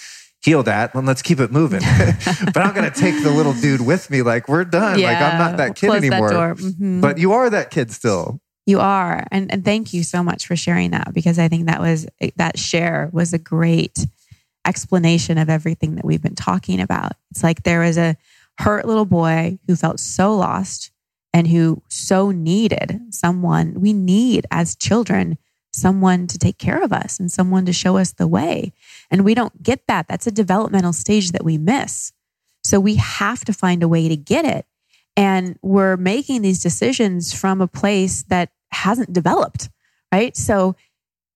heal 0.44 0.64
that, 0.64 0.94
and 0.94 1.06
let's 1.08 1.22
keep 1.22 1.40
it 1.40 1.52
moving. 1.52 1.80
but 2.54 2.58
I'm 2.58 2.74
going 2.74 2.90
to 2.92 3.00
take 3.00 3.22
the 3.24 3.32
little 3.32 3.54
dude 3.54 3.82
with 3.82 4.10
me. 4.10 4.22
Like, 4.24 4.50
we're 4.50 4.66
done. 4.66 5.00
like, 5.02 5.18
I'm 5.18 5.38
not 5.38 5.58
that 5.58 5.76
kid 5.76 5.88
Close 5.88 6.04
anymore. 6.04 6.30
That. 6.30 6.58
Mhm. 6.58 7.00
But 7.02 7.18
you 7.18 7.32
are 7.34 7.50
that 7.50 7.72
kid 7.72 7.92
still. 7.92 8.42
You 8.66 8.80
are. 8.80 9.26
And, 9.32 9.52
and 9.52 9.64
thank 9.66 9.94
you 9.94 10.04
so 10.04 10.24
much 10.24 10.46
for 10.48 10.56
sharing 10.56 10.92
that 10.92 11.14
because 11.14 11.40
I 11.40 11.48
think 11.48 11.66
that 11.68 11.80
was 11.82 12.08
that 12.36 12.60
share 12.60 13.10
was 13.12 13.34
a 13.34 13.40
great 13.40 14.06
explanation 14.66 15.38
of 15.38 15.50
everything 15.50 15.96
that 15.96 16.06
we've 16.06 16.22
been 16.22 16.36
talking 16.36 16.80
about. 16.80 17.14
It's 17.32 17.42
like 17.44 17.64
there 17.64 17.80
was 17.80 17.98
a 17.98 18.16
hurt 18.60 18.86
little 18.86 19.06
boy 19.06 19.58
who 19.68 19.76
felt 19.76 20.00
so 20.00 20.36
lost 20.36 20.92
and 21.34 21.48
who 21.48 21.82
so 21.88 22.32
needed 22.32 23.00
someone. 23.10 23.80
We 23.80 23.94
need 23.94 24.46
as 24.52 24.76
children 24.76 25.38
someone 25.74 26.28
to 26.28 26.38
take 26.38 26.58
care 26.58 26.84
of 26.84 26.92
us 26.92 27.20
and 27.20 27.32
someone 27.32 27.66
to 27.66 27.74
show 27.74 27.98
us 27.98 28.12
the 28.12 28.28
way. 28.28 28.74
And 29.10 29.24
we 29.24 29.34
don't 29.34 29.64
get 29.64 29.88
that. 29.88 30.08
That's 30.08 30.28
a 30.28 30.32
developmental 30.32 30.94
stage 30.94 31.32
that 31.32 31.46
we 31.46 31.58
miss. 31.58 32.12
So 32.64 32.80
we 32.80 32.96
have 32.96 33.46
to 33.46 33.54
find 33.54 33.82
a 33.82 33.88
way 33.88 34.08
to 34.10 34.18
get 34.18 34.46
it. 34.46 34.66
And 35.18 35.58
we're 35.62 35.98
making 35.98 36.42
these 36.42 36.62
decisions 36.62 37.34
from 37.34 37.62
a 37.62 37.68
place 37.68 38.24
that 38.24 38.50
hasn't 38.72 39.14
developed, 39.14 39.70
right? 40.12 40.36
So, 40.38 40.76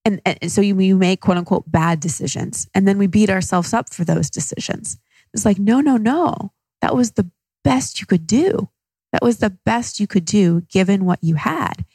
and, 0.05 0.21
and 0.25 0.51
so 0.51 0.61
you, 0.61 0.79
you 0.79 0.95
make 0.95 1.21
quote 1.21 1.37
unquote 1.37 1.69
bad 1.69 1.99
decisions, 1.99 2.69
and 2.73 2.87
then 2.87 2.97
we 2.97 3.07
beat 3.07 3.29
ourselves 3.29 3.73
up 3.73 3.93
for 3.93 4.05
those 4.05 4.29
decisions. 4.29 4.97
It's 5.33 5.45
like, 5.45 5.59
no, 5.59 5.81
no, 5.81 5.97
no. 5.97 6.53
That 6.81 6.95
was 6.95 7.11
the 7.11 7.29
best 7.63 7.99
you 7.99 8.07
could 8.07 8.27
do. 8.27 8.69
That 9.15 9.23
was 9.23 9.37
the 9.37 9.51
best 9.65 10.01
you 10.01 10.07
could 10.07 10.25
do 10.25 10.63
given 10.69 11.05
what 11.05 11.23
you 11.23 11.35
had. 11.35 11.85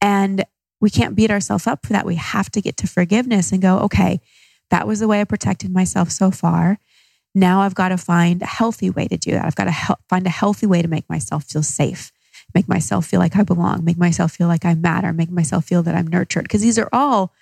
And 0.00 0.44
we 0.80 0.90
can't 0.90 1.14
beat 1.14 1.30
ourselves 1.30 1.68
up 1.68 1.86
for 1.86 1.92
that. 1.92 2.04
We 2.04 2.16
have 2.16 2.50
to 2.50 2.60
get 2.60 2.76
to 2.78 2.88
forgiveness 2.88 3.52
and 3.52 3.62
go, 3.62 3.78
okay, 3.78 4.20
that 4.70 4.84
was 4.84 4.98
the 4.98 5.06
way 5.06 5.20
I 5.20 5.24
protected 5.24 5.70
myself 5.70 6.10
so 6.10 6.32
far. 6.32 6.80
Now 7.32 7.60
I've 7.60 7.76
got 7.76 7.90
to 7.90 7.96
find 7.96 8.42
a 8.42 8.46
healthy 8.46 8.90
way 8.90 9.06
to 9.06 9.16
do 9.16 9.30
that. 9.30 9.44
I've 9.44 9.54
got 9.54 9.66
to 9.66 9.70
hel- 9.70 10.00
find 10.08 10.26
a 10.26 10.30
healthy 10.30 10.66
way 10.66 10.82
to 10.82 10.88
make 10.88 11.08
myself 11.08 11.44
feel 11.44 11.62
safe, 11.62 12.10
make 12.56 12.66
myself 12.66 13.06
feel 13.06 13.20
like 13.20 13.36
I 13.36 13.44
belong, 13.44 13.84
make 13.84 13.96
myself 13.96 14.32
feel 14.32 14.48
like 14.48 14.64
I 14.64 14.74
matter, 14.74 15.12
make 15.12 15.30
myself 15.30 15.66
feel 15.66 15.84
that 15.84 15.94
I'm 15.94 16.08
nurtured. 16.08 16.42
Because 16.42 16.62
these 16.62 16.78
are 16.80 16.88
all 16.92 17.32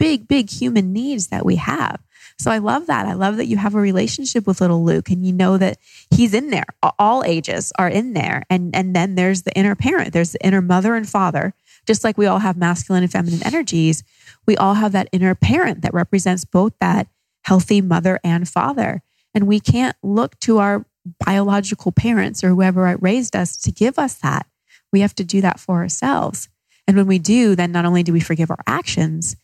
big, 0.00 0.26
big 0.26 0.50
human 0.50 0.92
needs 0.92 1.28
that 1.28 1.46
we 1.46 1.54
have. 1.56 2.02
So 2.40 2.50
I 2.50 2.58
love 2.58 2.86
that. 2.86 3.06
I 3.06 3.12
love 3.12 3.36
that 3.36 3.46
you 3.46 3.58
have 3.58 3.74
a 3.74 3.80
relationship 3.80 4.46
with 4.46 4.62
little 4.62 4.82
Luke 4.82 5.10
and 5.10 5.24
you 5.24 5.32
know 5.32 5.58
that 5.58 5.78
he's 6.10 6.32
in 6.32 6.48
there. 6.48 6.64
All 6.98 7.22
ages 7.24 7.70
are 7.78 7.88
in 7.88 8.14
there. 8.14 8.44
And, 8.48 8.74
and 8.74 8.96
then 8.96 9.14
there's 9.14 9.42
the 9.42 9.52
inner 9.56 9.74
parent, 9.74 10.12
there's 10.12 10.32
the 10.32 10.44
inner 10.44 10.62
mother 10.62 10.94
and 10.94 11.08
father. 11.08 11.52
Just 11.86 12.02
like 12.02 12.16
we 12.16 12.26
all 12.26 12.38
have 12.38 12.56
masculine 12.56 13.02
and 13.02 13.12
feminine 13.12 13.44
energies, 13.44 14.02
we 14.46 14.56
all 14.56 14.74
have 14.74 14.92
that 14.92 15.08
inner 15.12 15.34
parent 15.34 15.82
that 15.82 15.92
represents 15.92 16.44
both 16.44 16.72
that 16.80 17.08
healthy 17.42 17.80
mother 17.80 18.18
and 18.24 18.48
father. 18.48 19.02
And 19.34 19.46
we 19.46 19.60
can't 19.60 19.96
look 20.02 20.38
to 20.40 20.58
our 20.58 20.86
biological 21.24 21.92
parents 21.92 22.42
or 22.42 22.48
whoever 22.48 22.96
raised 23.00 23.36
us 23.36 23.56
to 23.58 23.72
give 23.72 23.98
us 23.98 24.14
that. 24.14 24.46
We 24.92 25.00
have 25.00 25.14
to 25.16 25.24
do 25.24 25.40
that 25.42 25.60
for 25.60 25.76
ourselves. 25.76 26.48
And 26.86 26.96
when 26.96 27.06
we 27.06 27.18
do, 27.18 27.54
then 27.54 27.70
not 27.70 27.84
only 27.84 28.02
do 28.02 28.12
we 28.12 28.20
forgive 28.20 28.50
our 28.50 28.62
actions, 28.66 29.36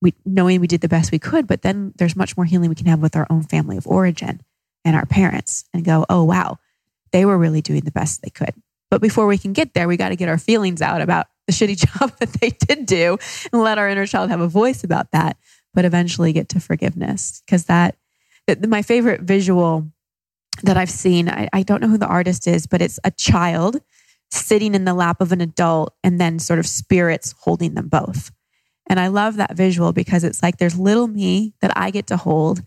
we 0.00 0.14
knowing 0.24 0.60
we 0.60 0.66
did 0.66 0.80
the 0.80 0.88
best 0.88 1.12
we 1.12 1.18
could, 1.18 1.46
but 1.46 1.62
then 1.62 1.92
there's 1.96 2.16
much 2.16 2.36
more 2.36 2.46
healing 2.46 2.68
we 2.68 2.74
can 2.74 2.86
have 2.86 3.00
with 3.00 3.16
our 3.16 3.26
own 3.30 3.42
family 3.42 3.76
of 3.76 3.86
origin 3.86 4.40
and 4.84 4.96
our 4.96 5.06
parents 5.06 5.64
and 5.74 5.84
go, 5.84 6.06
oh, 6.08 6.24
wow, 6.24 6.58
they 7.12 7.24
were 7.24 7.38
really 7.38 7.60
doing 7.60 7.84
the 7.84 7.90
best 7.90 8.22
they 8.22 8.30
could. 8.30 8.54
But 8.90 9.02
before 9.02 9.26
we 9.26 9.38
can 9.38 9.52
get 9.52 9.74
there, 9.74 9.88
we 9.88 9.96
got 9.96 10.10
to 10.10 10.16
get 10.16 10.28
our 10.28 10.38
feelings 10.38 10.80
out 10.80 11.00
about 11.00 11.26
the 11.46 11.52
shitty 11.52 11.76
job 11.76 12.16
that 12.18 12.32
they 12.34 12.50
did 12.50 12.86
do 12.86 13.18
and 13.52 13.62
let 13.62 13.78
our 13.78 13.88
inner 13.88 14.06
child 14.06 14.30
have 14.30 14.40
a 14.40 14.48
voice 14.48 14.84
about 14.84 15.10
that, 15.12 15.36
but 15.74 15.84
eventually 15.84 16.32
get 16.32 16.48
to 16.50 16.60
forgiveness. 16.60 17.42
Because 17.44 17.64
that, 17.64 17.96
that, 18.46 18.66
my 18.68 18.82
favorite 18.82 19.22
visual 19.22 19.90
that 20.62 20.76
I've 20.76 20.90
seen, 20.90 21.28
I, 21.28 21.48
I 21.52 21.62
don't 21.62 21.80
know 21.80 21.88
who 21.88 21.98
the 21.98 22.06
artist 22.06 22.46
is, 22.46 22.66
but 22.66 22.82
it's 22.82 22.98
a 23.04 23.10
child 23.10 23.80
sitting 24.30 24.74
in 24.74 24.84
the 24.84 24.94
lap 24.94 25.20
of 25.20 25.32
an 25.32 25.40
adult 25.40 25.94
and 26.04 26.20
then 26.20 26.38
sort 26.38 26.58
of 26.58 26.66
spirits 26.66 27.34
holding 27.40 27.74
them 27.74 27.88
both. 27.88 28.30
And 28.88 28.98
I 28.98 29.08
love 29.08 29.36
that 29.36 29.54
visual 29.56 29.92
because 29.92 30.24
it's 30.24 30.42
like 30.42 30.56
there's 30.56 30.78
little 30.78 31.06
me 31.06 31.54
that 31.60 31.72
I 31.76 31.90
get 31.90 32.06
to 32.08 32.16
hold, 32.16 32.62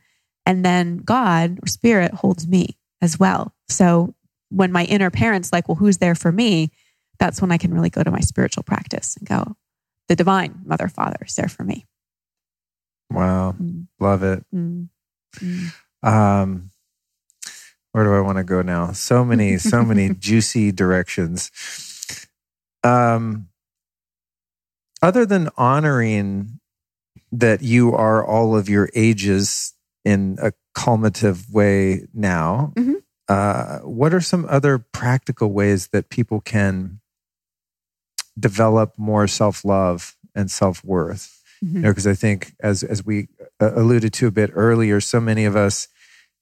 and 0.46 0.64
then 0.64 0.98
God 0.98 1.60
or 1.64 1.68
spirit 1.68 2.14
holds 2.14 2.48
me 2.48 2.78
as 3.02 3.20
well. 3.20 3.54
So 3.70 4.14
when 4.50 4.72
my 4.72 4.86
inner 4.86 5.10
parent's 5.10 5.52
like, 5.52 5.68
well, 5.68 5.76
who's 5.76 5.98
there 5.98 6.16
for 6.16 6.32
me? 6.32 6.72
That's 7.20 7.42
when 7.42 7.52
I 7.52 7.58
can 7.58 7.74
really 7.74 7.90
go 7.90 8.04
to 8.04 8.12
my 8.12 8.20
spiritual 8.20 8.64
practice 8.64 9.16
and 9.18 9.28
go, 9.28 9.56
the 10.08 10.16
divine 10.16 10.62
mother, 10.66 10.88
father 10.88 11.20
is 11.26 11.36
there 11.36 11.48
for 11.48 11.64
me. 11.64 11.86
Wow. 13.10 13.56
Mm. 13.60 13.88
Love 14.00 14.24
it. 14.24 14.44
Mm. 14.54 14.90
Mm. 15.38 15.74
Um, 16.04 16.72
where 17.92 18.04
do 18.04 18.14
I 18.14 18.22
want 18.22 18.38
to 18.38 18.44
go 18.44 18.62
now? 18.62 18.92
So 18.92 19.24
many, 19.24 19.58
so 19.58 19.84
many 19.84 20.14
juicy 20.20 20.72
directions. 20.72 21.52
Um, 22.84 23.50
other 25.02 25.26
than 25.26 25.50
honoring 25.58 26.60
that 27.32 27.62
you 27.62 27.94
are 27.94 28.26
all 28.26 28.56
of 28.56 28.70
your 28.70 28.90
ages 28.94 29.74
in 30.04 30.38
a 30.42 30.52
culminative 30.74 31.52
way 31.52 32.08
now, 32.14 32.74
mm-hmm. 32.76 32.96
uh, 33.28 33.80
what 33.80 34.14
are 34.14 34.22
some 34.22 34.46
other 34.50 34.80
practical 34.80 35.52
ways 35.52 35.90
that 35.90 36.10
people 36.10 36.42
can 36.42 37.00
develop 38.40 38.98
more 38.98 39.28
self 39.28 39.64
love 39.64 40.16
and 40.36 40.50
self 40.50 40.84
worth? 40.84 41.42
Mm-hmm. 41.64 41.76
You 41.76 41.82
know, 41.84 41.90
because 41.90 42.08
I 42.08 42.14
think 42.14 42.54
as 42.62 42.84
as 42.84 43.06
we 43.06 43.28
uh, 43.60 43.72
alluded 43.76 44.14
to 44.14 44.28
a 44.28 44.32
bit 44.32 44.52
earlier, 44.54 45.00
so 45.00 45.20
many 45.20 45.46
of 45.46 45.56
us 45.56 45.88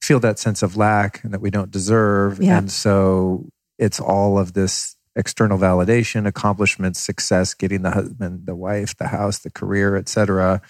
feel 0.02 0.20
that 0.20 0.38
sense 0.38 0.62
of 0.62 0.76
lack 0.76 1.22
and 1.22 1.32
that 1.32 1.40
we 1.40 1.50
don't 1.50 1.70
deserve, 1.70 2.42
yeah. 2.42 2.58
and 2.58 2.70
so 2.70 3.48
it's 3.78 4.00
all 4.00 4.38
of 4.38 4.54
this 4.54 4.96
external 5.20 5.58
validation, 5.58 6.26
accomplishments, 6.26 6.98
success, 6.98 7.54
getting 7.54 7.82
the 7.82 7.92
husband, 7.92 8.46
the 8.46 8.56
wife, 8.56 8.96
the 8.96 9.08
house, 9.08 9.38
the 9.38 9.50
career, 9.50 9.96
etc. 9.96 10.60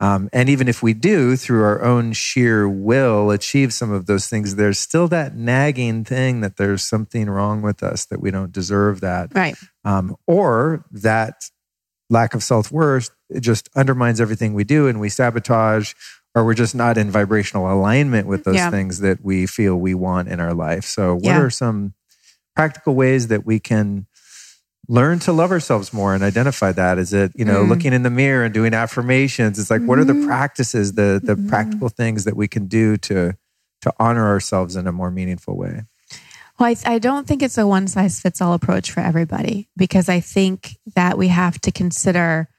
Um, 0.00 0.30
and 0.32 0.48
even 0.48 0.66
if 0.66 0.82
we 0.82 0.94
do, 0.94 1.36
through 1.36 1.62
our 1.62 1.82
own 1.82 2.14
sheer 2.14 2.66
will, 2.68 3.30
achieve 3.30 3.74
some 3.74 3.92
of 3.92 4.06
those 4.06 4.26
things, 4.28 4.56
there's 4.56 4.78
still 4.78 5.08
that 5.08 5.36
nagging 5.36 6.04
thing 6.04 6.40
that 6.40 6.56
there's 6.56 6.82
something 6.82 7.28
wrong 7.28 7.60
with 7.60 7.82
us, 7.82 8.06
that 8.06 8.20
we 8.20 8.30
don't 8.30 8.50
deserve 8.50 9.02
that. 9.02 9.32
Right. 9.34 9.56
Um, 9.84 10.16
or 10.26 10.86
that 10.90 11.44
lack 12.08 12.34
of 12.34 12.42
self 12.42 12.72
worth 12.72 13.10
just 13.38 13.68
undermines 13.76 14.20
everything 14.20 14.54
we 14.54 14.64
do 14.64 14.88
and 14.88 15.00
we 15.00 15.10
sabotage, 15.10 15.92
or 16.34 16.46
we're 16.46 16.54
just 16.54 16.74
not 16.74 16.96
in 16.96 17.10
vibrational 17.10 17.70
alignment 17.70 18.26
with 18.26 18.44
those 18.44 18.56
yeah. 18.56 18.70
things 18.70 19.00
that 19.00 19.22
we 19.22 19.46
feel 19.46 19.76
we 19.76 19.94
want 19.94 20.28
in 20.28 20.40
our 20.40 20.54
life. 20.54 20.84
So, 20.84 21.14
what 21.14 21.24
yeah. 21.24 21.40
are 21.40 21.50
some 21.50 21.92
practical 22.60 22.94
ways 22.94 23.28
that 23.28 23.46
we 23.46 23.58
can 23.58 24.06
learn 24.86 25.18
to 25.18 25.32
love 25.32 25.50
ourselves 25.50 25.94
more 25.94 26.14
and 26.14 26.22
identify 26.22 26.70
that 26.70 26.98
is 26.98 27.14
it 27.14 27.32
you 27.34 27.44
know 27.44 27.64
mm. 27.64 27.68
looking 27.70 27.94
in 27.94 28.02
the 28.02 28.10
mirror 28.10 28.44
and 28.44 28.52
doing 28.52 28.74
affirmations 28.74 29.58
it's 29.58 29.70
like 29.70 29.80
mm. 29.80 29.86
what 29.86 29.98
are 29.98 30.04
the 30.04 30.12
mm-hmm. 30.12 30.26
practices 30.26 30.92
the 30.92 31.18
the 31.24 31.36
mm. 31.36 31.48
practical 31.48 31.88
things 31.88 32.24
that 32.24 32.36
we 32.36 32.46
can 32.46 32.66
do 32.66 32.98
to 32.98 33.32
to 33.80 33.90
honor 33.98 34.26
ourselves 34.26 34.76
in 34.76 34.86
a 34.86 34.92
more 34.92 35.10
meaningful 35.10 35.56
way 35.56 35.84
well 36.58 36.68
I, 36.68 36.76
I 36.84 36.98
don't 36.98 37.26
think 37.26 37.42
it's 37.42 37.56
a 37.56 37.66
one 37.66 37.88
size 37.88 38.20
fits 38.20 38.42
all 38.42 38.52
approach 38.52 38.90
for 38.90 39.00
everybody 39.00 39.70
because 39.74 40.10
i 40.10 40.20
think 40.20 40.76
that 40.94 41.16
we 41.16 41.28
have 41.28 41.58
to 41.62 41.72
consider 41.72 42.50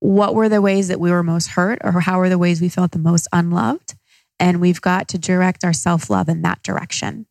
what 0.00 0.34
were 0.34 0.50
the 0.50 0.60
ways 0.60 0.88
that 0.88 1.00
we 1.00 1.10
were 1.10 1.22
most 1.22 1.46
hurt 1.46 1.78
or 1.82 1.92
how 2.00 2.18
were 2.18 2.28
the 2.28 2.36
ways 2.36 2.60
we 2.60 2.68
felt 2.68 2.92
the 2.92 2.98
most 2.98 3.26
unloved 3.32 3.94
and 4.38 4.60
we've 4.60 4.82
got 4.82 5.08
to 5.08 5.18
direct 5.18 5.64
our 5.64 5.72
self-love 5.72 6.28
in 6.28 6.42
that 6.42 6.62
direction 6.62 7.24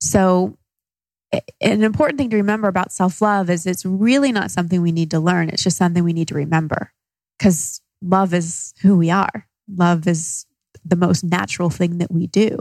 so 0.00 0.56
an 1.32 1.82
important 1.82 2.18
thing 2.18 2.30
to 2.30 2.36
remember 2.36 2.68
about 2.68 2.92
self 2.92 3.20
love 3.22 3.50
is 3.50 3.66
it's 3.66 3.84
really 3.84 4.32
not 4.32 4.50
something 4.50 4.82
we 4.82 4.92
need 4.92 5.10
to 5.12 5.20
learn. 5.20 5.48
It's 5.48 5.62
just 5.62 5.76
something 5.76 6.02
we 6.02 6.12
need 6.12 6.28
to 6.28 6.34
remember 6.34 6.92
because 7.38 7.80
love 8.02 8.34
is 8.34 8.74
who 8.82 8.96
we 8.96 9.10
are. 9.10 9.46
Love 9.68 10.06
is 10.06 10.46
the 10.84 10.96
most 10.96 11.22
natural 11.22 11.70
thing 11.70 11.98
that 11.98 12.10
we 12.10 12.26
do. 12.26 12.58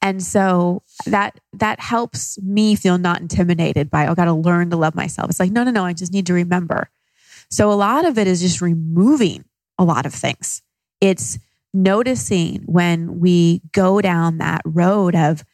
And 0.00 0.22
so 0.22 0.82
that 1.06 1.40
that 1.54 1.80
helps 1.80 2.40
me 2.42 2.76
feel 2.76 2.98
not 2.98 3.20
intimidated 3.20 3.90
by, 3.90 4.06
oh, 4.06 4.12
I 4.12 4.14
got 4.14 4.26
to 4.26 4.32
learn 4.32 4.70
to 4.70 4.76
love 4.76 4.94
myself. 4.94 5.30
It's 5.30 5.40
like, 5.40 5.50
no, 5.50 5.64
no, 5.64 5.72
no, 5.72 5.84
I 5.84 5.92
just 5.92 6.12
need 6.12 6.26
to 6.26 6.34
remember. 6.34 6.90
So 7.50 7.72
a 7.72 7.74
lot 7.74 8.04
of 8.04 8.18
it 8.18 8.26
is 8.26 8.40
just 8.40 8.60
removing 8.60 9.44
a 9.78 9.84
lot 9.84 10.06
of 10.06 10.14
things. 10.14 10.62
It's 11.00 11.38
noticing 11.74 12.62
when 12.66 13.18
we 13.18 13.62
go 13.72 14.00
down 14.00 14.38
that 14.38 14.62
road 14.64 15.16
of 15.16 15.44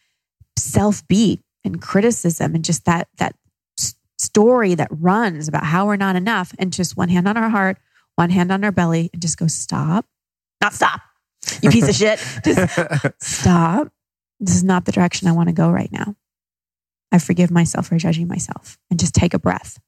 self 0.58 1.06
beat 1.08 1.40
and 1.64 1.80
criticism 1.80 2.54
and 2.54 2.64
just 2.64 2.84
that 2.84 3.08
that 3.18 3.34
story 4.18 4.74
that 4.74 4.88
runs 4.90 5.48
about 5.48 5.64
how 5.64 5.86
we're 5.86 5.96
not 5.96 6.16
enough 6.16 6.54
and 6.58 6.72
just 6.72 6.96
one 6.96 7.08
hand 7.08 7.26
on 7.26 7.36
our 7.36 7.48
heart 7.48 7.78
one 8.16 8.30
hand 8.30 8.52
on 8.52 8.62
our 8.62 8.72
belly 8.72 9.10
and 9.12 9.20
just 9.20 9.36
go 9.38 9.46
stop. 9.48 10.06
Not 10.62 10.72
stop 10.72 11.00
you 11.62 11.70
piece 11.70 11.88
of 11.88 11.94
shit. 11.94 12.18
Just 12.44 13.22
stop. 13.22 13.88
This 14.40 14.56
is 14.56 14.64
not 14.64 14.84
the 14.84 14.92
direction 14.92 15.28
i 15.28 15.32
want 15.32 15.48
to 15.48 15.54
go 15.54 15.70
right 15.70 15.90
now. 15.92 16.16
I 17.12 17.18
forgive 17.18 17.50
myself 17.50 17.88
for 17.88 17.96
judging 17.96 18.26
myself 18.26 18.78
and 18.90 18.98
just 18.98 19.14
take 19.14 19.34
a 19.34 19.38
breath 19.38 19.78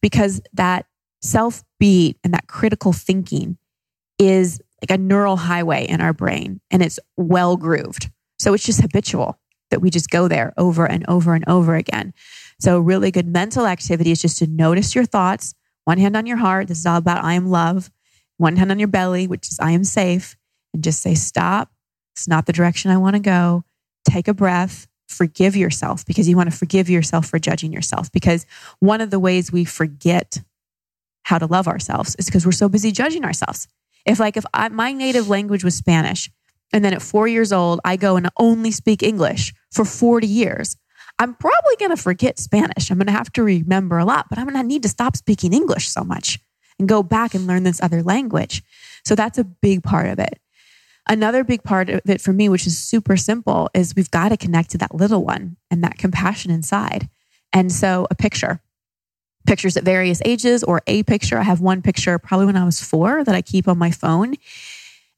because 0.00 0.42
that 0.52 0.86
self 1.22 1.62
beat 1.78 2.18
and 2.24 2.34
that 2.34 2.48
critical 2.48 2.92
thinking 2.92 3.56
is 4.18 4.60
like 4.82 4.98
a 4.98 5.00
neural 5.00 5.36
highway 5.36 5.86
in 5.86 6.00
our 6.00 6.12
brain 6.12 6.60
and 6.70 6.82
it's 6.82 6.98
well 7.16 7.56
grooved 7.56 8.10
so 8.38 8.52
it's 8.52 8.64
just 8.64 8.80
habitual 8.80 9.38
that 9.72 9.80
we 9.80 9.90
just 9.90 10.08
go 10.08 10.28
there 10.28 10.54
over 10.56 10.86
and 10.86 11.04
over 11.08 11.34
and 11.34 11.44
over 11.48 11.74
again. 11.74 12.14
So, 12.60 12.78
really 12.78 13.10
good 13.10 13.26
mental 13.26 13.66
activity 13.66 14.12
is 14.12 14.22
just 14.22 14.38
to 14.38 14.46
notice 14.46 14.94
your 14.94 15.04
thoughts. 15.04 15.54
One 15.84 15.98
hand 15.98 16.16
on 16.16 16.26
your 16.26 16.36
heart. 16.36 16.68
This 16.68 16.78
is 16.78 16.86
all 16.86 16.98
about 16.98 17.24
I 17.24 17.34
am 17.34 17.48
love. 17.48 17.90
One 18.36 18.56
hand 18.56 18.70
on 18.70 18.78
your 18.78 18.88
belly, 18.88 19.26
which 19.26 19.48
is 19.48 19.58
I 19.58 19.72
am 19.72 19.82
safe. 19.82 20.36
And 20.72 20.84
just 20.84 21.02
say, 21.02 21.14
stop. 21.14 21.72
It's 22.14 22.28
not 22.28 22.46
the 22.46 22.52
direction 22.52 22.90
I 22.90 22.98
want 22.98 23.16
to 23.16 23.20
go. 23.20 23.64
Take 24.04 24.28
a 24.28 24.34
breath. 24.34 24.86
Forgive 25.08 25.56
yourself 25.56 26.06
because 26.06 26.28
you 26.28 26.36
want 26.36 26.50
to 26.50 26.56
forgive 26.56 26.88
yourself 26.88 27.26
for 27.26 27.38
judging 27.38 27.72
yourself. 27.72 28.12
Because 28.12 28.46
one 28.78 29.00
of 29.00 29.10
the 29.10 29.18
ways 29.18 29.50
we 29.50 29.64
forget 29.64 30.40
how 31.24 31.38
to 31.38 31.46
love 31.46 31.68
ourselves 31.68 32.14
is 32.16 32.26
because 32.26 32.46
we're 32.46 32.52
so 32.52 32.68
busy 32.68 32.92
judging 32.92 33.24
ourselves. 33.24 33.68
If, 34.04 34.18
like, 34.18 34.36
if 34.36 34.44
I, 34.52 34.68
my 34.68 34.92
native 34.92 35.28
language 35.28 35.64
was 35.64 35.74
Spanish, 35.74 36.30
and 36.72 36.84
then 36.84 36.94
at 36.94 37.02
four 37.02 37.28
years 37.28 37.52
old, 37.52 37.80
I 37.84 37.96
go 37.96 38.16
and 38.16 38.30
only 38.38 38.70
speak 38.70 39.02
English 39.02 39.54
for 39.70 39.84
40 39.84 40.26
years. 40.26 40.76
I'm 41.18 41.34
probably 41.34 41.76
going 41.78 41.90
to 41.90 41.96
forget 41.96 42.38
Spanish. 42.38 42.90
I'm 42.90 42.98
going 42.98 43.06
to 43.06 43.12
have 43.12 43.32
to 43.32 43.42
remember 43.42 43.98
a 43.98 44.04
lot, 44.04 44.26
but 44.28 44.38
I'm 44.38 44.46
going 44.46 44.60
to 44.60 44.66
need 44.66 44.82
to 44.82 44.88
stop 44.88 45.16
speaking 45.16 45.52
English 45.52 45.88
so 45.88 46.02
much 46.02 46.38
and 46.78 46.88
go 46.88 47.02
back 47.02 47.34
and 47.34 47.46
learn 47.46 47.62
this 47.62 47.82
other 47.82 48.02
language. 48.02 48.62
So 49.04 49.14
that's 49.14 49.38
a 49.38 49.44
big 49.44 49.82
part 49.82 50.08
of 50.08 50.18
it. 50.18 50.40
Another 51.08 51.44
big 51.44 51.64
part 51.64 51.90
of 51.90 52.00
it 52.06 52.20
for 52.20 52.32
me, 52.32 52.48
which 52.48 52.66
is 52.66 52.78
super 52.78 53.16
simple, 53.16 53.68
is 53.74 53.94
we've 53.94 54.10
got 54.10 54.30
to 54.30 54.36
connect 54.36 54.70
to 54.70 54.78
that 54.78 54.94
little 54.94 55.24
one 55.24 55.56
and 55.70 55.82
that 55.82 55.98
compassion 55.98 56.50
inside. 56.50 57.08
And 57.52 57.70
so 57.70 58.06
a 58.10 58.14
picture, 58.14 58.60
pictures 59.46 59.76
at 59.76 59.84
various 59.84 60.22
ages 60.24 60.62
or 60.62 60.82
a 60.86 61.02
picture. 61.02 61.38
I 61.38 61.42
have 61.42 61.60
one 61.60 61.82
picture 61.82 62.18
probably 62.18 62.46
when 62.46 62.56
I 62.56 62.64
was 62.64 62.80
four 62.80 63.24
that 63.24 63.34
I 63.34 63.42
keep 63.42 63.68
on 63.68 63.78
my 63.78 63.90
phone. 63.90 64.34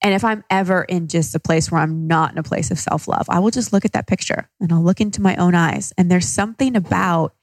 And 0.05 0.13
if 0.13 0.23
I'm 0.23 0.45
ever 0.51 0.83
in 0.83 1.09
just 1.09 1.35
a 1.35 1.41
place 1.41 1.71
where 1.71 1.81
I'm 1.81 2.07
not 2.07 2.31
in 2.31 2.37
a 2.37 2.43
place 2.43 2.71
of 2.71 2.79
self 2.79 3.09
love, 3.09 3.25
I 3.31 3.39
will 3.39 3.51
just 3.51 3.73
look 3.73 3.87
at 3.87 3.95
that 3.95 4.07
picture 4.07 4.51
and 4.61 4.71
I'll 4.71 4.85
look 4.85 5.01
into 5.01 5.23
my 5.23 5.35
own 5.37 5.55
eyes. 5.55 5.95
And 5.97 6.11
there's 6.11 6.29
something 6.29 6.77
about 6.77 7.35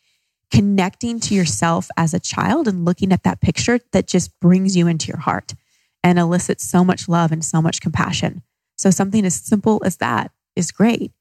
connecting 0.51 1.19
to 1.21 1.33
yourself 1.33 1.89
as 1.97 2.13
a 2.13 2.19
child 2.19 2.67
and 2.67 2.85
looking 2.85 3.11
at 3.11 3.23
that 3.23 3.41
picture 3.41 3.79
that 3.93 4.07
just 4.07 4.39
brings 4.39 4.77
you 4.77 4.85
into 4.85 5.07
your 5.07 5.17
heart 5.17 5.55
and 6.03 6.19
elicits 6.19 6.63
so 6.63 6.83
much 6.83 7.09
love 7.09 7.31
and 7.31 7.43
so 7.43 7.63
much 7.63 7.81
compassion. 7.81 8.43
So 8.77 8.91
something 8.91 9.25
as 9.25 9.33
simple 9.33 9.81
as 9.83 9.97
that 9.97 10.31
is 10.55 10.71
great. 10.71 11.11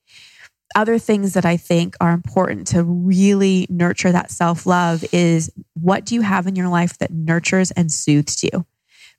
Other 0.74 0.98
things 0.98 1.32
that 1.32 1.46
I 1.46 1.56
think 1.56 1.96
are 2.02 2.12
important 2.12 2.66
to 2.68 2.84
really 2.84 3.66
nurture 3.70 4.12
that 4.12 4.30
self 4.30 4.66
love 4.66 5.06
is 5.10 5.50
what 5.72 6.04
do 6.04 6.14
you 6.14 6.20
have 6.20 6.46
in 6.46 6.54
your 6.54 6.68
life 6.68 6.98
that 6.98 7.10
nurtures 7.10 7.70
and 7.70 7.90
soothes 7.90 8.42
you? 8.42 8.66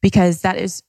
Because 0.04 0.42
that 0.42 0.58
is 0.58 0.84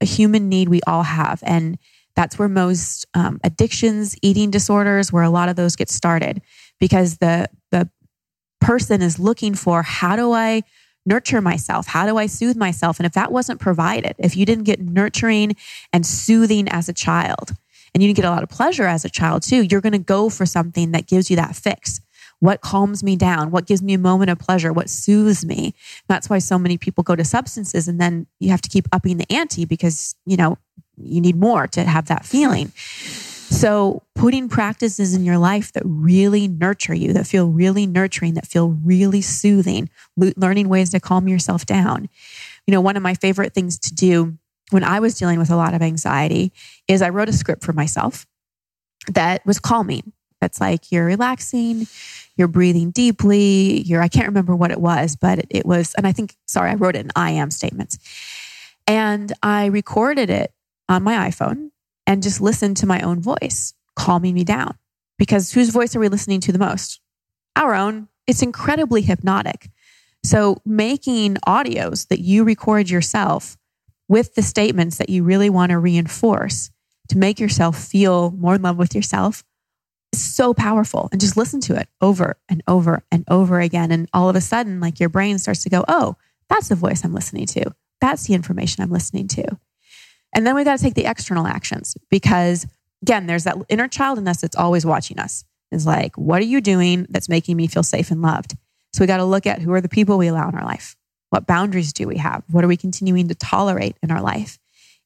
a 0.00 0.04
human 0.04 0.48
need 0.48 0.68
we 0.68 0.80
all 0.86 1.02
have. 1.02 1.42
And 1.44 1.78
that's 2.16 2.38
where 2.38 2.48
most 2.48 3.06
um, 3.14 3.40
addictions, 3.44 4.16
eating 4.22 4.50
disorders, 4.50 5.12
where 5.12 5.22
a 5.22 5.30
lot 5.30 5.48
of 5.48 5.56
those 5.56 5.76
get 5.76 5.90
started 5.90 6.42
because 6.78 7.18
the, 7.18 7.48
the 7.70 7.88
person 8.60 9.02
is 9.02 9.18
looking 9.18 9.54
for 9.54 9.82
how 9.82 10.16
do 10.16 10.32
I 10.32 10.62
nurture 11.06 11.40
myself? 11.40 11.86
How 11.86 12.06
do 12.06 12.16
I 12.16 12.26
soothe 12.26 12.56
myself? 12.56 12.98
And 12.98 13.06
if 13.06 13.12
that 13.12 13.32
wasn't 13.32 13.60
provided, 13.60 14.14
if 14.18 14.36
you 14.36 14.44
didn't 14.44 14.64
get 14.64 14.80
nurturing 14.80 15.56
and 15.92 16.04
soothing 16.04 16.68
as 16.68 16.88
a 16.88 16.92
child, 16.92 17.52
and 17.94 18.02
you 18.02 18.08
didn't 18.08 18.16
get 18.16 18.24
a 18.24 18.30
lot 18.30 18.42
of 18.42 18.48
pleasure 18.48 18.86
as 18.86 19.04
a 19.04 19.10
child 19.10 19.42
too, 19.42 19.62
you're 19.62 19.80
going 19.80 19.92
to 19.92 19.98
go 19.98 20.28
for 20.28 20.46
something 20.46 20.92
that 20.92 21.06
gives 21.06 21.30
you 21.30 21.36
that 21.36 21.56
fix. 21.56 22.00
What 22.40 22.62
calms 22.62 23.02
me 23.02 23.16
down? 23.16 23.50
What 23.50 23.66
gives 23.66 23.82
me 23.82 23.94
a 23.94 23.98
moment 23.98 24.30
of 24.30 24.38
pleasure? 24.38 24.72
What 24.72 24.90
soothes 24.90 25.44
me? 25.44 25.74
That's 26.08 26.28
why 26.28 26.38
so 26.38 26.58
many 26.58 26.78
people 26.78 27.04
go 27.04 27.14
to 27.14 27.24
substances 27.24 27.86
and 27.86 28.00
then 28.00 28.26
you 28.40 28.50
have 28.50 28.62
to 28.62 28.68
keep 28.68 28.88
upping 28.92 29.18
the 29.18 29.30
ante 29.30 29.66
because, 29.66 30.14
you 30.26 30.36
know, 30.36 30.56
you 30.96 31.20
need 31.20 31.36
more 31.36 31.66
to 31.68 31.84
have 31.84 32.06
that 32.06 32.24
feeling. 32.24 32.72
So, 33.50 34.04
putting 34.14 34.48
practices 34.48 35.12
in 35.12 35.24
your 35.24 35.36
life 35.36 35.72
that 35.72 35.82
really 35.84 36.46
nurture 36.46 36.94
you, 36.94 37.12
that 37.14 37.26
feel 37.26 37.48
really 37.48 37.84
nurturing, 37.84 38.34
that 38.34 38.46
feel 38.46 38.70
really 38.70 39.20
soothing, 39.22 39.90
learning 40.16 40.68
ways 40.68 40.90
to 40.90 41.00
calm 41.00 41.26
yourself 41.26 41.66
down. 41.66 42.08
You 42.66 42.72
know, 42.72 42.80
one 42.80 42.96
of 42.96 43.02
my 43.02 43.14
favorite 43.14 43.52
things 43.52 43.78
to 43.80 43.94
do 43.94 44.38
when 44.70 44.84
I 44.84 45.00
was 45.00 45.18
dealing 45.18 45.40
with 45.40 45.50
a 45.50 45.56
lot 45.56 45.74
of 45.74 45.82
anxiety 45.82 46.52
is 46.86 47.02
I 47.02 47.08
wrote 47.08 47.28
a 47.28 47.32
script 47.32 47.64
for 47.64 47.72
myself 47.72 48.24
that 49.08 49.44
was 49.44 49.58
calming. 49.58 50.12
That's 50.40 50.60
like 50.60 50.92
you're 50.92 51.04
relaxing, 51.04 51.86
you're 52.40 52.48
breathing 52.48 52.90
deeply, 52.90 53.82
you're, 53.82 54.02
I 54.02 54.08
can't 54.08 54.26
remember 54.26 54.56
what 54.56 54.70
it 54.70 54.80
was, 54.80 55.14
but 55.14 55.38
it, 55.38 55.46
it 55.50 55.66
was, 55.66 55.94
and 55.94 56.06
I 56.06 56.12
think, 56.12 56.34
sorry, 56.46 56.70
I 56.70 56.74
wrote 56.74 56.96
it 56.96 57.04
in 57.04 57.12
I 57.14 57.32
am 57.32 57.50
statements. 57.50 57.98
And 58.86 59.30
I 59.42 59.66
recorded 59.66 60.30
it 60.30 60.52
on 60.88 61.02
my 61.02 61.28
iPhone 61.30 61.70
and 62.06 62.22
just 62.22 62.40
listened 62.40 62.78
to 62.78 62.86
my 62.86 63.02
own 63.02 63.20
voice, 63.20 63.74
calming 63.94 64.34
me 64.34 64.42
down. 64.42 64.76
Because 65.18 65.52
whose 65.52 65.68
voice 65.68 65.94
are 65.94 66.00
we 66.00 66.08
listening 66.08 66.40
to 66.40 66.52
the 66.52 66.58
most? 66.58 67.00
Our 67.54 67.74
own. 67.74 68.08
It's 68.26 68.42
incredibly 68.42 69.02
hypnotic. 69.02 69.68
So, 70.24 70.62
making 70.64 71.36
audios 71.46 72.08
that 72.08 72.20
you 72.20 72.44
record 72.44 72.88
yourself 72.88 73.58
with 74.08 74.34
the 74.34 74.42
statements 74.42 74.96
that 74.96 75.10
you 75.10 75.24
really 75.24 75.50
want 75.50 75.70
to 75.70 75.78
reinforce 75.78 76.70
to 77.08 77.18
make 77.18 77.38
yourself 77.38 77.78
feel 77.78 78.30
more 78.30 78.54
in 78.54 78.62
love 78.62 78.78
with 78.78 78.94
yourself 78.94 79.44
so 80.14 80.52
powerful. 80.54 81.08
And 81.12 81.20
just 81.20 81.36
listen 81.36 81.60
to 81.62 81.76
it 81.76 81.88
over 82.00 82.36
and 82.48 82.62
over 82.66 83.02
and 83.10 83.24
over 83.28 83.60
again. 83.60 83.92
And 83.92 84.08
all 84.12 84.28
of 84.28 84.36
a 84.36 84.40
sudden, 84.40 84.80
like 84.80 85.00
your 85.00 85.08
brain 85.08 85.38
starts 85.38 85.62
to 85.64 85.70
go, 85.70 85.84
oh, 85.88 86.16
that's 86.48 86.68
the 86.68 86.74
voice 86.74 87.04
I'm 87.04 87.14
listening 87.14 87.46
to. 87.46 87.72
That's 88.00 88.26
the 88.26 88.34
information 88.34 88.82
I'm 88.82 88.90
listening 88.90 89.28
to. 89.28 89.44
And 90.34 90.46
then 90.46 90.54
we 90.54 90.64
got 90.64 90.78
to 90.78 90.82
take 90.82 90.94
the 90.94 91.06
external 91.06 91.46
actions 91.46 91.96
because, 92.08 92.66
again, 93.02 93.26
there's 93.26 93.44
that 93.44 93.56
inner 93.68 93.88
child 93.88 94.18
in 94.18 94.28
us 94.28 94.40
that's 94.40 94.56
always 94.56 94.86
watching 94.86 95.18
us. 95.18 95.44
Is 95.70 95.86
like, 95.86 96.16
what 96.16 96.40
are 96.40 96.46
you 96.46 96.60
doing 96.60 97.06
that's 97.10 97.28
making 97.28 97.56
me 97.56 97.68
feel 97.68 97.84
safe 97.84 98.10
and 98.10 98.22
loved? 98.22 98.56
So 98.92 99.02
we 99.02 99.06
got 99.06 99.18
to 99.18 99.24
look 99.24 99.46
at 99.46 99.60
who 99.60 99.72
are 99.72 99.80
the 99.80 99.88
people 99.88 100.18
we 100.18 100.26
allow 100.26 100.48
in 100.48 100.56
our 100.56 100.64
life. 100.64 100.96
What 101.28 101.46
boundaries 101.46 101.92
do 101.92 102.08
we 102.08 102.16
have? 102.16 102.42
What 102.50 102.64
are 102.64 102.68
we 102.68 102.76
continuing 102.76 103.28
to 103.28 103.36
tolerate 103.36 103.96
in 104.02 104.10
our 104.10 104.20
life? 104.20 104.58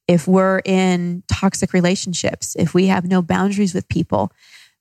If 0.07 0.27
we're 0.27 0.61
in 0.65 1.23
toxic 1.27 1.71
relationships, 1.73 2.55
if 2.57 2.73
we 2.73 2.87
have 2.87 3.05
no 3.05 3.21
boundaries 3.21 3.75
with 3.75 3.87
people, 3.89 4.31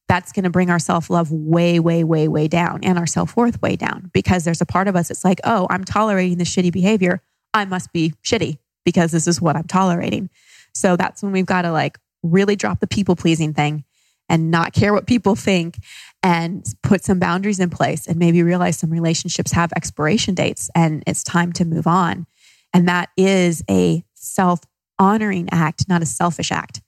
that's 0.08 0.32
going 0.32 0.44
to 0.44 0.50
bring 0.50 0.70
our 0.70 0.78
self 0.78 1.10
love 1.10 1.30
way, 1.30 1.80
way, 1.80 2.04
way, 2.04 2.28
way 2.28 2.48
down 2.48 2.80
and 2.82 2.98
our 2.98 3.06
self 3.06 3.36
worth 3.36 3.60
way 3.62 3.76
down 3.76 4.10
because 4.12 4.44
there's 4.44 4.60
a 4.60 4.66
part 4.66 4.88
of 4.88 4.96
us 4.96 5.08
that's 5.08 5.24
like, 5.24 5.40
oh, 5.44 5.66
I'm 5.70 5.84
tolerating 5.84 6.38
this 6.38 6.54
shitty 6.54 6.72
behavior. 6.72 7.22
I 7.52 7.64
must 7.64 7.92
be 7.92 8.12
shitty 8.24 8.58
because 8.84 9.12
this 9.12 9.26
is 9.26 9.40
what 9.40 9.56
I'm 9.56 9.66
tolerating. 9.66 10.28
So 10.74 10.96
that's 10.96 11.22
when 11.22 11.32
we've 11.32 11.46
got 11.46 11.62
to 11.62 11.72
like 11.72 11.98
really 12.22 12.56
drop 12.56 12.80
the 12.80 12.86
people 12.86 13.16
pleasing 13.16 13.54
thing 13.54 13.84
and 14.28 14.50
not 14.50 14.72
care 14.72 14.92
what 14.92 15.06
people 15.06 15.36
think 15.36 15.76
and 16.22 16.64
put 16.82 17.04
some 17.04 17.18
boundaries 17.18 17.60
in 17.60 17.70
place 17.70 18.06
and 18.06 18.18
maybe 18.18 18.42
realize 18.42 18.78
some 18.78 18.90
relationships 18.90 19.52
have 19.52 19.72
expiration 19.76 20.34
dates 20.34 20.70
and 20.74 21.02
it's 21.06 21.22
time 21.22 21.52
to 21.52 21.64
move 21.64 21.86
on. 21.86 22.26
And 22.72 22.88
that 22.88 23.10
is 23.16 23.62
a 23.70 24.04
self 24.14 24.60
honoring 24.98 25.48
act, 25.52 25.88
not 25.88 26.02
a 26.02 26.06
selfish 26.06 26.50
act. 26.50 26.80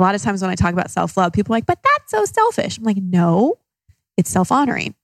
A 0.00 0.02
lot 0.02 0.14
of 0.14 0.22
times 0.22 0.40
when 0.40 0.50
I 0.50 0.54
talk 0.54 0.72
about 0.72 0.90
self 0.90 1.14
love, 1.18 1.34
people 1.34 1.52
are 1.52 1.58
like, 1.58 1.66
but 1.66 1.78
that's 1.82 2.10
so 2.10 2.24
selfish. 2.24 2.78
I'm 2.78 2.84
like, 2.84 2.96
no, 2.96 3.58
it's 4.16 4.30
self 4.30 4.50
honoring. 4.50 4.94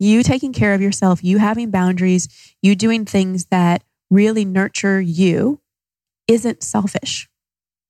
You 0.00 0.24
taking 0.24 0.52
care 0.52 0.74
of 0.74 0.80
yourself, 0.80 1.22
you 1.22 1.38
having 1.38 1.70
boundaries, 1.70 2.26
you 2.60 2.74
doing 2.74 3.04
things 3.04 3.46
that 3.46 3.84
really 4.10 4.44
nurture 4.44 5.00
you 5.00 5.60
isn't 6.26 6.64
selfish. 6.64 7.28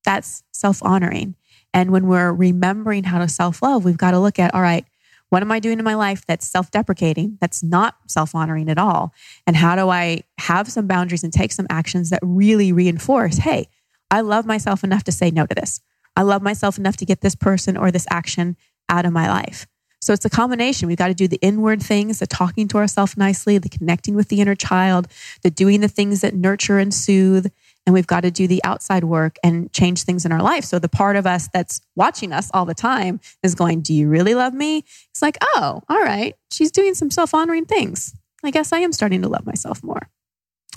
That's 0.05 0.43
self 0.53 0.83
honoring. 0.83 1.35
And 1.73 1.93
when 1.93 2.07
we're 2.07 2.33
remembering 2.33 3.05
how 3.05 3.21
to 3.21 3.29
self 3.29 3.63
love, 3.63 3.87
we've 3.87 3.97
got 3.97 4.11
to 4.11 4.19
look 4.19 4.39
at 4.39 4.55
all 4.55 4.61
right, 4.61 4.85
what 5.31 5.43
am 5.43 5.51
I 5.51 5.61
doing 5.61 5.79
in 5.79 5.85
my 5.85 5.95
life 5.95 6.27
that's 6.27 6.47
self 6.47 6.71
deprecating, 6.71 7.39
that's 7.41 7.63
not 7.63 7.97
self 8.07 8.35
honoring 8.35 8.69
at 8.69 8.77
all? 8.77 9.15
And 9.47 9.57
how 9.57 9.77
do 9.77 9.89
I 9.89 10.25
have 10.37 10.71
some 10.71 10.87
boundaries 10.87 11.25
and 11.25 11.33
take 11.33 11.53
some 11.53 11.67
actions 11.71 12.11
that 12.11 12.21
really 12.23 12.71
reinforce 12.71 13.39
hey, 13.39 13.69
I 14.11 14.21
love 14.21 14.45
myself 14.45 14.85
enough 14.85 15.05
to 15.05 15.13
say 15.13 15.31
no 15.31 15.47
to 15.47 15.55
this. 15.55 15.81
I 16.21 16.23
love 16.23 16.43
myself 16.43 16.77
enough 16.77 16.99
to 16.99 17.07
get 17.07 17.23
this 17.23 17.35
person 17.35 17.79
or 17.79 17.91
this 17.91 18.07
action 18.11 18.59
out 18.91 19.07
of 19.07 19.13
my 19.15 19.31
life. 19.31 19.67
So 20.03 20.13
it's 20.13 20.27
a 20.27 20.29
combination. 20.29 20.87
We've 20.87 20.99
got 20.99 21.09
to 21.09 21.15
do 21.15 21.27
the 21.27 21.39
inward 21.41 21.83
things, 21.83 22.19
the 22.19 22.27
talking 22.27 22.69
to 22.69 22.77
ourselves 22.77 23.17
nicely, 23.17 23.57
the 23.57 23.71
connecting 23.71 24.15
with 24.15 24.29
the 24.29 24.43
inner 24.43 24.55
child, 24.55 25.09
the 25.43 25.51
doing 25.51 25.81
the 25.81 25.89
things 25.89 26.21
that 26.21 26.35
nurture 26.35 26.79
and 26.79 26.93
soothe, 26.93 27.47
and 27.87 27.95
we've 27.95 28.07
got 28.07 28.21
to 28.21 28.31
do 28.31 28.47
the 28.47 28.63
outside 28.65 29.05
work 29.05 29.37
and 29.43 29.73
change 29.73 30.03
things 30.03 30.27
in 30.27 30.31
our 30.31 30.43
life. 30.43 30.65
So 30.65 30.79
the 30.79 30.91
part 30.91 31.17
of 31.17 31.27
us 31.27 31.49
that's 31.55 31.81
watching 31.97 32.35
us 32.35 32.51
all 32.53 32.67
the 32.67 32.75
time 32.75 33.19
is 33.43 33.55
going, 33.55 33.81
Do 33.81 33.95
you 33.95 34.07
really 34.07 34.35
love 34.35 34.53
me? 34.53 34.85
It's 35.09 35.23
like, 35.23 35.39
Oh, 35.41 35.83
all 35.89 36.03
right. 36.03 36.35
She's 36.53 36.71
doing 36.71 36.93
some 36.93 37.11
self 37.11 37.33
honoring 37.33 37.65
things. 37.65 38.15
I 38.45 38.51
guess 38.51 38.75
I 38.75 38.81
am 38.81 38.93
starting 38.93 39.23
to 39.23 39.29
love 39.29 39.47
myself 39.47 39.83
more. 39.83 40.11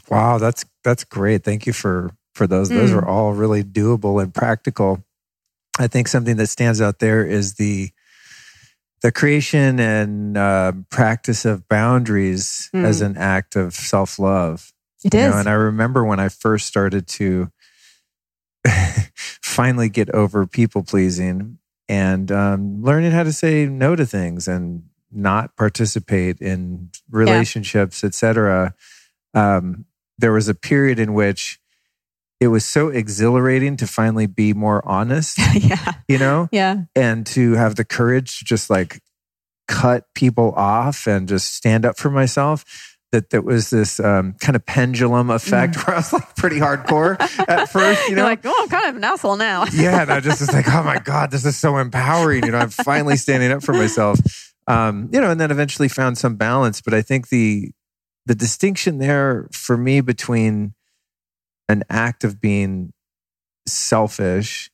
Wow, 0.10 0.38
that's 0.38 0.64
that's 0.86 1.04
great. 1.04 1.44
Thank 1.44 1.68
you 1.68 1.74
for 1.74 2.12
for 2.34 2.48
those. 2.48 2.70
Mm. 2.70 2.76
Those 2.76 2.94
are 2.94 3.06
all 3.06 3.34
really 3.34 3.62
doable 3.62 4.24
and 4.24 4.34
practical. 4.34 5.04
I 5.80 5.88
think 5.88 6.08
something 6.08 6.38
that 6.38 6.48
stands 6.48 6.82
out 6.82 7.00
there 7.00 7.26
is 7.26 7.56
the 7.56 7.92
the 9.02 9.12
creation 9.12 9.80
and 9.80 10.38
uh, 10.38 10.72
practice 10.90 11.44
of 11.44 11.68
boundaries 11.68 12.70
mm. 12.74 12.86
as 12.86 13.02
an 13.02 13.18
act 13.18 13.56
of 13.56 13.74
self 13.74 14.18
love. 14.18 14.72
It 15.04 15.14
is. 15.14 15.34
Know, 15.34 15.40
and 15.40 15.50
I 15.50 15.54
remember 15.54 16.06
when 16.06 16.20
I 16.20 16.30
first 16.30 16.68
started 16.68 17.08
to 17.08 17.52
finally 19.16 19.90
get 19.90 20.10
over 20.12 20.48
people 20.48 20.84
pleasing 20.84 21.58
and 21.90 22.32
um, 22.32 22.82
learning 22.82 23.12
how 23.12 23.24
to 23.24 23.34
say 23.34 23.66
no 23.66 23.96
to 23.96 24.06
things 24.06 24.48
and 24.48 24.84
not 25.12 25.56
participate 25.58 26.40
in 26.40 26.90
relationships, 27.10 28.02
yeah. 28.02 28.08
etc. 28.08 28.74
Um, 29.34 29.86
there 30.18 30.32
was 30.32 30.48
a 30.48 30.56
period 30.56 30.98
in 30.98 31.14
which 31.14 31.60
it 32.44 32.48
was 32.48 32.66
so 32.66 32.90
exhilarating 32.90 33.78
to 33.78 33.88
finally 33.88 34.28
be 34.28 34.54
more 34.54 34.86
honest. 34.88 35.40
yeah. 35.56 35.94
You 36.08 36.18
know? 36.18 36.50
Yeah. 36.52 36.84
And 36.96 37.26
to 37.28 37.54
have 37.54 37.76
the 37.76 37.86
courage 37.86 38.40
to 38.40 38.46
just 38.46 38.70
like 38.70 39.00
cut 39.68 40.06
people 40.14 40.52
off 40.54 41.08
and 41.08 41.28
just 41.28 41.56
stand 41.56 41.86
up 41.86 41.98
for 41.98 42.12
myself 42.12 42.66
that 43.14 43.30
there 43.30 43.42
was 43.42 43.70
this 43.70 44.00
um, 44.00 44.34
kind 44.42 44.56
of 44.56 44.66
pendulum 44.66 45.30
effect 45.30 45.76
mm. 45.76 45.88
where 45.88 45.96
I 45.96 46.00
was 46.00 46.12
like 46.12 46.36
pretty 46.36 46.58
hardcore 46.58 47.16
at 47.48 47.70
first, 47.72 48.10
you 48.10 48.16
know, 48.16 48.24
You're 48.24 48.30
like, 48.30 48.42
oh, 48.44 48.60
I'm 48.64 48.70
kind 48.70 48.90
of 48.90 48.96
an 48.96 49.04
asshole 49.04 49.38
now. 49.38 49.66
yeah. 49.74 50.02
And 50.02 50.12
I 50.12 50.20
just 50.20 50.42
was 50.42 50.52
like, 50.52 50.68
oh 50.68 50.84
my 50.84 50.98
God, 50.98 51.30
this 51.30 51.46
is 51.46 51.56
so 51.56 51.78
empowering. 51.78 52.44
You 52.44 52.52
know, 52.52 52.58
I'm 52.58 52.72
finally 52.72 53.16
standing 53.16 53.52
up 53.52 53.64
for 53.64 53.74
myself. 53.74 54.20
Um, 54.68 55.10
you 55.14 55.22
know, 55.22 55.30
and 55.30 55.40
then 55.40 55.52
eventually 55.52 55.90
found 55.90 56.18
some 56.18 56.36
balance. 56.38 56.82
But 56.82 56.96
I 56.96 57.04
think 57.04 57.30
the, 57.30 57.72
the 58.26 58.34
distinction 58.34 58.98
there 58.98 59.48
for 59.52 59.78
me 59.78 60.02
between 60.02 60.74
an 61.70 61.84
act 61.90 62.24
of 62.24 62.42
being 62.42 62.94
selfish, 63.68 64.70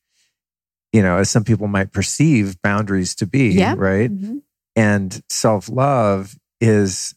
you 0.91 1.01
know, 1.01 1.17
as 1.17 1.29
some 1.29 1.43
people 1.43 1.67
might 1.67 1.91
perceive 1.91 2.61
boundaries 2.61 3.15
to 3.15 3.27
be, 3.27 3.49
yeah. 3.49 3.75
right? 3.77 4.11
Mm-hmm. 4.11 4.37
And 4.75 5.21
self 5.29 5.69
love 5.69 6.35
is 6.61 7.15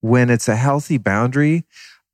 when 0.00 0.30
it's 0.30 0.48
a 0.48 0.56
healthy 0.56 0.98
boundary, 0.98 1.64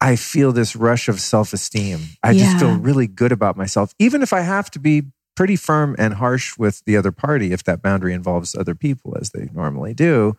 I 0.01 0.17
feel 0.17 0.53
this 0.53 0.77
rush 0.77 1.09
of 1.09 1.21
self 1.21 1.53
esteem. 1.53 2.01
I 2.23 2.33
yeah. 2.33 2.45
just 2.45 2.59
feel 2.59 2.77
really 2.77 3.07
good 3.07 3.33
about 3.33 3.57
myself, 3.57 3.95
even 3.99 4.23
if 4.23 4.33
I 4.33 4.41
have 4.41 4.71
to 4.73 4.79
be 4.79 5.05
pretty 5.37 5.57
firm 5.57 5.95
and 5.99 6.15
harsh 6.15 6.57
with 6.59 6.83
the 6.87 6.97
other 6.97 7.13
party, 7.13 7.53
if 7.53 7.65
that 7.65 7.83
boundary 7.83 8.15
involves 8.15 8.55
other 8.55 8.75
people, 8.75 9.17
as 9.21 9.31
they 9.31 9.49
normally 9.53 9.95
do. 9.95 10.37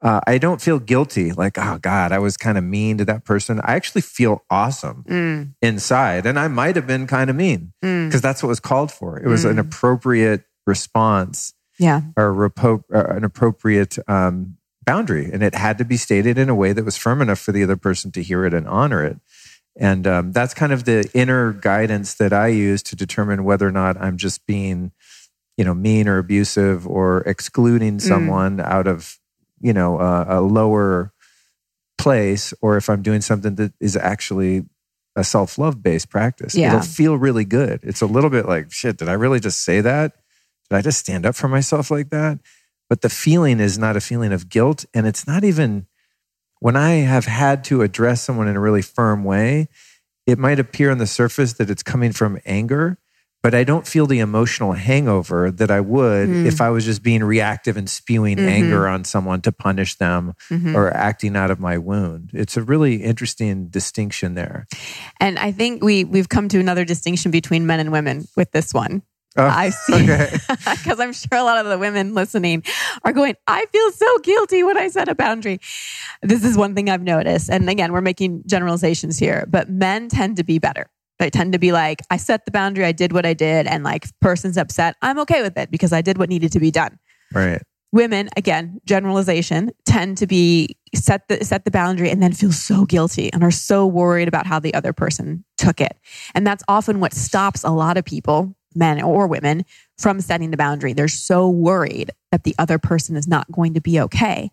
Uh, 0.00 0.20
I 0.26 0.38
don't 0.38 0.60
feel 0.60 0.78
guilty, 0.78 1.32
like, 1.32 1.58
oh 1.58 1.78
God, 1.80 2.12
I 2.12 2.18
was 2.20 2.36
kind 2.36 2.56
of 2.56 2.62
mean 2.62 2.98
to 2.98 3.04
that 3.06 3.24
person. 3.24 3.60
I 3.64 3.74
actually 3.74 4.02
feel 4.02 4.44
awesome 4.48 5.04
mm. 5.08 5.54
inside. 5.60 6.24
And 6.24 6.38
I 6.38 6.46
might 6.46 6.76
have 6.76 6.86
been 6.86 7.08
kind 7.08 7.30
of 7.30 7.34
mean 7.36 7.72
because 7.80 8.20
mm. 8.20 8.22
that's 8.22 8.42
what 8.42 8.48
was 8.48 8.60
called 8.60 8.92
for. 8.92 9.18
It 9.18 9.26
was 9.26 9.44
mm. 9.44 9.50
an 9.50 9.58
appropriate 9.58 10.44
response. 10.66 11.52
Yeah. 11.80 12.02
Or 12.16 12.32
repo- 12.32 12.84
uh, 12.92 13.14
an 13.14 13.24
appropriate 13.24 13.98
um, 14.08 14.58
boundary 14.88 15.30
and 15.30 15.42
it 15.42 15.54
had 15.54 15.76
to 15.76 15.84
be 15.84 15.98
stated 15.98 16.38
in 16.38 16.48
a 16.48 16.54
way 16.54 16.72
that 16.72 16.82
was 16.82 16.96
firm 16.96 17.20
enough 17.20 17.38
for 17.38 17.52
the 17.52 17.62
other 17.62 17.76
person 17.76 18.10
to 18.10 18.22
hear 18.22 18.46
it 18.46 18.54
and 18.54 18.66
honor 18.66 19.04
it 19.04 19.18
and 19.78 20.06
um, 20.06 20.32
that's 20.32 20.54
kind 20.54 20.72
of 20.72 20.84
the 20.84 21.06
inner 21.12 21.52
guidance 21.52 22.14
that 22.14 22.32
i 22.32 22.46
use 22.46 22.82
to 22.82 22.96
determine 22.96 23.44
whether 23.44 23.68
or 23.68 23.70
not 23.70 24.00
i'm 24.00 24.16
just 24.16 24.46
being 24.46 24.90
you 25.58 25.64
know 25.64 25.74
mean 25.74 26.08
or 26.08 26.16
abusive 26.16 26.86
or 26.86 27.18
excluding 27.26 27.98
mm. 27.98 28.00
someone 28.00 28.60
out 28.60 28.86
of 28.86 29.18
you 29.60 29.72
know 29.72 29.98
uh, 29.98 30.24
a 30.28 30.40
lower 30.40 31.12
place 31.98 32.54
or 32.62 32.76
if 32.76 32.88
I'm 32.88 33.02
doing 33.02 33.20
something 33.20 33.56
that 33.56 33.72
is 33.80 33.96
actually 33.96 34.64
a 35.18 35.24
self 35.24 35.58
love 35.58 35.82
based 35.82 36.08
practice. 36.08 36.54
Yeah. 36.54 36.68
It'll 36.68 36.86
feel 36.86 37.16
really 37.16 37.44
good. 37.44 37.80
It's 37.82 38.00
a 38.00 38.06
little 38.06 38.30
bit 38.30 38.46
like, 38.46 38.72
shit, 38.72 38.96
did 38.96 39.08
I 39.08 39.14
really 39.14 39.40
just 39.40 39.62
say 39.62 39.80
that? 39.80 40.12
Did 40.70 40.76
I 40.76 40.82
just 40.82 40.98
stand 40.98 41.26
up 41.26 41.34
for 41.34 41.48
myself 41.48 41.90
like 41.90 42.10
that? 42.10 42.38
But 42.88 43.02
the 43.02 43.10
feeling 43.10 43.60
is 43.60 43.78
not 43.78 43.96
a 43.96 44.00
feeling 44.00 44.32
of 44.32 44.48
guilt. 44.48 44.86
And 44.94 45.06
it's 45.06 45.26
not 45.26 45.44
even 45.44 45.86
when 46.60 46.76
I 46.76 46.96
have 46.96 47.26
had 47.26 47.64
to 47.64 47.82
address 47.82 48.22
someone 48.22 48.48
in 48.48 48.56
a 48.56 48.60
really 48.60 48.82
firm 48.82 49.24
way, 49.24 49.68
it 50.26 50.38
might 50.38 50.58
appear 50.58 50.90
on 50.90 50.98
the 50.98 51.06
surface 51.06 51.54
that 51.54 51.70
it's 51.70 51.82
coming 51.82 52.12
from 52.12 52.38
anger, 52.46 52.98
but 53.42 53.54
I 53.54 53.64
don't 53.64 53.86
feel 53.86 54.06
the 54.06 54.18
emotional 54.18 54.72
hangover 54.72 55.50
that 55.50 55.70
I 55.70 55.80
would 55.80 56.28
Mm. 56.28 56.46
if 56.46 56.60
I 56.60 56.70
was 56.70 56.84
just 56.84 57.02
being 57.02 57.22
reactive 57.22 57.76
and 57.76 57.88
spewing 57.88 58.36
Mhm. 58.38 58.48
anger 58.48 58.88
on 58.88 59.04
someone 59.04 59.40
to 59.42 59.52
punish 59.52 59.96
them 59.96 60.34
Mhm. 60.50 60.74
or 60.74 60.94
acting 60.96 61.36
out 61.36 61.50
of 61.50 61.60
my 61.60 61.78
wound. 61.78 62.30
It's 62.34 62.56
a 62.56 62.62
really 62.62 62.96
interesting 63.04 63.68
distinction 63.68 64.34
there. 64.34 64.66
And 65.20 65.38
I 65.38 65.52
think 65.52 65.82
we 65.84 66.04
we've 66.04 66.28
come 66.28 66.48
to 66.48 66.58
another 66.58 66.84
distinction 66.84 67.30
between 67.30 67.66
men 67.66 67.80
and 67.80 67.92
women 67.92 68.26
with 68.36 68.50
this 68.52 68.74
one. 68.74 69.02
Oh, 69.36 69.44
I 69.46 69.70
see 69.70 69.94
okay. 69.94 70.36
because 70.48 70.98
I'm 70.98 71.12
sure 71.12 71.38
a 71.38 71.44
lot 71.44 71.58
of 71.64 71.70
the 71.70 71.78
women 71.78 72.12
listening 72.14 72.64
are 73.04 73.12
going, 73.12 73.36
I 73.46 73.66
feel 73.70 73.92
so 73.92 74.18
guilty 74.24 74.64
when 74.64 74.76
I 74.76 74.88
set 74.88 75.08
a 75.08 75.14
boundary. 75.14 75.60
This 76.22 76.42
is 76.42 76.56
one 76.56 76.74
thing 76.74 76.90
I've 76.90 77.02
noticed. 77.04 77.48
And 77.48 77.68
again, 77.70 77.92
we're 77.92 78.00
making 78.00 78.42
generalizations 78.46 79.16
here, 79.18 79.44
but 79.48 79.70
men 79.70 80.08
tend 80.08 80.38
to 80.38 80.44
be 80.44 80.58
better. 80.58 80.86
They 81.18 81.30
tend 81.30 81.52
to 81.52 81.58
be 81.58 81.72
like, 81.72 82.00
I 82.10 82.16
set 82.16 82.44
the 82.44 82.50
boundary, 82.50 82.84
I 82.84 82.92
did 82.92 83.12
what 83.12 83.26
I 83.26 83.34
did, 83.34 83.66
and 83.66 83.82
like 83.84 84.06
person's 84.20 84.56
upset, 84.56 84.96
I'm 85.02 85.18
okay 85.20 85.42
with 85.42 85.56
it 85.58 85.70
because 85.70 85.92
I 85.92 86.02
did 86.02 86.18
what 86.18 86.28
needed 86.28 86.52
to 86.52 86.60
be 86.60 86.70
done. 86.70 86.98
Right. 87.32 87.62
Women, 87.90 88.28
again, 88.36 88.80
generalization, 88.84 89.70
tend 89.86 90.18
to 90.18 90.26
be 90.26 90.76
set 90.94 91.26
the 91.28 91.44
set 91.44 91.64
the 91.64 91.70
boundary 91.70 92.10
and 92.10 92.22
then 92.22 92.32
feel 92.32 92.52
so 92.52 92.84
guilty 92.84 93.32
and 93.32 93.42
are 93.42 93.50
so 93.50 93.86
worried 93.86 94.28
about 94.28 94.46
how 94.46 94.58
the 94.58 94.74
other 94.74 94.92
person 94.92 95.44
took 95.56 95.80
it. 95.80 95.96
And 96.34 96.46
that's 96.46 96.62
often 96.68 97.00
what 97.00 97.14
stops 97.14 97.64
a 97.64 97.70
lot 97.70 97.96
of 97.96 98.04
people, 98.04 98.54
men 98.74 99.02
or 99.02 99.26
women, 99.26 99.64
from 99.98 100.20
setting 100.20 100.50
the 100.50 100.56
boundary. 100.56 100.92
They're 100.92 101.08
so 101.08 101.48
worried 101.48 102.10
that 102.30 102.44
the 102.44 102.54
other 102.58 102.78
person 102.78 103.16
is 103.16 103.26
not 103.26 103.50
going 103.50 103.74
to 103.74 103.80
be 103.80 103.98
okay. 104.00 104.50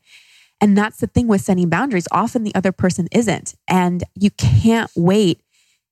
And 0.61 0.77
that's 0.77 0.99
the 0.99 1.07
thing 1.07 1.27
with 1.27 1.41
setting 1.41 1.69
boundaries. 1.69 2.07
Often 2.11 2.43
the 2.43 2.55
other 2.55 2.71
person 2.71 3.07
isn't. 3.11 3.55
And 3.67 4.03
you 4.15 4.31
can't 4.31 4.89
wait 4.95 5.41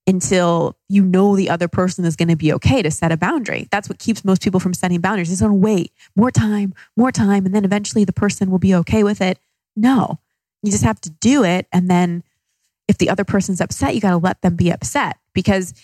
until 0.06 0.76
you 0.88 1.04
know 1.04 1.34
the 1.34 1.48
other 1.48 1.68
person 1.68 2.04
is 2.04 2.16
going 2.16 2.28
to 2.28 2.36
be 2.36 2.52
okay 2.52 2.82
to 2.82 2.90
set 2.90 3.12
a 3.12 3.16
boundary. 3.16 3.68
That's 3.70 3.88
what 3.88 3.98
keeps 3.98 4.24
most 4.24 4.42
people 4.42 4.60
from 4.60 4.74
setting 4.74 5.00
boundaries. 5.00 5.30
Is 5.30 5.40
going 5.40 5.52
to 5.52 5.58
wait 5.58 5.92
more 6.14 6.30
time, 6.30 6.74
more 6.96 7.12
time, 7.12 7.46
and 7.46 7.54
then 7.54 7.64
eventually 7.64 8.04
the 8.04 8.12
person 8.12 8.50
will 8.50 8.58
be 8.58 8.74
okay 8.74 9.02
with 9.02 9.20
it. 9.20 9.38
No, 9.76 10.20
you 10.62 10.70
just 10.70 10.84
have 10.84 11.00
to 11.02 11.10
do 11.10 11.44
it. 11.44 11.66
And 11.72 11.90
then 11.90 12.22
if 12.86 12.98
the 12.98 13.08
other 13.08 13.24
person's 13.24 13.60
upset, 13.60 13.94
you 13.94 14.00
got 14.00 14.10
to 14.10 14.18
let 14.18 14.42
them 14.42 14.56
be 14.56 14.70
upset 14.70 15.18
because 15.32 15.74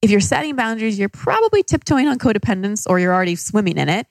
if 0.00 0.10
you're 0.10 0.20
setting 0.20 0.54
boundaries, 0.54 0.98
you're 0.98 1.08
probably 1.08 1.62
tiptoeing 1.62 2.06
on 2.06 2.18
codependence 2.18 2.86
or 2.88 3.00
you're 3.00 3.12
already 3.12 3.34
swimming 3.34 3.78
in 3.78 3.88
it. 3.88 4.06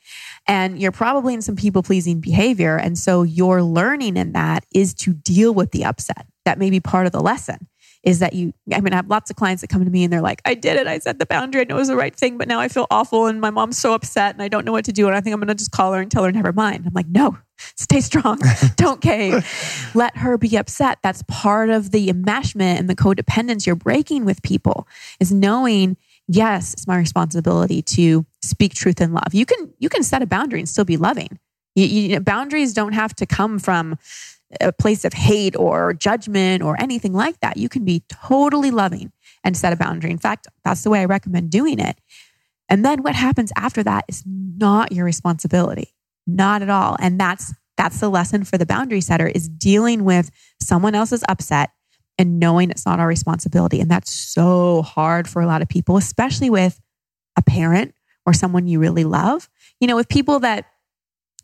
And 0.46 0.82
you're 0.82 0.92
probably 0.92 1.34
in 1.34 1.42
some 1.42 1.56
people 1.56 1.82
pleasing 1.82 2.20
behavior. 2.20 2.78
And 2.78 2.98
so 2.98 3.24
your 3.24 3.64
learning 3.64 4.18
in 4.18 4.34
that 4.34 4.66
is 4.74 4.94
to 4.96 5.14
deal 5.14 5.54
with 5.54 5.72
the 5.72 5.86
upset. 5.86 6.28
That 6.44 6.60
may 6.60 6.70
be 6.70 6.82
part 6.82 7.06
of 7.06 7.14
the 7.14 7.22
lesson 7.22 7.68
is 8.08 8.20
that 8.20 8.32
you, 8.32 8.54
I 8.74 8.80
mean, 8.80 8.94
I 8.94 8.96
have 8.96 9.10
lots 9.10 9.30
of 9.30 9.36
clients 9.36 9.60
that 9.60 9.68
come 9.68 9.84
to 9.84 9.92
me 9.92 10.06
and 10.06 10.14
they're 10.14 10.22
like, 10.22 10.42
I 10.46 10.54
did 10.54 10.78
it. 10.78 10.88
I 10.88 10.98
set 10.98 11.20
the 11.20 11.26
boundary. 11.26 11.60
I 11.60 11.64
know 11.66 11.76
it 11.76 11.80
was 11.80 11.90
the 11.90 11.98
right 11.98 12.16
thing, 12.16 12.38
but 12.38 12.48
now 12.48 12.58
I 12.58 12.70
feel 12.70 12.88
awful 12.90 13.26
and 13.26 13.42
my 13.42 13.50
mom's 13.50 13.78
so 13.78 13.94
upset 13.94 14.34
and 14.34 14.42
I 14.42 14.48
don't 14.48 14.64
know 14.64 14.72
what 14.72 14.86
to 14.86 14.94
do. 14.94 15.08
And 15.08 15.16
I 15.16 15.20
think 15.20 15.34
I'm 15.34 15.42
going 15.42 15.50
to 15.50 15.56
just 15.56 15.72
call 15.72 15.92
her 15.92 16.00
and 16.00 16.10
tell 16.10 16.24
her, 16.24 16.32
never 16.32 16.54
mind. 16.54 16.86
I'm 16.88 16.94
like, 16.94 17.10
no, 17.10 17.38
stay 17.76 18.00
strong. 18.00 18.40
don't 18.78 19.02
cave. 19.02 19.46
Let 19.94 20.16
her 20.16 20.38
be 20.38 20.56
upset. 20.56 21.00
That's 21.04 21.22
part 21.28 21.70
of 21.70 21.92
the 21.92 22.08
enmeshment 22.08 22.80
and 22.80 22.90
the 22.90 22.96
codependence 22.96 23.66
you're 23.66 23.76
breaking 23.76 24.24
with 24.24 24.42
people 24.42 24.88
is 25.20 25.34
knowing, 25.34 25.98
yes, 26.30 26.72
it's 26.72 26.88
my 26.88 26.96
responsibility 26.96 27.82
to 27.82 28.26
speak 28.42 28.74
truth 28.74 29.02
in 29.02 29.12
love. 29.12 29.34
You 29.34 29.46
can, 29.46 29.74
you 29.80 29.90
can 29.90 30.04
set 30.04 30.22
a 30.22 30.26
boundary 30.26 30.60
and 30.60 30.70
still 30.70 30.86
be 30.86 30.96
loving. 30.96 31.40
You, 31.76 31.86
you, 31.86 32.20
boundaries 32.22 32.74
don't 32.74 32.94
have 32.94 33.14
to 33.18 33.26
come 33.26 33.60
from 33.60 34.00
a 34.62 34.72
place 34.72 35.04
of 35.06 35.14
hate 35.14 35.56
or 35.56 35.94
judgment 35.94 36.64
or 36.64 36.80
anything 36.80 37.14
like 37.14 37.40
that. 37.42 37.58
You 37.58 37.70
can 37.70 37.84
be 37.84 38.04
totally 38.10 38.72
loving 38.72 39.12
and 39.44 39.56
set 39.56 39.74
a 39.74 39.76
boundary. 39.76 40.12
In 40.12 40.18
fact, 40.18 40.48
that's 40.64 40.84
the 40.84 40.90
way 40.90 41.02
I 41.02 41.06
recommend 41.06 41.50
doing 41.50 41.80
it. 41.80 42.00
And 42.70 42.84
then 42.84 43.04
what 43.04 43.16
happens 43.16 43.52
after 43.58 43.84
that 43.84 44.06
is 44.08 44.24
not 44.26 44.92
your 44.92 45.06
responsibility. 45.06 45.94
Not 46.26 46.62
at 46.62 46.70
all. 46.70 46.98
And 47.00 47.20
that's 47.20 47.54
that's 47.78 48.00
the 48.00 48.10
lesson 48.10 48.44
for 48.44 48.58
the 48.58 48.66
boundary 48.66 49.02
setter 49.02 49.28
is 49.28 49.48
dealing 49.48 50.04
with 50.04 50.32
someone 50.60 50.96
else's 50.96 51.24
upset 51.30 51.70
and 52.18 52.40
knowing 52.40 52.72
it's 52.72 52.86
not 52.86 53.00
our 53.00 53.08
responsibility. 53.08 53.80
And 53.80 53.90
that's 53.90 54.12
so 54.12 54.82
hard 54.82 55.30
for 55.30 55.42
a 55.42 55.46
lot 55.46 55.62
of 55.62 55.70
people, 55.70 55.96
especially 55.96 56.50
with 56.50 56.82
a 57.38 57.44
parent 57.44 57.94
or 58.26 58.34
someone 58.34 58.68
you 58.68 58.80
really 58.80 59.04
love. 59.04 59.48
You 59.80 59.88
know, 59.88 59.96
with 59.96 60.10
people 60.10 60.40
that 60.40 60.66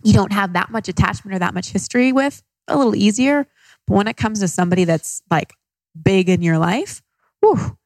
you 0.03 0.11
don't 0.13 0.33
have 0.33 0.53
that 0.53 0.71
much 0.71 0.89
attachment 0.89 1.35
or 1.35 1.39
that 1.39 1.53
much 1.53 1.69
history 1.69 2.11
with, 2.11 2.41
a 2.67 2.77
little 2.77 2.95
easier. 2.95 3.47
But 3.87 3.95
when 3.95 4.07
it 4.07 4.17
comes 4.17 4.39
to 4.39 4.47
somebody 4.47 4.85
that's 4.85 5.21
like 5.29 5.53
big 6.01 6.29
in 6.29 6.41
your 6.41 6.57
life, 6.57 7.01
whew, 7.41 7.77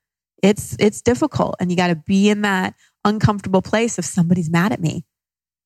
it's 0.44 0.76
it's 0.80 1.02
difficult. 1.02 1.56
And 1.60 1.72
you 1.72 1.78
got 1.78 1.88
to 1.88 1.96
be 1.96 2.30
in 2.30 2.42
that 2.42 2.76
uncomfortable 3.04 3.62
place 3.62 3.98
if 3.98 4.06
somebody's 4.06 4.50
mad 4.50 4.72
at 4.72 4.82
me. 4.82 5.06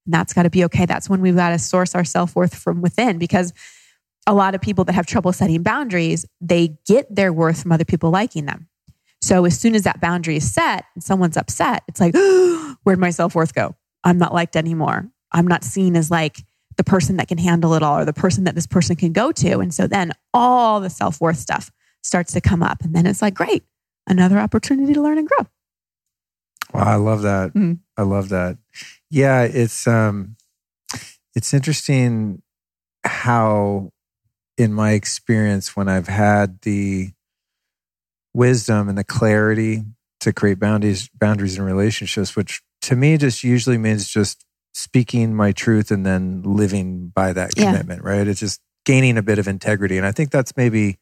And 0.05 0.13
that's 0.13 0.33
got 0.33 0.43
to 0.43 0.49
be 0.49 0.63
okay. 0.65 0.85
That's 0.85 1.09
when 1.09 1.21
we've 1.21 1.35
got 1.35 1.49
to 1.49 1.59
source 1.59 1.95
our 1.95 2.03
self-worth 2.03 2.55
from 2.55 2.81
within 2.81 3.17
because 3.17 3.53
a 4.27 4.33
lot 4.33 4.55
of 4.55 4.61
people 4.61 4.83
that 4.85 4.93
have 4.93 5.05
trouble 5.05 5.33
setting 5.33 5.63
boundaries, 5.63 6.25
they 6.39 6.77
get 6.85 7.13
their 7.13 7.33
worth 7.33 7.63
from 7.63 7.71
other 7.71 7.85
people 7.85 8.11
liking 8.11 8.45
them. 8.45 8.67
So 9.21 9.45
as 9.45 9.59
soon 9.59 9.75
as 9.75 9.83
that 9.83 10.01
boundary 10.01 10.37
is 10.37 10.51
set 10.51 10.85
and 10.95 11.03
someone's 11.03 11.37
upset, 11.37 11.83
it's 11.87 11.99
like, 11.99 12.15
where'd 12.83 12.99
my 12.99 13.11
self-worth 13.11 13.53
go? 13.53 13.75
I'm 14.03 14.17
not 14.17 14.33
liked 14.33 14.55
anymore. 14.55 15.07
I'm 15.31 15.47
not 15.47 15.63
seen 15.63 15.95
as 15.95 16.09
like 16.09 16.37
the 16.77 16.83
person 16.83 17.17
that 17.17 17.27
can 17.27 17.37
handle 17.37 17.73
it 17.73 17.83
all 17.83 17.99
or 17.99 18.05
the 18.05 18.13
person 18.13 18.45
that 18.45 18.55
this 18.55 18.67
person 18.67 18.95
can 18.95 19.13
go 19.13 19.31
to. 19.31 19.59
And 19.59 19.73
so 19.73 19.87
then 19.87 20.11
all 20.33 20.79
the 20.79 20.89
self 20.89 21.19
worth 21.21 21.37
stuff 21.37 21.71
starts 22.03 22.33
to 22.33 22.41
come 22.41 22.63
up. 22.63 22.81
And 22.81 22.95
then 22.95 23.05
it's 23.05 23.21
like, 23.21 23.33
great, 23.33 23.63
another 24.07 24.39
opportunity 24.39 24.93
to 24.93 25.01
learn 25.01 25.17
and 25.17 25.27
grow. 25.27 25.45
Wow, 26.73 26.83
I 26.83 26.95
love 26.95 27.21
that. 27.23 27.53
Mhm. 27.53 27.79
I 27.97 28.03
love 28.03 28.29
that. 28.29 28.57
Yeah, 29.09 29.43
it's 29.43 29.85
um 29.87 30.37
it's 31.35 31.53
interesting 31.53 32.41
how 33.03 33.91
in 34.57 34.73
my 34.73 34.91
experience 34.91 35.75
when 35.75 35.87
I've 35.89 36.07
had 36.07 36.61
the 36.61 37.11
wisdom 38.33 38.87
and 38.89 38.97
the 38.97 39.03
clarity 39.03 39.83
to 40.21 40.31
create 40.31 40.59
boundaries 40.59 41.09
boundaries 41.09 41.57
in 41.57 41.63
relationships, 41.63 42.35
which 42.35 42.61
to 42.83 42.95
me 42.95 43.17
just 43.17 43.43
usually 43.43 43.77
means 43.77 44.07
just 44.07 44.45
speaking 44.73 45.35
my 45.35 45.51
truth 45.51 45.91
and 45.91 46.05
then 46.05 46.41
living 46.43 47.09
by 47.13 47.33
that 47.33 47.51
Yeah. 47.57 47.71
commitment, 47.71 48.03
right? 48.03 48.27
It's 48.27 48.39
just 48.39 48.61
gaining 48.85 49.17
a 49.17 49.21
bit 49.21 49.37
of 49.39 49.47
integrity. 49.47 49.97
And 49.97 50.05
I 50.05 50.11
think 50.11 50.31
that's 50.31 50.55
maybe 50.57 50.97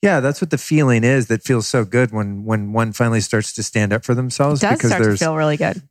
yeah, 0.00 0.20
that's 0.20 0.40
what 0.40 0.50
the 0.50 0.58
feeling 0.58 1.02
is 1.02 1.26
that 1.26 1.42
feels 1.42 1.66
so 1.66 1.84
good 1.84 2.12
when 2.12 2.44
when 2.44 2.72
one 2.72 2.92
finally 2.92 3.20
starts 3.20 3.52
to 3.54 3.62
stand 3.62 3.92
up 3.92 4.04
for 4.04 4.12
It 4.12 4.16
themselves 4.16 4.60
does 4.60 4.76
because 4.78 4.90
start 4.90 5.02
to 5.02 5.08
there's 5.08 5.18
feel 5.18 5.36
really 5.36 5.56
good. 5.56 5.82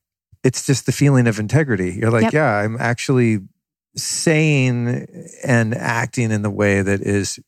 it's 0.44 0.66
just 0.66 0.86
the 0.86 0.92
feeling 0.94 1.28
of 1.28 1.40
integrity. 1.40 1.92
You're 1.94 2.12
like, 2.12 2.24
Yep. 2.24 2.34
yeah, 2.34 2.56
I'm 2.56 2.78
actually 2.80 3.40
saying 3.96 5.08
and 5.44 5.74
acting 5.76 6.32
in 6.32 6.42
the 6.42 6.50
way 6.50 6.82
that 6.82 7.02
is 7.02 7.40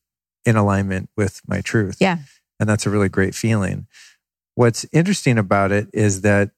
in 0.46 0.56
alignment 0.56 1.10
with 1.16 1.42
my 1.48 1.62
truth. 1.62 1.98
Yeah. 2.00 2.20
And 2.60 2.68
that's 2.68 2.86
a 2.86 2.90
really 2.90 3.10
great 3.10 3.36
feeling. 3.36 3.88
What's 4.56 4.86
interesting 4.92 5.38
about 5.38 5.72
it 5.72 5.88
is 5.94 6.22
that 6.22 6.52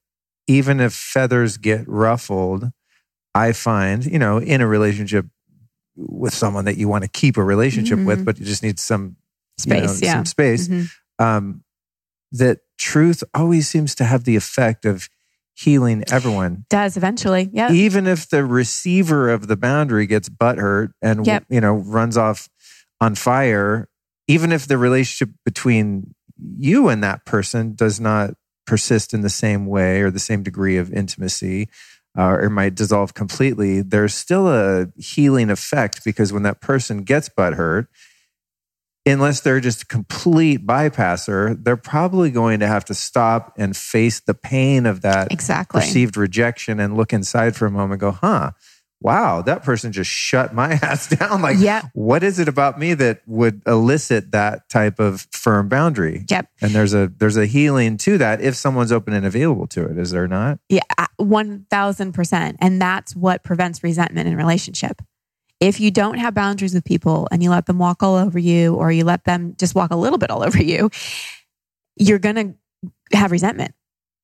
even 0.47 0.79
if 0.79 0.93
feathers 0.93 1.57
get 1.57 1.87
ruffled, 1.87 2.71
I 3.33 3.53
find, 3.53 4.05
you 4.05 4.19
know, 4.19 4.37
in 4.37 4.61
a 4.61 4.67
relationship 4.67 5.25
with 5.95 6.33
someone 6.33 6.65
that 6.65 6.77
you 6.77 6.87
want 6.87 7.03
to 7.03 7.09
keep 7.09 7.37
a 7.37 7.43
relationship 7.43 7.99
Mhm. 7.99 8.05
with, 8.05 8.25
but 8.25 8.39
you 8.39 8.45
just 8.45 8.63
need 8.63 8.79
some 8.79 9.15
you 9.65 9.73
know, 9.75 9.85
Space. 9.87 10.01
yeah. 10.01 10.13
some 10.13 10.25
space 10.25 10.67
Mhm. 10.67 10.89
um, 11.19 11.63
that 12.31 12.59
truth 12.79 13.23
always 13.33 13.67
seems 13.67 13.93
to 13.95 14.05
have 14.05 14.23
the 14.23 14.35
effect 14.35 14.85
of 14.85 15.07
healing 15.53 16.03
everyone. 16.11 16.65
Does 16.69 16.97
eventually. 16.97 17.49
Yeah. 17.53 17.71
Even 17.71 18.07
if 18.07 18.27
the 18.29 18.43
receiver 18.45 19.29
of 19.29 19.47
the 19.47 19.57
boundary 19.57 20.07
gets 20.07 20.29
butthurt 20.29 20.91
and 21.01 21.27
Yep. 21.27 21.45
you 21.49 21.61
know 21.61 21.73
runs 21.75 22.17
off 22.17 22.49
on 22.99 23.13
fire, 23.15 23.87
even 24.27 24.51
if 24.51 24.65
the 24.67 24.77
relationship 24.77 25.35
between 25.45 26.15
you 26.57 26.87
and 26.87 27.03
that 27.03 27.25
person 27.25 27.75
does 27.75 27.99
not 27.99 28.33
persist 28.65 29.13
in 29.13 29.21
the 29.21 29.29
same 29.29 29.65
way 29.67 30.01
or 30.01 30.09
the 30.09 30.19
same 30.19 30.41
degree 30.41 30.77
of 30.77 30.91
intimacy, 30.91 31.67
uh, 32.17 32.37
or 32.41 32.49
might 32.49 32.75
dissolve 32.75 33.13
completely, 33.13 33.81
there's 33.81 34.13
still 34.13 34.47
a 34.47 34.87
healing 34.97 35.49
effect 35.49 36.03
because 36.03 36.33
when 36.33 36.43
that 36.43 36.61
person 36.61 37.03
gets 37.03 37.29
butthurt, 37.29 37.87
unless 39.05 39.39
they're 39.39 39.59
just 39.59 39.83
a 39.83 39.85
complete 39.85 40.65
bypasser, 40.65 41.63
they're 41.63 41.77
probably 41.77 42.29
going 42.29 42.59
to 42.59 42.67
have 42.67 42.85
to 42.85 42.93
stop 42.93 43.53
and 43.57 43.75
face 43.75 44.19
the 44.19 44.33
pain 44.33 44.85
of 44.85 45.01
that 45.01 45.31
Exactly. 45.31 45.81
perceived 45.81 46.17
rejection 46.17 46.79
and 46.79 46.95
look 46.95 47.13
inside 47.13 47.55
for 47.55 47.65
a 47.65 47.71
moment 47.71 47.93
and 47.93 48.01
go, 48.01 48.11
huh, 48.11 48.51
wow, 49.01 49.41
that 49.41 49.63
person 49.63 49.91
just 49.91 50.09
shut 50.09 50.53
my 50.53 50.73
ass 50.81 51.07
down. 51.09 51.41
Like, 51.41 51.57
Yeah. 51.59 51.81
what 51.93 52.23
is 52.23 52.39
it 52.39 52.47
about 52.47 52.79
me 52.79 52.93
that 52.93 53.21
would 53.25 53.61
elicit 53.65 54.31
that 54.31 54.69
type 54.69 54.99
of 54.99 55.27
firm 55.31 55.67
boundary? 55.67 56.25
Yep. 56.29 56.47
And 56.61 56.71
there's 56.71 56.93
a 56.93 57.11
there's 57.17 57.37
a 57.37 57.45
healing 57.47 57.97
to 57.97 58.17
that 58.19 58.41
if 58.41 58.55
someone's 58.55 58.91
open 58.91 59.13
and 59.13 59.25
available 59.25 59.67
to 59.67 59.85
it. 59.85 59.97
Is 59.97 60.11
there 60.11 60.27
not? 60.27 60.59
Yeah, 60.69 60.81
uh, 60.97 61.07
1000%. 61.19 62.55
And 62.59 62.81
that's 62.81 63.15
what 63.15 63.43
prevents 63.43 63.83
resentment 63.83 64.27
in 64.27 64.37
relationship. 64.37 65.01
If 65.59 65.79
you 65.79 65.91
don't 65.91 66.17
have 66.17 66.33
boundaries 66.33 66.73
with 66.73 66.83
people 66.85 67.27
and 67.31 67.43
you 67.43 67.49
let 67.51 67.65
them 67.67 67.77
walk 67.77 68.01
all 68.01 68.15
over 68.15 68.39
you 68.39 68.75
or 68.75 68.91
you 68.91 69.03
let 69.03 69.25
them 69.25 69.55
just 69.59 69.75
walk 69.75 69.91
a 69.91 69.95
little 69.95 70.17
bit 70.17 70.31
all 70.31 70.43
over 70.43 70.61
you, 70.61 70.89
you're 71.97 72.19
going 72.19 72.35
to 72.35 73.17
have 73.17 73.31
resentment. 73.31 73.73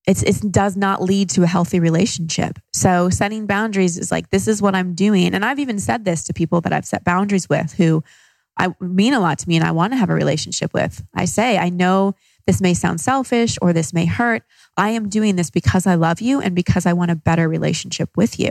It's, 0.08 0.24
it 0.24 0.52
does 0.52 0.78
not 0.78 1.04
lead 1.04 1.30
to 1.32 1.44
a 1.44 1.48
healthy 1.48 1.80
relationship. 1.80 2.58
So 2.72 3.10
setting 3.10 3.46
boundaries 3.46 3.98
is 3.98 4.10
like, 4.10 4.30
this 4.30 4.48
is 4.48 4.62
what 4.62 4.74
I'm 4.74 4.96
doing. 4.96 5.36
And 5.36 5.44
I've 5.44 5.60
even 5.60 5.80
said 5.80 6.06
this 6.06 6.24
to 6.24 6.34
people 6.34 6.62
that 6.62 6.74
I've 6.74 6.86
set 6.86 7.04
boundaries 7.04 7.50
with 7.50 7.74
who 7.74 8.04
I 8.58 8.74
mean 8.80 9.14
a 9.14 9.20
lot 9.20 9.38
to 9.40 9.48
me 9.50 9.58
and 9.58 9.66
I 9.66 9.72
want 9.72 9.94
to 9.94 9.98
have 9.98 10.10
a 10.10 10.16
relationship 10.16 10.74
with. 10.74 11.04
I 11.14 11.26
say, 11.26 11.58
I 11.58 11.70
know 11.70 12.16
this 12.48 12.62
may 12.62 12.74
sound 12.74 13.02
selfish 13.02 13.58
or 13.62 13.74
this 13.74 13.94
may 13.94 14.06
hurt. 14.06 14.44
I 14.78 14.90
am 14.90 15.10
doing 15.10 15.36
this 15.36 15.50
because 15.50 15.86
I 15.86 15.96
love 15.96 16.22
you 16.22 16.40
and 16.40 16.56
because 16.56 16.86
I 16.86 16.94
want 16.94 17.12
a 17.12 17.16
better 17.16 17.48
relationship 17.48 18.10
with 18.16 18.40
you. 18.40 18.50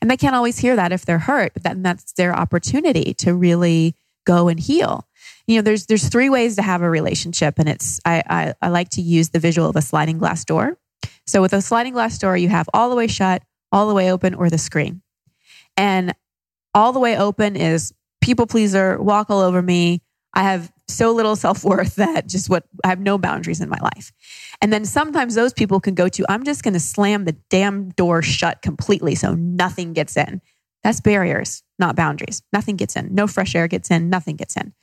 And 0.00 0.10
they 0.10 0.16
can't 0.16 0.36
always 0.36 0.58
hear 0.58 0.76
that 0.76 0.92
if 0.92 1.04
they're 1.04 1.18
hurt, 1.18 1.54
but 1.54 1.64
then 1.64 1.82
that's 1.82 2.12
their 2.12 2.34
opportunity 2.34 3.14
to 3.14 3.34
really 3.34 3.96
go 4.24 4.48
and 4.48 4.60
heal. 4.60 5.08
You 5.46 5.56
know, 5.56 5.62
there's 5.62 5.86
there's 5.86 6.08
three 6.08 6.30
ways 6.30 6.56
to 6.56 6.62
have 6.62 6.82
a 6.82 6.88
relationship, 6.88 7.58
and 7.58 7.68
it's 7.68 8.00
I, 8.04 8.22
I, 8.28 8.54
I 8.62 8.68
like 8.68 8.90
to 8.90 9.02
use 9.02 9.30
the 9.30 9.38
visual 9.38 9.68
of 9.68 9.76
a 9.76 9.82
sliding 9.82 10.18
glass 10.18 10.44
door. 10.44 10.78
So 11.26 11.40
with 11.40 11.52
a 11.52 11.62
sliding 11.62 11.92
glass 11.92 12.18
door, 12.18 12.36
you 12.36 12.48
have 12.48 12.68
all 12.74 12.90
the 12.90 12.96
way 12.96 13.06
shut, 13.06 13.42
all 13.72 13.88
the 13.88 13.94
way 13.94 14.10
open, 14.10 14.34
or 14.34 14.50
the 14.50 14.58
screen. 14.58 15.02
And 15.76 16.14
all 16.74 16.92
the 16.92 17.00
way 17.00 17.16
open 17.16 17.56
is 17.56 17.92
people 18.20 18.46
pleaser, 18.46 19.00
walk 19.00 19.30
all 19.30 19.40
over 19.40 19.62
me. 19.62 20.02
I 20.32 20.42
have 20.42 20.72
so 20.88 21.12
little 21.12 21.36
self 21.44 21.64
worth 21.64 21.96
that 21.96 22.28
just 22.28 22.50
what 22.50 22.64
I 22.84 22.88
have 22.88 23.00
no 23.00 23.18
boundaries 23.18 23.60
in 23.60 23.68
my 23.68 23.78
life. 23.80 24.12
And 24.60 24.72
then 24.72 24.84
sometimes 24.84 25.34
those 25.34 25.52
people 25.52 25.80
can 25.80 25.94
go 25.94 26.08
to, 26.08 26.24
I'm 26.28 26.44
just 26.44 26.62
going 26.62 26.74
to 26.74 26.80
slam 26.80 27.24
the 27.24 27.36
damn 27.50 27.90
door 27.90 28.22
shut 28.22 28.62
completely 28.62 29.14
so 29.14 29.34
nothing 29.34 29.92
gets 29.92 30.16
in. 30.16 30.40
That's 30.82 31.00
barriers, 31.00 31.62
not 31.78 31.96
boundaries. 31.96 32.42
Nothing 32.52 32.76
gets 32.76 32.94
in. 32.94 33.14
No 33.14 33.26
fresh 33.26 33.54
air 33.54 33.68
gets 33.68 33.90
in. 33.90 34.10
Nothing 34.10 34.36
gets 34.36 34.56
in. 34.56 34.74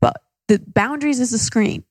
But 0.00 0.22
the 0.48 0.58
boundaries 0.58 1.20
is 1.20 1.34
a 1.34 1.38
screen 1.38 1.84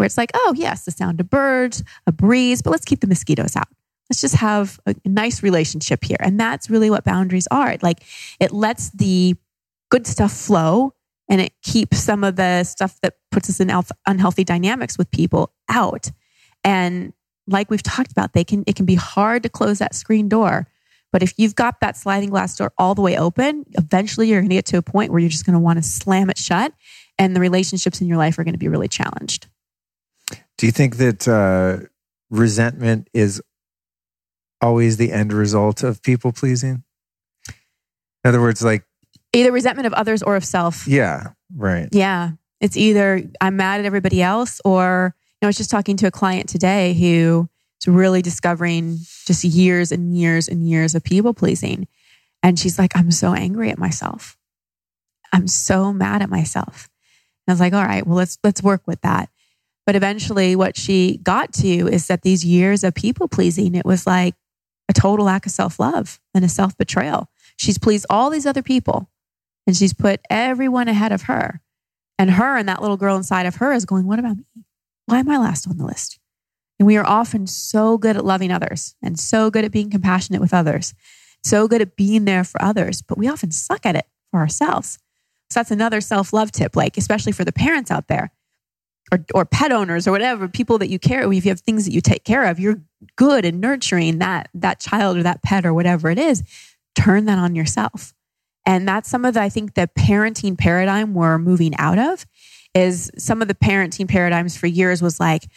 where 0.00 0.06
it's 0.06 0.16
like, 0.16 0.30
oh, 0.32 0.54
yes, 0.56 0.86
the 0.86 0.90
sound 0.90 1.20
of 1.20 1.28
birds, 1.28 1.84
a 2.06 2.12
breeze, 2.12 2.62
but 2.62 2.70
let's 2.70 2.86
keep 2.86 3.00
the 3.00 3.06
mosquitoes 3.06 3.54
out. 3.54 3.68
Let's 4.08 4.22
just 4.22 4.36
have 4.36 4.80
a 4.86 4.94
nice 5.04 5.42
relationship 5.42 6.02
here. 6.02 6.16
And 6.20 6.40
that's 6.40 6.70
really 6.70 6.88
what 6.88 7.04
boundaries 7.04 7.46
are. 7.50 7.76
Like 7.82 8.02
it 8.40 8.50
lets 8.50 8.88
the 8.92 9.34
good 9.90 10.06
stuff 10.06 10.32
flow 10.32 10.94
and 11.28 11.38
it 11.38 11.52
keeps 11.60 11.98
some 11.98 12.24
of 12.24 12.36
the 12.36 12.64
stuff 12.64 12.98
that 13.02 13.16
puts 13.30 13.50
us 13.50 13.60
in 13.60 13.70
unhealthy 14.06 14.42
dynamics 14.42 14.96
with 14.96 15.10
people 15.10 15.52
out. 15.68 16.10
And 16.64 17.12
like 17.46 17.70
we've 17.70 17.82
talked 17.82 18.10
about, 18.10 18.32
they 18.32 18.42
can 18.42 18.64
it 18.66 18.76
can 18.76 18.86
be 18.86 18.94
hard 18.94 19.42
to 19.42 19.50
close 19.50 19.80
that 19.80 19.94
screen 19.94 20.30
door. 20.30 20.66
But 21.12 21.22
if 21.22 21.34
you've 21.36 21.56
got 21.56 21.80
that 21.80 21.98
sliding 21.98 22.30
glass 22.30 22.56
door 22.56 22.72
all 22.78 22.94
the 22.94 23.02
way 23.02 23.18
open, 23.18 23.66
eventually 23.72 24.30
you're 24.30 24.40
going 24.40 24.48
to 24.48 24.56
get 24.56 24.66
to 24.66 24.78
a 24.78 24.82
point 24.82 25.12
where 25.12 25.20
you're 25.20 25.28
just 25.28 25.44
going 25.44 25.54
to 25.54 25.60
want 25.60 25.76
to 25.78 25.82
slam 25.82 26.30
it 26.30 26.38
shut, 26.38 26.72
and 27.18 27.36
the 27.36 27.40
relationships 27.40 28.00
in 28.00 28.06
your 28.06 28.16
life 28.16 28.38
are 28.38 28.44
going 28.44 28.54
to 28.54 28.58
be 28.58 28.68
really 28.68 28.88
challenged. 28.88 29.46
Do 30.60 30.66
you 30.66 30.72
think 30.72 30.98
that 30.98 31.26
uh, 31.26 31.86
resentment 32.28 33.08
is 33.14 33.40
always 34.60 34.98
the 34.98 35.10
end 35.10 35.32
result 35.32 35.82
of 35.82 36.02
people 36.02 36.32
pleasing? 36.32 36.84
In 37.48 38.28
other 38.28 38.42
words, 38.42 38.62
like 38.62 38.84
Either 39.32 39.52
resentment 39.52 39.86
of 39.86 39.94
others 39.94 40.22
or 40.22 40.36
of 40.36 40.44
self. 40.44 40.86
yeah, 40.86 41.28
right. 41.56 41.88
Yeah. 41.92 42.32
It's 42.60 42.76
either 42.76 43.22
I'm 43.40 43.56
mad 43.56 43.80
at 43.80 43.86
everybody 43.86 44.20
else 44.20 44.60
or, 44.62 45.14
you 45.16 45.38
know, 45.40 45.46
I 45.46 45.48
was 45.48 45.56
just 45.56 45.70
talking 45.70 45.96
to 45.96 46.06
a 46.08 46.10
client 46.10 46.46
today 46.46 46.92
who 46.92 47.48
is 47.80 47.88
really 47.88 48.20
discovering 48.20 48.98
just 49.24 49.42
years 49.44 49.90
and 49.90 50.14
years 50.14 50.46
and 50.46 50.68
years 50.68 50.94
of 50.94 51.02
people 51.02 51.32
pleasing. 51.32 51.88
And 52.42 52.58
she's 52.58 52.78
like, 52.78 52.94
I'm 52.94 53.12
so 53.12 53.32
angry 53.32 53.70
at 53.70 53.78
myself. 53.78 54.36
I'm 55.32 55.48
so 55.48 55.90
mad 55.90 56.20
at 56.20 56.28
myself. 56.28 56.90
And 57.46 57.52
I 57.52 57.54
was 57.54 57.60
like, 57.60 57.72
all 57.72 57.82
right, 57.82 58.06
well, 58.06 58.16
let's 58.16 58.36
let's 58.44 58.62
work 58.62 58.82
with 58.86 59.00
that. 59.00 59.30
But 59.90 59.96
eventually 59.96 60.54
what 60.54 60.76
she 60.76 61.18
got 61.20 61.52
to 61.54 61.88
is 61.88 62.06
that 62.06 62.22
these 62.22 62.44
years 62.44 62.84
of 62.84 62.94
people 62.94 63.26
pleasing, 63.26 63.74
it 63.74 63.84
was 63.84 64.06
like 64.06 64.36
a 64.88 64.92
total 64.92 65.26
lack 65.26 65.46
of 65.46 65.50
self-love 65.50 66.20
and 66.32 66.44
a 66.44 66.48
self-betrayal. 66.48 67.28
She's 67.56 67.76
pleased 67.76 68.06
all 68.08 68.30
these 68.30 68.46
other 68.46 68.62
people 68.62 69.10
and 69.66 69.76
she's 69.76 69.92
put 69.92 70.20
everyone 70.30 70.86
ahead 70.86 71.10
of 71.10 71.22
her. 71.22 71.60
And 72.20 72.30
her 72.30 72.56
and 72.56 72.68
that 72.68 72.80
little 72.80 72.96
girl 72.96 73.16
inside 73.16 73.46
of 73.46 73.56
her 73.56 73.72
is 73.72 73.84
going, 73.84 74.06
What 74.06 74.20
about 74.20 74.36
me? 74.36 74.44
Why 75.06 75.18
am 75.18 75.28
I 75.28 75.38
last 75.38 75.66
on 75.66 75.76
the 75.76 75.86
list? 75.86 76.20
And 76.78 76.86
we 76.86 76.96
are 76.96 77.04
often 77.04 77.48
so 77.48 77.98
good 77.98 78.16
at 78.16 78.24
loving 78.24 78.52
others 78.52 78.94
and 79.02 79.18
so 79.18 79.50
good 79.50 79.64
at 79.64 79.72
being 79.72 79.90
compassionate 79.90 80.40
with 80.40 80.54
others, 80.54 80.94
so 81.42 81.66
good 81.66 81.82
at 81.82 81.96
being 81.96 82.26
there 82.26 82.44
for 82.44 82.62
others, 82.62 83.02
but 83.02 83.18
we 83.18 83.26
often 83.26 83.50
suck 83.50 83.84
at 83.84 83.96
it 83.96 84.06
for 84.30 84.38
ourselves. 84.38 85.00
So 85.50 85.58
that's 85.58 85.72
another 85.72 86.00
self 86.00 86.32
love 86.32 86.52
tip, 86.52 86.76
like, 86.76 86.96
especially 86.96 87.32
for 87.32 87.44
the 87.44 87.50
parents 87.50 87.90
out 87.90 88.06
there 88.06 88.30
or, 89.12 89.24
or 89.34 89.44
pet 89.44 89.72
owners 89.72 90.06
or 90.06 90.12
whatever, 90.12 90.48
people 90.48 90.78
that 90.78 90.88
you 90.88 90.98
care, 90.98 91.30
if 91.30 91.44
you 91.44 91.50
have 91.50 91.60
things 91.60 91.84
that 91.84 91.92
you 91.92 92.00
take 92.00 92.24
care 92.24 92.44
of, 92.44 92.60
you're 92.60 92.80
good 93.16 93.44
in 93.44 93.60
nurturing 93.60 94.18
that, 94.18 94.48
that 94.54 94.80
child 94.80 95.16
or 95.16 95.22
that 95.22 95.42
pet 95.42 95.66
or 95.66 95.74
whatever 95.74 96.10
it 96.10 96.18
is. 96.18 96.42
Turn 96.94 97.24
that 97.26 97.38
on 97.38 97.54
yourself. 97.54 98.14
And 98.66 98.86
that's 98.86 99.08
some 99.08 99.24
of 99.24 99.34
the, 99.34 99.40
I 99.40 99.48
think, 99.48 99.74
the 99.74 99.88
parenting 99.98 100.56
paradigm 100.56 101.14
we're 101.14 101.38
moving 101.38 101.74
out 101.76 101.98
of 101.98 102.26
is 102.74 103.10
some 103.18 103.42
of 103.42 103.48
the 103.48 103.54
parenting 103.54 104.08
paradigms 104.08 104.56
for 104.56 104.66
years 104.66 105.02
was 105.02 105.18
like, 105.18 105.48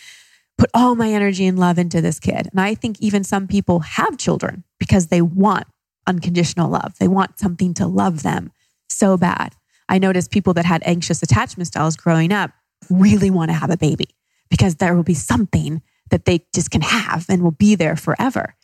put 0.58 0.70
all 0.74 0.96
my 0.96 1.12
energy 1.12 1.46
and 1.46 1.60
love 1.60 1.78
into 1.78 2.02
this 2.02 2.20
kid. 2.20 2.48
And 2.52 2.62
I 2.62 2.76
think 2.76 2.98
even 3.00 3.24
some 3.24 3.48
people 3.48 3.82
have 3.82 4.18
children 4.18 4.64
because 4.80 5.08
they 5.08 5.22
want 5.22 5.68
unconditional 6.08 6.70
love. 6.70 6.98
They 7.00 7.08
want 7.08 7.40
something 7.40 7.74
to 7.76 7.88
love 7.88 8.24
them 8.24 8.52
so 8.90 9.18
bad. 9.18 9.56
I 9.90 10.00
noticed 10.00 10.32
people 10.32 10.54
that 10.54 10.66
had 10.66 10.82
anxious 10.86 11.22
attachment 11.22 11.68
styles 11.68 11.96
growing 11.96 12.32
up 12.32 12.52
really 12.90 13.30
want 13.30 13.50
to 13.50 13.58
have 13.58 13.70
a 13.70 13.78
baby 13.78 14.16
because 14.50 14.76
there 14.76 14.96
will 14.96 15.04
be 15.04 15.14
something 15.14 15.82
that 16.10 16.26
they 16.26 16.46
just 16.54 16.72
can 16.72 16.82
have 16.82 17.26
and 17.30 17.42
will 17.42 17.52
be 17.52 17.76
there 17.76 17.96
forever. 17.96 18.56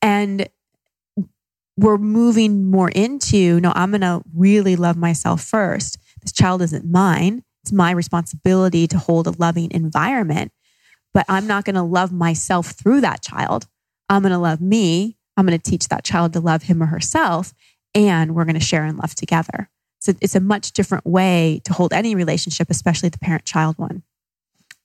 And 0.00 0.48
we're 1.76 1.98
moving 1.98 2.70
more 2.70 2.90
into 2.90 3.60
no, 3.60 3.72
I'm 3.74 3.90
going 3.90 4.02
to 4.02 4.22
really 4.34 4.76
love 4.76 4.96
myself 4.96 5.42
first. 5.42 5.98
This 6.20 6.32
child 6.32 6.62
isn't 6.62 6.84
mine. 6.84 7.44
It's 7.62 7.72
my 7.72 7.92
responsibility 7.92 8.86
to 8.88 8.98
hold 8.98 9.26
a 9.26 9.30
loving 9.30 9.70
environment, 9.70 10.52
but 11.14 11.24
I'm 11.28 11.46
not 11.46 11.64
going 11.64 11.76
to 11.76 11.82
love 11.82 12.12
myself 12.12 12.72
through 12.72 13.02
that 13.02 13.22
child. 13.22 13.66
I'm 14.08 14.22
going 14.22 14.32
to 14.32 14.38
love 14.38 14.60
me. 14.60 15.16
I'm 15.36 15.46
going 15.46 15.58
to 15.58 15.70
teach 15.70 15.88
that 15.88 16.04
child 16.04 16.32
to 16.32 16.40
love 16.40 16.64
him 16.64 16.82
or 16.82 16.86
herself, 16.86 17.54
and 17.94 18.34
we're 18.34 18.44
going 18.44 18.54
to 18.54 18.60
share 18.60 18.84
and 18.84 18.98
love 18.98 19.14
together. 19.14 19.70
So 20.02 20.12
it's 20.20 20.34
a 20.34 20.40
much 20.40 20.72
different 20.72 21.06
way 21.06 21.60
to 21.64 21.72
hold 21.72 21.92
any 21.92 22.16
relationship, 22.16 22.70
especially 22.70 23.08
the 23.08 23.20
parent 23.20 23.44
child 23.44 23.78
one. 23.78 24.02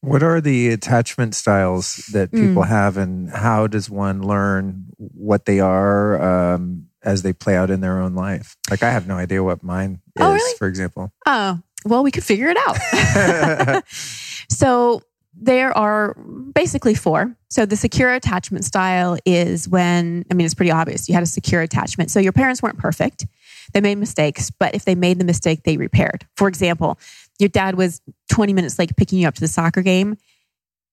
What 0.01 0.21
are 0.21 0.39
the 0.39 0.67
attachment 0.69 1.33
styles 1.33 1.95
that 2.13 2.31
people 2.31 2.61
have, 2.61 2.97
and 2.97 3.27
how 3.31 3.65
does 3.65 3.89
one 3.89 4.21
learn 4.21 4.85
what 4.99 5.45
they 5.45 5.59
are 5.59 6.21
um, 6.53 6.85
as 7.01 7.23
they 7.23 7.33
play 7.33 7.55
out 7.57 7.71
in 7.71 7.81
their 7.81 7.99
own 7.99 8.13
life? 8.13 8.55
Like, 8.69 8.83
I 8.83 8.91
have 8.91 9.07
no 9.07 9.15
idea 9.15 9.43
what 9.43 9.63
mine 9.63 10.01
is, 10.15 10.23
Oh, 10.23 10.33
really? 10.33 10.57
for 10.59 10.67
example. 10.67 11.11
Oh, 11.25 11.59
well, 11.83 12.03
we 12.03 12.11
could 12.11 12.23
figure 12.23 12.49
it 12.49 12.57
out. 12.67 13.83
so 14.51 15.01
there 15.33 15.75
are 15.75 16.13
basically 16.53 16.93
four. 16.93 17.35
So 17.49 17.65
the 17.65 17.75
secure 17.75 18.13
attachment 18.13 18.65
style 18.65 19.17
is 19.25 19.67
when, 19.67 20.25
I 20.29 20.35
mean, 20.35 20.45
it's 20.45 20.53
pretty 20.53 20.71
obvious. 20.71 21.09
You 21.09 21.15
had 21.15 21.23
a 21.23 21.27
secure 21.27 21.61
attachment. 21.63 22.11
So 22.11 22.19
your 22.19 22.33
parents 22.33 22.61
weren't 22.61 22.77
perfect. 22.77 23.25
They 23.73 23.81
made 23.81 23.97
mistakes, 23.97 24.49
but 24.51 24.75
if 24.75 24.85
they 24.85 24.95
made 24.95 25.19
the 25.19 25.25
mistake, 25.25 25.63
they 25.63 25.77
repaired. 25.77 26.25
For 26.35 26.47
example, 26.47 26.99
your 27.39 27.49
dad 27.49 27.75
was 27.75 28.01
20 28.29 28.53
minutes 28.53 28.79
late 28.79 28.95
picking 28.95 29.19
you 29.19 29.27
up 29.27 29.35
to 29.35 29.41
the 29.41 29.47
soccer 29.47 29.81
game. 29.81 30.17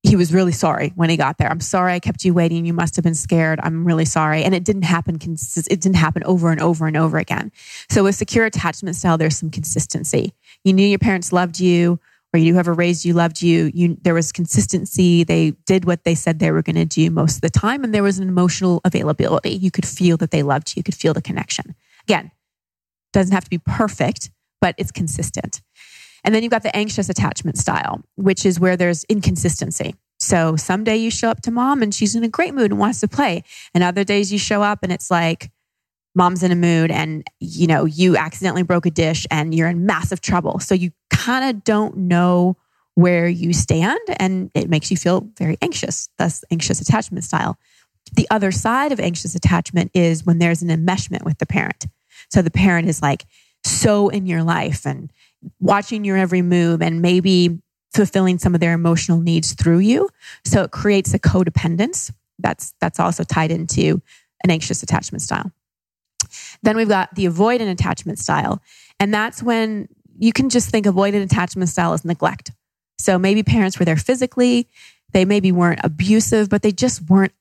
He 0.02 0.16
was 0.16 0.34
really 0.34 0.52
sorry 0.52 0.92
when 0.96 1.08
he 1.08 1.16
got 1.16 1.38
there. 1.38 1.50
I'm 1.50 1.60
sorry 1.60 1.94
I 1.94 1.98
kept 1.98 2.26
you 2.26 2.34
waiting. 2.34 2.66
You 2.66 2.74
must 2.74 2.94
have 2.96 3.02
been 3.02 3.14
scared. 3.14 3.58
I'm 3.62 3.86
really 3.86 4.04
sorry. 4.04 4.44
And 4.44 4.54
it 4.54 4.62
didn't 4.62 4.82
happen. 4.82 5.14
It 5.16 5.80
didn't 5.80 5.94
happen 5.94 6.22
over 6.24 6.50
and 6.50 6.60
over 6.60 6.86
and 6.86 6.96
over 6.96 7.16
again. 7.16 7.52
So 7.88 8.04
with 8.04 8.14
secure 8.14 8.44
attachment 8.44 8.96
style, 8.96 9.16
there's 9.16 9.38
some 9.38 9.50
consistency. 9.50 10.34
You 10.62 10.74
knew 10.74 10.86
your 10.86 10.98
parents 10.98 11.32
loved 11.32 11.58
you, 11.58 11.98
or 12.34 12.38
you 12.38 12.52
whoever 12.52 12.74
raised 12.74 13.06
you 13.06 13.14
loved 13.14 13.40
you. 13.40 13.70
You 13.72 13.96
there 14.02 14.12
was 14.12 14.30
consistency. 14.30 15.24
They 15.24 15.52
did 15.66 15.86
what 15.86 16.04
they 16.04 16.14
said 16.14 16.38
they 16.38 16.50
were 16.50 16.62
going 16.62 16.76
to 16.76 16.84
do 16.84 17.10
most 17.10 17.36
of 17.36 17.40
the 17.40 17.48
time, 17.48 17.82
and 17.82 17.94
there 17.94 18.02
was 18.02 18.18
an 18.18 18.28
emotional 18.28 18.82
availability. 18.84 19.50
You 19.50 19.70
could 19.70 19.86
feel 19.86 20.18
that 20.18 20.32
they 20.32 20.42
loved 20.42 20.70
you. 20.70 20.80
You 20.80 20.84
could 20.84 20.96
feel 20.96 21.14
the 21.14 21.22
connection. 21.22 21.74
Again, 22.02 22.30
doesn't 23.14 23.32
have 23.32 23.44
to 23.44 23.50
be 23.50 23.58
perfect, 23.58 24.30
but 24.60 24.74
it's 24.76 24.92
consistent. 24.92 25.62
And 26.24 26.34
then 26.34 26.42
you've 26.42 26.50
got 26.50 26.62
the 26.62 26.74
anxious 26.74 27.08
attachment 27.08 27.58
style, 27.58 28.02
which 28.16 28.44
is 28.46 28.58
where 28.58 28.76
there's 28.76 29.04
inconsistency. 29.04 29.94
So 30.18 30.56
someday 30.56 30.96
you 30.96 31.10
show 31.10 31.28
up 31.28 31.42
to 31.42 31.50
mom 31.50 31.82
and 31.82 31.94
she's 31.94 32.14
in 32.14 32.24
a 32.24 32.28
great 32.28 32.54
mood 32.54 32.70
and 32.70 32.80
wants 32.80 33.00
to 33.00 33.08
play. 33.08 33.42
And 33.74 33.84
other 33.84 34.04
days 34.04 34.32
you 34.32 34.38
show 34.38 34.62
up 34.62 34.80
and 34.82 34.92
it's 34.92 35.10
like, 35.10 35.50
mom's 36.14 36.42
in 36.42 36.52
a 36.52 36.56
mood 36.56 36.90
and 36.90 37.26
you 37.40 37.66
know 37.66 37.84
you 37.84 38.16
accidentally 38.16 38.62
broke 38.62 38.86
a 38.86 38.90
dish 38.90 39.26
and 39.30 39.54
you're 39.54 39.68
in 39.68 39.84
massive 39.84 40.20
trouble 40.20 40.58
so 40.60 40.74
you 40.74 40.90
kind 41.10 41.44
of 41.44 41.64
don't 41.64 41.96
know 41.96 42.56
where 42.94 43.26
you 43.26 43.52
stand 43.52 43.98
and 44.18 44.50
it 44.54 44.68
makes 44.68 44.90
you 44.90 44.96
feel 44.96 45.28
very 45.36 45.58
anxious 45.60 46.08
thus 46.18 46.44
anxious 46.50 46.80
attachment 46.80 47.24
style 47.24 47.58
the 48.12 48.28
other 48.30 48.52
side 48.52 48.92
of 48.92 49.00
anxious 49.00 49.34
attachment 49.34 49.90
is 49.94 50.24
when 50.24 50.38
there's 50.38 50.62
an 50.62 50.68
enmeshment 50.68 51.24
with 51.24 51.38
the 51.38 51.46
parent 51.46 51.86
so 52.34 52.42
the 52.42 52.50
parent 52.50 52.88
is 52.88 53.00
like 53.00 53.24
so 53.64 54.08
in 54.08 54.26
your 54.26 54.42
life 54.42 54.84
and 54.84 55.10
watching 55.60 56.04
your 56.04 56.16
every 56.16 56.42
move 56.42 56.82
and 56.82 57.00
maybe 57.00 57.58
fulfilling 57.94 58.38
some 58.38 58.54
of 58.54 58.60
their 58.60 58.72
emotional 58.72 59.20
needs 59.20 59.52
through 59.54 59.78
you 59.78 60.08
so 60.44 60.62
it 60.62 60.70
creates 60.70 61.14
a 61.14 61.18
codependence 61.18 62.12
that's 62.38 62.74
that's 62.80 63.00
also 63.00 63.22
tied 63.22 63.50
into 63.50 64.02
an 64.42 64.50
anxious 64.50 64.82
attachment 64.82 65.22
style 65.22 65.50
then 66.62 66.76
we've 66.76 66.88
got 66.88 67.14
the 67.14 67.26
avoidant 67.26 67.70
attachment 67.70 68.18
style. 68.18 68.62
And 69.00 69.12
that's 69.12 69.42
when 69.42 69.88
you 70.18 70.32
can 70.32 70.48
just 70.48 70.70
think 70.70 70.86
avoidant 70.86 71.22
attachment 71.22 71.68
style 71.68 71.92
as 71.92 72.04
neglect. 72.04 72.52
So 72.98 73.18
maybe 73.18 73.42
parents 73.42 73.78
were 73.78 73.84
there 73.84 73.96
physically, 73.96 74.68
they 75.12 75.24
maybe 75.24 75.52
weren't 75.52 75.80
abusive, 75.82 76.48
but 76.48 76.62
they 76.62 76.72
just 76.72 77.08
weren't 77.08 77.32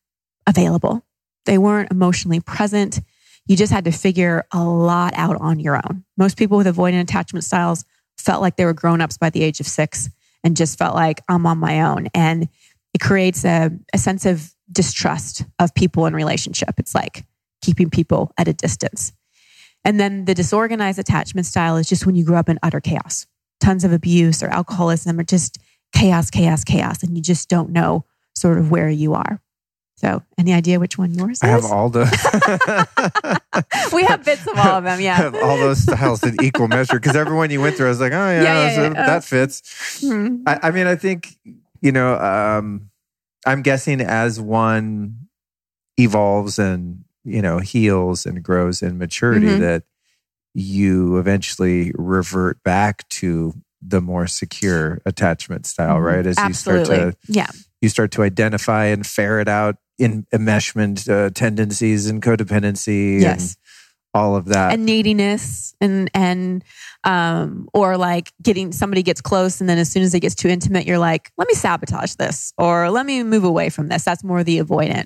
available. 0.48 1.04
They 1.46 1.58
weren't 1.58 1.92
emotionally 1.92 2.40
present. 2.40 3.00
You 3.48 3.56
just 3.56 3.74
had 3.74 3.86
to 3.86 3.92
figure 3.92 4.46
a 4.52 4.64
lot 4.64 5.14
out 5.16 5.38
on 5.42 5.60
your 5.60 5.76
own. 5.76 6.06
Most 6.18 6.38
people 6.38 6.58
with 6.58 6.68
avoidant 6.68 7.02
attachment 7.02 7.44
styles 7.44 7.86
felt 8.18 8.42
like 8.42 8.56
they 8.56 8.66
were 8.66 8.74
grown 8.74 9.02
ups 9.02 9.18
by 9.18 9.30
the 9.30 9.44
age 9.44 9.60
of 9.60 9.68
six 9.68 10.10
and 10.44 10.56
just 10.56 10.78
felt 10.78 10.96
like 10.96 11.22
I'm 11.28 11.46
on 11.46 11.58
my 11.58 11.82
own. 11.82 12.08
And 12.14 12.48
it 12.94 13.02
creates 13.02 13.44
a, 13.44 13.72
a 13.94 13.98
sense 13.98 14.26
of 14.26 14.54
distrust 14.72 15.46
of 15.60 15.74
people 15.74 16.06
in 16.06 16.14
relationship. 16.14 16.76
It's 16.78 16.96
like, 16.96 17.26
keeping 17.64 17.90
people 17.90 18.32
at 18.38 18.48
a 18.48 18.54
distance. 18.54 19.14
And 19.84 20.00
then 20.00 20.26
the 20.26 20.34
disorganized 20.34 21.00
attachment 21.00 21.48
style 21.48 21.78
is 21.78 21.88
just 21.88 22.06
when 22.06 22.16
you 22.16 22.26
grow 22.26 22.38
up 22.38 22.50
in 22.50 22.60
utter 22.62 22.80
chaos, 22.80 23.26
tons 23.60 23.84
of 23.84 23.92
abuse 23.92 24.44
or 24.44 24.50
alcoholism 24.50 25.20
or 25.20 25.24
just 25.24 25.58
chaos, 25.94 26.30
chaos, 26.30 26.64
chaos, 26.64 27.04
and 27.04 27.16
you 27.16 27.24
just 27.24 27.50
don't 27.50 27.72
know 27.72 28.06
sort 28.36 28.58
of 28.58 28.70
where 28.70 28.90
you 28.90 29.14
are. 29.14 29.42
So, 30.04 30.22
any 30.38 30.54
idea 30.54 30.82
which 30.82 30.98
one 30.98 31.14
yours 31.14 31.38
is? 31.38 31.44
I 31.44 31.48
have 31.48 31.64
all 31.64 31.88
the. 31.90 32.04
we 33.94 34.04
have 34.04 34.26
bits 34.26 34.46
of 34.46 34.58
all 34.58 34.78
of 34.80 34.84
them. 34.84 35.00
Yeah, 35.00 35.14
I 35.14 35.16
have 35.16 35.36
all 35.36 35.58
those 35.58 35.80
styles 35.82 36.22
in 36.24 36.36
equal 36.44 36.68
measure 36.68 37.00
because 37.00 37.16
everyone 37.16 37.52
you 37.52 37.62
went 37.62 37.78
through, 37.78 37.86
I 37.86 37.90
was 37.90 38.02
like, 38.02 38.12
oh 38.12 38.16
yeah, 38.30 38.44
Yeah, 38.44 38.68
yeah, 38.68 38.76
so 38.76 38.84
yeah. 38.84 38.90
that 38.94 39.24
fits. 39.24 40.02
Hmm. 40.06 40.44
I, 40.46 40.60
I 40.64 40.72
mean, 40.72 40.88
I 40.88 40.96
think 40.96 41.38
you 41.82 41.92
know. 41.94 42.18
Um, 42.18 42.90
I'm 43.46 43.62
guessing 43.62 44.02
as 44.02 44.40
one 44.42 45.28
evolves 45.98 46.60
and 46.60 47.06
you 47.24 47.42
know 47.42 47.60
heals 47.60 48.26
and 48.26 48.44
grows 48.44 48.82
in 48.82 48.98
maturity, 48.98 49.48
Mhm. 49.48 49.60
that 49.62 49.84
you 50.54 51.18
eventually 51.18 51.94
revert 51.96 52.62
back 52.64 53.08
to 53.10 53.54
the 53.82 54.02
more 54.02 54.28
secure 54.28 55.02
attachment 55.06 55.66
style, 55.66 55.98
Mhm. 55.98 56.04
right? 56.06 56.26
As 56.28 56.38
you 56.46 56.54
start 56.54 56.86
to 56.88 57.16
yeah. 57.28 57.48
you 57.82 57.88
start 57.88 58.12
to 58.12 58.24
identify 58.24 58.86
and 58.86 59.08
ferret 59.08 59.48
out 59.48 59.78
in 60.00 60.26
enmeshment 60.34 61.10
uh, 61.10 61.30
tendencies 61.32 62.08
and 62.08 62.22
codependency 62.22 63.22
Yes. 63.22 63.42
and 63.42 63.58
all 64.16 64.36
of 64.36 64.46
that. 64.46 64.74
and 64.74 64.86
neediness 64.86 65.74
and 65.82 66.10
and 66.14 66.64
um 67.04 67.68
or 67.74 67.98
like 67.98 68.32
getting 68.44 68.72
somebody 68.72 69.02
gets 69.02 69.22
close 69.22 69.60
and 69.60 69.68
then 69.68 69.80
as 69.80 69.92
soon 69.92 70.04
as 70.04 70.14
it 70.14 70.20
gets 70.20 70.36
too 70.36 70.48
intimate 70.48 70.86
you're 70.86 71.00
like 71.00 71.32
let 71.38 71.48
me 71.48 71.54
sabotage 71.56 72.14
this 72.16 72.54
or 72.60 72.92
let 72.92 73.06
me 73.08 73.24
move 73.24 73.44
away 73.44 73.70
from 73.70 73.88
this 73.88 74.04
that's 74.04 74.24
more 74.24 74.44
the 74.44 74.60
avoidant 74.60 75.06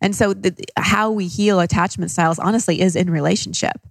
and 0.00 0.16
so 0.16 0.34
the, 0.34 0.52
how 0.76 1.10
we 1.12 1.28
heal 1.28 1.60
attachment 1.60 2.10
styles 2.10 2.38
honestly 2.40 2.80
is 2.80 2.96
in 2.96 3.08
relationship 3.08 3.86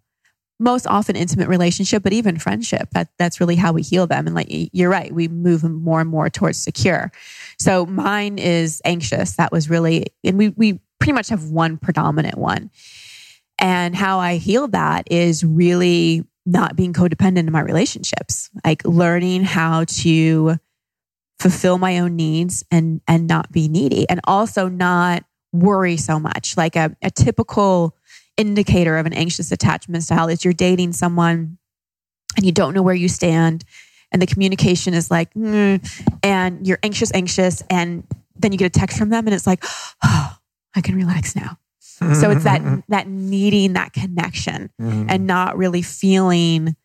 most 0.60 0.86
often 0.88 1.15
intimate 1.15 1.48
relationship 1.48 2.03
but 2.03 2.11
even 2.11 2.38
friendship 2.38 2.90
that 2.91 3.10
that's 3.18 3.40
really 3.40 3.56
how 3.56 3.72
we 3.72 3.81
heal 3.81 4.06
them. 4.07 4.27
And 4.27 4.36
like 4.36 4.48
you're 4.49 4.90
right 4.90 5.14
we 5.14 5.27
move 5.27 5.64
more 5.64 6.02
and 6.02 6.10
more 6.10 6.30
towards 6.30 6.57
secure. 6.57 7.11
So 7.57 7.86
mine 7.86 8.38
is 8.38 8.81
anxious. 8.86 9.36
That 9.36 9.52
was 9.52 9.69
really 9.69 10.07
and 10.23 10.38
we 10.38 10.49
we 10.49 10.80
pretty 10.99 11.14
much 11.14 11.30
have 11.30 11.45
one 11.45 11.77
predominant 11.77 12.38
one. 12.38 12.69
And 13.57 13.95
how 13.95 14.19
I 14.19 14.38
heal 14.38 14.68
that 14.69 15.11
is 15.11 15.44
really 15.44 16.26
not 16.45 16.76
being 16.76 16.94
codependent 16.94 17.40
in 17.40 17.52
my 17.52 17.61
relationships, 17.61 18.49
like 18.65 18.84
learning 18.86 19.44
how 19.44 19.84
to 19.86 20.57
fulfill 21.40 21.77
my 21.77 21.99
own 21.99 22.15
needs 22.15 22.64
and 22.69 23.02
and 23.07 23.27
not 23.27 23.52
be 23.52 23.68
needy 23.68 24.10
and 24.10 24.19
also 24.26 24.68
not 24.68 25.23
worry 25.53 25.98
so 25.98 26.19
much. 26.19 26.57
Like 26.57 26.76
a, 26.76 26.95
a 27.02 27.10
typical 27.10 27.95
indicator 28.40 28.98
of 28.98 29.06
an 29.06 29.14
anxious 29.14 29.52
attachment 29.52 30.03
style 30.03 30.28
is 30.30 30.44
you're 30.45 30.53
dating 30.53 30.94
someone 30.94 31.57
and 32.38 32.45
you 32.45 32.52
don't 32.52 32.74
know 32.74 32.82
where 32.82 32.95
you 32.95 33.07
stand 33.10 33.64
and 34.11 34.22
the 34.22 34.26
communication 34.28 34.94
is 34.94 35.11
like 35.11 35.34
"Mm," 35.34 35.80
and 36.24 36.66
you're 36.66 36.80
anxious 36.84 37.11
anxious 37.14 37.61
and 37.70 38.03
then 38.36 38.52
you 38.52 38.57
get 38.57 38.66
a 38.76 38.80
text 38.80 38.98
from 38.98 39.10
them 39.10 39.28
and 39.28 39.34
it's 39.36 39.45
like 39.48 39.64
oh, 40.03 40.38
I 40.76 40.82
can 40.82 40.95
relax 40.95 41.36
now. 41.36 41.57
So 42.14 42.32
it's 42.32 42.45
that 42.45 42.61
that 42.88 43.07
needing 43.07 43.74
that 43.74 43.91
connection 43.94 44.70
Mhm. 44.80 45.07
and 45.10 45.28
not 45.28 45.57
really 45.57 45.82
feeling 45.82 46.76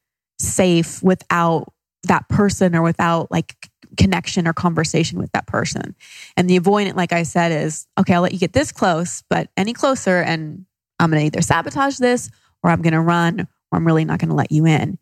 safe 0.40 1.02
without 1.02 1.72
that 2.04 2.28
person 2.28 2.74
or 2.74 2.82
without 2.82 3.30
like 3.30 3.54
connection 3.96 4.48
or 4.48 4.52
conversation 4.52 5.18
with 5.20 5.30
that 5.32 5.46
person. 5.46 5.94
And 6.36 6.50
the 6.50 6.58
avoidant, 6.58 6.96
like 6.96 7.12
I 7.12 7.22
said, 7.22 7.52
is 7.52 7.86
okay, 7.96 8.14
I'll 8.14 8.22
let 8.22 8.32
you 8.32 8.40
get 8.40 8.52
this 8.52 8.72
close, 8.72 9.22
but 9.30 9.50
any 9.56 9.72
closer 9.72 10.20
and 10.20 10.66
I'm 11.04 11.10
gonna 11.10 11.22
either 11.22 11.42
sabotage 11.42 11.98
this 11.98 12.30
or 12.62 12.70
I'm 12.70 12.82
gonna 12.82 13.02
run 13.02 13.40
or 13.70 13.76
I'm 13.76 13.86
really 13.86 14.04
not 14.04 14.18
gonna 14.18 14.34
let 14.34 14.52
you 14.52 14.66
in. 14.66 14.98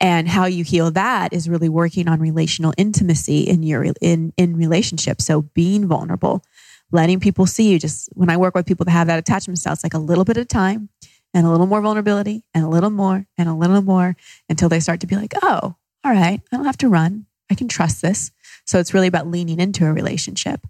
And 0.00 0.28
how 0.28 0.44
you 0.44 0.62
heal 0.64 0.90
that 0.92 1.32
is 1.32 1.48
really 1.48 1.68
working 1.68 2.08
on 2.08 2.20
relational 2.20 2.74
intimacy 2.76 3.40
in 3.40 3.62
your 3.62 3.86
in 4.00 4.32
in 4.36 4.56
relationships. 4.56 5.24
So 5.24 5.42
being 5.42 5.88
vulnerable, 5.88 6.44
letting 6.92 7.20
people 7.20 7.46
see 7.46 7.72
you. 7.72 7.78
Just 7.78 8.08
when 8.12 8.30
I 8.30 8.36
work 8.36 8.54
with 8.54 8.66
people 8.66 8.84
that 8.84 8.92
have 8.92 9.06
that 9.06 9.18
attachment 9.18 9.58
style, 9.58 9.72
it's 9.72 9.84
like 9.84 9.94
a 9.94 9.98
little 9.98 10.24
bit 10.24 10.36
of 10.36 10.48
time 10.48 10.90
and 11.32 11.46
a 11.46 11.50
little 11.50 11.66
more 11.66 11.80
vulnerability 11.80 12.44
and 12.54 12.64
a 12.64 12.68
little 12.68 12.90
more 12.90 13.26
and 13.36 13.48
a 13.48 13.54
little 13.54 13.82
more 13.82 14.16
until 14.48 14.68
they 14.68 14.80
start 14.80 15.00
to 15.00 15.06
be 15.06 15.16
like, 15.16 15.34
oh, 15.42 15.74
all 16.04 16.12
right, 16.12 16.40
I 16.52 16.56
don't 16.56 16.66
have 16.66 16.78
to 16.78 16.88
run. 16.88 17.26
I 17.50 17.54
can 17.54 17.68
trust 17.68 18.02
this. 18.02 18.30
So 18.64 18.78
it's 18.78 18.94
really 18.94 19.06
about 19.06 19.26
leaning 19.26 19.60
into 19.60 19.86
a 19.86 19.92
relationship. 19.92 20.66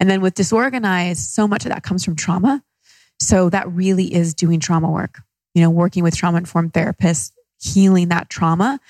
And 0.00 0.10
then 0.10 0.20
with 0.20 0.34
disorganized, 0.34 1.20
so 1.20 1.46
much 1.46 1.64
of 1.64 1.70
that 1.70 1.82
comes 1.82 2.04
from 2.04 2.16
trauma. 2.16 2.62
So 3.20 3.50
that 3.50 3.70
really 3.70 4.12
is 4.12 4.34
doing 4.34 4.60
trauma 4.60 4.90
work, 4.90 5.22
you 5.54 5.62
know, 5.62 5.70
working 5.70 6.02
with 6.02 6.16
trauma 6.16 6.38
informed 6.38 6.72
therapists, 6.72 7.32
healing 7.60 8.08
that 8.08 8.28
trauma 8.28 8.80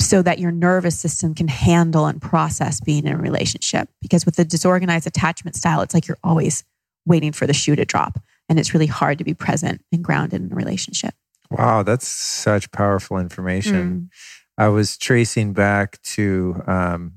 so 0.00 0.22
that 0.22 0.38
your 0.38 0.52
nervous 0.52 0.98
system 0.98 1.34
can 1.34 1.48
handle 1.48 2.06
and 2.06 2.20
process 2.20 2.80
being 2.80 3.06
in 3.06 3.14
a 3.14 3.18
relationship. 3.18 3.88
Because 4.00 4.24
with 4.24 4.36
the 4.36 4.44
disorganized 4.44 5.06
attachment 5.06 5.56
style, 5.56 5.80
it's 5.80 5.94
like 5.94 6.06
you're 6.06 6.18
always 6.22 6.64
waiting 7.06 7.32
for 7.32 7.46
the 7.46 7.54
shoe 7.54 7.76
to 7.76 7.84
drop. 7.84 8.20
And 8.48 8.58
it's 8.58 8.72
really 8.72 8.86
hard 8.86 9.18
to 9.18 9.24
be 9.24 9.34
present 9.34 9.82
and 9.92 10.02
grounded 10.02 10.40
in 10.42 10.52
a 10.52 10.54
relationship. 10.54 11.14
Wow, 11.50 11.82
that's 11.82 12.06
such 12.06 12.70
powerful 12.70 13.18
information. 13.18 14.10
Mm. 14.10 14.62
I 14.62 14.68
was 14.68 14.96
tracing 14.96 15.52
back 15.52 16.00
to 16.02 16.62
um, 16.66 17.14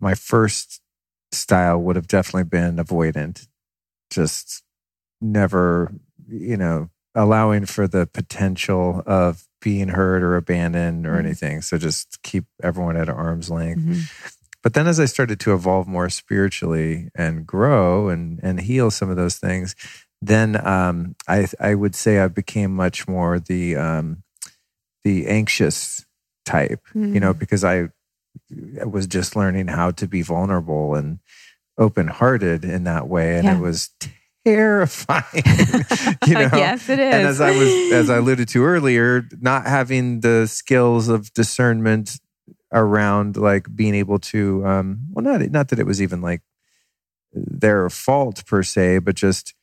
my 0.00 0.14
first 0.14 0.80
style 1.32 1.80
would 1.80 1.96
have 1.96 2.06
definitely 2.06 2.44
been 2.44 2.76
avoidant, 2.76 3.48
just 4.10 4.63
never, 5.24 5.92
you 6.28 6.56
know, 6.56 6.90
allowing 7.14 7.64
for 7.66 7.86
the 7.88 8.06
potential 8.06 9.02
of 9.06 9.44
being 9.60 9.88
hurt 9.88 10.22
or 10.22 10.36
abandoned 10.36 11.06
or 11.06 11.12
Mhm. 11.14 11.18
anything. 11.20 11.62
So 11.62 11.78
just 11.78 12.20
keep 12.22 12.44
everyone 12.62 12.96
at 12.96 13.08
arm's 13.08 13.48
length. 13.50 13.80
Mhm. 13.82 14.32
But 14.62 14.74
then 14.74 14.86
as 14.86 14.98
I 14.98 15.04
started 15.06 15.38
to 15.40 15.54
evolve 15.54 15.86
more 15.86 16.08
spiritually 16.10 17.10
and 17.14 17.46
grow 17.46 18.08
and, 18.08 18.40
and 18.42 18.60
heal 18.60 18.90
some 18.90 19.10
of 19.10 19.16
those 19.16 19.36
things, 19.36 19.74
then 20.22 20.56
um, 20.66 21.14
I 21.28 21.46
I 21.60 21.74
would 21.74 21.94
say 21.94 22.18
I 22.18 22.28
became 22.28 22.74
much 22.74 23.06
more 23.06 23.38
the 23.38 23.76
um, 23.76 24.22
the 25.04 25.26
anxious 25.26 26.04
type, 26.46 26.80
you 26.94 27.20
know, 27.20 27.34
because 27.34 27.62
I 27.62 27.88
was 28.84 29.06
just 29.06 29.36
learning 29.36 29.68
how 29.68 29.90
to 29.92 30.06
be 30.08 30.22
vulnerable 30.22 30.94
and 30.94 31.18
open 31.78 32.08
hearted 32.08 32.64
in 32.64 32.84
that 32.84 33.06
way, 33.08 33.36
and 33.36 33.44
Yeah. 33.44 33.56
it 33.56 33.60
was 33.60 33.90
terrifying. 34.44 35.24
you 36.26 36.34
know, 36.34 36.50
yes, 36.54 36.88
it 36.88 36.98
is. 36.98 37.14
and 37.14 37.26
as 37.26 37.40
I 37.40 37.50
was, 37.50 37.92
as 37.92 38.10
I 38.10 38.16
alluded 38.22 38.48
to 38.48 38.64
earlier, 38.64 39.26
not 39.40 39.66
having 39.66 40.20
the 40.20 40.46
skills 40.46 41.08
of 41.08 41.32
discernment 41.34 42.18
around 42.72 43.36
like 43.36 43.74
being 43.74 43.94
able 43.94 44.18
to, 44.18 44.64
um, 44.66 44.98
well, 45.12 45.24
not 45.24 45.40
not 45.50 45.68
that 45.68 45.78
it 45.78 45.86
was 45.86 46.02
even 46.02 46.20
like 46.20 46.42
their 47.32 47.88
fault 47.90 48.44
per 48.46 48.62
se, 48.62 48.98
but 48.98 49.14
just 49.16 49.54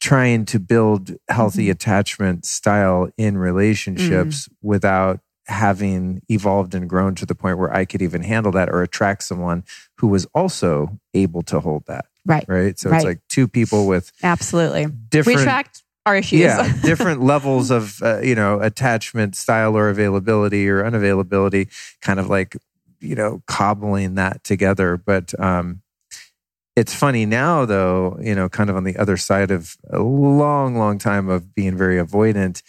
trying 0.00 0.44
to 0.44 0.60
build 0.60 1.14
healthy 1.28 1.66
Mhm. 1.68 1.70
attachment 1.72 2.44
style 2.44 3.08
in 3.16 3.38
relationships 3.38 4.48
without 4.62 5.20
having 5.46 6.20
evolved 6.28 6.74
and 6.74 6.88
grown 6.88 7.14
to 7.14 7.24
the 7.24 7.34
point 7.34 7.56
where 7.58 7.72
I 7.74 7.84
could 7.86 8.02
even 8.02 8.22
handle 8.22 8.52
that 8.52 8.68
or 8.68 8.82
attract 8.82 9.22
someone 9.22 9.64
who 9.98 10.08
was 10.08 10.26
also 10.34 10.98
able 11.14 11.42
to 11.44 11.60
hold 11.60 11.84
that. 11.86 12.06
Right. 12.26 12.44
Right. 12.48 12.78
So 12.78 12.90
Right. 12.90 12.96
it's 12.98 13.04
like 13.04 13.20
two 13.28 13.48
people 13.48 13.86
with 13.86 14.12
Absolutely. 14.22 14.86
different 15.08 15.36
We 15.38 15.42
attract 15.42 15.82
our 16.04 16.16
issues. 16.16 16.40
yeah, 16.40 16.70
different 16.82 17.22
levels 17.22 17.70
of 17.70 18.02
uh, 18.02 18.20
you 18.20 18.34
know 18.34 18.60
attachment 18.60 19.34
style 19.36 19.76
or 19.76 19.88
availability 19.88 20.68
or 20.68 20.82
unavailability, 20.84 21.68
kind 22.02 22.20
of 22.20 22.28
like 22.28 22.56
you 23.00 23.14
know 23.14 23.42
cobbling 23.46 24.14
that 24.16 24.44
together. 24.44 24.96
But 24.96 25.38
um, 25.40 25.82
it's 26.76 26.94
funny 26.94 27.24
now, 27.24 27.64
though, 27.64 28.18
you 28.20 28.34
know, 28.34 28.48
kind 28.50 28.68
of 28.68 28.76
on 28.76 28.84
the 28.84 28.96
other 28.98 29.16
side 29.16 29.50
of 29.50 29.76
a 29.90 29.98
long, 30.00 30.76
long 30.76 30.98
time 30.98 31.28
of 31.30 31.54
being 31.54 31.74
very 31.76 31.96
avoidant. 31.96 32.62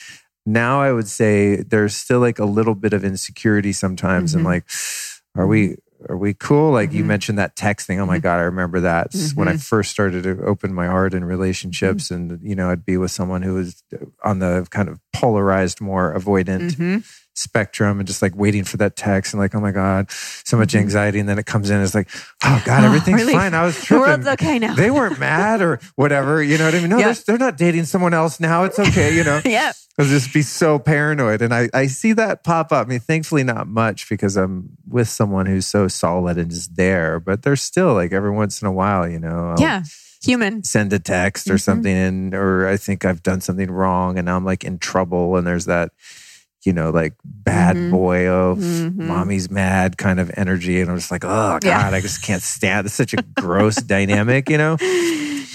Now 0.46 0.82
I 0.82 0.94
would 0.94 1.10
say 1.10 1.58
there's 1.58 1.94
still 1.96 2.22
like 2.22 2.40
a 2.40 2.46
little 2.46 2.74
bit 2.76 2.94
of 2.94 3.04
insecurity 3.04 3.74
sometimes, 3.74 4.32
Mhm. 4.32 4.36
and 4.38 4.44
like, 4.46 4.64
are 5.36 5.46
we 5.46 5.76
are 6.10 6.18
we 6.18 6.34
cool? 6.34 6.72
Like 6.72 6.94
you 6.94 7.04
Mhm. 7.04 7.08
mentioned 7.08 7.38
that 7.40 7.56
text 7.56 7.88
thing. 7.88 8.00
Oh 8.00 8.06
my 8.06 8.20
god, 8.20 8.38
I 8.40 8.44
remember 8.44 8.80
that 8.82 9.08
It's 9.08 9.36
when 9.36 9.48
I 9.48 9.54
Mhm. 9.54 9.64
first 9.64 9.92
started 9.92 10.24
to 10.24 10.42
open 10.44 10.74
my 10.74 10.88
heart 10.88 11.14
in 11.14 11.24
relationships, 11.26 12.10
Mm-hmm. 12.10 12.32
and 12.34 12.42
you 12.44 12.56
know, 12.56 12.70
I'd 12.70 12.86
be 12.86 12.98
with 12.98 13.12
someone 13.12 13.42
who 13.42 13.54
was 13.56 13.84
on 14.24 14.40
the 14.40 14.68
kind 14.70 14.90
of 14.90 15.00
polarized, 15.14 15.82
more 15.82 16.14
avoidant 16.14 16.76
Mhm. 16.76 17.04
Spectrum, 17.38 18.00
and 18.00 18.08
just 18.08 18.22
like 18.22 18.36
waiting 18.36 18.64
for 18.64 18.78
that 18.78 18.96
text, 18.96 19.34
and 19.34 19.40
like, 19.40 19.54
oh 19.56 19.60
my 19.60 19.72
god, 19.72 20.10
so 20.12 20.58
much 20.58 20.74
Mhm. 20.74 20.80
anxiety, 20.80 21.20
and 21.20 21.30
then 21.30 21.38
it 21.40 21.46
comes 21.46 21.70
in, 21.70 21.82
it's 21.82 21.96
like, 21.96 22.10
oh 22.44 22.62
god, 22.66 22.84
Oh, 22.84 22.88
everything's 22.88 23.22
relief. 23.22 23.36
fine. 23.36 23.54
I 23.54 23.64
was 23.64 23.78
The 23.80 23.86
tripping 23.86 24.02
world's 24.08 24.28
okay 24.28 24.60
now. 24.60 24.74
they 24.76 24.90
weren't 24.92 25.20
mad 25.32 25.62
or 25.62 25.80
whatever. 25.96 26.42
You 26.42 26.58
know 26.58 26.66
what 26.66 26.76
I 26.76 26.80
mean? 26.80 26.90
No, 26.90 26.98
Yeah. 26.98 27.06
they're, 27.14 27.24
they're 27.28 27.38
not 27.38 27.58
dating 27.58 27.86
someone 27.86 28.14
else 28.14 28.40
now. 28.40 28.64
It's 28.64 28.80
okay. 28.80 29.16
You 29.16 29.24
know, 29.24 29.42
yeah. 29.46 29.72
I'll 30.00 30.06
just 30.06 30.32
be 30.34 30.44
so 30.44 30.78
paranoid. 30.78 31.42
And 31.42 31.54
I, 31.54 31.70
I 31.74 31.88
see 31.88 32.14
that 32.14 32.44
pop 32.44 32.72
up. 32.72 32.86
I 32.86 32.90
mean, 32.90 33.00
thankfully, 33.00 33.44
not 33.44 33.68
much 33.68 34.08
because 34.10 34.38
I'm 34.38 34.70
with 34.88 35.10
someone 35.10 35.48
who's 35.48 35.66
so 35.66 35.88
solid 35.88 36.38
and 36.38 36.52
just 36.52 36.76
there. 36.76 37.20
But 37.20 37.42
there's 37.42 37.64
still 37.64 37.94
like 37.96 38.14
every 38.14 38.30
once 38.32 38.62
in 38.62 38.68
a 38.68 38.72
while, 38.72 39.08
you 39.10 39.18
know, 39.20 39.50
I'll 39.56 39.60
Yeah. 39.60 39.84
Human. 40.24 40.64
send 40.64 40.94
a 40.94 41.00
text 41.00 41.50
or 41.50 41.56
Mhm. 41.56 41.62
something, 41.62 41.96
and 41.96 42.34
or 42.36 42.68
I 42.68 42.78
think 42.78 43.06
I've 43.06 43.24
done 43.24 43.40
something 43.42 43.72
wrong, 43.72 44.18
and 44.20 44.26
now 44.26 44.36
I'm 44.36 44.46
like 44.46 44.64
in 44.64 44.78
trouble. 44.78 45.36
And 45.38 45.46
there's 45.48 45.66
that, 45.66 45.92
you 46.68 46.74
know, 46.74 46.90
like 46.90 47.14
bad 47.24 47.78
Mhm. 47.78 47.92
boy, 47.92 48.28
oh, 48.28 48.56
Mhm. 48.60 48.96
mommy's 48.98 49.50
mad 49.50 49.98
kind 49.98 50.20
of 50.20 50.30
energy. 50.36 50.82
And 50.82 50.92
I'm 50.92 50.98
just 50.98 51.12
like, 51.12 51.24
oh, 51.24 51.58
God, 51.60 51.64
Yeah. 51.64 51.90
I 51.90 52.02
just 52.02 52.22
can't 52.22 52.44
stand 52.44 52.86
It's 52.88 52.94
such 52.94 53.14
a 53.14 53.24
gross 53.36 53.76
dynamic, 53.96 54.50
you 54.50 54.58
know? 54.58 54.74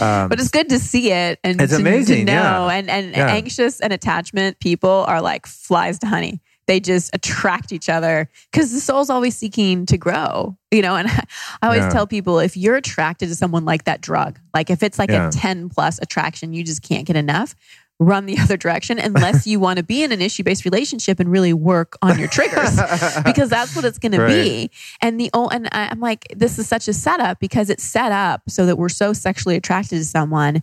Um, 0.01 0.29
but 0.31 0.41
it's 0.41 0.49
good 0.49 0.71
to 0.71 0.79
see 0.79 1.13
it 1.13 1.39
and 1.45 1.61
It's 1.61 1.73
to, 1.75 1.79
amazing, 1.79 2.25
to 2.27 2.33
know. 2.33 2.67
yeah. 2.67 2.73
And 2.73 2.89
and 2.89 3.15
Yeah. 3.15 3.27
anxious 3.29 3.79
and 3.81 3.93
attachment 3.93 4.59
people 4.59 5.05
are 5.07 5.21
like 5.21 5.47
flies 5.47 5.99
to 5.99 6.07
honey. 6.07 6.41
They 6.69 6.79
just 6.81 7.11
attract 7.13 7.73
each 7.73 7.89
other 7.91 8.31
because 8.51 8.73
the 8.73 8.81
soul's 8.81 9.11
always 9.11 9.37
seeking 9.37 9.85
to 9.87 9.99
grow, 9.99 10.57
you 10.71 10.81
know. 10.81 10.95
And 10.97 11.09
I 11.63 11.67
always 11.67 11.93
tell 11.93 12.07
people 12.07 12.39
if 12.39 12.57
you're 12.57 12.77
attracted 12.77 13.29
to 13.29 13.35
someone 13.35 13.65
like 13.67 13.85
that 13.85 14.01
drug, 14.01 14.39
like 14.55 14.71
if 14.71 14.83
it's 14.83 14.99
like 14.99 15.11
a 15.11 15.29
10 15.31 15.69
plus 15.69 15.99
attraction, 16.01 16.55
you 16.55 16.65
just 16.65 16.81
can't 16.83 17.05
get 17.05 17.17
enough, 17.17 17.55
run 18.03 18.27
the 18.27 18.39
other 18.41 18.57
direction 18.57 18.99
unless 18.99 19.47
you 19.47 19.61
want 19.61 19.79
to 19.79 19.83
be 19.83 20.03
in 20.03 20.13
an 20.13 20.21
issue 20.21 20.43
based 20.43 20.65
relationship 20.65 21.21
and 21.21 21.31
really 21.31 21.53
work 21.53 21.97
on 22.03 22.19
your 22.19 22.29
triggers 22.29 22.77
because 23.25 23.49
that's 23.49 23.75
what 23.75 23.85
it's 23.85 23.99
going 23.99 24.13
to 24.13 24.27
be. 24.27 24.71
And 25.01 25.19
the 25.19 25.31
oh, 25.33 25.49
and 25.49 25.69
I'm 25.73 26.01
like, 26.01 26.27
this 26.35 26.59
is 26.59 26.69
such 26.69 26.89
a 26.89 26.93
setup 26.93 27.41
because 27.41 27.71
it's 27.71 27.85
set 27.85 28.13
up 28.13 28.43
so 28.49 28.67
that 28.67 28.77
we're 28.77 28.89
so 28.89 29.13
sexually 29.13 29.57
attracted 29.57 29.99
to 29.99 30.05
someone. 30.05 30.63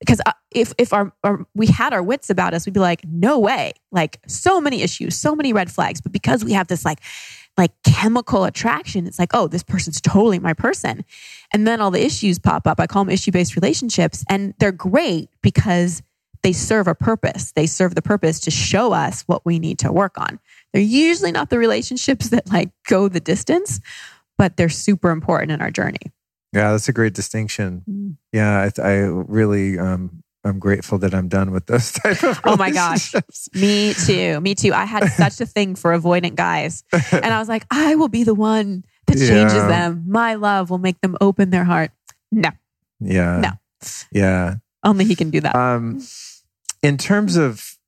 Because 0.00 0.20
uh, 0.26 0.32
if 0.50 0.72
if 0.78 0.92
our, 0.92 1.12
our 1.22 1.46
we 1.54 1.68
had 1.68 1.92
our 1.92 2.02
wits 2.02 2.28
about 2.28 2.54
us, 2.54 2.66
we'd 2.66 2.72
be 2.72 2.80
like, 2.80 3.04
no 3.04 3.38
way, 3.38 3.72
like 3.92 4.18
so 4.26 4.60
many 4.60 4.82
issues, 4.82 5.16
so 5.16 5.36
many 5.36 5.52
red 5.52 5.70
flags. 5.70 6.00
But 6.00 6.12
because 6.12 6.44
we 6.44 6.52
have 6.52 6.66
this 6.66 6.84
like 6.84 7.00
like 7.56 7.72
chemical 7.84 8.44
attraction, 8.44 9.06
it's 9.06 9.18
like, 9.18 9.30
oh, 9.34 9.46
this 9.46 9.62
person's 9.62 10.00
totally 10.00 10.38
my 10.38 10.54
person. 10.54 11.04
And 11.52 11.66
then 11.66 11.80
all 11.80 11.90
the 11.90 12.04
issues 12.04 12.38
pop 12.38 12.66
up. 12.66 12.80
I 12.80 12.86
call 12.86 13.04
them 13.04 13.12
issue 13.12 13.30
based 13.30 13.56
relationships, 13.56 14.24
and 14.28 14.54
they're 14.58 14.72
great 14.72 15.28
because 15.42 16.02
they 16.42 16.52
serve 16.52 16.86
a 16.88 16.94
purpose. 16.94 17.52
They 17.52 17.66
serve 17.66 17.94
the 17.94 18.02
purpose 18.02 18.40
to 18.40 18.50
show 18.50 18.92
us 18.92 19.22
what 19.22 19.44
we 19.44 19.58
need 19.58 19.78
to 19.80 19.92
work 19.92 20.18
on. 20.18 20.38
They're 20.72 20.82
usually 20.82 21.32
not 21.32 21.50
the 21.50 21.58
relationships 21.58 22.28
that 22.30 22.50
like 22.50 22.70
go 22.88 23.08
the 23.08 23.20
distance, 23.20 23.80
but 24.38 24.56
they're 24.56 24.68
super 24.68 25.10
important 25.10 25.52
in 25.52 25.60
our 25.60 25.70
journey. 25.70 26.12
Yeah, 26.52 26.72
that's 26.72 26.88
a 26.88 26.92
great 26.92 27.14
distinction. 27.14 27.82
Mm. 27.88 28.16
Yeah, 28.32 28.70
I, 28.76 28.82
I 28.82 28.92
really, 29.06 29.78
um, 29.78 30.22
I'm 30.44 30.58
grateful 30.58 30.98
that 30.98 31.14
I'm 31.14 31.28
done 31.28 31.50
with 31.52 31.66
those 31.66 31.92
type 32.02 32.22
of. 32.24 32.40
Oh 32.44 32.56
my 32.56 32.70
gosh. 32.70 33.14
Me 33.54 33.94
too. 33.94 34.40
Me 34.40 34.54
too. 34.54 34.72
I 34.72 34.84
had 34.84 35.08
such 35.12 35.40
a 35.40 35.46
thing 35.46 35.76
for 35.76 35.96
avoidant 35.96 36.34
guys. 36.34 36.82
And 37.12 37.26
I 37.26 37.38
was 37.38 37.48
like, 37.48 37.64
I 37.70 37.94
will 37.94 38.08
be 38.08 38.24
the 38.24 38.34
one 38.34 38.84
that 39.06 39.14
changes 39.16 39.54
Yeah. 39.54 39.68
them. 39.68 40.04
My 40.08 40.34
love 40.34 40.68
will 40.70 40.78
make 40.78 41.00
them 41.00 41.16
open 41.20 41.50
their 41.50 41.64
heart. 41.64 41.92
No, 42.32 42.50
Yeah. 43.00 43.38
No. 43.40 43.50
Yeah. 44.10 44.56
only 44.84 45.04
he 45.04 45.14
can 45.14 45.30
do 45.30 45.40
that. 45.40 45.54
Um, 45.54 46.00
in 46.82 46.98
terms 46.98 47.36
of 47.36 47.78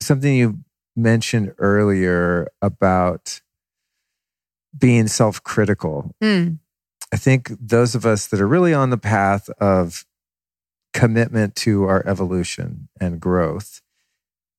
something 0.00 0.34
you 0.34 0.58
mentioned 0.96 1.54
earlier 1.58 2.48
about 2.62 3.40
being 4.78 5.08
self-critical, 5.08 6.14
Mm. 6.22 6.58
I 7.12 7.16
think 7.16 7.52
those 7.60 7.94
of 7.94 8.04
us 8.04 8.26
that 8.26 8.40
are 8.40 8.48
really 8.48 8.74
on 8.74 8.90
the 8.90 8.98
path 8.98 9.48
of 9.60 10.04
commitment 10.92 11.54
to 11.56 11.84
our 11.84 12.04
evolution 12.08 12.88
and 13.00 13.20
growth, 13.20 13.82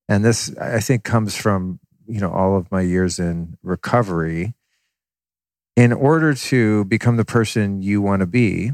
and 0.08 0.24
this 0.24 0.56
I 0.56 0.80
think 0.80 1.04
comes 1.04 1.34
from 1.34 1.80
you 2.06 2.18
know 2.18 2.30
all 2.30 2.56
of 2.56 2.70
my 2.72 2.80
years 2.80 3.18
in 3.18 3.58
recovery. 3.62 4.54
In 5.76 5.92
order 5.92 6.32
to 6.32 6.86
become 6.86 7.18
the 7.18 7.26
person 7.26 7.82
you 7.82 8.00
want 8.00 8.20
to 8.20 8.26
be, 8.26 8.72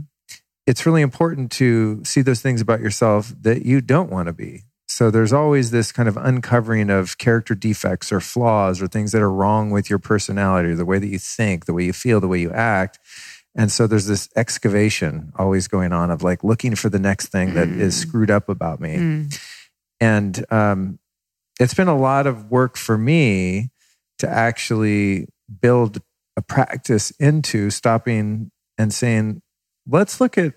it's 0.68 0.86
really 0.86 1.02
important 1.02 1.51
to 1.52 2.05
see 2.05 2.22
those 2.22 2.40
things 2.40 2.60
about 2.60 2.78
yourself 2.78 3.34
that 3.40 3.66
you 3.66 3.80
don't 3.80 4.10
want 4.10 4.26
to 4.26 4.32
be. 4.32 4.62
So 5.03 5.11
there's 5.11 5.33
always 5.33 5.73
this 5.73 5.91
kind 5.91 6.09
of 6.09 6.16
uncovering 6.16 6.89
of 6.89 7.19
character 7.19 7.57
defects 7.57 8.12
or 8.12 8.20
flaws 8.20 8.81
or 8.81 8.87
things 8.87 9.11
that 9.11 9.20
are 9.20 9.33
wrong 9.33 9.73
with 9.73 9.91
your 9.91 9.99
personality 9.99 10.74
the 10.74 10.85
way 10.85 11.01
that 11.01 11.09
you 11.09 11.19
think, 11.19 11.65
the 11.65 11.73
way 11.74 11.83
you 11.83 11.93
feel, 11.93 12.20
the 12.20 12.29
way 12.29 12.39
you 12.39 12.53
act. 12.53 13.01
And 13.57 13.73
so 13.73 13.89
there's 13.89 14.07
this 14.07 14.29
excavation 14.37 15.33
always 15.37 15.66
going 15.66 15.93
on 15.93 16.12
of 16.12 16.23
like 16.23 16.45
looking 16.45 16.77
for 16.77 16.89
the 16.89 17.01
next 17.01 17.31
thing 17.31 17.55
that 17.55 17.66
is 17.66 17.97
Mm. 17.97 18.07
screwed 18.07 18.31
up 18.31 18.49
about 18.49 18.81
me. 18.81 18.95
Mm. 18.97 19.41
And 20.01 20.53
um, 20.53 21.01
it's 21.59 21.74
been 21.74 21.89
a 21.89 21.99
lot 21.99 22.29
of 22.29 22.53
work 22.53 22.77
for 22.77 22.97
me 22.97 23.70
to 24.20 24.29
actually 24.29 25.27
build 25.61 26.01
a 26.37 26.43
practice 26.43 27.11
into 27.19 27.70
stopping 27.70 28.53
and 28.79 28.95
saying, 28.95 29.43
let's 29.85 30.20
look 30.20 30.39
at 30.39 30.55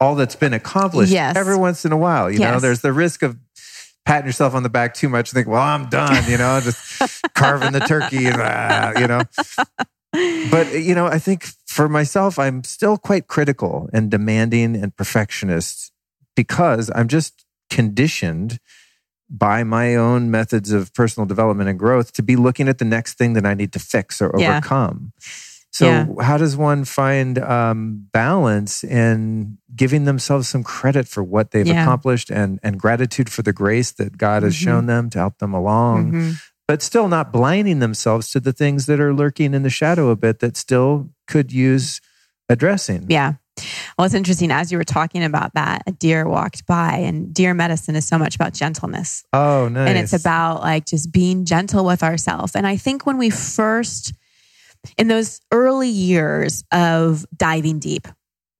all 0.00 0.14
that's 0.14 0.36
been 0.36 0.52
accomplished 0.52 1.12
Yes. 1.12 1.36
every 1.36 1.56
once 1.56 1.84
in 1.84 1.92
a 1.92 1.96
while. 1.96 2.30
You 2.30 2.38
know, 2.38 2.60
there's 2.60 2.80
the 2.80 2.92
risk 2.92 3.22
of 3.22 3.36
patting 4.04 4.26
yourself 4.26 4.54
on 4.54 4.62
the 4.62 4.68
back 4.68 4.94
too 4.94 5.08
much 5.08 5.30
and 5.30 5.34
think, 5.34 5.48
well, 5.48 5.62
I'm 5.62 5.88
done, 5.88 6.28
you 6.30 6.36
know, 6.38 6.60
just 6.60 6.78
carving 7.34 7.72
the 7.72 7.80
turkey 7.80 8.28
and, 8.28 8.38
ah, 8.40 8.92
you 8.96 9.06
know. 9.06 9.22
But, 10.50 10.72
you 10.80 10.94
know, 10.94 11.06
I 11.06 11.18
think 11.18 11.46
for 11.66 11.88
myself, 11.88 12.38
I'm 12.38 12.62
still 12.64 12.96
quite 12.98 13.26
critical 13.26 13.88
and 13.92 14.10
demanding 14.10 14.76
and 14.76 14.94
perfectionist 14.96 15.92
because 16.34 16.90
I'm 16.94 17.08
just 17.08 17.44
conditioned 17.70 18.58
by 19.28 19.64
my 19.64 19.96
own 19.96 20.30
methods 20.30 20.70
of 20.70 20.94
personal 20.94 21.26
development 21.26 21.68
and 21.68 21.78
growth 21.78 22.12
to 22.12 22.22
be 22.22 22.36
looking 22.36 22.68
at 22.68 22.78
the 22.78 22.84
next 22.84 23.14
thing 23.18 23.32
that 23.32 23.44
I 23.44 23.54
need 23.54 23.72
to 23.72 23.78
fix 23.80 24.22
or 24.22 24.30
Yeah. 24.38 24.50
overcome. 24.58 25.12
So, 25.78 25.86
Yeah. 25.86 26.06
how 26.22 26.38
does 26.38 26.56
one 26.56 26.86
find 26.86 27.38
um, 27.38 28.06
balance 28.10 28.82
in 28.82 29.58
giving 29.74 30.04
themselves 30.06 30.48
some 30.48 30.62
credit 30.62 31.06
for 31.06 31.22
what 31.22 31.50
they've 31.50 31.66
Yeah. 31.66 31.82
accomplished 31.82 32.30
and, 32.30 32.58
and 32.62 32.80
gratitude 32.80 33.28
for 33.28 33.42
the 33.42 33.52
grace 33.52 33.90
that 33.92 34.16
God 34.16 34.42
has 34.42 34.54
Mhm. 34.54 34.64
shown 34.64 34.86
them 34.86 35.10
to 35.10 35.18
help 35.18 35.36
them 35.38 35.52
along, 35.52 36.12
Mhm. 36.12 36.40
but 36.66 36.80
still 36.82 37.08
not 37.08 37.30
blinding 37.30 37.80
themselves 37.80 38.30
to 38.30 38.40
the 38.40 38.54
things 38.54 38.86
that 38.86 39.00
are 39.00 39.12
lurking 39.12 39.52
in 39.52 39.64
the 39.64 39.68
shadow 39.70 40.08
a 40.08 40.16
bit 40.16 40.38
that 40.38 40.56
still 40.56 41.10
could 41.28 41.52
use 41.52 42.00
addressing? 42.48 43.04
Yeah. 43.10 43.34
Well, 43.98 44.06
it's 44.06 44.14
interesting. 44.14 44.50
As 44.50 44.72
you 44.72 44.78
were 44.78 44.84
talking 44.84 45.22
about 45.24 45.52
that, 45.54 45.82
a 45.86 45.92
deer 45.92 46.26
walked 46.26 46.64
by, 46.66 46.92
and 47.04 47.34
deer 47.34 47.52
medicine 47.52 47.96
is 47.96 48.06
so 48.06 48.16
much 48.16 48.34
about 48.34 48.54
gentleness. 48.54 49.24
Oh, 49.34 49.68
nice. 49.68 49.88
And 49.90 49.98
it's 49.98 50.14
about 50.14 50.62
like 50.62 50.86
just 50.86 51.12
being 51.12 51.44
gentle 51.44 51.84
with 51.84 52.02
ourselves. 52.02 52.54
And 52.56 52.66
I 52.66 52.76
think 52.78 53.04
when 53.04 53.18
we 53.18 53.28
first, 53.28 54.14
in 54.96 55.08
those 55.08 55.40
early 55.52 55.88
years 55.88 56.64
of 56.72 57.24
diving 57.36 57.78
deep, 57.78 58.08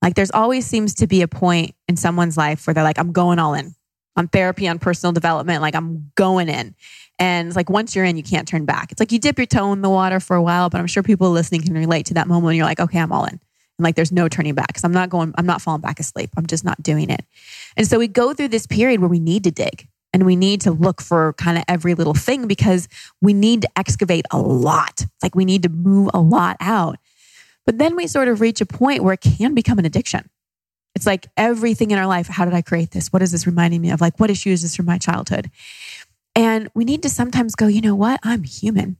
like 0.02 0.14
there's 0.14 0.30
always 0.30 0.66
seems 0.66 0.94
to 0.96 1.06
be 1.06 1.22
a 1.22 1.28
point 1.28 1.74
in 1.88 1.96
someone's 1.96 2.36
life 2.36 2.66
where 2.66 2.74
they're 2.74 2.84
like, 2.84 2.98
I'm 2.98 3.12
going 3.12 3.38
all 3.38 3.54
in 3.54 3.74
on 4.16 4.28
therapy, 4.28 4.66
on 4.68 4.78
personal 4.78 5.12
development. 5.12 5.62
Like 5.62 5.74
I'm 5.74 6.10
going 6.14 6.48
in. 6.48 6.74
And 7.18 7.48
it's 7.48 7.56
like 7.56 7.70
once 7.70 7.94
you're 7.94 8.04
in, 8.04 8.16
you 8.16 8.22
can't 8.22 8.46
turn 8.46 8.64
back. 8.64 8.92
It's 8.92 9.00
like 9.00 9.12
you 9.12 9.18
dip 9.18 9.38
your 9.38 9.46
toe 9.46 9.72
in 9.72 9.82
the 9.82 9.90
water 9.90 10.20
for 10.20 10.36
a 10.36 10.42
while, 10.42 10.68
but 10.68 10.80
I'm 10.80 10.86
sure 10.86 11.02
people 11.02 11.30
listening 11.30 11.62
can 11.62 11.74
relate 11.74 12.06
to 12.06 12.14
that 12.14 12.28
moment 12.28 12.44
when 12.44 12.56
you're 12.56 12.66
like, 12.66 12.80
okay, 12.80 12.98
I'm 12.98 13.12
all 13.12 13.24
in. 13.24 13.40
And 13.78 13.84
like 13.84 13.94
there's 13.94 14.12
no 14.12 14.28
turning 14.28 14.54
back 14.54 14.68
because 14.68 14.84
I'm 14.84 14.92
not 14.92 15.10
going, 15.10 15.34
I'm 15.36 15.46
not 15.46 15.62
falling 15.62 15.80
back 15.80 16.00
asleep. 16.00 16.30
I'm 16.36 16.46
just 16.46 16.64
not 16.64 16.82
doing 16.82 17.10
it. 17.10 17.24
And 17.76 17.86
so 17.86 17.98
we 17.98 18.08
go 18.08 18.32
through 18.32 18.48
this 18.48 18.66
period 18.66 19.00
where 19.00 19.08
we 19.08 19.20
need 19.20 19.44
to 19.44 19.50
dig 19.50 19.86
and 20.12 20.24
we 20.24 20.36
need 20.36 20.60
to 20.62 20.70
look 20.70 21.02
for 21.02 21.32
kind 21.34 21.58
of 21.58 21.64
every 21.68 21.94
little 21.94 22.14
thing 22.14 22.46
because 22.46 22.88
we 23.20 23.32
need 23.32 23.62
to 23.62 23.68
excavate 23.76 24.26
a 24.30 24.38
lot. 24.38 25.02
It's 25.02 25.22
like 25.22 25.34
we 25.34 25.44
need 25.44 25.62
to 25.64 25.68
move 25.68 26.10
a 26.14 26.20
lot 26.20 26.56
out. 26.60 26.96
But 27.64 27.78
then 27.78 27.96
we 27.96 28.06
sort 28.06 28.28
of 28.28 28.40
reach 28.40 28.60
a 28.60 28.66
point 28.66 29.02
where 29.02 29.14
it 29.14 29.20
can 29.20 29.54
become 29.54 29.78
an 29.78 29.84
addiction. 29.84 30.30
It's 30.94 31.06
like 31.06 31.26
everything 31.36 31.90
in 31.90 31.98
our 31.98 32.06
life. 32.06 32.28
How 32.28 32.44
did 32.44 32.54
I 32.54 32.62
create 32.62 32.92
this? 32.92 33.12
What 33.12 33.20
is 33.20 33.32
this 33.32 33.46
reminding 33.46 33.82
me 33.82 33.90
of? 33.90 34.00
Like, 34.00 34.18
what 34.18 34.30
issue 34.30 34.50
is 34.50 34.62
this 34.62 34.76
from 34.76 34.86
my 34.86 34.96
childhood? 34.96 35.50
And 36.34 36.68
we 36.74 36.84
need 36.84 37.02
to 37.02 37.10
sometimes 37.10 37.54
go, 37.54 37.66
you 37.66 37.80
know 37.80 37.94
what? 37.94 38.20
I'm 38.22 38.44
human 38.44 38.96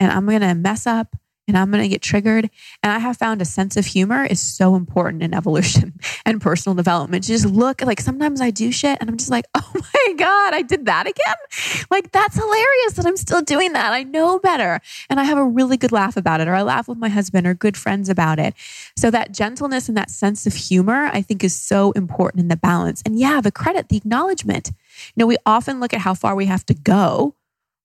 and 0.00 0.10
I'm 0.10 0.26
going 0.26 0.40
to 0.40 0.54
mess 0.54 0.86
up 0.86 1.14
and 1.48 1.56
I'm 1.56 1.70
going 1.70 1.82
to 1.82 1.88
get 1.88 2.02
triggered. 2.02 2.50
And 2.82 2.92
I 2.92 2.98
have 2.98 3.16
found 3.16 3.40
a 3.40 3.44
sense 3.46 3.76
of 3.76 3.86
humor 3.86 4.24
is 4.24 4.40
so 4.40 4.76
important 4.76 5.22
in 5.22 5.34
evolution 5.34 5.98
and 6.26 6.40
personal 6.40 6.76
development. 6.76 7.24
To 7.24 7.28
just 7.28 7.46
look 7.46 7.82
like 7.82 8.00
sometimes 8.00 8.40
I 8.40 8.50
do 8.50 8.70
shit 8.70 8.98
and 9.00 9.08
I'm 9.08 9.16
just 9.16 9.30
like, 9.30 9.46
oh 9.54 9.72
my 9.74 10.14
God, 10.16 10.54
I 10.54 10.62
did 10.62 10.86
that 10.86 11.06
again. 11.06 11.86
Like 11.90 12.12
that's 12.12 12.36
hilarious 12.36 12.92
that 12.94 13.06
I'm 13.06 13.16
still 13.16 13.40
doing 13.40 13.72
that. 13.72 13.92
I 13.92 14.02
know 14.02 14.38
better. 14.38 14.80
And 15.08 15.18
I 15.18 15.24
have 15.24 15.38
a 15.38 15.44
really 15.44 15.78
good 15.78 15.90
laugh 15.92 16.16
about 16.16 16.40
it, 16.40 16.48
or 16.48 16.54
I 16.54 16.62
laugh 16.62 16.86
with 16.86 16.98
my 16.98 17.08
husband 17.08 17.46
or 17.46 17.54
good 17.54 17.76
friends 17.76 18.08
about 18.08 18.38
it. 18.38 18.54
So 18.96 19.10
that 19.10 19.32
gentleness 19.32 19.88
and 19.88 19.96
that 19.96 20.10
sense 20.10 20.46
of 20.46 20.54
humor, 20.54 21.06
I 21.12 21.22
think 21.22 21.42
is 21.42 21.54
so 21.54 21.92
important 21.92 22.42
in 22.42 22.48
the 22.48 22.56
balance. 22.56 23.02
And 23.06 23.18
yeah, 23.18 23.40
the 23.40 23.50
credit, 23.50 23.88
the 23.88 23.96
acknowledgement. 23.96 24.68
You 25.14 25.22
know, 25.22 25.26
we 25.26 25.38
often 25.46 25.80
look 25.80 25.94
at 25.94 26.00
how 26.00 26.14
far 26.14 26.34
we 26.34 26.46
have 26.46 26.66
to 26.66 26.74
go 26.74 27.34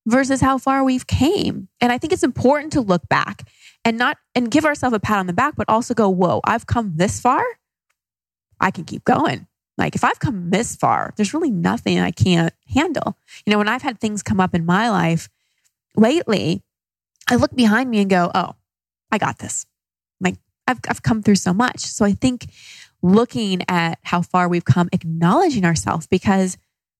versus 0.05 0.41
how 0.41 0.57
far 0.57 0.83
we've 0.83 1.07
came. 1.07 1.69
And 1.79 1.91
I 1.91 1.97
think 1.97 2.13
it's 2.13 2.23
important 2.23 2.73
to 2.73 2.81
look 2.81 3.07
back 3.07 3.47
and 3.85 3.97
not 3.97 4.17
and 4.35 4.51
give 4.51 4.65
ourselves 4.65 4.95
a 4.95 4.99
pat 4.99 5.19
on 5.19 5.27
the 5.27 5.33
back, 5.33 5.55
but 5.55 5.69
also 5.69 5.93
go, 5.93 6.09
whoa, 6.09 6.41
I've 6.43 6.67
come 6.67 6.93
this 6.95 7.19
far. 7.19 7.43
I 8.59 8.71
can 8.71 8.85
keep 8.85 9.03
going. 9.03 9.47
Like 9.77 9.95
if 9.95 10.03
I've 10.03 10.19
come 10.19 10.49
this 10.51 10.75
far, 10.75 11.13
there's 11.15 11.33
really 11.33 11.49
nothing 11.49 11.99
I 11.99 12.11
can't 12.11 12.53
handle. 12.73 13.17
You 13.45 13.51
know, 13.51 13.57
when 13.57 13.67
I've 13.67 13.81
had 13.81 13.99
things 13.99 14.21
come 14.21 14.39
up 14.39 14.53
in 14.53 14.65
my 14.65 14.89
life 14.89 15.29
lately, 15.95 16.61
I 17.29 17.35
look 17.35 17.55
behind 17.55 17.89
me 17.89 17.99
and 17.99 18.09
go, 18.09 18.29
oh, 18.35 18.55
I 19.11 19.17
got 19.17 19.39
this. 19.39 19.65
Like 20.21 20.35
I've, 20.67 20.79
I've 20.87 21.01
come 21.01 21.23
through 21.23 21.35
so 21.35 21.53
much. 21.53 21.79
So 21.79 22.05
I 22.05 22.11
think 22.11 22.47
looking 23.01 23.63
at 23.67 23.99
how 24.03 24.21
far 24.21 24.47
we've 24.47 24.65
come, 24.65 24.89
acknowledging 24.91 25.65
ourselves 25.65 26.07
because 26.07 26.57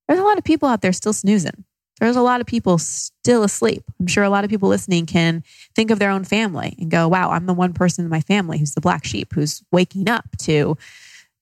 there's 0.08 0.20
a 0.20 0.24
lot 0.24 0.38
of 0.38 0.44
people 0.44 0.68
out 0.68 0.82
there 0.82 0.94
still 0.94 1.14
snoozing 1.14 1.64
there's 2.00 2.16
a 2.16 2.22
lot 2.22 2.42
of 2.42 2.48
people 2.48 2.78
still 2.78 3.44
asleep. 3.44 3.84
I'm 4.00 4.08
sure 4.08 4.24
a 4.24 4.30
lot 4.30 4.44
of 4.44 4.50
people 4.50 4.70
listening 4.70 5.06
can 5.06 5.44
think 5.76 5.92
of 5.92 6.00
their 6.00 6.10
own 6.10 6.24
family 6.24 6.76
and 6.80 6.90
go, 6.90 7.08
wow, 7.08 7.32
I'm 7.32 7.46
the 7.46 7.54
one 7.54 7.74
person 7.74 8.04
in 8.04 8.10
my 8.10 8.22
family 8.22 8.58
who's 8.58 8.74
the 8.74 8.82
black 8.82 9.06
sheep, 9.06 9.34
who's 9.34 9.64
waking 9.72 10.10
up 10.10 10.26
to, 10.40 10.78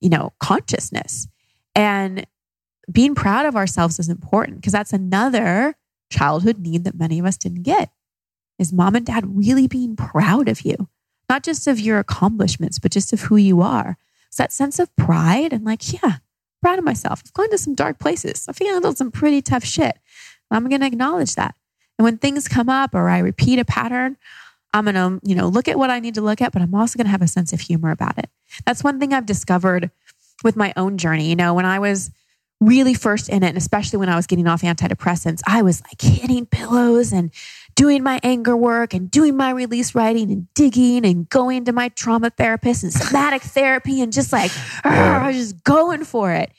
you 0.02 0.10
know, 0.10 0.34
consciousness. 0.40 1.28
And 1.76 2.26
being 2.92 3.16
proud 3.16 3.46
of 3.46 3.56
ourselves 3.56 4.00
is 4.00 4.10
important 4.10 4.58
because 4.58 4.74
that's 4.74 4.94
another 4.94 5.76
childhood 6.10 6.60
need 6.60 6.84
that 6.84 7.00
many 7.00 7.20
of 7.20 7.26
us 7.26 7.38
didn't 7.38 7.64
get 7.64 7.90
is 8.60 8.74
mom 8.74 8.96
and 8.96 9.06
dad 9.06 9.36
really 9.36 9.68
being 9.68 9.96
proud 9.96 10.48
of 10.48 10.62
you, 10.62 10.90
not 11.30 11.44
just 11.44 11.68
of 11.68 11.80
your 11.80 11.98
accomplishments, 11.98 12.78
but 12.78 12.92
just 12.92 13.14
of 13.14 13.22
who 13.22 13.38
you 13.38 13.62
are. 13.62 13.98
It's 14.28 14.38
that 14.38 14.54
sense 14.54 14.80
of 14.80 14.96
pride 14.96 15.52
and 15.52 15.66
like, 15.66 15.94
yeah, 15.94 16.18
proud 16.62 16.78
of 16.78 16.86
myself. 16.86 17.24
I've 17.26 17.34
gone 17.34 17.50
to 17.50 17.58
some 17.58 17.76
dark 17.76 17.98
places. 18.00 18.46
I've 18.48 18.58
handled 18.60 18.98
some 18.98 19.12
pretty 19.12 19.42
tough 19.42 19.64
shit. 19.66 19.98
I'm 20.52 20.68
going 20.70 20.82
to 20.82 20.88
acknowledge 20.88 21.36
that. 21.36 21.56
And 21.98 22.04
when 22.04 22.18
things 22.18 22.48
come 22.48 22.70
up 22.70 22.96
or 22.96 23.10
I 23.10 23.20
repeat 23.20 23.60
a 23.60 23.66
pattern, 23.66 24.18
I'm 24.74 24.86
going 24.86 24.96
to, 24.96 25.20
you 25.28 25.36
know, 25.36 25.48
look 25.48 25.68
at 25.68 25.78
what 25.78 25.90
I 25.90 26.00
need 26.00 26.16
to 26.16 26.22
look 26.22 26.42
at, 26.42 26.52
but 26.52 26.62
I'm 26.62 26.74
also 26.74 26.98
going 26.98 27.06
to 27.06 27.12
have 27.12 27.22
a 27.22 27.28
sense 27.28 27.54
of 27.54 27.60
humor 27.60 27.92
about 27.92 28.18
it. 28.18 28.30
That's 28.66 28.84
one 28.84 29.00
thing 29.00 29.14
I've 29.14 29.26
discovered 29.26 29.92
with 30.44 30.56
my 30.56 30.74
own 30.78 30.98
journey. 30.98 31.30
You 31.30 31.36
know, 31.36 31.54
when 31.54 31.66
I 31.66 31.80
was 31.80 32.10
really 32.60 32.94
first 32.94 33.28
in 33.28 33.44
it, 33.44 33.50
and 33.50 33.58
especially 33.58 33.98
when 33.98 34.10
I 34.10 34.16
was 34.16 34.28
getting 34.28 34.48
off 34.48 34.62
antidepressants, 34.62 35.42
I 35.46 35.62
was 35.62 35.82
like 35.84 36.02
hitting 36.02 36.46
pillows 36.46 37.12
and 37.12 37.32
doing 37.76 38.04
my 38.04 38.20
anger 38.24 38.56
work 38.56 38.94
and 38.94 39.10
doing 39.10 39.36
my 39.36 39.50
release 39.52 39.94
writing 39.94 40.32
and 40.32 40.54
digging 40.54 41.06
and 41.06 41.28
going 41.28 41.66
to 41.66 41.74
my 41.74 41.90
trauma 41.90 42.30
therapist 42.30 42.84
and 42.84 42.94
somatic 42.94 43.42
therapy 43.42 44.02
and 44.02 44.14
just 44.14 44.32
like. 44.32 44.52
I 44.84 45.28
was 45.28 45.36
just 45.36 45.64
going 45.64 46.04
for 46.04 46.32
it. 46.32 46.52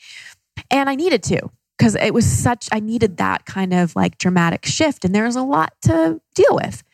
And 0.70 0.90
I 0.90 0.94
needed 0.94 1.22
to 1.24 1.50
because 1.82 1.96
it 1.96 2.14
was 2.14 2.24
such, 2.24 2.68
I 2.70 2.78
needed 2.78 3.16
that 3.16 3.44
kind 3.44 3.74
of 3.74 3.96
like 3.96 4.16
dramatic 4.16 4.64
shift. 4.64 5.04
And 5.04 5.12
there 5.12 5.24
was 5.24 5.34
a 5.34 5.42
lot 5.42 5.72
to 5.82 6.20
deal 6.32 6.54
with. 6.54 6.84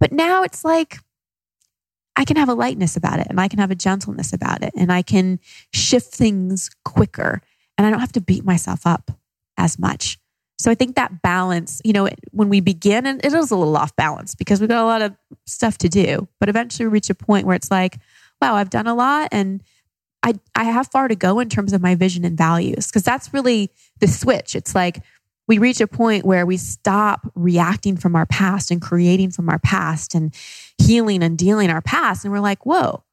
But 0.00 0.10
now 0.10 0.42
it's 0.42 0.64
like, 0.64 0.98
I 2.16 2.24
can 2.24 2.36
have 2.36 2.48
a 2.48 2.54
lightness 2.54 2.96
about 2.96 3.20
it 3.20 3.28
and 3.30 3.40
I 3.40 3.46
can 3.46 3.60
have 3.60 3.70
a 3.70 3.76
gentleness 3.76 4.32
about 4.32 4.64
it 4.64 4.72
and 4.76 4.90
I 4.90 5.02
can 5.02 5.38
shift 5.72 6.12
things 6.12 6.68
quicker 6.84 7.42
and 7.78 7.86
I 7.86 7.90
don't 7.90 8.00
have 8.00 8.10
to 8.10 8.20
beat 8.20 8.44
myself 8.44 8.88
up 8.88 9.12
as 9.56 9.78
much. 9.78 10.18
So 10.58 10.68
I 10.68 10.74
think 10.74 10.96
that 10.96 11.22
balance, 11.22 11.80
you 11.84 11.92
know, 11.92 12.08
when 12.32 12.48
we 12.48 12.58
begin, 12.58 13.06
and 13.06 13.24
it 13.24 13.32
is 13.32 13.52
a 13.52 13.56
little 13.56 13.76
off 13.76 13.94
balance 13.94 14.34
because 14.34 14.58
we've 14.58 14.68
got 14.68 14.82
a 14.82 14.84
lot 14.84 15.02
of 15.02 15.14
stuff 15.46 15.78
to 15.78 15.88
do, 15.88 16.26
but 16.40 16.48
eventually 16.48 16.86
we 16.86 16.92
reach 16.92 17.08
a 17.08 17.14
point 17.14 17.46
where 17.46 17.54
it's 17.54 17.70
like, 17.70 17.98
wow, 18.42 18.56
I've 18.56 18.70
done 18.70 18.88
a 18.88 18.96
lot 18.96 19.28
and 19.30 19.62
I, 20.24 20.32
I 20.56 20.64
have 20.64 20.88
far 20.90 21.06
to 21.06 21.14
go 21.14 21.38
in 21.38 21.50
terms 21.50 21.74
of 21.74 21.82
my 21.82 21.94
vision 21.94 22.24
and 22.24 22.36
values 22.36 22.86
because 22.86 23.02
that's 23.02 23.32
really 23.34 23.70
the 24.00 24.08
switch. 24.08 24.56
It's 24.56 24.74
like 24.74 25.02
we 25.46 25.58
reach 25.58 25.82
a 25.82 25.86
point 25.86 26.24
where 26.24 26.46
we 26.46 26.56
stop 26.56 27.30
reacting 27.34 27.98
from 27.98 28.16
our 28.16 28.24
past 28.24 28.70
and 28.70 28.80
creating 28.80 29.32
from 29.32 29.50
our 29.50 29.58
past 29.58 30.14
and 30.14 30.34
healing 30.78 31.22
and 31.22 31.36
dealing 31.36 31.68
our 31.68 31.82
past. 31.82 32.24
And 32.24 32.32
we're 32.32 32.40
like, 32.40 32.64
whoa, 32.64 33.04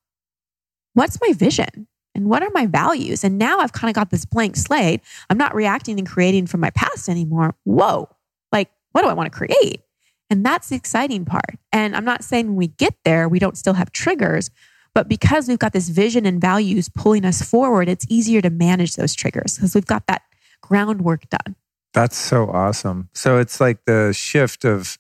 what's 0.94 1.20
my 1.20 1.34
vision? 1.34 1.88
And 2.16 2.30
what 2.30 2.44
are 2.44 2.50
my 2.54 2.66
values? 2.66 3.26
And 3.26 3.38
now 3.38 3.60
I've 3.60 3.74
kind 3.74 3.90
of 3.90 3.96
got 3.96 4.10
this 4.10 4.24
blank 4.24 4.56
slate. 4.56 5.02
I'm 5.30 5.38
not 5.38 5.54
reacting 5.54 6.00
and 6.00 6.08
creating 6.08 6.48
from 6.48 6.62
my 6.62 6.70
past 6.70 7.10
anymore. 7.10 7.56
Whoa, 7.66 8.10
like, 8.54 8.70
what 8.94 9.02
do 9.02 9.10
I 9.10 9.14
want 9.14 9.32
to 9.32 9.38
create? 9.38 9.82
And 10.30 10.46
that's 10.46 10.70
the 10.70 10.78
exciting 10.78 11.26
part. 11.26 11.58
And 11.74 11.94
I'm 11.94 12.06
not 12.06 12.24
saying 12.24 12.48
when 12.48 12.56
we 12.56 12.68
get 12.68 12.96
there, 13.04 13.28
we 13.28 13.40
don't 13.40 13.58
still 13.58 13.74
have 13.74 13.92
triggers, 13.92 14.50
but 14.94 15.08
because 15.08 15.48
we've 15.48 15.60
got 15.60 15.74
this 15.74 15.90
vision 15.90 16.26
and 16.26 16.42
values 16.42 16.90
pulling 16.90 17.26
us 17.26 17.42
forward, 17.42 17.88
it's 17.88 18.06
easier 18.10 18.42
to 18.42 18.50
manage 18.50 18.96
those 18.96 19.14
triggers 19.14 19.56
because 19.56 19.74
we've 19.74 19.86
got 19.86 20.08
that 20.08 20.24
groundwork 20.62 21.30
done. 21.30 21.56
That's 21.94 22.18
so 22.18 22.50
awesome. 22.50 23.10
So 23.14 23.38
it's 23.38 23.60
like 23.60 23.86
the 23.86 24.14
shift 24.14 24.66
of 24.66 24.98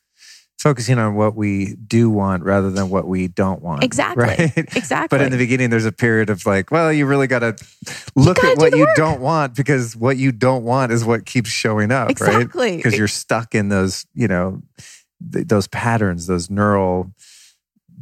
focusing 0.62 1.00
on 1.00 1.16
what 1.16 1.36
we 1.36 1.76
do 1.88 2.10
want 2.10 2.44
rather 2.44 2.70
than 2.70 2.90
what 2.90 3.08
we 3.08 3.28
don't 3.28 3.62
want. 3.62 3.84
Exactly. 3.84 4.24
Right. 4.24 4.58
Exactly. 4.76 5.08
but 5.18 5.26
in 5.26 5.32
the 5.32 5.38
beginning, 5.38 5.72
there's 5.72 5.86
a 5.86 5.92
period 5.92 6.30
of 6.30 6.46
like, 6.46 6.70
well, 6.70 6.94
you 6.94 7.06
really 7.06 7.28
got 7.28 7.40
to 7.40 7.56
look 8.16 8.44
at 8.44 8.58
what 8.58 8.76
you 8.76 8.86
work. 8.86 8.96
don't 8.96 9.22
want 9.22 9.56
because 9.56 9.96
what 9.96 10.18
you 10.18 10.32
don't 10.32 10.64
want 10.64 10.92
is 10.92 11.04
what 11.04 11.26
keeps 11.26 11.50
showing 11.50 11.92
up. 11.92 12.12
Exactly. 12.12 12.72
Right. 12.72 12.78
Because 12.78 12.98
you're 12.98 13.08
stuck 13.08 13.56
in 13.56 13.70
those, 13.70 14.06
you 14.14 14.28
know, 14.28 14.62
th- 15.34 15.48
those 15.48 15.68
patterns, 15.68 16.28
those 16.28 16.50
neural 16.50 17.12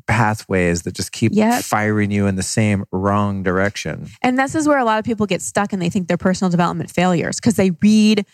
pathways 0.09 0.81
that 0.81 0.95
just 0.95 1.11
keep 1.11 1.31
yep. 1.35 1.63
firing 1.63 2.09
you 2.09 2.25
in 2.25 2.35
the 2.35 2.43
same 2.43 2.83
wrong 2.91 3.43
direction. 3.43 4.07
And 4.23 4.39
this 4.39 4.55
is 4.55 4.67
where 4.67 4.79
a 4.79 4.83
lot 4.83 4.97
of 4.97 5.05
people 5.05 5.27
get 5.27 5.41
stuck 5.41 5.71
and 5.71 5.81
they 5.81 5.89
think 5.89 6.07
they're 6.07 6.17
personal 6.17 6.49
development 6.49 6.89
failures 6.89 7.35
because 7.37 7.55
they 7.55 7.71
read 7.81 8.25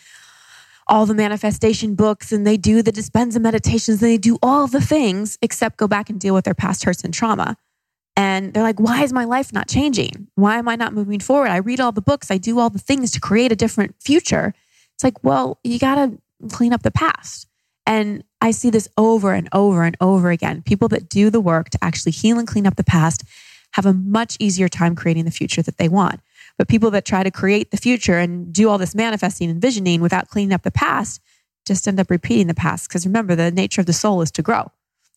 all 0.88 1.04
the 1.04 1.14
manifestation 1.14 1.94
books 1.94 2.32
and 2.32 2.46
they 2.46 2.56
do 2.56 2.80
the 2.80 2.92
Dispenza 2.92 3.40
meditations 3.40 4.02
and 4.02 4.10
they 4.10 4.16
do 4.16 4.38
all 4.42 4.66
the 4.66 4.80
things 4.80 5.36
except 5.42 5.76
go 5.76 5.86
back 5.86 6.08
and 6.08 6.18
deal 6.18 6.32
with 6.32 6.46
their 6.46 6.54
past 6.54 6.84
hurts 6.84 7.04
and 7.04 7.12
trauma. 7.12 7.56
And 8.16 8.54
they're 8.54 8.62
like, 8.62 8.80
why 8.80 9.02
is 9.02 9.12
my 9.12 9.24
life 9.24 9.52
not 9.52 9.68
changing? 9.68 10.28
Why 10.36 10.56
am 10.56 10.68
I 10.68 10.76
not 10.76 10.94
moving 10.94 11.20
forward? 11.20 11.50
I 11.50 11.58
read 11.58 11.80
all 11.80 11.92
the 11.92 12.00
books, 12.00 12.30
I 12.30 12.38
do 12.38 12.58
all 12.58 12.70
the 12.70 12.78
things 12.78 13.10
to 13.10 13.20
create 13.20 13.52
a 13.52 13.56
different 13.56 13.96
future. 14.00 14.54
It's 14.94 15.04
like, 15.04 15.22
well, 15.22 15.58
you 15.62 15.78
got 15.78 15.96
to 15.96 16.18
clean 16.48 16.72
up 16.72 16.82
the 16.82 16.90
past. 16.90 17.46
And 17.86 18.24
I 18.40 18.50
see 18.50 18.70
this 18.70 18.88
over 18.98 19.32
and 19.32 19.48
over 19.52 19.84
and 19.84 19.96
over 20.00 20.30
again. 20.30 20.62
People 20.62 20.88
that 20.88 21.08
do 21.08 21.30
the 21.30 21.40
work 21.40 21.70
to 21.70 21.78
actually 21.82 22.12
heal 22.12 22.38
and 22.38 22.46
clean 22.46 22.66
up 22.66 22.76
the 22.76 22.84
past 22.84 23.24
have 23.72 23.86
a 23.86 23.92
much 23.92 24.36
easier 24.40 24.68
time 24.68 24.96
creating 24.96 25.24
the 25.24 25.30
future 25.30 25.62
that 25.62 25.78
they 25.78 25.88
want. 25.88 26.20
But 26.58 26.68
people 26.68 26.90
that 26.92 27.04
try 27.04 27.22
to 27.22 27.30
create 27.30 27.70
the 27.70 27.76
future 27.76 28.18
and 28.18 28.52
do 28.52 28.68
all 28.68 28.78
this 28.78 28.94
manifesting 28.94 29.50
and 29.50 29.60
visioning 29.60 30.00
without 30.00 30.28
cleaning 30.28 30.52
up 30.52 30.62
the 30.62 30.70
past 30.70 31.20
just 31.66 31.86
end 31.86 32.00
up 32.00 32.10
repeating 32.10 32.46
the 32.46 32.54
past. 32.54 32.88
Because 32.88 33.06
remember, 33.06 33.34
the 33.34 33.50
nature 33.50 33.80
of 33.80 33.86
the 33.86 33.92
soul 33.92 34.22
is 34.22 34.30
to 34.32 34.42
grow. 34.42 34.70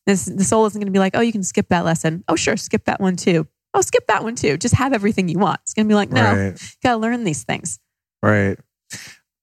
This, 0.05 0.25
the 0.25 0.43
soul 0.43 0.65
isn't 0.65 0.79
going 0.79 0.87
to 0.87 0.91
be 0.91 0.99
like, 0.99 1.15
oh, 1.15 1.21
you 1.21 1.31
can 1.31 1.43
skip 1.43 1.69
that 1.69 1.85
lesson. 1.85 2.23
Oh, 2.27 2.35
sure, 2.35 2.57
skip 2.57 2.85
that 2.85 2.99
one 2.99 3.15
too. 3.15 3.47
Oh, 3.73 3.81
skip 3.81 4.07
that 4.07 4.23
one 4.23 4.35
too. 4.35 4.57
Just 4.57 4.73
have 4.75 4.93
everything 4.93 5.29
you 5.29 5.37
want. 5.37 5.59
It's 5.61 5.73
going 5.73 5.85
to 5.85 5.89
be 5.89 5.95
like, 5.95 6.09
no, 6.09 6.23
right. 6.23 6.61
you 6.61 6.67
got 6.81 6.93
to 6.93 6.97
learn 6.97 7.23
these 7.23 7.43
things. 7.43 7.79
Right 8.21 8.57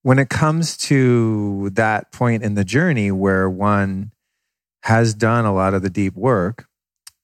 when 0.06 0.20
it 0.20 0.28
comes 0.28 0.76
to 0.76 1.68
that 1.70 2.12
point 2.12 2.44
in 2.44 2.54
the 2.54 2.62
journey 2.62 3.10
where 3.10 3.50
one 3.50 4.12
has 4.84 5.12
done 5.12 5.44
a 5.44 5.52
lot 5.52 5.74
of 5.74 5.82
the 5.82 5.90
deep 5.90 6.14
work 6.14 6.68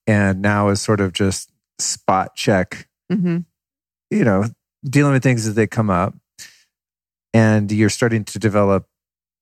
and 0.05 0.41
now 0.41 0.67
is 0.67 0.81
sort 0.81 0.99
of 0.99 1.13
just 1.13 1.49
spot 1.79 2.35
check, 2.35 2.89
mm-hmm. 3.09 3.37
you 4.09 4.25
know, 4.25 4.43
dealing 4.83 5.13
with 5.13 5.23
things 5.23 5.47
as 5.47 5.55
they 5.55 5.65
come 5.65 5.89
up, 5.89 6.13
and 7.33 7.71
you're 7.71 7.87
starting 7.87 8.25
to 8.25 8.37
develop 8.37 8.85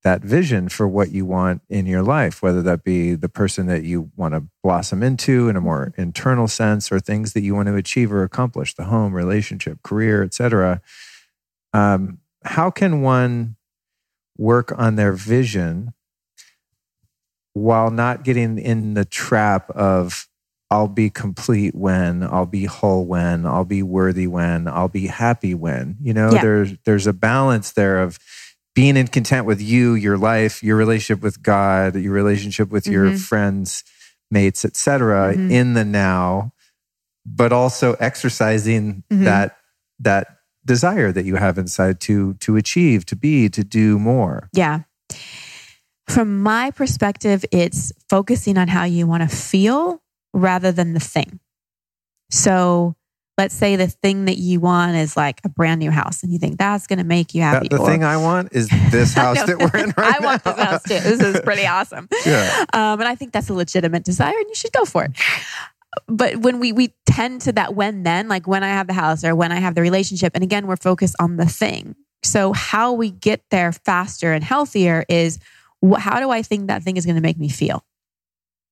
that 0.03 0.21
vision 0.21 0.69
for 0.69 0.87
what 0.87 1.09
you 1.09 1.25
want 1.25 1.63
in 1.67 1.87
your 1.87 2.03
life, 2.03 2.43
whether 2.43 2.61
that 2.61 2.83
be 2.83 3.15
the 3.15 3.27
person 3.27 3.65
that 3.65 3.81
you 3.83 4.11
want 4.15 4.35
to 4.35 4.43
blossom 4.61 5.01
into 5.01 5.49
in 5.49 5.55
a 5.55 5.61
more 5.61 5.87
mm-hmm. 5.87 5.99
internal 5.99 6.47
sense 6.47 6.91
or 6.91 6.99
things 6.99 7.33
that 7.33 7.41
you 7.41 7.55
want 7.55 7.67
to 7.67 7.75
achieve 7.75 8.13
or 8.13 8.21
accomplish, 8.21 8.75
the 8.75 8.83
home, 8.83 9.15
relationship, 9.15 9.81
career, 9.81 10.21
etc. 10.21 10.79
Um, 11.73 12.19
how 12.43 12.71
can 12.71 13.01
one 13.01 13.55
work 14.37 14.71
on 14.77 14.95
their 14.95 15.13
vision 15.13 15.93
while 17.53 17.91
not 17.91 18.23
getting 18.23 18.57
in 18.57 18.93
the 18.93 19.05
trap 19.05 19.69
of 19.71 20.27
I'll 20.69 20.87
be 20.87 21.09
complete 21.09 21.75
when, 21.75 22.23
I'll 22.23 22.45
be 22.45 22.63
whole 22.63 23.05
when, 23.05 23.45
I'll 23.45 23.65
be 23.65 23.83
worthy 23.83 24.25
when, 24.25 24.69
I'll 24.69 24.87
be 24.87 25.07
happy 25.07 25.53
when. 25.53 25.97
You 26.01 26.13
know, 26.13 26.31
Yeah. 26.33 26.41
there's 26.41 26.73
there's 26.85 27.07
a 27.07 27.13
balance 27.13 27.73
there 27.73 28.01
of 28.01 28.17
being 28.73 28.95
in 28.95 29.07
content 29.07 29.45
with 29.45 29.61
you, 29.61 29.95
your 29.95 30.17
life, 30.17 30.63
your 30.63 30.77
relationship 30.77 31.21
with 31.21 31.43
God, 31.43 31.95
your 31.97 32.13
relationship 32.13 32.69
with 32.69 32.87
your 32.87 33.11
Mhm. 33.11 33.19
friends, 33.19 33.83
mates, 34.31 34.63
etc. 34.63 35.33
Mhm. 35.35 35.51
in 35.51 35.73
the 35.73 35.83
now, 35.83 36.53
but 37.25 37.51
also 37.51 37.95
exercising 37.95 39.03
Mhm. 39.11 39.25
that 39.25 39.57
that 39.99 40.37
desire 40.65 41.11
that 41.11 41.25
you 41.25 41.35
have 41.35 41.57
inside 41.57 41.99
to 42.01 42.33
to 42.35 42.55
achieve, 42.55 43.05
to 43.07 43.15
be, 43.15 43.49
to 43.49 43.63
do 43.63 43.97
more. 43.99 44.49
Yeah. 44.53 44.81
From 46.07 46.41
my 46.43 46.71
perspective, 46.71 47.45
it's 47.51 47.91
focusing 48.09 48.57
on 48.57 48.67
how 48.67 48.83
you 48.83 49.07
want 49.07 49.29
to 49.29 49.35
feel 49.35 50.01
rather 50.33 50.71
than 50.71 50.93
the 50.93 50.99
thing. 50.99 51.39
So 52.29 52.95
let's 53.37 53.55
say 53.55 53.75
the 53.75 53.87
thing 53.87 54.25
that 54.25 54.37
you 54.37 54.59
want 54.59 54.95
is 54.95 55.15
like 55.15 55.39
a 55.45 55.49
brand 55.49 55.79
new 55.79 55.89
house 55.91 56.21
and 56.21 56.31
you 56.33 56.37
think 56.39 56.57
that's 56.57 56.85
going 56.85 56.99
to 56.99 57.05
make 57.05 57.33
you 57.33 57.41
happy. 57.41 57.67
That- 57.69 57.77
the 57.77 57.81
or- 57.81 57.87
thing 57.89 58.03
I 58.03 58.17
want 58.17 58.49
is 58.51 58.67
this 58.91 59.13
house 59.23 59.41
that 59.43 59.57
we're 59.57 59.79
in 59.83 59.93
right 59.97 60.15
I 60.21 60.23
want 60.25 60.45
now. 60.45 60.53
this 60.53 60.63
house 60.65 60.83
too. 60.83 60.99
This 60.99 61.21
is 61.21 61.41
pretty 61.41 61.65
awesome. 61.65 62.07
Yeah. 62.25 62.65
Um, 62.73 62.99
and 62.99 63.07
I 63.07 63.15
think 63.15 63.31
that's 63.31 63.49
a 63.49 63.53
legitimate 63.53 64.03
desire 64.03 64.35
and 64.37 64.47
you 64.47 64.55
should 64.55 64.71
go 64.73 64.85
for 64.85 65.05
it. 65.05 65.11
But 66.07 66.37
when 66.37 66.59
we 66.59 66.71
we 66.71 66.93
tend 67.05 67.41
to 67.41 67.51
that 67.53 67.75
when 67.75 68.03
then, 68.03 68.27
like 68.27 68.47
when 68.47 68.63
I 68.63 68.69
have 68.69 68.87
the 68.87 68.93
house 68.93 69.23
or 69.23 69.35
when 69.35 69.51
I 69.51 69.59
have 69.59 69.75
the 69.75 69.81
relationship, 69.81 70.31
and 70.35 70.43
again, 70.43 70.67
we're 70.67 70.77
focused 70.77 71.15
on 71.19 71.37
the 71.37 71.45
thing. 71.45 71.95
So 72.23 72.53
how 72.53 72.93
we 72.93 73.09
get 73.11 73.43
there 73.49 73.71
faster 73.71 74.31
and 74.31 74.43
healthier 74.43 75.05
is 75.09 75.39
how 75.97 76.19
do 76.19 76.29
I 76.29 76.43
think 76.43 76.67
that 76.67 76.83
thing 76.83 76.97
is 76.97 77.05
going 77.05 77.15
to 77.15 77.21
make 77.21 77.37
me 77.37 77.49
feel? 77.49 77.83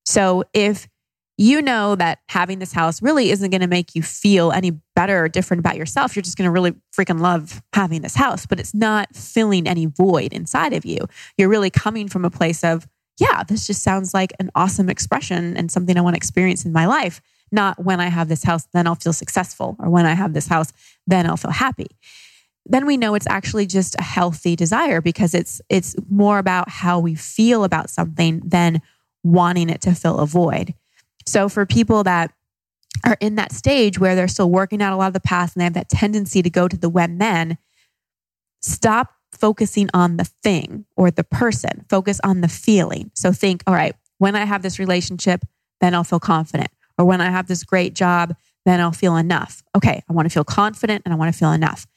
So 0.06 0.44
if 0.54 0.88
you 1.38 1.62
know 1.62 1.96
that 1.96 2.20
having 2.28 2.60
this 2.60 2.74
house 2.74 3.02
really 3.02 3.32
isn't 3.32 3.50
going 3.50 3.62
to 3.62 3.68
make 3.68 3.96
you 3.96 4.04
feel 4.04 4.52
any 4.52 4.72
better 4.96 5.24
or 5.24 5.30
different 5.30 5.60
about 5.60 5.78
yourself, 5.78 6.16
you're 6.16 6.22
just 6.22 6.38
going 6.38 6.48
to 6.48 6.52
really 6.52 6.74
freaking 6.96 7.22
love 7.22 7.62
having 7.74 8.02
this 8.02 8.16
house, 8.16 8.46
but 8.46 8.60
it's 8.60 8.74
not 8.74 9.16
filling 9.16 9.66
any 9.66 9.86
void 9.86 10.34
inside 10.34 10.74
of 10.74 10.86
you. 10.86 11.00
You're 11.38 11.50
really 11.50 11.70
coming 11.70 12.10
from 12.10 12.26
a 12.26 12.30
place 12.30 12.64
of, 12.64 12.88
yeah, 13.20 13.44
this 13.44 13.68
just 13.68 13.84
sounds 13.84 14.14
like 14.14 14.34
an 14.40 14.50
awesome 14.56 14.90
expression 14.90 15.58
and 15.58 15.72
something 15.72 15.98
I 15.98 16.02
want 16.02 16.16
to 16.16 16.18
experience 16.18 16.66
in 16.66 16.72
my 16.72 16.86
life. 16.86 17.22
Not 17.52 17.84
when 17.84 18.00
I 18.00 18.10
have 18.10 18.30
this 18.30 18.44
house, 18.44 18.68
then 18.74 18.88
I'll 18.88 18.96
feel 18.96 19.14
successful, 19.14 19.76
or 19.80 19.90
when 19.90 20.06
I 20.06 20.14
have 20.14 20.34
this 20.34 20.48
house, 20.48 20.72
then 21.08 21.26
I'll 21.26 21.38
feel 21.38 21.52
happy. 21.52 21.88
Then 22.66 22.86
we 22.86 22.98
know 22.98 23.16
it's 23.16 23.28
actually 23.28 23.66
just 23.66 23.96
a 24.00 24.04
healthy 24.04 24.56
desire 24.56 25.02
because 25.02 25.34
it's 25.34 25.60
it's 25.70 25.96
more 26.10 26.38
about 26.38 26.70
how 26.70 27.00
we 27.00 27.16
feel 27.16 27.64
about 27.64 27.90
something 27.90 28.42
than 28.46 28.82
wanting 29.24 29.70
it 29.70 29.82
to 29.82 29.96
fill 29.96 30.20
a 30.20 30.26
void. 30.26 30.76
So 31.26 31.50
for 31.50 31.66
people 31.66 32.04
that 32.04 32.32
are 33.06 33.18
in 33.20 33.36
that 33.36 33.52
stage 33.52 34.00
where 34.00 34.16
they're 34.16 34.28
still 34.28 34.50
working 34.50 34.82
out 34.82 34.94
a 34.94 34.98
lot 34.98 35.08
of 35.08 35.14
the 35.14 35.20
past 35.20 35.56
and 35.56 35.62
they 35.62 35.66
have 35.66 35.74
that 35.74 35.90
tendency 35.90 36.42
to 36.42 36.50
go 36.50 36.68
to 36.68 36.78
the 36.78 36.90
when 36.90 37.18
then, 37.18 37.58
stop 38.62 39.14
focusing 39.40 39.90
on 39.94 40.18
the 40.18 40.26
thing 40.44 40.86
or 40.96 41.12
the 41.12 41.24
person, 41.24 41.86
focus 41.90 42.20
on 42.24 42.42
the 42.42 42.48
feeling. 42.48 43.12
So 43.16 43.32
think, 43.32 43.64
all 43.66 43.74
right, 43.74 43.96
when 44.18 44.36
I 44.36 44.46
have 44.46 44.62
this 44.62 44.80
relationship, 44.80 45.46
then 45.82 45.96
I'll 45.96 46.04
feel 46.04 46.20
confident. 46.20 46.70
Or 46.98 47.06
when 47.06 47.22
I 47.22 47.30
have 47.30 47.48
this 47.48 47.64
great 47.64 47.94
job, 47.94 48.36
then 48.66 48.82
I'll 48.82 48.92
feel 48.92 49.16
enough. 49.16 49.64
Okay, 49.76 50.04
I 50.08 50.14
want 50.14 50.26
to 50.26 50.34
feel 50.34 50.44
confident 50.44 51.04
and 51.06 51.14
I 51.14 51.18
want 51.18 51.34
to 51.34 51.38
feel 51.38 51.52
enough. 51.52 51.88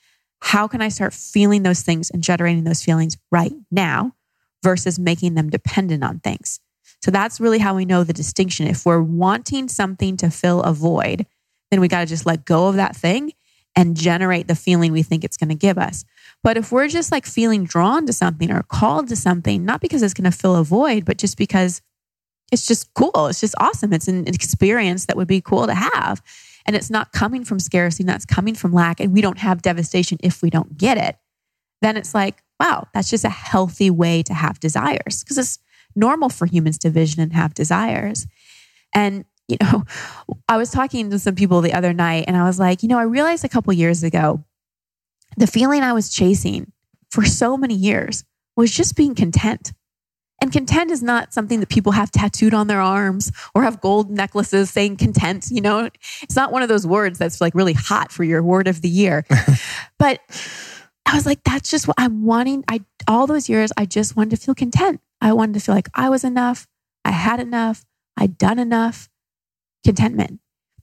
How 0.41 0.69
can 0.69 0.81
I 0.81 0.89
start 0.89 1.13
feeling 1.13 1.63
those 1.63 1.83
things 1.83 2.11
and 2.11 2.23
generating 2.23 2.65
those 2.65 2.83
feelings 2.83 3.17
right 3.31 3.53
now 3.71 4.15
versus 4.63 4.99
making 4.99 5.35
them 5.35 5.51
dependent 5.51 6.05
on 6.05 6.21
things? 6.21 6.61
So 7.03 7.11
that's 7.11 7.41
really 7.41 7.59
how 7.59 7.75
we 7.75 7.85
know 7.85 8.05
the 8.05 8.13
distinction. 8.13 8.67
If 8.69 8.87
we're 8.87 9.03
wanting 9.03 9.69
something 9.69 10.17
to 10.19 10.31
fill 10.31 10.63
a 10.63 10.73
void, 10.73 11.27
then 11.71 11.81
we 11.81 11.89
got 11.89 12.01
to 12.01 12.07
just 12.07 12.27
let 12.27 12.45
go 12.45 12.69
of 12.69 12.77
that 12.77 12.95
thing 12.95 13.33
and 13.75 13.97
generate 13.97 14.47
the 14.47 14.55
feeling 14.55 14.93
we 14.93 15.03
think 15.03 15.25
it's 15.25 15.37
going 15.37 15.49
to 15.49 15.55
give 15.55 15.79
us. 15.79 16.05
But 16.43 16.57
if 16.57 16.73
we're 16.73 16.89
just 16.89 17.13
like 17.13 17.25
feeling 17.25 17.65
drawn 17.65 18.07
to 18.07 18.13
something 18.13 18.51
or 18.51 18.63
called 18.65 19.09
to 19.09 19.17
something, 19.17 19.65
not 19.65 19.81
because 19.81 20.03
it's 20.03 20.15
going 20.15 20.31
to 20.31 20.37
fill 20.37 20.57
a 20.57 20.65
void, 20.65 21.05
but 21.05 21.19
just 21.19 21.39
because 21.39 21.81
it's 22.51 22.67
just 22.67 22.93
cool, 22.95 23.29
it's 23.29 23.41
just 23.41 23.55
awesome, 23.59 23.93
it's 23.93 24.09
an 24.09 24.27
experience 24.27 25.07
that 25.07 25.17
would 25.17 25.29
be 25.29 25.41
cool 25.41 25.67
to 25.67 25.75
have. 25.75 26.21
And 26.67 26.77
it's 26.77 26.91
not 26.91 27.13
coming 27.13 27.45
from 27.45 27.59
scarcity, 27.59 28.05
that's 28.05 28.25
coming 28.25 28.55
from 28.55 28.73
lack, 28.73 29.01
and 29.01 29.13
we 29.13 29.21
don't 29.21 29.39
have 29.39 29.63
devastation 29.63 30.19
if 30.23 30.43
we 30.43 30.51
don't 30.51 30.77
get 30.77 30.99
it, 30.99 31.17
then 31.81 31.97
it's 31.97 32.15
like, 32.15 32.43
wow, 32.61 32.87
that's 32.93 33.11
just 33.11 33.25
a 33.25 33.31
healthy 33.31 33.91
way 33.91 34.23
to 34.23 34.35
have 34.35 34.61
desires 34.61 35.23
because 35.23 35.39
it's 35.39 35.59
normal 35.97 36.29
for 36.29 36.47
humans 36.47 36.79
to 36.79 36.91
vision 36.91 37.21
and 37.21 37.33
have 37.33 37.55
desires. 37.55 38.27
And, 38.95 39.25
you 39.49 39.57
know, 39.61 39.85
I 40.49 40.57
was 40.57 40.71
talking 40.71 41.11
to 41.11 41.19
some 41.19 41.35
people 41.35 41.61
the 41.61 41.73
other 41.73 41.93
night 41.93 42.25
and 42.29 42.37
I 42.37 42.45
was 42.45 42.59
like, 42.59 42.83
you 42.83 42.89
know, 42.89 42.99
I 42.99 43.05
realized 43.05 43.45
a 43.45 43.49
couple 43.49 43.73
years 43.73 44.03
ago 44.03 44.45
the 45.37 45.47
feeling 45.47 45.83
I 45.83 45.93
was 45.93 46.11
chasing 46.11 46.73
for 47.11 47.25
so 47.25 47.57
many 47.57 47.75
years 47.75 48.25
was 48.57 48.71
just 48.71 48.97
being 48.97 49.15
content. 49.15 49.73
And 50.41 50.53
content 50.53 50.91
is 50.91 51.03
not 51.03 51.33
something 51.33 51.61
that 51.61 51.69
people 51.69 51.93
have 51.93 52.11
tattooed 52.11 52.53
on 52.53 52.67
their 52.67 52.81
arms 52.81 53.31
or 53.55 53.63
have 53.63 53.81
gold 53.81 54.11
necklaces 54.11 54.71
saying 54.71 54.97
content. 54.97 55.47
You 55.51 55.61
know, 55.61 55.89
it's 56.23 56.35
not 56.35 56.51
one 56.51 56.63
of 56.63 56.69
those 56.69 56.85
words 56.85 57.17
that's 57.17 57.41
like 57.41 57.55
really 57.55 57.75
hot 57.75 58.11
for 58.11 58.25
your 58.25 58.43
word 58.43 58.67
of 58.67 58.83
the 58.83 58.89
year. 58.89 59.25
but 59.99 60.21
I 61.07 61.15
was 61.15 61.27
like, 61.27 61.45
that's 61.45 61.71
just 61.71 61.87
what 61.87 61.95
I'm 61.97 62.25
wanting. 62.25 62.65
I 62.67 62.81
all 63.07 63.29
those 63.29 63.49
years, 63.49 63.73
I 63.77 63.85
just 63.85 64.17
wanted 64.17 64.31
to 64.31 64.37
feel 64.37 64.55
content. 64.55 65.01
I 65.21 65.33
wanted 65.33 65.55
to 65.55 65.61
feel 65.61 65.77
like 65.77 65.89
I 65.95 66.09
was 66.11 66.25
enough. 66.25 66.67
I 67.05 67.13
had 67.13 67.39
enough. 67.39 67.85
I'd 68.17 68.37
done 68.37 68.59
enough. 68.59 69.09
Contentment. 69.85 70.41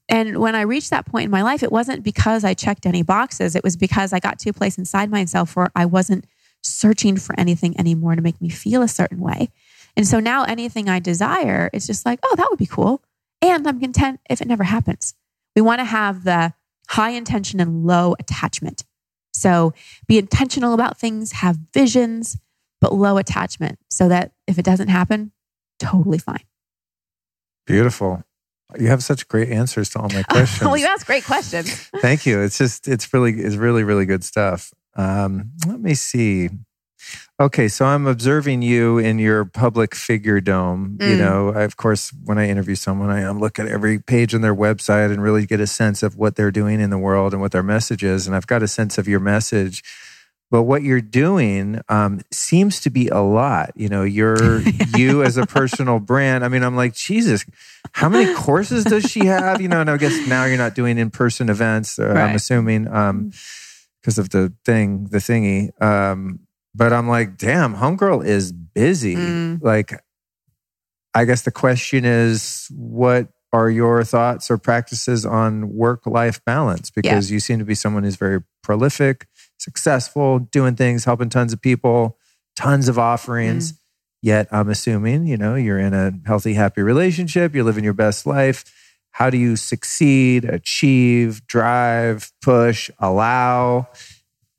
And 0.10 0.40
when 0.40 0.56
I 0.56 0.62
reached 0.62 0.90
that 0.90 1.06
point 1.06 1.26
in 1.26 1.32
my 1.32 1.44
life, 1.44 1.62
it 1.62 1.72
wasn't 1.72 2.04
because 2.04 2.44
I 2.44 2.56
checked 2.56 2.88
any 2.88 3.04
boxes. 3.04 3.56
It 3.56 3.64
was 3.64 3.78
because 3.78 4.12
I 4.12 4.20
got 4.20 4.40
to 4.40 4.50
a 4.50 4.54
place 4.54 4.78
inside 4.78 5.12
myself 5.12 5.56
where 5.56 5.70
I 5.76 5.86
wasn't 5.86 6.26
searching 6.64 7.16
for 7.16 7.40
anything 7.40 7.80
anymore 7.80 8.16
to 8.16 8.22
make 8.22 8.42
me 8.42 8.50
feel 8.50 8.82
a 8.82 8.88
certain 8.88 9.20
way. 9.20 9.50
And 9.96 10.08
so 10.08 10.20
now 10.20 10.44
anything 10.44 10.90
I 10.90 11.00
desire 11.00 11.70
is 11.74 11.86
just 11.86 12.06
like, 12.06 12.20
oh, 12.24 12.36
that 12.38 12.48
would 12.50 12.60
be 12.60 12.66
cool. 12.66 13.04
And 13.42 13.68
I'm 13.68 13.80
content 13.80 14.20
if 14.30 14.42
it 14.42 14.48
never 14.48 14.64
happens. 14.64 15.14
We 15.56 15.62
want 15.62 15.80
to 15.80 15.86
have 15.86 16.24
the 16.24 16.54
high 16.90 17.12
intention 17.12 17.60
and 17.60 17.86
low 17.86 18.16
attachment. 18.20 18.84
So 19.34 19.74
be 20.08 20.18
intentional 20.18 20.74
about 20.74 20.98
things, 20.98 21.34
have 21.34 21.58
visions, 21.74 22.38
but 22.82 22.94
low 22.94 23.18
attachment 23.18 23.78
so 23.90 24.10
that 24.10 24.32
if 24.48 24.58
it 24.58 24.66
doesn't 24.66 24.88
happen, 24.88 25.32
totally 25.80 26.18
fine. 26.18 26.44
Beautiful. 27.66 28.24
You 28.78 28.88
have 28.88 29.04
such 29.04 29.28
great 29.28 29.50
answers 29.50 29.90
to 29.92 30.00
all 30.00 30.10
my 30.10 30.24
questions. 30.30 30.62
well, 30.66 30.78
you 30.78 30.86
ask 30.86 31.06
great 31.08 31.24
questions. 31.26 31.74
Thank 32.02 32.26
you. 32.26 32.42
It's 32.42 32.58
just 32.58 32.88
it's 32.88 33.12
really 33.14 33.34
it's 33.40 33.56
really 33.56 33.84
really 33.84 34.06
good 34.06 34.24
stuff. 34.24 34.72
Um, 34.96 35.52
let 35.68 35.80
me 35.80 35.96
see. 35.96 36.50
Okay, 37.40 37.70
so 37.70 37.86
I'm 37.86 38.06
observing 38.06 38.62
you 38.62 38.98
in 38.98 39.18
your 39.18 39.46
public 39.46 39.96
figure 39.96 40.42
dome. 40.42 40.98
You 41.00 41.16
Mm. 41.16 41.18
know, 41.18 41.54
I, 41.54 41.62
of 41.64 41.78
course, 41.78 42.12
when 42.26 42.38
I 42.38 42.50
interview 42.50 42.76
someone, 42.76 43.10
I 43.10 43.30
look 43.32 43.58
at 43.58 43.68
every 43.68 43.98
page 44.00 44.36
on 44.36 44.42
their 44.42 44.54
website 44.54 45.10
and 45.12 45.24
really 45.24 45.46
get 45.46 45.62
a 45.62 45.66
sense 45.68 46.04
of 46.04 46.18
what 46.18 46.36
they're 46.36 46.52
doing 46.52 46.82
in 46.82 46.90
the 46.90 46.98
world 46.98 47.32
and 47.32 47.42
what 47.42 47.54
their 47.54 47.64
message 47.64 48.04
is. 48.04 48.28
And 48.28 48.36
I've 48.36 48.46
got 48.48 48.62
a 48.62 48.68
sense 48.68 48.98
of 48.98 49.08
your 49.08 49.22
message. 49.22 49.82
But 50.52 50.64
what 50.64 50.82
you're 50.82 51.00
doing 51.02 51.80
um, 51.90 52.22
seems 52.32 52.80
to 52.82 52.90
be 52.90 53.08
a 53.08 53.20
lot. 53.20 53.72
You 53.76 53.88
know, 53.90 54.04
you're 54.04 54.62
you 54.98 55.24
as 55.24 55.38
a 55.38 55.46
personal 55.46 56.00
brand. 56.00 56.44
I 56.44 56.48
mean, 56.48 56.64
I'm 56.64 56.76
like, 56.76 56.96
Jesus, 56.96 57.46
how 57.92 58.10
many 58.10 58.34
courses 58.34 58.84
does 58.84 59.04
she 59.04 59.26
have? 59.26 59.62
You 59.62 59.68
know, 59.68 59.82
and 59.82 59.90
I 59.90 59.98
guess 59.98 60.28
now 60.28 60.46
you're 60.46 60.58
not 60.58 60.74
doing 60.76 60.98
in 60.98 61.12
person 61.12 61.50
events. 61.50 62.00
Uh, 62.00 62.06
I'm 62.08 62.16
Right. 62.16 62.36
assuming 62.36 62.88
um, 62.88 63.32
because 64.02 64.18
of 64.18 64.30
the 64.30 64.52
thing, 64.66 65.06
the 65.12 65.20
thingy. 65.20 65.70
Um, 65.82 66.40
but 66.74 66.94
I'm 66.94 67.08
like, 67.08 67.38
damn, 67.38 67.76
homegirl 67.76 68.26
is 68.26 68.52
busy. 68.52 69.16
Mm. 69.16 69.62
Like, 69.62 70.02
I 71.14 71.26
guess 71.26 71.42
the 71.44 71.52
question 71.52 72.06
is, 72.06 72.68
what 72.72 73.30
are 73.52 73.70
your 73.70 74.04
thoughts 74.04 74.50
or 74.52 74.58
practices 74.58 75.26
on 75.26 75.74
work 75.74 76.06
life 76.06 76.44
balance? 76.46 76.90
Because 76.92 77.32
you 77.32 77.40
seem 77.40 77.60
to 77.60 77.66
be 77.66 77.76
someone 77.76 78.04
who's 78.04 78.16
very 78.16 78.42
prolific, 78.64 79.26
successful, 79.60 80.40
doing 80.40 80.76
things, 80.76 81.06
helping 81.06 81.30
tons 81.30 81.54
of 81.54 81.62
people, 81.62 82.18
tons 82.56 82.88
of 82.88 82.98
offerings. 82.98 83.74
Yet 84.22 84.48
I'm 84.52 84.70
assuming, 84.70 85.28
you 85.28 85.38
know, 85.38 85.56
you're 85.56 85.80
in 85.80 85.94
a 85.94 86.12
healthy, 86.26 86.54
happy 86.54 86.82
relationship, 86.82 87.56
you're 87.56 87.64
living 87.64 87.84
your 87.84 87.94
best 87.94 88.26
life. 88.26 88.66
How 89.12 89.30
do 89.30 89.38
you 89.38 89.56
succeed, 89.56 90.46
achieve, 90.46 91.46
drive, 91.48 92.32
push, 92.42 92.90
allow, 93.00 93.88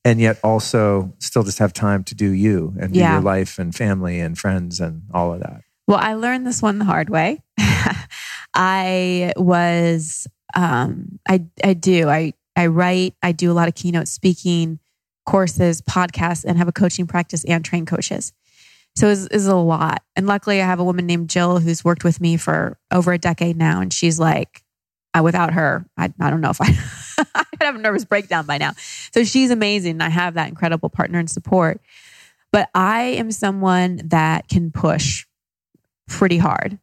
and 0.04 0.20
yet 0.20 0.38
also 0.42 1.14
still 1.18 1.42
just 1.42 1.58
have 1.58 1.72
time 1.72 2.04
to 2.04 2.14
do 2.14 2.30
you 2.30 2.74
and 2.80 2.92
do 2.92 3.00
your 3.00 3.20
life 3.20 3.58
and 3.58 3.74
family 3.74 4.18
and 4.18 4.38
friends 4.38 4.80
and 4.80 5.02
all 5.12 5.34
of 5.34 5.40
that? 5.40 5.62
Well, 5.86 5.98
I 5.98 6.14
learned 6.14 6.46
this 6.46 6.62
one 6.62 6.78
the 6.78 6.84
hard 6.84 7.10
way. 7.10 7.42
I 8.54 9.32
was, 9.36 10.26
um, 10.54 11.18
I, 11.28 11.44
I 11.62 11.74
do, 11.74 12.08
I, 12.08 12.32
I 12.56 12.66
write, 12.66 13.14
I 13.22 13.32
do 13.32 13.50
a 13.50 13.54
lot 13.54 13.68
of 13.68 13.74
keynote 13.74 14.08
speaking, 14.08 14.78
courses, 15.26 15.80
podcasts, 15.82 16.44
and 16.44 16.58
have 16.58 16.68
a 16.68 16.72
coaching 16.72 17.06
practice 17.06 17.44
and 17.44 17.64
train 17.64 17.86
coaches. 17.86 18.32
So 18.96 19.06
it 19.06 19.10
was, 19.10 19.26
it 19.26 19.46
a 19.46 19.54
lot. 19.54 20.02
And 20.16 20.26
luckily, 20.26 20.60
I 20.60 20.66
have 20.66 20.80
a 20.80 20.84
woman 20.84 21.06
named 21.06 21.30
Jill 21.30 21.58
who's 21.60 21.84
worked 21.84 22.04
with 22.04 22.20
me 22.20 22.36
for 22.36 22.78
over 22.90 23.12
a 23.12 23.18
decade 23.18 23.56
now. 23.56 23.80
And 23.80 23.92
she's 23.92 24.18
like, 24.18 24.62
uh, 25.16 25.22
without 25.22 25.52
her, 25.54 25.86
I, 25.96 26.12
I 26.20 26.30
don't 26.30 26.40
know 26.40 26.50
if 26.50 26.60
I, 26.60 26.76
I'd 27.34 27.62
have 27.62 27.76
a 27.76 27.78
nervous 27.78 28.04
breakdown 28.04 28.46
by 28.46 28.58
now. 28.58 28.72
So 29.12 29.24
she's 29.24 29.50
amazing. 29.50 30.00
I 30.00 30.08
have 30.08 30.34
that 30.34 30.48
incredible 30.48 30.88
partner 30.88 31.18
and 31.18 31.30
support. 31.30 31.80
But 32.52 32.68
I 32.74 33.02
am 33.02 33.30
someone 33.30 34.00
that 34.06 34.48
can 34.48 34.72
push 34.72 35.24
pretty 36.08 36.38
hard. 36.38 36.78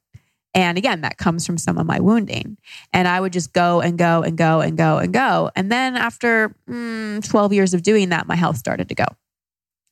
And 0.58 0.76
again, 0.76 1.02
that 1.02 1.20
comes 1.20 1.46
from 1.46 1.60
some 1.60 1.78
of 1.78 1.86
my 1.86 2.00
wounding. 2.00 2.58
And 2.92 3.08
I 3.08 3.22
would 3.22 3.32
just 3.32 3.54
go 3.54 3.80
and 3.80 3.96
go 3.96 4.24
and 4.24 4.36
go 4.36 4.60
and 4.60 4.76
go 4.76 4.98
and 4.98 5.14
go. 5.14 5.52
And 5.56 5.72
then 5.72 5.96
after 5.96 6.56
mm, 6.68 7.30
12 7.30 7.54
years 7.54 7.76
of 7.76 7.84
doing 7.84 8.10
that, 8.10 8.26
my 8.26 8.36
health 8.36 8.58
started 8.58 8.90
to 8.90 8.96
go. 8.96 9.06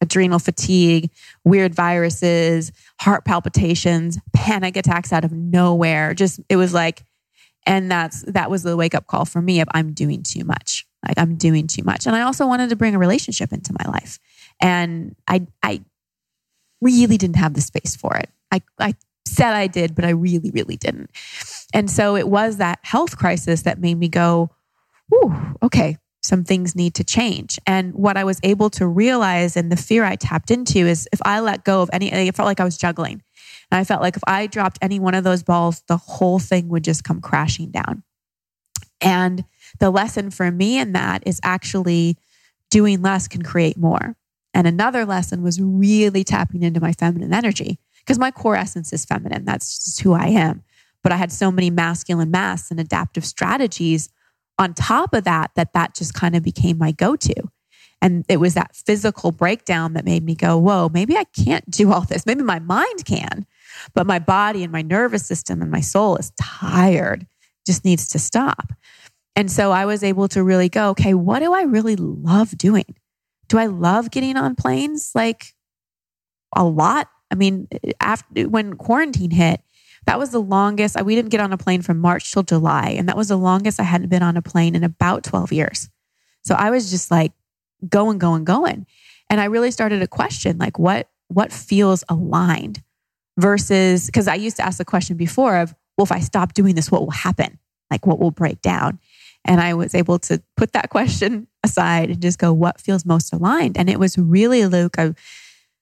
Adrenal 0.02 0.40
fatigue, 0.40 1.12
weird 1.44 1.76
viruses, 1.76 2.72
heart 3.00 3.26
palpitations, 3.26 4.18
panic 4.34 4.76
attacks 4.76 5.14
out 5.14 5.24
of 5.24 5.32
nowhere. 5.32 6.16
Just, 6.16 6.40
it 6.50 6.56
was 6.56 6.74
like, 6.74 7.04
and 7.68 7.92
that's, 7.92 8.24
that 8.24 8.50
was 8.50 8.64
the 8.64 8.76
wake 8.76 8.96
up 8.96 9.06
call 9.06 9.26
for 9.26 9.44
me 9.44 9.62
of 9.62 9.68
I'm 9.72 9.94
doing 9.94 10.24
too 10.24 10.46
much. 10.46 10.88
Like 11.08 11.20
I'm 11.20 11.36
doing 11.36 11.68
too 11.68 11.84
much. 11.84 12.08
And 12.08 12.16
I 12.16 12.24
also 12.24 12.48
wanted 12.48 12.72
to 12.72 12.76
bring 12.76 12.96
a 12.96 13.00
relationship 13.00 13.54
into 13.54 13.72
my 13.78 13.88
life. 13.92 14.18
And 14.60 15.16
I, 15.28 15.46
I 15.62 15.84
really 16.82 17.20
didn't 17.20 17.36
have 17.36 17.54
the 17.54 17.62
space 17.62 17.96
for 17.96 18.18
it. 18.18 18.32
I, 18.52 18.64
I 18.80 18.96
said 19.26 19.54
I 19.54 19.68
did, 19.68 19.96
but 19.96 20.06
I 20.06 20.10
really, 20.10 20.52
really 20.52 20.78
didn't. 20.78 21.10
And 21.74 21.90
so 21.90 22.16
it 22.16 22.28
was 22.28 22.58
that 22.58 22.80
health 22.84 23.18
crisis 23.18 23.64
that 23.64 23.80
made 23.80 23.98
me 23.98 24.08
go, 24.08 24.50
Ooh, 25.14 25.34
okay, 25.62 25.98
some 26.24 26.44
things 26.44 26.76
need 26.76 26.96
to 26.96 27.04
change. 27.04 27.60
And 27.68 27.94
what 27.94 28.18
I 28.18 28.24
was 28.24 28.40
able 28.44 28.70
to 28.72 28.88
realize 28.88 29.56
and 29.56 29.72
the 29.72 29.78
fear 29.78 30.04
I 30.04 30.16
tapped 30.16 30.50
into 30.50 30.80
is 30.80 31.08
if 31.14 31.20
I 31.24 31.40
let 31.40 31.64
go 31.64 31.82
of 31.82 31.90
any, 31.94 32.12
it 32.12 32.36
felt 32.36 32.48
like 32.48 32.60
I 32.60 32.64
was 32.64 32.78
juggling. 32.78 33.22
And 33.72 33.80
I 33.80 33.84
felt 33.84 34.02
like 34.02 34.16
if 34.16 34.24
I 34.26 34.48
dropped 34.48 34.80
any 34.82 35.00
one 35.00 35.14
of 35.14 35.24
those 35.24 35.44
balls, 35.44 35.84
the 35.88 35.98
whole 35.98 36.40
thing 36.40 36.68
would 36.70 36.84
just 36.84 37.04
come 37.04 37.22
crashing 37.22 37.70
down. 37.72 38.04
And 39.02 39.44
the 39.80 39.92
lesson 39.92 40.32
for 40.32 40.50
me 40.52 40.80
in 40.80 40.94
that 40.94 41.24
is 41.28 41.40
actually 41.44 42.18
doing 42.72 43.02
less 43.02 43.28
can 43.28 43.44
create 43.44 43.78
more. 43.78 44.16
And 44.54 44.66
another 44.66 45.06
lesson 45.06 45.44
was 45.44 45.62
really 45.62 46.24
tapping 46.24 46.64
into 46.64 46.80
my 46.80 46.94
feminine 46.94 47.34
energy 47.34 47.78
because 48.06 48.20
my 48.20 48.32
core 48.32 48.56
essence 48.56 48.94
is 48.94 49.06
feminine. 49.06 49.46
That's 49.46 49.84
just 49.84 50.02
who 50.02 50.14
I 50.14 50.28
am. 50.28 50.64
But 51.04 51.12
I 51.12 51.18
had 51.18 51.32
so 51.32 51.52
many 51.52 51.70
masculine 51.70 52.32
masks 52.32 52.72
and 52.72 52.80
adaptive 52.80 53.26
strategies 53.26 54.10
on 54.58 54.74
top 54.74 55.14
of 55.14 55.24
that, 55.26 55.52
that 55.56 55.74
that 55.74 55.96
just 55.96 56.14
kind 56.14 56.36
of 56.36 56.44
became 56.44 56.78
my 56.78 56.92
go 56.92 57.16
to. 57.16 57.36
And 58.02 58.26
it 58.30 58.38
was 58.38 58.54
that 58.54 58.76
physical 58.76 59.32
breakdown 59.32 59.94
that 59.94 60.06
made 60.06 60.24
me 60.24 60.36
go, 60.36 60.58
whoa, 60.58 60.90
maybe 60.90 61.18
I 61.18 61.24
can't 61.24 61.70
do 61.70 61.92
all 61.92 62.02
this. 62.02 62.26
Maybe 62.26 62.44
my 62.44 62.60
mind 62.60 63.06
can, 63.06 63.46
but 63.94 64.06
my 64.06 64.20
body 64.20 64.64
and 64.64 64.72
my 64.72 64.82
nervous 64.82 65.26
system 65.26 65.62
and 65.62 65.72
my 65.72 65.82
soul 65.82 66.16
is 66.18 66.32
tired, 66.40 67.26
just 67.66 67.84
needs 67.84 68.08
to 68.10 68.20
stop. 68.20 68.74
And 69.36 69.52
so 69.52 69.72
I 69.72 69.86
was 69.86 70.04
able 70.04 70.28
to 70.30 70.44
really 70.44 70.70
go, 70.70 70.90
okay, 70.92 71.14
what 71.14 71.40
do 71.40 71.54
I 71.54 71.64
really 71.64 71.96
love 71.96 72.58
doing? 72.58 72.96
Do 73.48 73.58
I 73.58 73.66
love 73.66 74.12
getting 74.12 74.38
on 74.38 74.56
planes? 74.56 75.12
Like 75.14 75.54
a 76.56 76.64
lot. 76.64 77.08
I 77.32 77.36
mean, 77.36 77.68
after 78.00 78.48
when 78.48 78.76
quarantine 78.76 79.32
hit, 79.32 79.62
that 80.06 80.20
was 80.20 80.30
the 80.30 80.42
longest. 80.42 81.02
We 81.04 81.16
didn't 81.16 81.32
get 81.32 81.40
on 81.40 81.52
a 81.52 81.58
plane 81.58 81.82
from 81.82 82.00
March 82.00 82.32
till 82.32 82.44
July, 82.44 82.90
and 82.90 83.10
that 83.10 83.18
was 83.18 83.30
the 83.30 83.38
longest 83.38 83.80
I 83.80 83.84
hadn't 83.84 84.10
been 84.10 84.24
on 84.24 84.38
a 84.38 84.42
plane 84.42 84.76
in 84.76 84.84
about 84.84 85.24
12 85.24 85.52
years. 85.52 85.90
So 86.44 86.56
I 86.56 86.70
was 86.70 86.92
just 86.92 87.10
like 87.10 87.32
going, 87.88 88.20
going, 88.20 88.44
going. 88.44 88.86
And 89.30 89.42
I 89.42 89.46
really 89.46 89.72
started 89.72 90.00
to 90.00 90.08
question 90.08 90.58
like 90.58 90.78
what 90.78 91.10
what 91.28 91.52
feels 91.52 92.04
aligned 92.08 92.84
versus 93.38 94.06
because 94.06 94.28
I 94.28 94.36
used 94.36 94.58
to 94.58 94.66
ask 94.66 94.78
the 94.78 94.86
question 94.86 95.18
before 95.18 95.58
of, 95.58 95.74
well, 95.98 96.06
if 96.06 96.12
I 96.12 96.20
stop 96.20 96.54
doing 96.54 96.76
this, 96.76 96.92
what 96.92 97.02
will 97.02 97.12
happen? 97.12 97.58
Like 97.90 98.06
what 98.06 98.20
will 98.20 98.32
break 98.32 98.62
down? 98.62 99.00
And 99.44 99.62
I 99.62 99.74
was 99.74 99.96
able 99.96 100.20
to 100.20 100.42
put 100.56 100.74
that 100.74 100.90
question 100.92 101.48
aside 101.64 102.12
and 102.12 102.22
just 102.22 102.38
go, 102.38 102.54
what 102.54 102.80
feels 102.80 103.06
most 103.06 103.34
aligned? 103.34 103.78
And 103.78 103.90
it 103.90 104.00
was 104.00 104.18
really, 104.18 104.66
Luke, 104.68 104.98
a, 104.98 105.16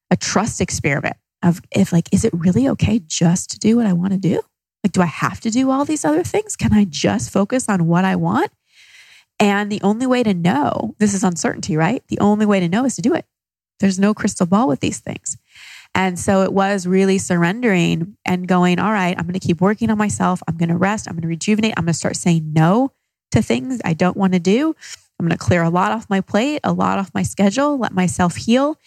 a 0.09 0.15
trust 0.15 0.61
experiment 0.61 1.17
of 1.43 1.61
if, 1.71 1.91
like, 1.91 2.09
is 2.11 2.25
it 2.25 2.33
really 2.33 2.67
okay 2.69 2.99
just 3.05 3.51
to 3.51 3.59
do 3.59 3.77
what 3.77 3.85
I 3.85 3.93
want 3.93 4.13
to 4.13 4.19
do? 4.19 4.41
Like, 4.83 4.93
do 4.93 5.01
I 5.01 5.07
have 5.07 5.39
to 5.41 5.49
do 5.49 5.69
all 5.69 5.85
these 5.85 6.05
other 6.05 6.23
things? 6.23 6.55
Can 6.55 6.73
I 6.73 6.85
just 6.85 7.31
focus 7.31 7.69
on 7.69 7.87
what 7.87 8.05
I 8.05 8.15
want? 8.15 8.51
And 9.39 9.71
the 9.71 9.81
only 9.81 10.05
way 10.05 10.23
to 10.23 10.33
know 10.33 10.95
this 10.99 11.13
is 11.13 11.23
uncertainty, 11.23 11.77
right? 11.77 12.03
The 12.07 12.19
only 12.19 12.45
way 12.45 12.59
to 12.59 12.69
know 12.69 12.85
is 12.85 12.95
to 12.95 13.01
do 13.01 13.13
it. 13.13 13.25
There's 13.79 13.99
no 13.99 14.13
crystal 14.13 14.45
ball 14.45 14.67
with 14.67 14.79
these 14.79 14.99
things. 14.99 15.37
And 15.95 16.17
so 16.17 16.41
it 16.41 16.53
was 16.53 16.87
really 16.87 17.17
surrendering 17.17 18.17
and 18.25 18.47
going, 18.47 18.79
all 18.79 18.91
right, 18.91 19.17
I'm 19.17 19.25
going 19.25 19.39
to 19.39 19.45
keep 19.45 19.61
working 19.61 19.91
on 19.91 19.97
myself. 19.97 20.41
I'm 20.47 20.57
going 20.57 20.69
to 20.69 20.77
rest. 20.77 21.07
I'm 21.07 21.13
going 21.13 21.23
to 21.23 21.27
rejuvenate. 21.27 21.73
I'm 21.77 21.85
going 21.85 21.93
to 21.93 21.97
start 21.97 22.15
saying 22.15 22.51
no 22.53 22.91
to 23.31 23.41
things 23.41 23.79
I 23.85 23.93
don't 23.93 24.17
want 24.17 24.33
to 24.33 24.39
do. 24.39 24.75
I'm 25.19 25.27
going 25.27 25.37
to 25.37 25.43
clear 25.43 25.63
a 25.63 25.69
lot 25.69 25.91
off 25.91 26.09
my 26.09 26.21
plate, 26.21 26.61
a 26.63 26.73
lot 26.73 26.97
off 26.97 27.11
my 27.13 27.23
schedule, 27.23 27.77
let 27.77 27.93
myself 27.93 28.35
heal. 28.35 28.77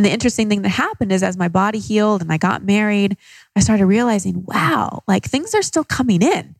And 0.00 0.04
the 0.06 0.12
interesting 0.12 0.48
thing 0.48 0.62
that 0.62 0.70
happened 0.70 1.12
is 1.12 1.22
as 1.22 1.36
my 1.36 1.48
body 1.48 1.78
healed 1.78 2.22
and 2.22 2.32
I 2.32 2.38
got 2.38 2.64
married, 2.64 3.18
I 3.54 3.60
started 3.60 3.84
realizing, 3.84 4.46
wow, 4.46 5.02
like 5.06 5.26
things 5.26 5.54
are 5.54 5.60
still 5.60 5.84
coming 5.84 6.22
in. 6.22 6.56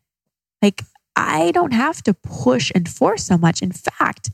Like 0.61 0.83
I 1.17 1.51
don't 1.53 1.73
have 1.73 2.03
to 2.03 2.13
push 2.13 2.71
and 2.75 2.87
force 2.87 3.25
so 3.25 3.39
much. 3.39 3.63
In 3.63 3.73
fact, 3.73 4.31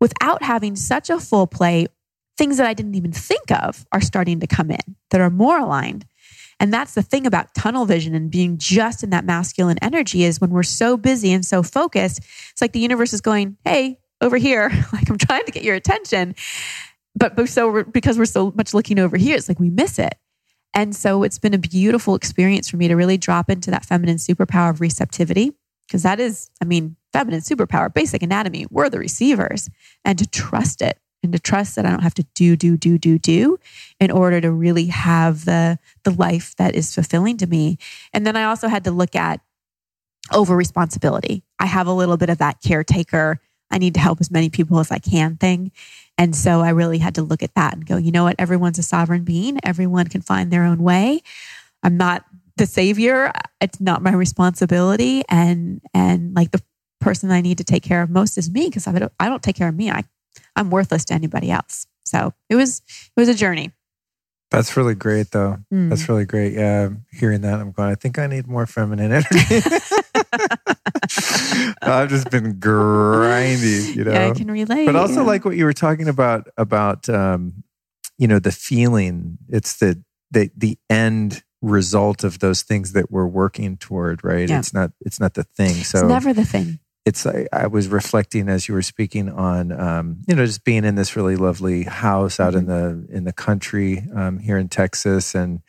without 0.00 0.42
having 0.42 0.76
such 0.76 1.10
a 1.10 1.20
full 1.20 1.46
plate, 1.46 1.90
things 2.38 2.56
that 2.56 2.66
I 2.66 2.72
didn't 2.72 2.94
even 2.94 3.12
think 3.12 3.50
of 3.50 3.84
are 3.92 4.00
starting 4.00 4.40
to 4.40 4.46
come 4.46 4.70
in 4.70 4.96
that 5.10 5.20
are 5.20 5.28
more 5.28 5.58
aligned. 5.58 6.06
And 6.58 6.72
that's 6.72 6.94
the 6.94 7.02
thing 7.02 7.26
about 7.26 7.54
tunnel 7.54 7.84
vision 7.84 8.14
and 8.14 8.30
being 8.30 8.56
just 8.56 9.04
in 9.04 9.10
that 9.10 9.26
masculine 9.26 9.76
energy 9.82 10.24
is 10.24 10.40
when 10.40 10.52
we're 10.52 10.62
so 10.62 10.96
busy 10.96 11.34
and 11.34 11.44
so 11.44 11.62
focused, 11.62 12.20
it's 12.50 12.62
like 12.62 12.72
the 12.72 12.80
universe 12.80 13.12
is 13.12 13.20
going, 13.20 13.58
Hey, 13.62 13.98
over 14.22 14.38
here, 14.38 14.70
like 14.94 15.10
I'm 15.10 15.18
trying 15.18 15.44
to 15.44 15.52
get 15.52 15.64
your 15.64 15.74
attention. 15.74 16.34
But, 17.14 17.48
so 17.48 17.84
because 17.84 18.18
we're 18.18 18.24
so 18.24 18.52
much 18.56 18.74
looking 18.74 18.98
over 18.98 19.16
here, 19.16 19.36
it's 19.36 19.48
like 19.48 19.60
we 19.60 19.70
miss 19.70 19.98
it. 19.98 20.14
And 20.74 20.96
so 20.96 21.22
it's 21.22 21.38
been 21.38 21.54
a 21.54 21.58
beautiful 21.58 22.14
experience 22.14 22.68
for 22.68 22.78
me 22.78 22.88
to 22.88 22.96
really 22.96 23.18
drop 23.18 23.50
into 23.50 23.70
that 23.70 23.84
feminine 23.84 24.16
superpower 24.16 24.70
of 24.70 24.80
receptivity. 24.80 25.52
Because 25.86 26.04
that 26.04 26.20
is, 26.20 26.48
I 26.62 26.64
mean, 26.64 26.96
feminine 27.12 27.40
superpower, 27.40 27.92
basic 27.92 28.22
anatomy, 28.22 28.66
we're 28.70 28.88
the 28.88 28.98
receivers, 28.98 29.68
and 30.04 30.18
to 30.18 30.26
trust 30.26 30.80
it 30.80 30.98
and 31.22 31.32
to 31.32 31.38
trust 31.38 31.76
that 31.76 31.84
I 31.84 31.90
don't 31.90 32.02
have 32.02 32.14
to 32.14 32.26
do, 32.34 32.56
do, 32.56 32.76
do, 32.76 32.98
do, 32.98 33.18
do 33.18 33.58
in 34.00 34.10
order 34.10 34.40
to 34.40 34.50
really 34.50 34.86
have 34.86 35.44
the, 35.44 35.78
the 36.04 36.10
life 36.12 36.56
that 36.56 36.74
is 36.74 36.94
fulfilling 36.94 37.36
to 37.38 37.46
me. 37.46 37.78
And 38.12 38.26
then 38.26 38.36
I 38.36 38.44
also 38.44 38.68
had 38.68 38.84
to 38.84 38.90
look 38.90 39.14
at 39.14 39.40
over 40.32 40.56
responsibility. 40.56 41.44
I 41.58 41.66
have 41.66 41.86
a 41.86 41.92
little 41.92 42.16
bit 42.16 42.30
of 42.30 42.38
that 42.38 42.62
caretaker, 42.62 43.40
I 43.70 43.78
need 43.78 43.94
to 43.94 44.00
help 44.00 44.20
as 44.20 44.30
many 44.30 44.50
people 44.50 44.78
as 44.78 44.90
I 44.90 44.98
can 44.98 45.36
thing. 45.36 45.72
And 46.22 46.36
so 46.36 46.60
I 46.60 46.70
really 46.70 46.98
had 46.98 47.16
to 47.16 47.22
look 47.22 47.42
at 47.42 47.52
that 47.56 47.74
and 47.74 47.84
go, 47.84 47.96
you 47.96 48.12
know 48.12 48.22
what? 48.22 48.36
Everyone's 48.38 48.78
a 48.78 48.82
sovereign 48.84 49.24
being. 49.24 49.58
Everyone 49.64 50.06
can 50.06 50.20
find 50.20 50.52
their 50.52 50.62
own 50.62 50.80
way. 50.80 51.20
I'm 51.82 51.96
not 51.96 52.24
the 52.56 52.64
savior. 52.64 53.32
It's 53.60 53.80
not 53.80 54.02
my 54.02 54.12
responsibility. 54.12 55.24
And, 55.28 55.80
and 55.92 56.32
like 56.36 56.52
the 56.52 56.62
person 57.00 57.32
I 57.32 57.40
need 57.40 57.58
to 57.58 57.64
take 57.64 57.82
care 57.82 58.02
of 58.02 58.08
most 58.08 58.38
is 58.38 58.48
me 58.48 58.68
because 58.68 58.86
I 58.86 58.96
don't, 58.96 59.12
I 59.18 59.28
don't 59.28 59.42
take 59.42 59.56
care 59.56 59.66
of 59.66 59.74
me. 59.74 59.90
I 59.90 60.04
I'm 60.54 60.70
worthless 60.70 61.04
to 61.06 61.14
anybody 61.14 61.50
else. 61.50 61.88
So 62.04 62.32
it 62.48 62.54
was 62.54 62.82
it 62.88 63.20
was 63.20 63.28
a 63.28 63.34
journey. 63.34 63.72
That's 64.52 64.76
really 64.76 64.94
great, 64.94 65.32
though. 65.32 65.58
Mm. 65.72 65.88
That's 65.88 66.08
really 66.08 66.26
great. 66.26 66.52
Yeah, 66.52 66.90
hearing 67.10 67.40
that, 67.40 67.58
I'm 67.58 67.72
going. 67.72 67.90
I 67.90 67.96
think 67.96 68.16
I 68.18 68.28
need 68.28 68.46
more 68.46 68.66
feminine 68.66 69.10
energy. 69.10 69.60
I've 71.82 72.08
just 72.08 72.30
been 72.30 72.58
grinding, 72.58 73.94
you 73.94 74.04
know. 74.04 74.12
Yeah, 74.12 74.28
I 74.28 74.30
can 74.32 74.50
relate. 74.50 74.86
But 74.86 74.96
also, 74.96 75.20
yeah. 75.20 75.26
like 75.26 75.44
what 75.44 75.56
you 75.56 75.64
were 75.64 75.72
talking 75.72 76.08
about 76.08 76.48
about, 76.56 77.08
um, 77.08 77.64
you 78.18 78.26
know, 78.26 78.38
the 78.38 78.52
feeling. 78.52 79.38
It's 79.48 79.76
the 79.78 80.02
the 80.30 80.50
the 80.56 80.78
end 80.88 81.42
result 81.60 82.24
of 82.24 82.40
those 82.40 82.62
things 82.62 82.92
that 82.92 83.10
we're 83.10 83.26
working 83.26 83.76
toward, 83.76 84.24
right? 84.24 84.48
Yeah. 84.48 84.58
It's 84.58 84.72
not 84.72 84.92
it's 85.00 85.20
not 85.20 85.34
the 85.34 85.44
thing. 85.44 85.74
So 85.74 85.98
it's 85.98 86.08
never 86.08 86.32
the 86.32 86.44
thing 86.44 86.78
it's 87.04 87.26
I, 87.26 87.46
I, 87.52 87.66
was 87.66 87.88
reflecting 87.88 88.48
as 88.48 88.68
you 88.68 88.74
were 88.74 88.82
speaking 88.82 89.28
on 89.28 89.72
um, 89.72 90.22
you 90.28 90.34
know 90.34 90.46
just 90.46 90.64
being 90.64 90.84
in 90.84 90.94
this 90.94 91.16
really 91.16 91.36
lovely 91.36 91.82
house 91.82 92.38
out 92.38 92.54
in 92.54 92.66
mm-hmm. 92.66 93.06
the 93.06 93.16
in 93.16 93.24
the 93.24 93.32
country 93.32 94.06
um, 94.14 94.38
here 94.38 94.56
in 94.56 94.68
Texas 94.68 95.34
and 95.34 95.60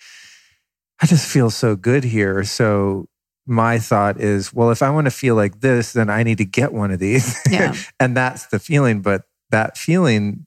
I 1.02 1.06
just 1.06 1.27
feel 1.27 1.49
so 1.49 1.76
good 1.76 2.03
here 2.03 2.44
so 2.44 3.07
my 3.45 3.78
thought 3.78 4.20
is 4.20 4.53
well 4.53 4.72
if 4.72 4.82
I 4.82 4.90
want 4.90 5.06
to 5.06 5.11
feel 5.11 5.36
like 5.36 5.60
this 5.60 5.94
then 5.94 6.10
I 6.10 6.24
need 6.24 6.38
to 6.38 6.45
get 6.45 6.74
one 6.74 6.91
of 6.91 6.99
these 6.99 7.40
yeah. 7.52 7.76
and 7.99 8.15
that's 8.15 8.48
the 8.48 8.60
feeling 8.60 9.02
but 9.02 9.24
that 9.52 9.78
feeling 9.78 10.45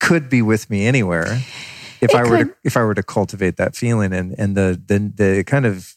could 0.00 0.30
be 0.30 0.42
with 0.42 0.70
me 0.70 0.86
anywhere 0.86 1.26
if 2.00 2.10
it 2.10 2.14
I 2.14 2.22
could. 2.22 2.30
were 2.30 2.44
to 2.44 2.56
if 2.64 2.76
I 2.76 2.82
were 2.84 2.94
to 2.94 3.02
cultivate 3.02 3.56
that 3.56 3.74
feeling 3.74 4.12
and 4.12 4.34
and 4.38 4.56
the 4.56 4.80
the 4.86 5.12
the 5.14 5.44
kind 5.44 5.66
of 5.66 5.96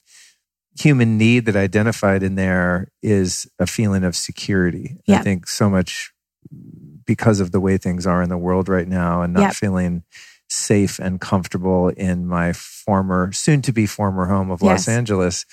human 0.79 1.17
need 1.17 1.45
that 1.45 1.55
I 1.55 1.61
identified 1.61 2.23
in 2.23 2.35
there 2.35 2.91
is 3.01 3.49
a 3.59 3.67
feeling 3.67 4.03
of 4.03 4.15
security. 4.15 4.97
Yep. 5.05 5.19
I 5.19 5.23
think 5.23 5.47
so 5.47 5.69
much 5.69 6.11
because 7.05 7.39
of 7.39 7.51
the 7.51 7.59
way 7.59 7.77
things 7.77 8.07
are 8.07 8.21
in 8.21 8.29
the 8.29 8.37
world 8.37 8.69
right 8.69 8.87
now 8.87 9.21
and 9.21 9.33
not 9.33 9.41
yep. 9.41 9.53
feeling 9.53 10.03
safe 10.49 10.99
and 10.99 11.19
comfortable 11.19 11.89
in 11.89 12.27
my 12.27 12.53
former, 12.53 13.31
soon 13.31 13.61
to 13.63 13.71
be 13.71 13.85
former 13.85 14.25
home 14.25 14.51
of 14.51 14.61
Los 14.61 14.87
Angeles. 14.87 15.45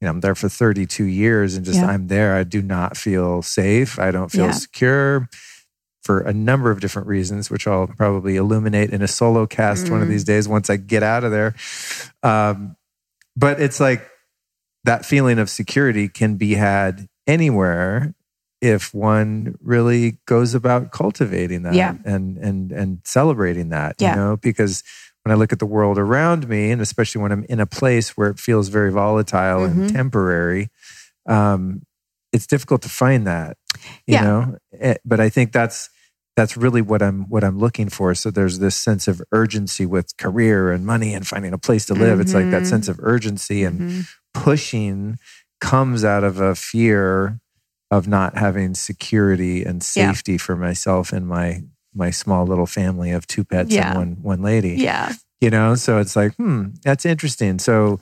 You 0.00 0.06
know, 0.06 0.10
I'm 0.12 0.20
there 0.20 0.34
for 0.34 0.48
32 0.48 1.04
years 1.04 1.56
and 1.56 1.64
just 1.64 1.78
Yeah. 1.78 1.86
I'm 1.86 2.08
there. 2.08 2.34
I 2.36 2.44
do 2.44 2.60
not 2.60 2.96
feel 2.96 3.40
safe. 3.42 3.98
I 3.98 4.10
don't 4.10 4.30
feel 4.30 4.46
Yeah. 4.46 4.50
secure 4.52 5.28
for 6.04 6.20
a 6.20 6.32
number 6.32 6.70
of 6.70 6.80
different 6.80 7.08
reasons, 7.08 7.50
which 7.50 7.66
I'll 7.66 7.86
probably 7.88 8.36
illuminate 8.36 8.90
in 8.90 9.02
a 9.02 9.08
solo 9.08 9.46
cast 9.46 9.88
one 9.90 10.02
of 10.02 10.06
Mm. 10.06 10.10
these 10.10 10.24
days 10.24 10.46
once 10.46 10.68
I 10.70 10.76
get 10.76 11.02
out 11.02 11.24
of 11.24 11.30
there. 11.32 11.54
Um, 12.22 12.76
but 13.34 13.60
it's 13.60 13.80
like 13.80 14.06
that 14.84 15.04
feeling 15.04 15.38
of 15.38 15.50
security 15.50 16.08
can 16.08 16.36
be 16.36 16.54
had 16.54 17.08
anywhere 17.26 18.14
if 18.60 18.94
one 18.94 19.56
really 19.60 20.18
goes 20.26 20.54
about 20.54 20.92
cultivating 20.92 21.62
that 21.62 21.74
Yeah. 21.74 21.94
and 22.04 22.36
and 22.38 22.70
and 22.72 23.00
celebrating 23.04 23.70
that 23.70 23.96
Yeah. 23.98 24.10
you 24.10 24.16
know 24.16 24.36
because 24.36 24.82
when 25.26 25.32
i 25.32 25.34
look 25.34 25.52
at 25.52 25.58
the 25.58 25.66
world 25.66 25.98
around 25.98 26.48
me 26.48 26.70
and 26.70 26.80
especially 26.80 27.20
when 27.20 27.32
i'm 27.32 27.44
in 27.48 27.58
a 27.58 27.66
place 27.66 28.16
where 28.16 28.28
it 28.30 28.38
feels 28.38 28.68
very 28.68 28.92
volatile 28.92 29.62
Mhm. 29.62 29.70
and 29.72 29.88
temporary 29.92 30.68
um 31.28 31.82
it's 32.32 32.46
difficult 32.46 32.80
to 32.82 32.88
find 32.88 33.26
that 33.26 33.56
you 34.06 34.14
Yeah. 34.14 34.22
know 34.22 34.56
Eh, 34.80 34.94
but 35.04 35.18
i 35.18 35.28
think 35.28 35.50
that's 35.50 35.90
that's 36.36 36.56
really 36.56 36.80
what 36.82 37.02
i'm 37.02 37.22
what 37.28 37.42
i'm 37.42 37.58
looking 37.58 37.88
for 37.88 38.14
so 38.14 38.30
there's 38.30 38.60
this 38.60 38.76
sense 38.76 39.08
of 39.08 39.20
urgency 39.32 39.84
with 39.84 40.16
career 40.16 40.70
and 40.70 40.86
money 40.86 41.12
and 41.12 41.26
finding 41.26 41.52
a 41.52 41.58
place 41.58 41.86
to 41.86 41.94
live 41.94 42.20
it's 42.20 42.34
like 42.34 42.50
that 42.50 42.62
Mhm. 42.62 42.66
sense 42.74 42.86
of 42.88 43.00
urgency 43.02 43.64
and 43.64 43.80
Mhm. 43.80 44.06
pushing 44.32 45.18
comes 45.60 46.04
out 46.04 46.22
of 46.22 46.38
a 46.40 46.54
fear 46.54 47.40
of 47.90 48.06
not 48.06 48.36
having 48.38 48.74
security 48.74 49.64
and 49.64 49.76
Yeah. 49.82 50.12
safety 50.12 50.38
for 50.38 50.54
myself 50.56 51.12
and 51.12 51.26
my 51.26 51.62
my 51.96 52.10
small 52.10 52.46
little 52.46 52.66
family 52.66 53.10
of 53.10 53.26
two 53.26 53.42
pets 53.44 53.70
Yeah. 53.72 53.88
and 53.90 53.98
one 53.98 54.16
one 54.22 54.42
lady. 54.42 54.74
Yeah. 54.76 55.12
you 55.40 55.50
know 55.50 55.74
so 55.74 55.98
it's 55.98 56.14
like 56.16 56.34
hmm 56.36 56.68
that's 56.82 57.04
interesting. 57.06 57.58
So 57.58 57.98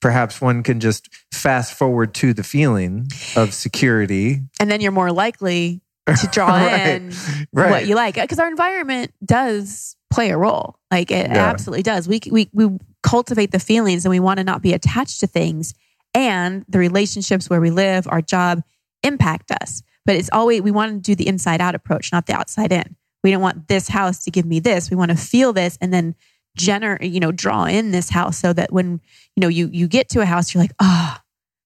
perhaps 0.00 0.40
one 0.40 0.62
can 0.62 0.80
just 0.80 1.08
fast 1.32 1.74
forward 1.74 2.12
to 2.14 2.32
the 2.34 2.42
feeling 2.42 3.06
of 3.36 3.52
security. 3.54 4.40
And 4.60 4.70
then 4.70 4.80
you're 4.80 4.92
more 4.92 5.12
likely 5.12 5.80
to 6.06 6.28
draw 6.32 6.48
Right. 6.48 6.88
in 6.96 7.12
right. 7.52 7.70
what 7.70 7.86
you 7.86 7.94
like. 7.94 8.16
Because 8.16 8.38
our 8.40 8.48
environment 8.48 9.12
does 9.24 9.96
play 10.10 10.30
a 10.30 10.36
role. 10.36 10.76
Like 10.90 11.10
it 11.10 11.28
Yeah. 11.30 11.46
absolutely 11.50 11.82
does. 11.84 12.08
We, 12.08 12.20
we 12.30 12.50
we 12.52 12.68
cultivate 13.02 13.50
the 13.52 13.58
feelings 13.60 14.04
and 14.04 14.10
we 14.10 14.20
want 14.20 14.38
to 14.38 14.44
not 14.44 14.62
be 14.62 14.72
attached 14.72 15.20
to 15.20 15.26
things. 15.26 15.74
And 16.14 16.64
the 16.68 16.78
relationships 16.78 17.48
where 17.48 17.60
we 17.60 17.70
live 17.70 18.06
our 18.10 18.20
job 18.20 18.62
impact 19.04 19.50
us. 19.52 19.82
But 20.04 20.16
it's 20.16 20.28
always 20.32 20.60
we 20.62 20.72
want 20.72 20.92
to 20.92 20.98
do 21.10 21.14
the 21.14 21.28
inside 21.28 21.60
out 21.60 21.74
approach 21.76 22.10
not 22.12 22.26
the 22.26 22.34
outside 22.34 22.72
in 22.72 22.96
we 23.22 23.30
don't 23.30 23.42
want 23.42 23.68
this 23.68 23.88
house 23.88 24.24
to 24.24 24.30
give 24.30 24.46
me 24.46 24.60
this 24.60 24.90
we 24.90 24.96
want 24.96 25.10
to 25.10 25.16
feel 25.16 25.52
this 25.52 25.78
and 25.80 25.92
then 25.92 26.14
generate 26.56 27.10
you 27.10 27.20
know 27.20 27.32
draw 27.32 27.64
in 27.64 27.90
this 27.92 28.10
house 28.10 28.38
so 28.38 28.52
that 28.52 28.72
when 28.72 29.00
you 29.36 29.40
know 29.40 29.48
you 29.48 29.68
you 29.72 29.88
get 29.88 30.08
to 30.08 30.20
a 30.20 30.26
house 30.26 30.52
you're 30.52 30.62
like 30.62 30.74
oh 30.80 31.16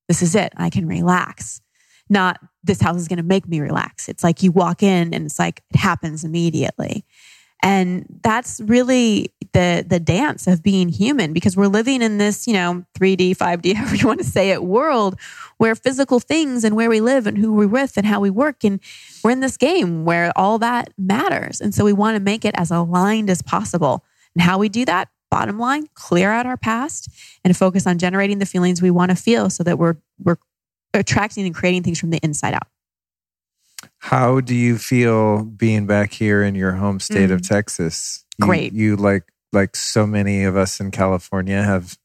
this 0.09 0.23
is 0.23 0.35
it 0.35 0.53
i 0.57 0.71
can 0.71 0.87
relax 0.87 1.61
not 2.09 2.39
this 2.63 2.81
house 2.81 2.97
is 2.97 3.09
going 3.09 3.19
to 3.19 3.23
make 3.23 3.49
me 3.49 3.61
relax. 3.61 4.09
It's 4.09 4.25
like 4.25 4.43
you 4.43 4.53
walk 4.53 4.83
in 4.83 5.15
and 5.15 5.27
it's 5.27 5.39
like 5.39 5.63
it 5.71 5.79
happens 5.79 6.25
immediately. 6.25 7.05
And 7.63 8.07
that's 8.23 8.61
really 8.61 9.33
the 9.57 9.85
the 9.89 9.99
dance 9.99 10.47
of 10.47 10.63
being 10.63 10.89
human 10.91 11.33
because 11.33 11.57
we're 11.57 11.67
living 11.79 12.03
in 12.03 12.19
this, 12.19 12.47
you 12.47 12.53
know, 12.53 12.85
3D, 12.99 13.37
5D, 13.37 13.75
however 13.79 13.97
you 13.97 14.07
want 14.07 14.21
to 14.21 14.25
say 14.27 14.51
it, 14.51 14.63
world 14.63 15.19
where 15.59 15.75
physical 15.75 16.21
things 16.21 16.63
and 16.65 16.77
where 16.77 16.91
we 16.91 17.01
live 17.01 17.27
and 17.27 17.39
who 17.39 17.53
we're 17.55 17.67
with 17.67 17.97
and 17.97 18.05
how 18.07 18.21
we 18.21 18.29
work 18.31 18.63
and 18.65 18.79
we're 19.25 19.31
in 19.31 19.41
this 19.41 19.57
game 19.57 20.05
where 20.05 20.31
all 20.37 20.59
that 20.59 20.93
matters. 20.99 21.61
And 21.63 21.75
so 21.75 21.85
we 21.85 21.95
want 21.95 22.17
to 22.17 22.21
make 22.23 22.45
it 22.45 22.55
as 22.59 22.71
aligned 22.71 23.31
as 23.31 23.41
possible. 23.41 24.05
And 24.35 24.43
how 24.43 24.59
we 24.59 24.69
do 24.69 24.85
that, 24.85 25.09
bottom 25.31 25.59
line, 25.59 25.87
clear 25.95 26.31
out 26.31 26.45
our 26.45 26.59
past 26.59 27.09
and 27.43 27.57
focus 27.57 27.87
on 27.87 27.97
generating 27.99 28.39
the 28.39 28.47
feelings 28.47 28.83
we 28.83 28.91
want 28.91 29.11
to 29.11 29.17
feel 29.17 29.49
so 29.49 29.63
that 29.65 29.79
we're 29.79 29.97
we're 30.23 30.37
attracting 30.93 31.47
and 31.47 31.55
creating 31.55 31.83
things 31.83 31.99
from 31.99 32.11
the 32.11 32.21
inside 32.23 32.53
out. 32.55 32.69
how 33.99 34.41
do 34.41 34.55
you 34.55 34.77
feel 34.79 35.45
being 35.45 35.87
back 35.87 36.13
here 36.13 36.43
in 36.43 36.55
your 36.55 36.73
home 36.73 37.01
state 37.01 37.31
of 37.31 37.41
Mm. 37.41 37.49
texas 37.49 38.25
You- 38.39 38.47
Great. 38.47 38.73
you, 38.75 38.97
like 38.97 39.25
like 39.53 39.77
so 39.77 40.07
many 40.07 40.45
of 40.45 40.57
us 40.57 40.81
in 40.81 40.91
california 40.91 41.63
have 41.63 41.97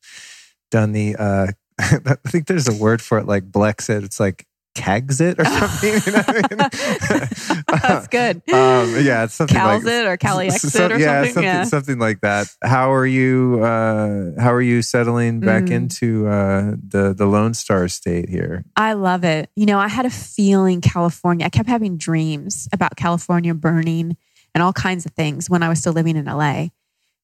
done 0.70 0.92
the 0.94 1.16
uh 1.18 1.48
i 1.80 2.16
think 2.28 2.48
there's 2.48 2.68
a 2.68 2.74
word 2.74 3.02
for 3.02 3.18
it 3.18 3.26
like 3.26 3.50
blexit 3.52 4.04
it's 4.04 4.20
like 4.20 4.46
Cags 4.74 5.20
it 5.20 5.38
or 5.38 5.44
something. 5.44 6.00
You 6.06 6.12
know 6.14 6.24
I 6.26 7.62
mean? 7.66 7.66
That's 7.82 8.08
good. 8.08 8.38
Um, 8.54 9.04
yeah, 9.06 9.26
it's 9.26 9.34
something 9.34 9.54
Cal's 9.58 9.84
like 9.84 9.94
it 9.94 10.06
or 10.08 10.16
Cali 10.16 10.48
s- 10.48 10.62
some- 10.62 10.94
or 10.94 10.98
yeah, 10.98 11.26
something. 11.26 11.44
Yeah. 11.44 11.64
something 11.66 12.00
like 12.00 12.22
that. 12.22 12.48
How 12.64 12.94
are 12.94 13.06
you? 13.06 13.60
Uh, 13.62 14.32
how 14.42 14.54
are 14.54 14.62
you 14.62 14.82
settling 14.82 15.42
back 15.42 15.64
Mm. 15.64 15.72
into 15.72 16.26
uh, 16.28 16.76
the 16.88 17.14
the 17.14 17.26
Lone 17.26 17.54
Star 17.54 17.90
State 17.90 18.30
here? 18.30 18.64
I 18.78 18.94
love 18.94 19.26
it. 19.26 19.50
You 19.58 19.66
know, 19.66 19.78
I 19.78 19.90
had 19.90 20.06
a 20.06 20.10
feeling 20.10 20.80
California, 20.80 21.46
I 21.46 21.50
kept 21.50 21.68
having 21.68 21.98
dreams 21.98 22.70
about 22.72 22.96
California 22.96 23.54
burning 23.54 24.16
and 24.56 24.62
all 24.64 24.72
kinds 24.72 25.06
of 25.06 25.12
things 25.12 25.50
when 25.50 25.64
I 25.64 25.68
was 25.70 25.80
still 25.80 25.94
living 25.94 26.16
in 26.16 26.24
LA. 26.26 26.68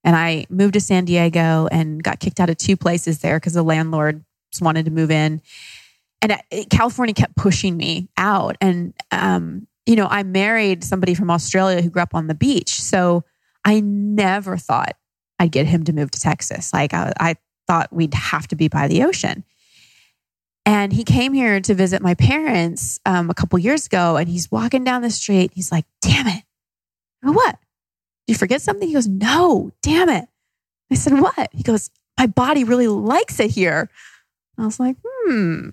And 0.07 0.15
I 0.15 0.45
moved 0.49 0.75
to 0.75 0.79
San 0.79 1.03
Diego 1.03 1.67
and 1.69 2.01
got 2.01 2.21
kicked 2.21 2.39
out 2.39 2.49
of 2.49 2.55
two 2.55 2.77
places 2.77 3.19
there 3.19 3.35
because 3.41 3.55
the 3.55 3.61
landlord 3.61 4.23
just 4.53 4.61
wanted 4.61 4.85
to 4.85 4.91
move 4.91 5.11
in. 5.11 5.41
And 6.21 6.41
California 6.69 7.13
kept 7.13 7.35
pushing 7.35 7.75
me 7.75 8.07
out. 8.15 8.55
And, 8.61 8.93
um, 9.11 9.67
you 9.85 9.97
know, 9.97 10.07
I 10.09 10.23
married 10.23 10.85
somebody 10.85 11.13
from 11.13 11.29
Australia 11.29 11.81
who 11.81 11.89
grew 11.89 12.01
up 12.01 12.15
on 12.15 12.27
the 12.27 12.35
beach. 12.35 12.81
So 12.81 13.25
I 13.65 13.81
never 13.81 14.55
thought 14.55 14.95
I'd 15.39 15.51
get 15.51 15.65
him 15.65 15.83
to 15.83 15.91
move 15.91 16.11
to 16.11 16.21
Texas. 16.21 16.71
Like 16.71 16.93
I, 16.93 17.11
I 17.19 17.35
thought 17.67 17.91
we'd 17.91 18.13
have 18.13 18.47
to 18.47 18.55
be 18.55 18.69
by 18.69 18.87
the 18.87 19.03
ocean. 19.03 19.43
And 20.65 20.93
he 20.93 21.03
came 21.03 21.33
here 21.33 21.59
to 21.59 21.73
visit 21.73 22.01
my 22.01 22.13
parents 22.13 22.97
um, 23.05 23.29
a 23.29 23.33
couple 23.33 23.59
years 23.59 23.87
ago, 23.87 24.15
and 24.15 24.29
he's 24.29 24.49
walking 24.49 24.85
down 24.85 25.01
the 25.01 25.09
street. 25.09 25.51
He's 25.53 25.71
like, 25.71 25.85
"Damn 26.01 26.27
it! 26.27 26.43
What? 27.21 27.57
You 28.27 28.35
forget 28.35 28.61
something?" 28.61 28.87
He 28.87 28.93
goes, 28.93 29.07
"No, 29.07 29.71
damn 29.81 30.09
it!" 30.09 30.27
I 30.91 30.95
said, 30.95 31.19
"What?" 31.19 31.49
He 31.51 31.63
goes, 31.63 31.89
"My 32.17 32.27
body 32.27 32.63
really 32.63 32.87
likes 32.87 33.39
it 33.39 33.51
here." 33.51 33.89
I 34.57 34.65
was 34.65 34.79
like, 34.79 34.97
"Hmm, 35.03 35.69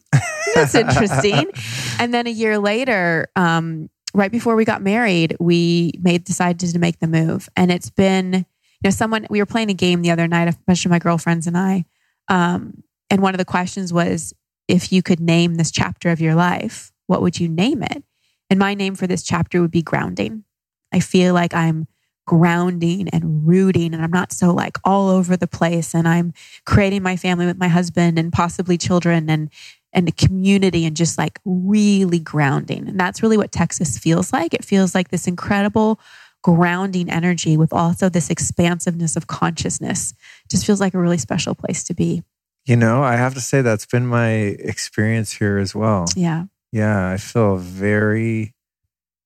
that's 0.55 0.74
interesting." 0.74 1.51
and 1.98 2.12
then 2.14 2.26
a 2.26 2.31
year 2.31 2.59
later, 2.59 3.28
um, 3.36 3.89
right 4.14 4.31
before 4.31 4.56
we 4.56 4.64
got 4.64 4.82
married, 4.82 5.36
we 5.40 5.93
made 6.01 6.24
decided 6.24 6.70
to 6.70 6.78
make 6.78 7.01
the 7.01 7.06
move, 7.09 7.48
and 7.56 7.70
it's 7.70 7.90
been, 7.90 8.32
you 8.32 8.44
know, 8.85 8.90
someone 8.90 9.26
we 9.31 9.40
were 9.40 9.47
playing 9.47 9.70
a 9.70 9.74
game 9.74 10.02
the 10.02 10.10
other 10.10 10.28
night, 10.28 10.48
a 10.48 10.56
bunch 10.66 10.85
of 10.85 10.90
my 10.90 10.98
girlfriends 10.98 11.47
and 11.47 11.56
I, 11.56 11.85
um, 12.28 12.82
and 13.10 13.22
one 13.22 13.35
of 13.35 13.39
the 13.39 13.44
questions 13.44 13.93
was, 13.93 14.35
if 14.68 14.93
you 14.93 15.02
could 15.02 15.20
name 15.20 15.55
this 15.55 15.70
chapter 15.70 16.10
of 16.10 16.20
your 16.20 16.35
life, 16.35 16.93
what 17.06 17.22
would 17.22 17.39
you 17.39 17.48
name 17.48 17.82
it? 17.82 18.02
And 18.51 18.59
my 18.59 18.74
name 18.74 18.94
for 18.94 19.06
this 19.06 19.22
chapter 19.22 19.60
would 19.60 19.70
be 19.70 19.82
grounding. 19.82 20.44
I 20.93 21.01
feel 21.01 21.35
like 21.35 21.55
I'm 21.55 21.86
grounding 22.26 23.09
and 23.09 23.46
rooting 23.46 23.92
and 23.92 24.02
I'm 24.02 24.10
not 24.10 24.32
so 24.32 24.52
like 24.52 24.78
all 24.84 25.10
over 25.10 25.36
the 25.36 25.46
place 25.46 25.94
and 25.94 26.09
I'm 26.09 26.32
creating 26.64 27.02
my 27.02 27.16
family 27.16 27.46
with 27.46 27.59
my 27.59 27.68
husband 27.68 28.18
and 28.18 28.32
possibly 28.32 28.78
children 28.78 29.28
and 29.28 29.51
and 29.92 30.09
a 30.09 30.12
community 30.12 30.84
and 30.84 30.96
just 30.96 31.16
like 31.16 31.38
really 31.44 32.18
grounding. 32.18 32.88
And 32.88 32.98
that's 32.98 33.22
really 33.22 33.36
what 33.36 33.52
Texas 33.52 33.96
feels 33.96 34.32
like. 34.32 34.52
It 34.52 34.64
feels 34.64 34.94
like 34.94 35.09
this 35.09 35.26
incredible 35.26 36.01
grounding 36.42 37.09
energy 37.09 37.56
with 37.56 37.72
also 37.72 38.09
this 38.09 38.28
expansiveness 38.28 39.16
of 39.16 39.28
consciousness. 39.28 40.12
Just 40.51 40.66
feels 40.66 40.80
like 40.80 40.94
a 40.94 40.98
really 40.98 41.18
special 41.18 41.55
place 41.55 41.84
to 41.84 41.94
be. 41.94 42.22
You 42.66 42.76
know, 42.76 43.02
I 43.02 43.16
have 43.16 43.34
to 43.34 43.40
say 43.40 43.62
that's 43.62 43.86
been 43.86 44.06
my 44.06 44.30
experience 44.30 45.32
here 45.32 45.59
as 45.59 45.74
well. 45.74 46.06
Yeah. 46.16 46.46
Yeah, 46.72 47.09
I 47.09 47.18
feel 47.18 47.56
very 47.56 48.55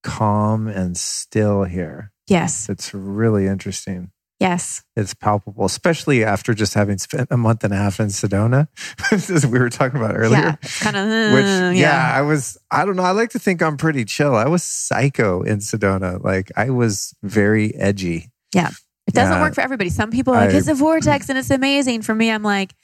calm 0.02 0.68
and 0.68 0.96
still 0.96 1.64
here. 1.64 2.12
Yes. 2.28 2.68
It's 2.68 2.92
really 2.94 3.46
interesting. 3.46 4.10
Yes. 4.40 4.84
It's 4.94 5.14
palpable, 5.14 5.64
especially 5.64 6.22
after 6.22 6.54
just 6.54 6.74
having 6.74 6.98
spent 6.98 7.26
a 7.32 7.36
month 7.36 7.64
and 7.64 7.72
a 7.74 7.76
half 7.76 7.98
in 7.98 8.06
Sedona, 8.06 8.68
as 9.10 9.44
we 9.44 9.58
were 9.58 9.68
talking 9.68 9.98
about 9.98 10.16
earlier. 10.16 10.38
Yeah. 10.38 10.56
Kind 10.80 10.96
of, 10.96 11.32
Which, 11.34 11.44
uh, 11.44 11.72
yeah. 11.74 12.12
I 12.14 12.22
was, 12.22 12.56
I 12.70 12.84
don't 12.84 12.94
know. 12.94 13.02
I 13.02 13.10
like 13.10 13.30
to 13.30 13.40
think 13.40 13.62
I'm 13.62 13.76
pretty 13.76 14.04
chill. 14.04 14.36
I 14.36 14.46
was 14.46 14.62
psycho 14.62 15.42
in 15.42 15.58
Sedona. 15.58 16.22
Like, 16.22 16.52
I 16.56 16.70
was 16.70 17.14
very 17.24 17.74
edgy. 17.74 18.30
Yeah. 18.54 18.70
It 19.08 19.14
doesn't 19.14 19.34
Yeah. 19.34 19.40
work 19.42 19.54
for 19.54 19.60
everybody. 19.62 19.90
Some 19.90 20.10
people 20.12 20.34
are 20.34 20.44
like, 20.44 20.54
I- 20.54 20.58
it's 20.58 20.68
a 20.68 20.74
vortex 20.74 21.28
and 21.30 21.36
it's 21.38 21.50
amazing. 21.50 22.02
For 22.02 22.14
me, 22.14 22.30
I'm 22.30 22.44
like, 22.44 22.74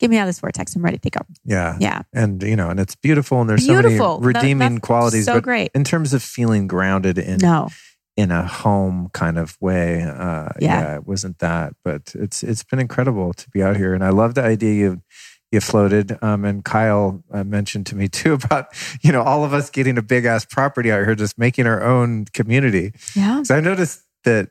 get 0.00 0.10
me 0.10 0.16
out 0.18 0.22
of 0.22 0.28
this 0.30 0.40
vortex. 0.40 0.74
I'm 0.74 0.82
ready 0.84 0.98
to 0.98 1.10
go. 1.10 1.20
Yeah. 1.44 1.76
Yeah. 1.78 2.02
And, 2.12 2.42
you 2.42 2.56
know, 2.56 2.70
and 2.70 2.80
it's 2.80 2.96
beautiful 2.96 3.40
and 3.40 3.48
there's 3.48 3.64
Beautiful. 3.68 4.16
so 4.16 4.20
many 4.20 4.26
redeeming 4.38 4.74
that's 4.76 4.84
qualities. 4.86 5.26
So 5.26 5.34
but 5.34 5.44
great. 5.44 5.70
in 5.76 5.84
terms 5.84 6.12
of 6.12 6.24
feeling 6.24 6.66
grounded 6.66 7.18
in, 7.18 7.38
No. 7.38 7.68
In 8.16 8.30
a 8.30 8.46
home 8.46 9.08
kind 9.12 9.38
of 9.38 9.56
way, 9.60 10.02
uh, 10.02 10.48
Yeah. 10.60 10.80
yeah. 10.80 10.94
it 10.96 11.06
wasn't 11.06 11.38
that. 11.40 11.74
But 11.84 12.12
it's 12.14 12.42
it's 12.42 12.62
been 12.62 12.78
incredible 12.78 13.32
to 13.34 13.50
be 13.50 13.62
out 13.62 13.76
here. 13.76 13.92
And 13.94 14.04
I 14.04 14.10
love 14.10 14.34
the 14.34 14.42
idea 14.44 14.74
you, 14.74 15.02
you 15.50 15.60
floated. 15.60 16.16
Um, 16.22 16.44
and 16.44 16.64
Kyle 16.64 17.24
uh, 17.32 17.42
mentioned 17.44 17.86
to 17.86 17.96
me 17.96 18.06
too 18.20 18.34
about, 18.34 18.66
you 19.02 19.10
know, 19.12 19.22
all 19.22 19.44
of 19.44 19.52
us 19.52 19.68
getting 19.70 19.98
a 19.98 20.02
big 20.02 20.24
ass 20.26 20.44
property 20.44 20.92
out 20.92 21.04
here, 21.04 21.14
just 21.16 21.38
making 21.38 21.66
our 21.66 21.82
own 21.82 22.26
community. 22.32 22.92
Yeah. 23.16 23.36
Because 23.36 23.50
I 23.50 23.60
noticed 23.60 24.02
that 24.24 24.50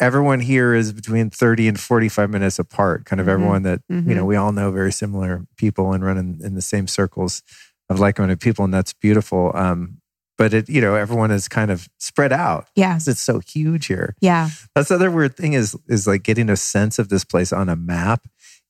everyone 0.00 0.40
here 0.40 0.74
is 0.74 0.92
between 0.92 1.30
30 1.30 1.68
and 1.68 1.80
45 1.80 2.30
minutes 2.30 2.58
apart, 2.58 3.04
kind 3.04 3.20
of 3.20 3.26
Mhm. 3.26 3.30
everyone 3.30 3.62
that, 3.62 3.80
you 3.88 4.00
know, 4.14 4.24
Mhm. 4.24 4.26
we 4.26 4.36
all 4.36 4.52
know 4.52 4.70
very 4.70 4.92
similar 4.92 5.44
people 5.56 5.92
and 5.92 6.04
run 6.04 6.18
in, 6.18 6.40
in 6.44 6.54
the 6.54 6.62
same 6.62 6.86
circles 6.86 7.42
of 7.88 7.98
like-minded 7.98 8.38
people. 8.40 8.64
And 8.64 8.74
that's 8.74 8.92
beautiful. 8.92 9.50
Um, 9.54 9.97
but 10.38 10.54
it, 10.54 10.68
you 10.68 10.80
know, 10.80 10.94
everyone 10.94 11.30
is 11.30 11.48
kind 11.48 11.70
of 11.70 11.88
spread 11.98 12.32
out. 12.32 12.68
Yeah. 12.74 12.96
It's 12.96 13.20
so 13.20 13.40
huge 13.40 13.86
here. 13.86 14.14
Yeah. 14.20 14.48
That's 14.74 14.88
the 14.88 14.94
other 14.94 15.10
weird 15.10 15.36
thing 15.36 15.52
is, 15.52 15.76
is 15.88 16.06
like 16.06 16.22
getting 16.22 16.48
a 16.48 16.56
sense 16.56 16.98
of 16.98 17.08
this 17.10 17.24
place 17.24 17.52
on 17.52 17.68
a 17.68 17.76
map 17.76 18.22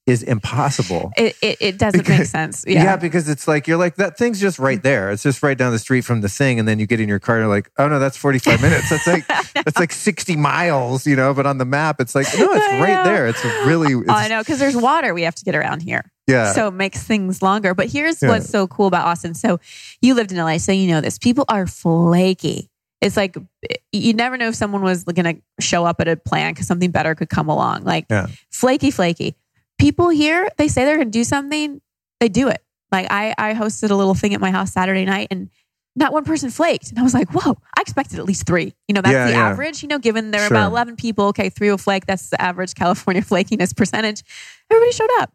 is 0.07 0.23
impossible. 0.23 1.13
It, 1.19 1.37
it, 1.43 1.59
it 1.61 1.79
doesn't 1.79 2.09
make 2.09 2.25
sense. 2.25 2.65
Yeah. 2.67 2.83
Yeah. 2.83 2.97
because 2.97 3.29
it's 3.29 3.47
like 3.47 3.69
you're 3.69 3.77
like 3.77 3.97
that 3.97 4.17
thing's 4.17 4.41
just 4.41 4.59
right 4.59 4.83
there. 4.83 5.11
It's 5.11 5.23
just 5.23 5.43
right 5.43 5.57
down 5.57 5.71
the 5.71 5.79
street 5.79 6.01
from 6.01 6.23
the 6.23 6.31
thing, 6.31 6.59
and 6.59 6.67
then 6.67 6.79
you 6.79 6.87
get 6.87 6.99
in 6.99 7.11
your 7.11 7.19
car 7.19 7.37
and 7.37 7.43
you're 7.43 7.55
like, 7.55 7.71
oh 7.77 7.89
no, 7.89 7.99
that's 7.99 8.17
45 8.17 8.63
minutes. 8.63 8.89
That's 8.89 9.07
like 9.07 9.27
that's 9.55 9.79
like 9.79 9.93
60 9.93 10.37
miles, 10.37 11.07
you 11.07 11.15
know. 11.15 11.35
But 11.35 11.45
on 11.45 11.59
the 11.59 11.67
map, 11.67 12.01
it's 12.01 12.15
like 12.15 12.27
no, 12.39 12.51
it's 12.51 12.81
right 12.81 13.05
there. 13.05 13.29
It's 13.29 13.45
really, 13.45 13.93
oh, 13.93 14.01
it's, 14.01 14.09
Oh, 14.09 14.15
I 14.15 14.29
know 14.29 14.41
because 14.41 14.59
there's 14.59 14.77
water 14.77 15.13
we 15.13 15.23
have 15.25 15.35
to 15.35 15.45
get 15.45 15.55
around 15.55 15.83
here. 15.83 16.11
Yeah, 16.29 16.53
So 16.53 16.69
it 16.69 16.75
makes 16.75 17.03
things 17.03 17.43
longer. 17.43 17.75
But 17.75 17.89
here's 17.91 18.23
Yeah. 18.23 18.29
what's 18.29 18.49
so 18.49 18.67
cool 18.69 18.87
about 18.87 19.07
Austin. 19.07 19.35
So 19.35 19.59
you 20.03 20.15
lived 20.15 20.31
in 20.31 20.39
LA, 20.39 20.59
so 20.59 20.71
you 20.73 20.87
know 20.89 21.01
this. 21.01 21.19
People 21.19 21.45
are 21.49 21.67
flaky. 21.67 22.71
It's 23.01 23.17
like 23.17 23.37
eh, 23.71 23.75
you 23.93 24.13
never 24.13 24.37
know 24.37 24.49
if 24.49 24.55
someone 24.55 24.83
was 24.83 25.05
going 25.05 25.37
to 25.37 25.43
show 25.61 25.85
up 25.85 26.01
at 26.01 26.09
a 26.09 26.17
plan 26.17 26.53
because 26.53 26.67
something 26.67 26.91
better 26.91 27.15
could 27.15 27.29
come 27.31 27.49
along. 27.49 27.85
Like 27.85 28.07
Yeah. 28.11 28.27
flaky, 28.53 28.91
flaky. 28.91 29.35
People 29.79 30.09
here, 30.09 30.49
they 30.59 30.69
say 30.69 30.85
they're 30.85 30.97
going 30.97 31.09
to 31.11 31.19
do 31.19 31.25
something, 31.25 31.81
they 32.21 32.29
do 32.29 32.49
it. 32.49 32.63
Like 32.91 33.07
I, 33.11 33.35
I 33.39 33.55
hosted 33.55 33.91
a 33.91 33.95
little 33.95 34.15
thing 34.15 34.35
at 34.35 34.41
my 34.41 34.51
house 34.51 34.73
Saturday 34.73 35.05
night, 35.05 35.29
and 35.31 35.49
not 35.95 36.13
one 36.13 36.25
person 36.25 36.51
flaked. 36.51 36.91
And 36.91 36.99
I 36.99 37.03
was 37.03 37.15
like, 37.15 37.31
whoa, 37.33 37.57
I 37.77 37.81
expected 37.81 38.19
at 38.19 38.25
least 38.25 38.47
three. 38.47 38.75
You 38.89 38.95
know, 38.95 39.01
that's 39.01 39.13
Yeah, 39.13 39.27
the 39.27 39.33
yeah. 39.33 39.49
average. 39.49 39.83
You 39.83 39.89
know, 39.89 39.99
given 39.99 40.31
there 40.33 40.43
are 40.43 40.49
Sure. 40.49 40.57
about 40.57 40.71
11 40.71 40.97
people, 40.97 41.27
okay, 41.27 41.49
three 41.51 41.71
will 41.71 41.79
flake. 41.79 42.07
That's 42.07 42.31
the 42.31 42.41
average 42.41 42.75
California 42.75 43.23
flakiness 43.31 43.77
percentage. 43.77 44.23
Everybody 44.71 44.93
showed 44.93 45.11
up 45.21 45.33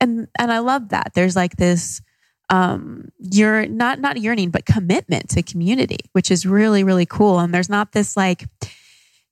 and 0.00 0.28
and 0.38 0.52
I 0.52 0.58
love 0.58 0.90
that. 0.90 1.12
There's 1.14 1.36
like 1.36 1.56
this 1.56 2.00
um 2.50 3.10
you're 3.18 3.66
not 3.66 4.00
not 4.00 4.16
yearning 4.16 4.50
but 4.50 4.66
commitment 4.66 5.30
to 5.30 5.42
community, 5.42 5.98
which 6.12 6.30
is 6.30 6.46
really 6.46 6.84
really 6.84 7.06
cool. 7.06 7.38
And 7.38 7.52
there's 7.52 7.68
not 7.68 7.92
this 7.92 8.16
like 8.16 8.46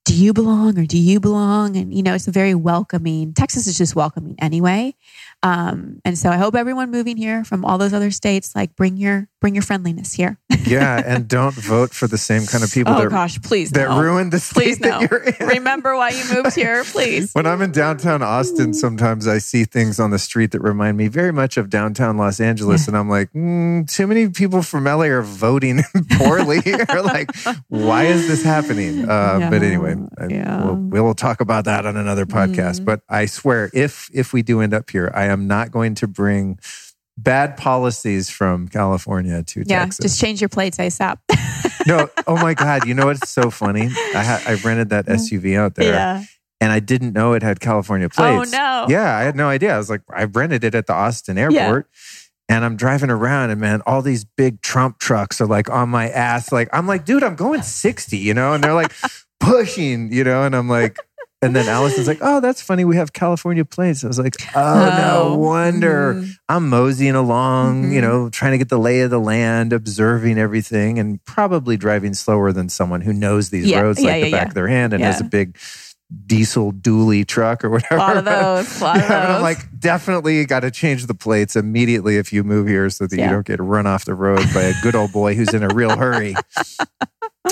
do 0.05 0.15
you 0.15 0.33
belong 0.33 0.79
or 0.79 0.87
do 0.87 0.99
you 0.99 1.19
belong? 1.19 1.77
And 1.77 1.93
you 1.93 2.03
know, 2.03 2.15
it's 2.15 2.29
a 2.29 2.33
very 2.33 2.55
welcoming. 2.55 3.35
Texas 3.35 3.67
is 3.67 3.77
just 3.77 3.97
welcoming 3.97 4.37
anyway. 4.39 4.95
Um, 5.47 6.01
and 6.05 6.19
so 6.19 6.29
I 6.31 6.37
hope 6.39 6.57
everyone 6.57 6.91
moving 6.91 7.17
here 7.17 7.45
from 7.45 7.65
all 7.65 7.79
those 7.79 7.93
other 7.93 8.11
states 8.11 8.55
like 8.57 8.75
bring 8.75 8.97
your 8.97 9.29
bring 9.41 9.55
your 9.55 9.63
friendliness 9.63 10.13
here. 10.13 10.39
yeah, 10.67 11.01
and 11.07 11.29
don't 11.29 11.55
vote 11.55 11.93
for 11.95 12.09
the 12.09 12.19
same 12.19 12.47
kind 12.47 12.65
of 12.65 12.73
people 12.73 12.95
oh 12.95 13.03
that 13.03 13.11
gosh, 13.11 13.41
please 13.43 13.71
that 13.71 13.89
no. 13.91 14.01
ruined 14.01 14.33
the 14.33 14.39
Please 14.39 14.77
state 14.77 14.83
that 14.83 15.01
no. 15.03 15.07
you're 15.09 15.23
in. 15.23 15.47
Remember 15.59 15.95
why 15.95 16.09
you 16.11 16.25
moved 16.35 16.57
here, 16.63 16.83
please. 16.85 17.33
When 17.33 17.47
I'm 17.47 17.63
in 17.63 17.71
downtown 17.71 18.23
Austin, 18.23 18.75
sometimes 18.75 19.29
I 19.29 19.39
see 19.39 19.65
things 19.65 20.01
on 20.01 20.11
the 20.11 20.19
street 20.19 20.51
that 20.51 20.63
remind 20.63 20.97
me 20.97 21.07
very 21.07 21.33
much 21.33 21.57
of 21.57 21.71
downtown 21.71 22.17
Los 22.17 22.41
Angeles, 22.41 22.89
and 22.89 22.97
I'm 22.97 23.09
like, 23.09 23.31
mm, 23.33 23.89
too 23.89 24.09
many 24.09 24.29
people 24.31 24.63
from 24.63 24.85
LA 24.85 25.05
are 25.07 25.23
voting 25.23 25.83
poorly. 26.13 26.61
or 26.89 27.03
like, 27.03 27.31
why 27.69 28.05
is 28.07 28.27
this 28.27 28.43
happening? 28.43 29.09
Uh, 29.09 29.49
But 29.51 29.63
anyway, 29.63 29.95
I- 30.19 30.27
Yeah. 30.27 30.65
we'll, 30.65 31.05
we'll 31.05 31.15
talk 31.15 31.41
about 31.41 31.67
that 31.67 31.87
on 31.87 31.97
another 31.97 32.27
podcast. 32.27 32.81
Mhm. 32.81 32.85
But 32.87 33.01
I 33.09 33.27
swear, 33.27 33.71
if 33.73 34.11
if 34.13 34.33
we 34.33 34.43
do 34.43 34.61
end 34.61 34.75
up 34.75 34.91
here, 34.91 35.13
I 35.15 35.27
am 35.27 35.36
not 35.45 35.71
going 35.71 35.95
to 35.97 36.07
bring 36.09 36.59
bad 37.19 37.57
policies 37.57 38.31
from 38.31 38.69
California 38.69 39.43
to 39.43 39.65
Yeah, 39.67 39.81
Texas. 39.85 40.03
just 40.03 40.21
change 40.21 40.41
your 40.41 40.49
plates 40.49 40.79
ASAP. 40.79 41.19
no, 41.87 42.09
oh 42.27 42.37
my 42.37 42.55
God! 42.55 42.87
You 42.87 42.95
know 42.95 43.07
what's 43.07 43.29
so 43.31 43.51
funny? 43.51 43.87
I 44.15 44.23
ha- 44.25 44.43
I 44.47 44.55
rented 44.55 44.89
that 44.91 45.07
SUV 45.07 45.59
out 45.59 45.75
there, 45.75 45.93
yeah. 45.93 46.25
and 46.61 46.73
I 46.73 46.81
didn't 46.81 47.13
know 47.13 47.33
it 47.35 47.43
had 47.43 47.61
California 47.61 48.09
plates. 48.09 48.33
Oh 48.33 48.37
plates. 48.39 48.53
no. 48.53 48.87
Yeah, 48.89 49.17
I 49.17 49.23
had 49.23 49.37
no 49.37 49.49
idea. 49.49 49.75
I 49.75 49.79
was 49.79 49.91
like, 49.91 50.03
I 50.11 50.25
rented 50.25 50.65
it 50.65 50.75
at 50.75 50.87
the 50.87 50.95
Austin 50.95 51.37
airport. 51.37 51.89
And 52.49 52.65
I'm 52.65 52.77
driving 52.77 53.11
around, 53.11 53.51
and 53.51 53.61
man, 53.61 53.83
all 53.87 54.03
these 54.03 54.25
big 54.25 54.63
Trump 54.63 55.01
trucks 55.01 55.41
are 55.41 55.49
like 55.49 55.69
on 55.69 55.89
my 55.89 56.09
ass. 56.11 56.53
Like, 56.53 56.69
I'm 56.73 56.87
like, 56.87 57.05
dude, 57.05 57.25
I'm 57.25 57.35
going 57.35 57.63
60, 57.63 58.17
you 58.19 58.35
know? 58.35 58.53
And 58.53 58.63
they're 58.63 58.73
like 58.73 58.93
pushing, 59.41 60.13
you 60.13 60.23
know? 60.23 60.45
And 60.45 60.55
I'm 60.55 60.69
like, 60.69 60.97
and 61.43 61.55
then 61.55 61.67
Alyson's 61.67 62.07
like, 62.07 62.19
oh, 62.23 62.41
that's 62.41 62.63
funny. 62.63 62.85
We 62.85 62.97
have 62.97 63.13
California 63.13 63.65
plates. 63.65 64.03
I 64.05 64.09
was 64.09 64.19
like, 64.19 64.35
oh, 64.57 64.95
no 64.97 65.23
Oh. 65.35 65.37
wonder. 65.39 66.15
Mhm. 66.15 66.31
I'm 66.49 66.69
moseying 66.69 67.15
along, 67.15 67.93
you 67.93 68.01
Mhm. 68.01 68.03
know, 68.03 68.29
trying 68.31 68.53
to 68.53 68.59
get 68.59 68.69
the 68.69 68.79
lay 68.79 69.01
of 69.01 69.11
the 69.11 69.21
land, 69.21 69.73
observing 69.73 70.39
everything, 70.39 70.99
and 70.99 71.23
probably 71.25 71.77
driving 71.77 72.15
slower 72.15 72.53
than 72.53 72.69
someone 72.69 73.03
who 73.03 73.13
knows 73.13 73.51
these 73.51 73.67
Yeah, 73.67 73.81
roads 73.81 74.01
yeah, 74.01 74.11
like 74.13 74.23
the 74.23 74.29
yeah, 74.31 74.37
back 74.39 74.49
of 74.49 74.55
their 74.55 74.69
hand 74.69 74.93
and 74.93 75.03
has 75.05 75.21
a 75.21 75.25
big 75.25 75.57
diesel 76.27 76.73
dually 76.73 77.27
truck 77.27 77.65
or 77.65 77.69
whatever. 77.71 77.97
A 77.97 77.99
lot 77.99 78.17
of 78.17 78.25
those. 78.25 78.81
Lot 78.81 78.97
of 78.99 79.03
and 79.03 79.13
I'm 79.33 79.43
like, 79.43 79.59
definitely 79.79 80.45
got 80.47 80.61
to 80.61 80.71
change 80.71 81.07
the 81.07 81.15
plates 81.15 81.57
immediately 81.57 82.17
if 82.17 82.33
you 82.33 82.45
move 82.45 82.69
here 82.69 82.89
so 82.91 83.07
that 83.09 83.17
you 83.17 83.29
don't 83.29 83.45
get 83.47 83.61
run 83.61 83.87
off 83.89 84.05
the 84.05 84.15
road 84.15 84.47
by 84.55 84.63
a 84.63 84.75
good 84.83 84.95
old 84.95 85.13
boy 85.13 85.35
who's 85.35 85.53
in 85.53 85.63
a 85.65 85.69
real 85.75 85.97
hurry. 85.97 86.35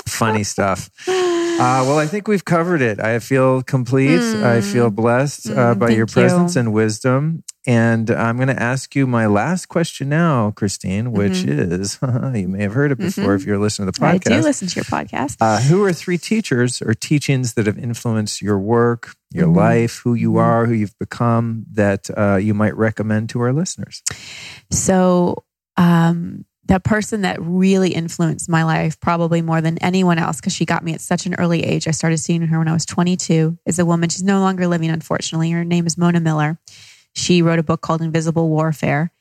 Funny 0.07 0.45
stuff. 0.45 0.91
Uh, 1.09 1.83
well, 1.87 1.99
I 1.99 2.07
think 2.07 2.27
we've 2.29 2.45
covered 2.45 2.83
it. 2.83 2.99
I 3.01 3.19
feel 3.21 3.63
complete. 3.63 4.21
I 4.43 4.61
feel 4.61 4.91
blessed 4.91 5.51
uh, 5.51 5.75
Mm, 5.75 5.79
by 5.79 5.89
your 5.91 6.07
thank 6.07 6.17
you. 6.17 6.23
presence 6.23 6.57
and 6.57 6.73
wisdom. 6.73 7.45
And 7.67 8.11
I'm 8.11 8.37
going 8.37 8.49
to 8.49 8.61
ask 8.63 8.95
you 8.95 9.07
my 9.07 9.27
last 9.27 9.67
question 9.67 10.09
now, 10.11 10.51
Christine, 10.51 11.13
which 11.13 11.45
is 11.45 11.99
you 12.35 12.49
may 12.49 12.63
have 12.63 12.75
heard 12.75 12.93
it 12.93 12.99
before 12.99 13.35
if 13.35 13.47
you're 13.47 13.59
listening 13.59 13.91
to 13.91 13.99
the 13.99 14.05
Mm-hmm. 14.05 14.15
I 14.17 14.19
do 14.19 14.31
podcast. 14.41 14.43
listen 14.43 14.69
to 14.69 14.75
your 14.77 14.85
podcast. 14.85 15.37
Uh, 15.41 15.61
who 15.61 15.83
are 15.85 15.93
three 15.93 16.19
teachers 16.19 16.83
or 16.83 16.93
teachings 16.95 17.55
that 17.55 17.67
have 17.67 17.79
influenced 17.79 18.43
your 18.43 18.59
work, 18.59 19.15
your 19.33 19.47
Mhm. 19.49 19.57
life, 19.57 20.01
who 20.05 20.15
you 20.15 20.33
Mhm. 20.33 20.41
are, 20.41 20.67
who 20.67 20.75
you've 20.75 20.99
become 20.99 21.65
that 21.73 22.11
uh, 22.19 22.37
you 22.37 22.53
might 22.53 22.77
recommend 22.77 23.29
to 23.31 23.41
our 23.41 23.53
listeners? 23.53 24.03
So, 24.71 25.45
um, 25.77 26.45
the 26.67 26.81
person 26.81 27.23
that 27.23 27.41
really 27.41 27.91
influenced 27.91 28.49
my 28.49 28.65
life, 28.65 28.99
probably 29.01 29.43
more 29.43 29.61
than 29.61 29.77
anyone 29.79 30.19
else, 30.19 30.41
because 30.41 30.55
she 30.55 30.65
got 30.65 30.83
me 30.83 30.95
at 30.95 31.01
such 31.01 31.27
an 31.27 31.35
early 31.35 31.63
age. 31.63 31.87
I 31.87 31.91
started 31.91 32.19
seeing 32.19 32.43
her 32.43 32.59
when 32.59 32.69
I 32.69 32.73
was 32.73 32.87
22. 32.87 33.59
Is 33.67 33.79
a 33.79 33.85
woman. 33.85 34.09
She's 34.09 34.23
no 34.23 34.41
longer 34.41 34.67
living, 34.67 34.91
unfortunately. 34.91 35.51
Her 35.51 35.65
name 35.65 35.87
is 35.87 35.99
Mona 35.99 36.21
Miller. 36.21 36.59
She 37.15 37.43
wrote 37.43 37.59
a 37.59 37.63
book 37.63 37.83
called 37.83 38.03
Invisible 38.03 38.49
Warfare. 38.49 39.13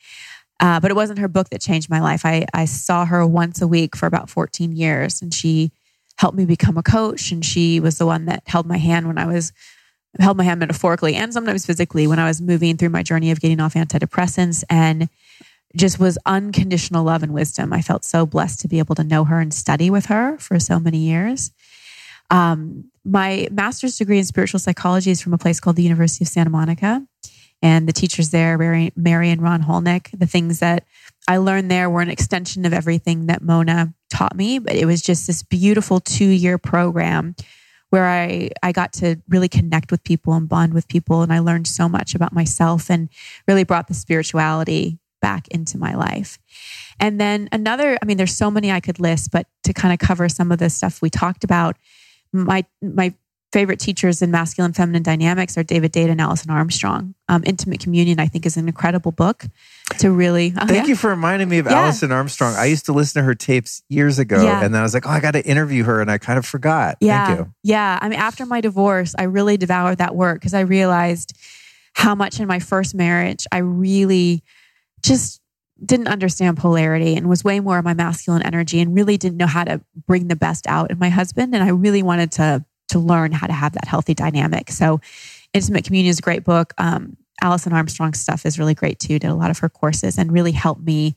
Uh, 0.59 0.79
but 0.79 0.91
it 0.91 0.95
wasn't 0.95 1.19
her 1.19 1.27
book 1.27 1.49
that 1.49 1.59
changed 1.59 1.89
my 1.89 1.99
life. 1.99 2.25
I, 2.25 2.45
I 2.53 2.65
saw 2.65 3.05
her 3.05 3.27
once 3.27 3.61
a 3.61 3.67
week 3.67 3.95
for 3.95 4.05
about 4.05 4.29
14 4.29 4.71
years, 4.71 5.21
and 5.21 5.33
she 5.33 5.71
helped 6.17 6.37
me 6.37 6.45
become 6.45 6.77
a 6.77 6.83
coach. 6.83 7.31
And 7.31 7.43
she 7.43 7.79
was 7.79 7.97
the 7.97 8.05
one 8.05 8.25
that 8.25 8.43
held 8.45 8.65
my 8.65 8.77
hand 8.77 9.07
when 9.07 9.17
I 9.17 9.25
was 9.25 9.51
held 10.19 10.37
my 10.37 10.43
hand 10.43 10.59
metaphorically 10.59 11.15
and 11.15 11.33
sometimes 11.33 11.65
physically 11.65 12.05
when 12.05 12.19
I 12.19 12.27
was 12.27 12.39
moving 12.39 12.77
through 12.77 12.89
my 12.89 13.01
journey 13.01 13.31
of 13.31 13.39
getting 13.39 13.59
off 13.59 13.73
antidepressants 13.73 14.63
and 14.69 15.09
just 15.75 15.99
was 15.99 16.17
unconditional 16.25 17.03
love 17.03 17.23
and 17.23 17.33
wisdom. 17.33 17.73
I 17.73 17.81
felt 17.81 18.03
so 18.03 18.25
blessed 18.25 18.59
to 18.61 18.67
be 18.67 18.79
able 18.79 18.95
to 18.95 19.03
know 19.03 19.23
her 19.23 19.39
and 19.39 19.53
study 19.53 19.89
with 19.89 20.05
her 20.07 20.37
for 20.37 20.59
so 20.59 20.79
many 20.79 20.99
years. 20.99 21.51
Um, 22.29 22.85
my 23.03 23.47
master's 23.51 23.97
degree 23.97 24.17
in 24.17 24.25
spiritual 24.25 24.59
psychology 24.59 25.11
is 25.11 25.21
from 25.21 25.33
a 25.33 25.37
place 25.37 25.59
called 25.59 25.75
the 25.75 25.83
University 25.83 26.23
of 26.23 26.29
Santa 26.29 26.49
Monica. 26.49 27.05
And 27.61 27.87
the 27.87 27.93
teachers 27.93 28.31
there, 28.31 28.57
Mary, 28.57 28.91
Mary 28.95 29.29
and 29.29 29.41
Ron 29.41 29.63
Hulnick, 29.63 30.17
the 30.17 30.27
things 30.27 30.59
that 30.59 30.85
I 31.27 31.37
learned 31.37 31.71
there 31.71 31.89
were 31.89 32.01
an 32.01 32.09
extension 32.09 32.65
of 32.65 32.73
everything 32.73 33.27
that 33.27 33.41
Mona 33.41 33.93
taught 34.09 34.35
me. 34.35 34.59
But 34.59 34.75
it 34.75 34.85
was 34.85 35.01
just 35.01 35.27
this 35.27 35.43
beautiful 35.43 35.99
two 35.99 36.27
year 36.27 36.57
program 36.57 37.35
where 37.89 38.09
I, 38.09 38.49
I 38.61 38.71
got 38.71 38.91
to 38.93 39.17
really 39.29 39.47
connect 39.47 39.91
with 39.91 40.03
people 40.03 40.33
and 40.33 40.49
bond 40.49 40.73
with 40.73 40.87
people. 40.87 41.21
And 41.21 41.31
I 41.31 41.39
learned 41.39 41.67
so 41.67 41.87
much 41.87 42.15
about 42.15 42.33
myself 42.33 42.89
and 42.89 43.07
really 43.47 43.63
brought 43.63 43.87
the 43.87 43.93
spirituality 43.93 44.97
back 45.23 45.47
into 45.47 45.77
my 45.79 45.95
life. 45.95 46.37
And 46.99 47.19
then 47.19 47.49
another, 47.51 47.97
I 48.01 48.05
mean, 48.05 48.17
there's 48.17 48.35
so 48.37 48.51
many 48.51 48.71
I 48.71 48.79
could 48.81 48.99
list, 48.99 49.31
but 49.31 49.47
to 49.63 49.73
kind 49.73 49.91
of 49.93 49.97
cover 50.07 50.29
some 50.29 50.51
of 50.51 50.59
the 50.59 50.69
stuff 50.69 51.01
we 51.01 51.09
talked 51.09 51.43
about, 51.43 51.75
my 52.31 52.65
my 52.81 53.13
favorite 53.53 53.79
teachers 53.79 54.23
in 54.23 54.31
masculine 54.31 54.73
feminine 54.73 55.03
dynamics 55.03 55.55
are 55.59 55.63
David 55.63 55.93
Deida 55.93 56.09
and 56.09 56.19
Alison 56.19 56.49
Armstrong. 56.49 57.13
Um, 57.29 57.43
Intimate 57.45 57.79
Communion, 57.79 58.19
I 58.19 58.25
think, 58.25 58.47
is 58.47 58.57
an 58.57 58.67
incredible 58.67 59.11
book 59.11 59.45
to 59.99 60.09
really. 60.09 60.53
oh, 60.59 60.65
Thank 60.65 60.85
yeah. 60.85 60.89
you 60.89 60.95
for 60.95 61.11
reminding 61.11 61.49
me 61.49 61.59
of 61.59 61.67
Yeah. 61.67 61.83
Alison 61.83 62.11
Armstrong. 62.11 62.55
I 62.55 62.65
used 62.65 62.85
to 62.87 62.93
listen 62.93 63.21
to 63.21 63.25
her 63.25 63.35
tapes 63.35 63.83
years 63.89 64.17
ago, 64.17 64.43
Yeah. 64.43 64.63
and 64.65 64.73
then 64.73 64.79
I 64.81 64.83
was 64.83 64.95
like, 64.95 65.05
oh, 65.05 65.11
I 65.11 65.19
got 65.19 65.31
to 65.31 65.45
interview 65.45 65.83
her, 65.83 66.01
and 66.01 66.09
I 66.09 66.17
kind 66.17 66.39
of 66.39 66.45
forgot. 66.47 66.97
Yeah. 66.99 67.27
Thank 67.27 67.39
you. 67.39 67.53
Yeah. 67.63 67.99
I 68.01 68.09
mean, 68.09 68.17
after 68.19 68.43
my 68.47 68.59
divorce, 68.59 69.13
I 69.19 69.23
really 69.23 69.57
devoured 69.57 69.99
that 69.99 70.15
work 70.15 70.39
because 70.39 70.55
I 70.55 70.61
realized 70.61 71.37
how 71.93 72.15
much 72.15 72.39
in 72.39 72.47
my 72.47 72.57
first 72.59 72.95
marriage 72.95 73.45
I 73.51 73.59
really 73.59 74.41
just 75.03 75.41
didn't 75.83 76.07
understand 76.07 76.57
polarity 76.57 77.15
and 77.15 77.27
was 77.27 77.43
way 77.43 77.59
more 77.59 77.77
of 77.77 77.85
my 77.85 77.93
masculine 77.93 78.41
energy 78.43 78.79
and 78.79 78.95
really 78.95 79.17
didn't 79.17 79.37
know 79.37 79.47
how 79.47 79.63
to 79.63 79.81
bring 80.07 80.27
the 80.27 80.35
best 80.35 80.65
out 80.67 80.91
in 80.91 80.99
my 80.99 81.09
husband. 81.09 81.53
And 81.53 81.63
I 81.63 81.69
really 81.69 82.03
wanted 82.03 82.31
to 82.33 82.65
to 82.89 82.99
learn 82.99 83.31
how 83.31 83.47
to 83.47 83.53
have 83.53 83.73
that 83.73 83.87
healthy 83.87 84.13
dynamic. 84.13 84.69
So 84.69 85.01
Intimate 85.53 85.85
Communion 85.85 86.11
is 86.11 86.19
a 86.19 86.21
great 86.21 86.43
book. 86.43 86.73
Um, 86.77 87.17
Alison 87.41 87.73
Armstrong's 87.73 88.19
stuff 88.19 88.45
is 88.45 88.59
really 88.59 88.75
great 88.75 88.99
too. 88.99 89.19
Did 89.19 89.29
a 89.29 89.33
lot 89.33 89.49
of 89.49 89.59
her 89.59 89.69
courses 89.69 90.17
and 90.17 90.31
really 90.31 90.51
helped 90.51 90.83
me. 90.83 91.15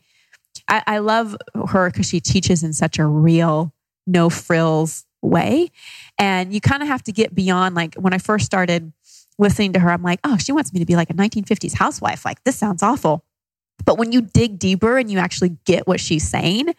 I, 0.69 0.83
I 0.87 0.99
love 0.99 1.37
her 1.69 1.91
because 1.91 2.09
she 2.09 2.21
teaches 2.21 2.63
in 2.63 2.73
such 2.73 2.99
a 2.99 3.05
real, 3.05 3.75
no 4.07 4.31
frills 4.31 5.05
way. 5.23 5.71
And 6.19 6.53
you 6.53 6.61
kind 6.61 6.83
of 6.83 6.89
have 6.89 7.03
to 7.05 7.13
get 7.13 7.35
beyond, 7.35 7.75
like, 7.75 7.95
when 7.97 8.15
I 8.15 8.19
first 8.19 8.47
started 8.47 8.93
listening 9.39 9.75
to 9.75 9.81
her, 9.81 9.91
I'm 9.91 10.03
like, 10.03 10.21
oh, 10.25 10.37
she 10.39 10.53
wants 10.53 10.73
me 10.73 10.81
to 10.81 10.87
be 10.87 10.97
like 10.97 11.11
a 11.11 11.15
1950s 11.15 11.75
housewife. 11.75 12.25
Like, 12.25 12.43
this 12.45 12.57
sounds 12.57 12.83
awful. 12.83 13.25
But 13.85 13.99
when 13.99 14.13
you 14.13 14.23
dig 14.23 14.59
deeper 14.59 14.99
and 14.99 15.11
you 15.11 15.19
actually 15.19 15.57
get 15.65 15.87
what 15.87 16.01
she's 16.01 16.29
saying, 16.29 16.75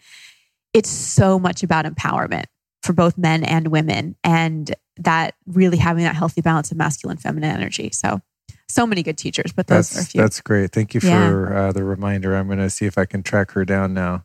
it's 0.74 0.90
so 0.90 1.38
much 1.38 1.62
about 1.62 1.84
empowerment 1.84 2.44
for 2.82 2.92
both 2.92 3.16
men 3.16 3.44
and 3.44 3.68
women. 3.68 4.16
And 4.24 4.74
that 4.98 5.34
really 5.46 5.78
having 5.78 6.04
that 6.04 6.16
healthy 6.16 6.40
balance 6.40 6.70
of 6.70 6.76
masculine, 6.76 7.16
feminine 7.16 7.50
energy. 7.54 7.90
So, 7.92 8.20
so 8.68 8.86
many 8.86 9.02
good 9.02 9.16
teachers, 9.16 9.52
but 9.52 9.66
those 9.66 9.90
that's, 9.90 9.98
are 9.98 10.02
a 10.02 10.04
few. 10.04 10.20
That's 10.20 10.40
great. 10.40 10.72
Thank 10.72 10.94
you 10.94 11.00
Yeah. 11.02 11.10
for 11.10 11.56
uh, 11.56 11.72
the 11.72 11.84
reminder. 11.84 12.36
I'm 12.36 12.46
going 12.46 12.58
to 12.58 12.70
see 12.70 12.86
if 12.86 12.98
I 12.98 13.06
can 13.06 13.22
track 13.22 13.52
her 13.52 13.64
down 13.64 13.94
now. 13.94 14.24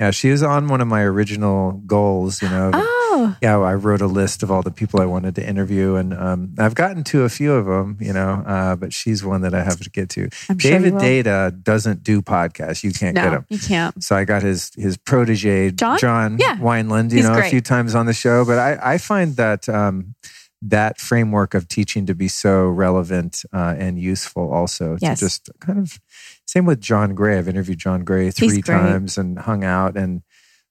Yeah, 0.00 0.10
she 0.10 0.28
is 0.28 0.42
on 0.42 0.68
one 0.68 0.80
of 0.80 0.88
my 0.88 1.02
original 1.02 1.72
goals. 1.86 2.40
You 2.42 2.48
know, 2.48 2.70
Oh, 2.72 2.97
yeah, 3.42 3.58
I 3.58 3.74
wrote 3.74 4.00
a 4.00 4.06
list 4.06 4.42
of 4.42 4.50
all 4.50 4.62
the 4.62 4.70
people 4.70 5.00
I 5.00 5.04
wanted 5.06 5.34
to 5.36 5.46
interview, 5.46 5.94
and 5.96 6.12
um, 6.14 6.54
I've 6.58 6.74
gotten 6.74 7.04
to 7.04 7.22
a 7.24 7.28
few 7.28 7.52
of 7.52 7.66
them. 7.66 7.96
You 8.00 8.12
know, 8.12 8.42
uh, 8.46 8.76
but 8.76 8.92
she's 8.92 9.24
one 9.24 9.42
that 9.42 9.54
I 9.54 9.62
have 9.62 9.80
to 9.80 9.90
get 9.90 10.08
to. 10.10 10.28
I'm 10.48 10.56
David 10.56 10.94
will. 10.94 11.00
Deida 11.00 11.62
doesn't 11.62 12.02
do 12.02 12.22
podcasts. 12.22 12.82
You 12.84 12.92
can't 12.92 13.14
get 13.14 13.32
him. 13.32 13.46
you 13.48 13.58
can't. 13.58 14.02
So 14.02 14.16
I 14.16 14.24
got 14.24 14.42
his 14.42 14.72
his 14.76 14.96
protege 14.96 15.70
John? 15.72 15.98
Yeah. 16.38 16.56
Wineland, 16.56 17.10
you 17.10 17.18
He's 17.18 17.28
know, 17.28 17.38
a 17.38 17.42
few 17.44 17.60
times 17.60 17.94
on 17.94 18.06
the 18.06 18.12
show. 18.14 18.44
But 18.44 18.58
I, 18.58 18.94
I 18.94 18.98
find 18.98 19.36
that 19.36 19.68
um, 19.68 20.14
that 20.60 20.98
framework 21.00 21.54
of 21.54 21.68
teaching 21.68 22.06
to 22.06 22.14
be 22.14 22.28
so 22.28 22.66
relevant 22.66 23.44
uh, 23.52 23.74
and 23.78 23.98
useful 23.98 24.52
also 24.52 24.96
Yes. 25.00 25.20
to 25.20 25.26
just 25.26 25.50
kind 25.60 25.78
of 25.78 26.00
same 26.46 26.64
with 26.66 26.80
John 26.80 27.14
Gray. 27.14 27.38
I've 27.38 27.48
interviewed 27.48 27.78
John 27.78 28.04
Gray 28.04 28.30
three 28.30 28.62
times 28.62 29.18
and 29.18 29.38
hung 29.38 29.62
out 29.64 29.96
and 29.96 30.22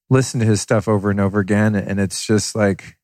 listened 0.09 0.41
to 0.41 0.47
his 0.47 0.61
stuff 0.61 0.87
over 0.87 1.09
and 1.11 1.19
over 1.19 1.39
again. 1.39 1.75
And 1.75 1.99
it's 1.99 2.25
just 2.25 2.55
like 2.55 2.97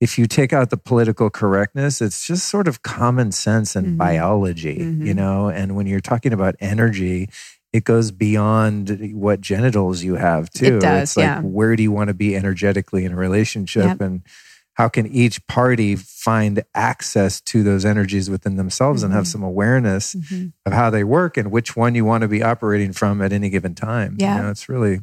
if 0.00 0.18
you 0.18 0.26
take 0.26 0.52
out 0.52 0.68
the 0.70 0.76
political 0.76 1.30
correctness, 1.30 2.02
it's 2.02 2.26
just 2.26 2.48
sort 2.48 2.68
of 2.68 2.82
common 2.82 3.32
sense 3.32 3.74
and 3.74 3.86
Mhm. 3.94 3.96
biology, 3.96 4.74
you 4.74 5.14
Mhm. 5.14 5.16
know. 5.16 5.48
And 5.48 5.74
when 5.74 5.86
you're 5.86 6.00
talking 6.00 6.34
about 6.34 6.54
energy, 6.60 7.30
it 7.72 7.84
goes 7.84 8.10
beyond 8.10 9.12
what 9.14 9.40
genitals 9.40 10.02
you 10.02 10.16
have 10.16 10.50
too. 10.50 10.76
It 10.76 10.80
does, 10.80 11.02
it's 11.02 11.16
like 11.16 11.24
yeah. 11.24 11.40
where 11.40 11.76
do 11.76 11.82
you 11.82 11.92
want 11.92 12.08
to 12.08 12.14
be 12.14 12.36
energetically 12.36 13.04
in 13.06 13.12
a 13.12 13.16
relationship 13.16 13.84
Yep. 13.86 14.00
and 14.02 14.20
how 14.74 14.88
can 14.88 15.06
each 15.06 15.46
party 15.46 15.96
find 15.96 16.62
access 16.74 17.40
to 17.40 17.62
those 17.62 17.86
energies 17.86 18.28
within 18.28 18.56
themselves 18.56 19.02
and 19.02 19.14
have 19.14 19.24
Mhm. 19.24 19.28
some 19.28 19.42
awareness 19.42 20.14
Mhm. 20.14 20.52
of 20.66 20.74
how 20.74 20.90
they 20.90 21.04
work 21.04 21.38
and 21.38 21.50
which 21.50 21.74
one 21.74 21.94
you 21.94 22.04
want 22.04 22.20
to 22.20 22.28
be 22.28 22.42
operating 22.42 22.92
from 22.92 23.22
at 23.22 23.32
any 23.32 23.48
given 23.48 23.74
time. 23.74 24.16
Yeah. 24.18 24.36
You 24.36 24.42
know, 24.42 24.50
it's 24.50 24.68
really 24.68 25.00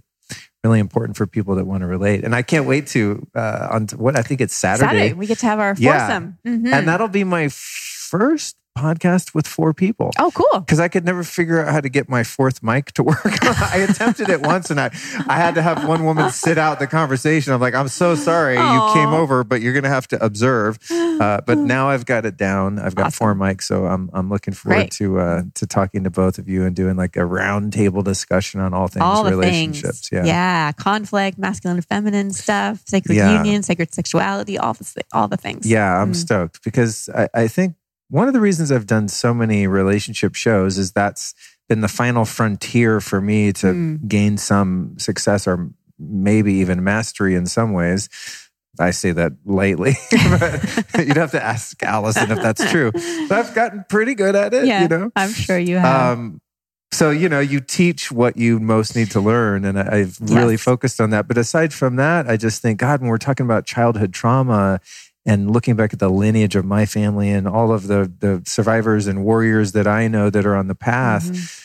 really 0.64 0.80
important 0.80 1.18
for 1.18 1.27
people 1.27 1.56
that 1.56 1.65
want 1.65 1.81
to 1.81 1.88
relate. 1.88 2.23
And 2.23 2.34
I 2.34 2.41
can't 2.41 2.65
wait 2.65 2.88
to 2.88 3.27
uh 3.35 3.68
on 3.72 3.88
what 3.98 4.18
I 4.18 4.22
think 4.22 4.40
it's 4.41 4.53
Saturday. 4.56 4.85
Saturday, 4.88 5.14
we 5.14 5.27
get 5.27 5.40
to 5.40 5.45
have 5.45 5.60
our 5.60 5.76
Yeah. 5.77 6.07
foursome. 6.07 6.38
Mhm. 6.48 6.73
And 6.73 6.88
that'll 6.88 7.10
be 7.10 7.23
my 7.26 7.49
first 7.49 8.56
podcast 8.78 9.34
with 9.36 9.45
four 9.48 9.74
people 9.74 10.12
oh, 10.20 10.32
cool. 10.34 10.60
because 10.62 10.80
I 10.80 10.88
could 10.88 11.06
never 11.06 11.24
figure 11.24 11.62
out 11.64 11.72
how 11.72 11.80
to 11.80 11.90
get 11.90 12.10
my 12.10 12.24
fourth 12.24 12.64
mic 12.64 12.91
to 12.94 13.04
work. 13.04 13.20
I 13.26 13.86
attempted 13.88 14.30
it 14.30 14.41
once 14.41 14.70
and 14.72 14.80
I, 14.80 14.91
I 15.28 15.38
had 15.38 15.56
to 15.56 15.62
have 15.62 15.88
one 15.88 16.04
woman 16.04 16.32
sit 16.32 16.58
out 16.58 16.80
the 16.80 16.88
conversation. 16.88 17.54
I'm 17.54 17.62
like, 17.62 17.76
I'm 17.76 17.88
so 17.88 18.16
sorry 18.16 18.56
you 18.56 18.90
came 18.94 19.10
over, 19.10 19.44
but 19.44 19.62
you're 19.62 19.74
going 19.74 19.84
to 19.84 19.90
have 19.90 20.08
to 20.10 20.24
observe. 20.24 20.80
Uh, 20.91 21.41
but 21.45 21.58
now 21.60 21.90
I've 21.90 22.06
got 22.06 22.26
it 22.26 22.38
down. 22.38 22.80
I've 22.80 22.95
got 22.95 23.14
four 23.14 23.36
mics. 23.36 23.64
So 23.64 23.86
I'm, 23.86 24.10
I'm 24.14 24.30
looking 24.30 24.54
forward 24.54 24.76
Great. 24.78 24.91
to, 24.94 25.20
uh, 25.20 25.41
to 25.56 25.68
talking 25.68 26.04
to 26.06 26.10
both 26.10 26.38
of 26.40 26.50
you 26.50 26.64
and 26.66 26.76
doing 26.76 26.95
like 26.95 27.16
a 27.16 27.26
round 27.26 27.74
table 27.74 28.02
discussion 28.02 28.60
on 28.60 28.74
all 28.74 28.88
things 28.88 29.04
all 29.04 29.24
relationships. 29.30 30.10
things. 30.10 30.28
Yeah. 30.28 30.72
conflict, 30.74 31.38
masculine 31.38 31.78
and 31.78 31.86
feminine 31.86 32.32
stuff, 32.32 32.82
sacred 32.88 33.16
Yeah. 33.16 33.38
union, 33.38 33.64
sacred 33.64 33.94
sexuality, 33.94 34.58
all 34.58 34.74
the 34.74 35.04
all 35.12 35.28
the 35.28 35.38
things. 35.38 35.66
Yeah, 35.70 36.02
I'm 36.02 36.14
Mm. 36.14 36.16
stoked 36.16 36.64
because 36.64 37.10
I, 37.16 37.30
I 37.34 37.48
think 37.48 37.76
one 38.14 38.27
of 38.27 38.34
the 38.34 38.40
reasons 38.40 38.72
I've 38.72 38.85
done 38.85 39.07
so 39.07 39.34
many 39.34 39.65
relationship 39.65 40.35
shows 40.35 40.77
is 40.77 40.91
that's 40.91 41.34
been 41.68 41.81
the 41.81 41.88
final 41.88 42.26
frontier 42.26 43.02
for 43.02 43.19
me 43.22 43.52
to 43.53 43.68
Mm. 43.68 44.07
gain 44.07 44.38
some 44.38 44.94
success 44.99 45.48
or 45.48 45.69
maybe 45.98 46.53
even 46.53 46.84
mastery 46.84 47.34
in 47.34 47.45
some 47.48 47.73
ways. 47.73 48.10
I 48.80 48.91
say 48.91 49.11
that 49.14 49.34
lightly, 49.45 49.95
but 50.94 51.07
you'd 51.07 51.18
have 51.18 51.31
to 51.31 51.44
ask 51.44 51.77
Alyson 51.84 52.30
if 52.31 52.41
that's 52.41 52.69
true. 52.72 52.91
But 53.30 53.40
I've 53.40 53.53
gotten 53.56 53.85
pretty 53.90 54.14
good 54.15 54.35
at 54.35 54.53
it, 54.53 54.65
yeah, 54.65 54.81
you 54.84 54.88
know? 54.90 55.11
I'm 55.15 55.31
sure 55.31 55.57
you 55.57 55.77
have. 55.77 56.18
Um, 56.18 56.40
so 56.91 57.10
you 57.10 57.30
know, 57.30 57.40
you 57.40 57.60
teach 57.60 58.11
what 58.11 58.38
you 58.38 58.60
most 58.60 58.95
need 58.95 59.10
to 59.11 59.19
learn, 59.22 59.65
and 59.65 59.80
I- 59.80 59.98
I've 59.98 60.18
really 60.22 60.53
Yes. 60.53 60.61
focused 60.61 61.02
on 61.02 61.10
that. 61.11 61.27
But 61.27 61.38
aside 61.40 61.73
from 61.73 61.95
that, 61.98 62.30
I 62.30 62.38
just 62.38 62.61
think 62.61 62.80
God, 62.80 62.99
when 63.02 63.10
we're 63.10 63.18
talking 63.18 63.45
about 63.48 63.65
childhood 63.65 64.14
trauma 64.14 64.80
and 65.26 65.50
looking 65.52 65.76
back 65.76 65.94
at 65.94 66.00
the 66.00 66.10
lineage 66.10 66.56
of 66.56 66.66
my 66.66 66.86
family 66.86 67.30
and 67.32 67.48
all 67.48 67.72
of 67.72 67.88
the 67.88 68.12
the 68.20 68.41
survivors 68.45 69.08
and 69.08 69.24
warriors 69.24 69.72
that 69.72 69.88
I 69.88 70.08
know 70.08 70.30
that 70.30 70.45
are 70.45 70.56
on 70.56 70.68
the 70.68 70.76
path, 70.76 71.26
Mhm. 71.32 71.60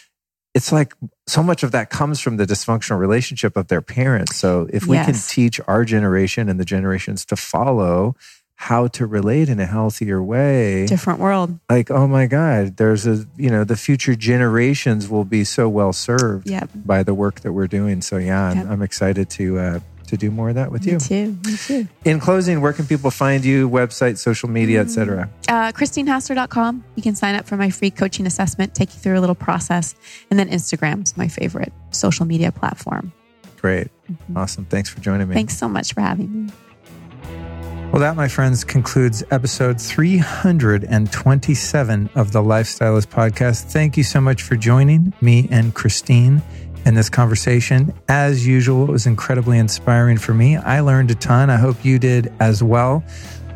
it's 0.54 0.72
like 0.72 0.92
so 1.26 1.42
much 1.42 1.62
of 1.62 1.72
that 1.72 1.90
comes 1.90 2.20
from 2.20 2.36
the 2.36 2.46
dysfunctional 2.46 2.98
relationship 2.98 3.56
of 3.56 3.68
their 3.68 3.82
parents. 3.82 4.36
So 4.36 4.68
if 4.72 4.86
we 4.86 4.96
can 4.96 5.14
teach 5.14 5.60
our 5.68 5.84
generation 5.84 6.48
and 6.48 6.58
the 6.58 6.64
generations 6.64 7.24
to 7.26 7.36
follow 7.36 8.14
how 8.62 8.88
to 8.88 9.06
relate 9.06 9.48
in 9.48 9.60
a 9.60 9.66
healthier 9.66 10.20
way 10.20 10.84
Different 10.86 11.20
world. 11.20 11.60
like 11.70 11.92
oh 11.92 12.08
my 12.08 12.26
god 12.26 12.76
there's 12.76 13.06
a 13.06 13.24
you 13.36 13.50
know 13.50 13.62
the 13.62 13.76
future 13.76 14.16
generations 14.16 15.08
will 15.08 15.24
be 15.24 15.44
so 15.44 15.68
well 15.68 15.92
served 15.92 16.50
Yep. 16.50 16.70
by 16.74 17.04
the 17.04 17.14
work 17.14 17.42
that 17.42 17.52
we're 17.52 17.68
doing 17.68 18.02
so 18.02 18.16
yeah 18.16 18.46
I'm, 18.50 18.56
Yep. 18.56 18.66
I'm 18.68 18.82
excited 18.82 19.30
to 19.30 19.58
uh 19.60 19.80
to 20.08 20.16
do 20.16 20.30
more 20.30 20.48
of 20.48 20.54
that 20.56 20.70
with 20.72 20.84
Me 20.84 20.92
you 20.92 20.98
too. 20.98 21.38
Me 21.44 21.56
too. 21.56 21.88
in 22.04 22.18
closing 22.20 22.60
where 22.60 22.72
can 22.72 22.86
people 22.86 23.10
find 23.10 23.44
you 23.44 23.68
website 23.68 24.18
social 24.18 24.48
media 24.48 24.80
etc 24.80 25.28
Uh, 25.48 25.72
ChristineHassler.com. 25.72 26.84
You 26.96 27.02
can 27.02 27.14
sign 27.14 27.34
up 27.34 27.46
for 27.46 27.56
my 27.56 27.70
free 27.70 27.90
coaching 27.90 28.26
assessment, 28.26 28.74
take 28.74 28.92
you 28.94 29.00
through 29.00 29.18
a 29.18 29.22
little 29.22 29.34
process. 29.34 29.94
And 30.30 30.38
then 30.38 30.48
Instagram's 30.50 31.16
my 31.16 31.28
favorite 31.28 31.72
social 31.90 32.26
media 32.26 32.52
platform. 32.52 33.12
great 33.60 33.88
awesome 34.36 34.64
thanks 34.66 34.88
for 34.88 35.00
joining 35.00 35.26
me 35.28 35.32
Mm-hmm. 35.34 35.38
Thanks 35.38 35.58
so 35.58 35.68
much 35.68 35.92
for 35.94 36.00
having 36.00 36.46
me. 36.46 36.52
Well, 37.92 38.00
that, 38.00 38.16
my 38.16 38.28
friends, 38.28 38.64
concludes 38.64 39.24
episode 39.30 39.80
327 39.80 42.10
of 42.14 42.32
the 42.32 42.42
Lifestylist 42.42 43.06
Podcast. 43.06 43.72
Thank 43.72 43.96
you 43.96 44.04
so 44.04 44.20
much 44.20 44.42
for 44.42 44.56
joining 44.56 45.14
me 45.22 45.48
and 45.50 45.74
Christine 45.74 46.42
in 46.84 46.94
this 46.94 47.08
conversation. 47.08 47.92
As 48.08 48.46
usual, 48.46 48.84
it 48.84 48.92
was 48.92 49.06
incredibly 49.06 49.58
inspiring 49.58 50.18
for 50.18 50.34
me. 50.34 50.56
I 50.56 50.80
learned 50.80 51.10
a 51.10 51.14
ton. 51.14 51.50
I 51.50 51.56
hope 51.56 51.84
you 51.84 51.98
did 51.98 52.32
as 52.40 52.62
well. 52.62 53.04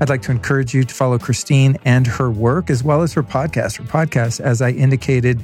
I'd 0.01 0.09
like 0.09 0.23
to 0.23 0.32
encourage 0.32 0.74
you 0.74 0.85
to 0.85 0.94
follow 0.94 1.19
Christine 1.19 1.77
and 1.85 2.07
her 2.07 2.31
work 2.31 2.70
as 2.70 2.82
well 2.82 3.03
as 3.03 3.12
her 3.12 3.23
podcast. 3.23 3.78
Her 3.78 3.85
podcast, 3.85 4.40
as 4.40 4.61
I 4.61 4.70
indicated 4.70 5.43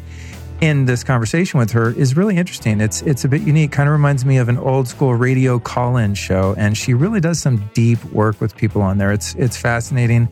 in 0.60 0.86
this 0.86 1.04
conversation 1.04 1.58
with 1.58 1.70
her 1.70 1.90
is 1.90 2.16
really 2.16 2.36
interesting. 2.36 2.80
It's 2.80 3.02
it's 3.02 3.24
a 3.24 3.28
bit 3.28 3.42
unique. 3.42 3.70
Kind 3.70 3.88
of 3.88 3.92
reminds 3.92 4.24
me 4.24 4.38
of 4.38 4.48
an 4.48 4.58
old 4.58 4.88
school 4.88 5.14
radio 5.14 5.58
call-in 5.60 6.14
show, 6.14 6.54
and 6.58 6.76
she 6.76 6.94
really 6.94 7.20
does 7.20 7.38
some 7.38 7.70
deep 7.74 8.02
work 8.06 8.40
with 8.40 8.56
people 8.56 8.82
on 8.82 8.98
there. 8.98 9.12
It's 9.12 9.34
it's 9.36 9.56
fascinating. 9.56 10.28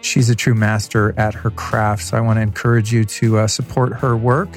She's 0.00 0.30
a 0.30 0.34
true 0.34 0.54
master 0.54 1.14
at 1.18 1.34
her 1.34 1.50
craft. 1.50 2.04
So 2.04 2.16
I 2.16 2.20
want 2.20 2.38
to 2.38 2.42
encourage 2.42 2.92
you 2.92 3.04
to 3.04 3.38
uh, 3.38 3.46
support 3.46 3.92
her 3.94 4.16
work, 4.16 4.48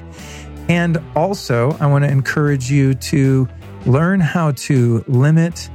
and 0.72 0.98
also 1.18 1.76
I 1.82 1.88
want 1.88 2.06
to 2.06 2.10
encourage 2.10 2.72
you 2.72 2.94
to 2.94 3.46
learn 3.86 4.22
how 4.22 4.52
to 4.52 5.04
limit, 5.06 5.70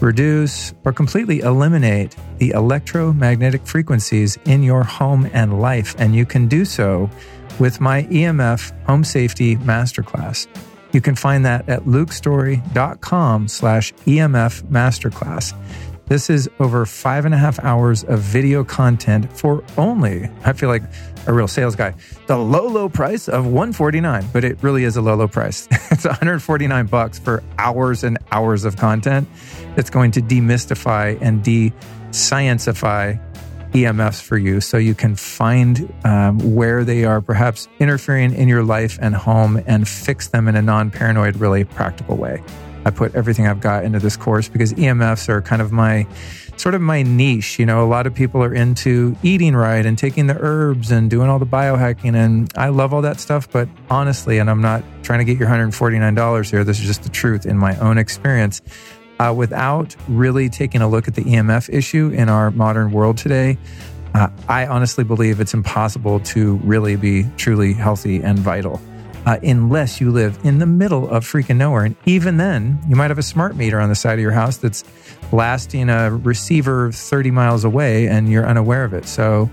reduce, 0.00 0.72
or 0.86 0.92
completely 0.94 1.40
eliminate 1.40 2.16
the 2.38 2.52
electromagnetic 2.52 3.66
frequencies 3.66 4.38
in 4.46 4.62
your 4.62 4.84
home 4.84 5.28
and 5.34 5.60
life, 5.60 5.94
and 5.98 6.14
you 6.14 6.24
can 6.24 6.48
do 6.48 6.64
so 6.64 7.10
with 7.58 7.78
my 7.78 8.04
EMF 8.04 8.72
Home 8.86 9.04
Safety 9.04 9.56
Masterclass. 9.56 10.46
You 10.92 11.02
can 11.02 11.14
find 11.14 11.44
that 11.44 11.68
at 11.68 11.82
lukestorey.com 11.82 13.48
slash 13.48 13.92
EMF 14.06 14.62
Masterclass. 14.64 15.52
This 16.12 16.28
is 16.28 16.46
over 16.60 16.84
five 16.84 17.24
and 17.24 17.34
a 17.34 17.38
half 17.38 17.58
hours 17.60 18.04
of 18.04 18.18
video 18.18 18.64
content 18.64 19.34
for 19.34 19.64
only, 19.78 20.28
I 20.44 20.52
feel 20.52 20.68
like 20.68 20.82
a 21.26 21.32
real 21.32 21.48
sales 21.48 21.74
guy, 21.74 21.94
the 22.26 22.36
low, 22.36 22.68
low 22.68 22.90
price 22.90 23.30
of 23.30 23.46
149 23.46 24.28
but 24.30 24.44
it 24.44 24.62
really 24.62 24.84
is 24.84 24.98
a 24.98 25.00
low, 25.00 25.14
low 25.14 25.26
price. 25.26 25.66
it's 25.90 26.04
149 26.04 26.84
bucks 26.88 27.18
for 27.18 27.42
hours 27.56 28.04
and 28.04 28.18
hours 28.30 28.66
of 28.66 28.76
content 28.76 29.26
that's 29.74 29.88
going 29.88 30.10
to 30.10 30.20
demystify 30.20 31.16
and 31.22 31.42
de-sciencify 31.42 33.18
EMFs 33.70 34.20
for 34.20 34.36
you 34.36 34.60
so 34.60 34.76
you 34.76 34.94
can 34.94 35.16
find 35.16 35.90
um, 36.04 36.54
where 36.54 36.84
they 36.84 37.06
are 37.06 37.22
perhaps 37.22 37.68
interfering 37.78 38.34
in 38.34 38.48
your 38.48 38.64
life 38.64 38.98
and 39.00 39.14
home 39.14 39.62
and 39.66 39.88
fix 39.88 40.28
them 40.28 40.46
in 40.46 40.56
a 40.56 40.62
non 40.62 40.90
paranoid, 40.90 41.36
really 41.38 41.64
practical 41.64 42.18
way. 42.18 42.42
I 42.84 42.90
put 42.90 43.14
everything 43.14 43.46
I've 43.46 43.60
got 43.60 43.84
into 43.84 43.98
this 43.98 44.16
course 44.16 44.48
because 44.48 44.72
EMFs 44.74 45.28
are 45.28 45.40
kind 45.42 45.62
of 45.62 45.72
my 45.72 46.06
sort 46.56 46.74
of 46.74 46.80
my 46.80 47.02
niche. 47.02 47.58
You 47.58 47.66
know, 47.66 47.84
a 47.84 47.88
lot 47.88 48.06
of 48.06 48.14
people 48.14 48.42
are 48.42 48.54
into 48.54 49.16
eating 49.22 49.56
right 49.56 49.84
and 49.84 49.96
taking 49.96 50.26
the 50.26 50.36
herbs 50.38 50.90
and 50.90 51.10
doing 51.10 51.28
all 51.28 51.38
the 51.38 51.46
biohacking. 51.46 52.14
And 52.14 52.52
I 52.56 52.68
love 52.68 52.92
all 52.92 53.02
that 53.02 53.20
stuff. 53.20 53.50
But 53.50 53.68
honestly, 53.90 54.38
and 54.38 54.50
I'm 54.50 54.60
not 54.60 54.84
trying 55.02 55.18
to 55.20 55.24
get 55.24 55.38
your 55.38 55.48
$149 55.48 56.50
here, 56.50 56.64
this 56.64 56.78
is 56.80 56.86
just 56.86 57.02
the 57.02 57.08
truth 57.08 57.46
in 57.46 57.56
my 57.56 57.76
own 57.78 57.98
experience. 57.98 58.60
uh, 59.22 59.32
without 59.32 59.94
really 60.08 60.48
taking 60.48 60.82
a 60.82 60.88
look 60.88 61.06
at 61.06 61.14
the 61.14 61.22
EMF 61.22 61.72
issue 61.72 62.10
in 62.14 62.28
our 62.28 62.50
modern 62.50 62.90
world 62.90 63.16
today. 63.16 63.56
Uh, 64.14 64.28
I 64.48 64.66
honestly 64.66 65.04
believe 65.04 65.40
it's 65.40 65.54
impossible 65.54 66.20
to 66.20 66.56
really 66.64 66.96
be 66.96 67.26
truly 67.36 67.72
healthy 67.72 68.22
and 68.22 68.38
vital 68.38 68.80
uh, 69.26 69.38
unless 69.42 70.00
you 70.00 70.10
live 70.10 70.38
in 70.44 70.58
the 70.58 70.66
middle 70.66 71.08
of 71.08 71.24
freaking 71.24 71.56
nowhere. 71.56 71.84
And 71.84 71.96
even 72.06 72.36
then, 72.36 72.80
you 72.88 72.96
might 72.96 73.10
have 73.10 73.18
a 73.18 73.22
smart 73.22 73.56
meter 73.56 73.80
on 73.80 73.88
the 73.88 73.94
side 73.94 74.14
of 74.14 74.20
your 74.20 74.32
house 74.32 74.56
that's 74.56 74.84
blasting 75.30 75.88
a 75.88 76.10
receiver 76.10 76.92
30 76.92 77.30
miles 77.30 77.64
away 77.64 78.08
and 78.08 78.28
you're 78.28 78.46
unaware 78.46 78.84
of 78.84 78.92
it. 78.92 79.06
So, 79.06 79.50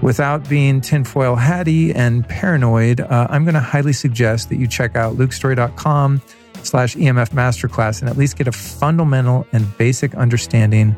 without 0.00 0.48
being 0.48 0.80
tinfoil 0.80 1.36
hatty 1.36 1.94
and 1.94 2.28
paranoid, 2.28 3.00
uh, 3.00 3.28
I'm 3.30 3.44
going 3.44 3.54
to 3.54 3.60
highly 3.60 3.92
suggest 3.92 4.48
that 4.48 4.56
you 4.56 4.66
check 4.66 4.96
out 4.96 5.16
lukestorey.com 5.16 6.20
slash 6.64 6.96
EMF 6.96 7.30
masterclass 7.30 8.00
and 8.00 8.08
at 8.08 8.16
least 8.16 8.36
get 8.36 8.48
a 8.48 8.52
fundamental 8.52 9.46
and 9.52 9.76
basic 9.78 10.14
understanding 10.14 10.96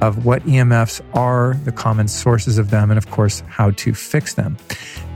of 0.00 0.24
what 0.24 0.42
EMFs 0.42 1.00
are, 1.14 1.54
the 1.64 1.72
common 1.72 2.08
sources 2.08 2.58
of 2.58 2.70
them, 2.70 2.90
and 2.90 2.98
of 2.98 3.10
course, 3.10 3.42
how 3.48 3.70
to 3.72 3.94
fix 3.94 4.34
them. 4.34 4.56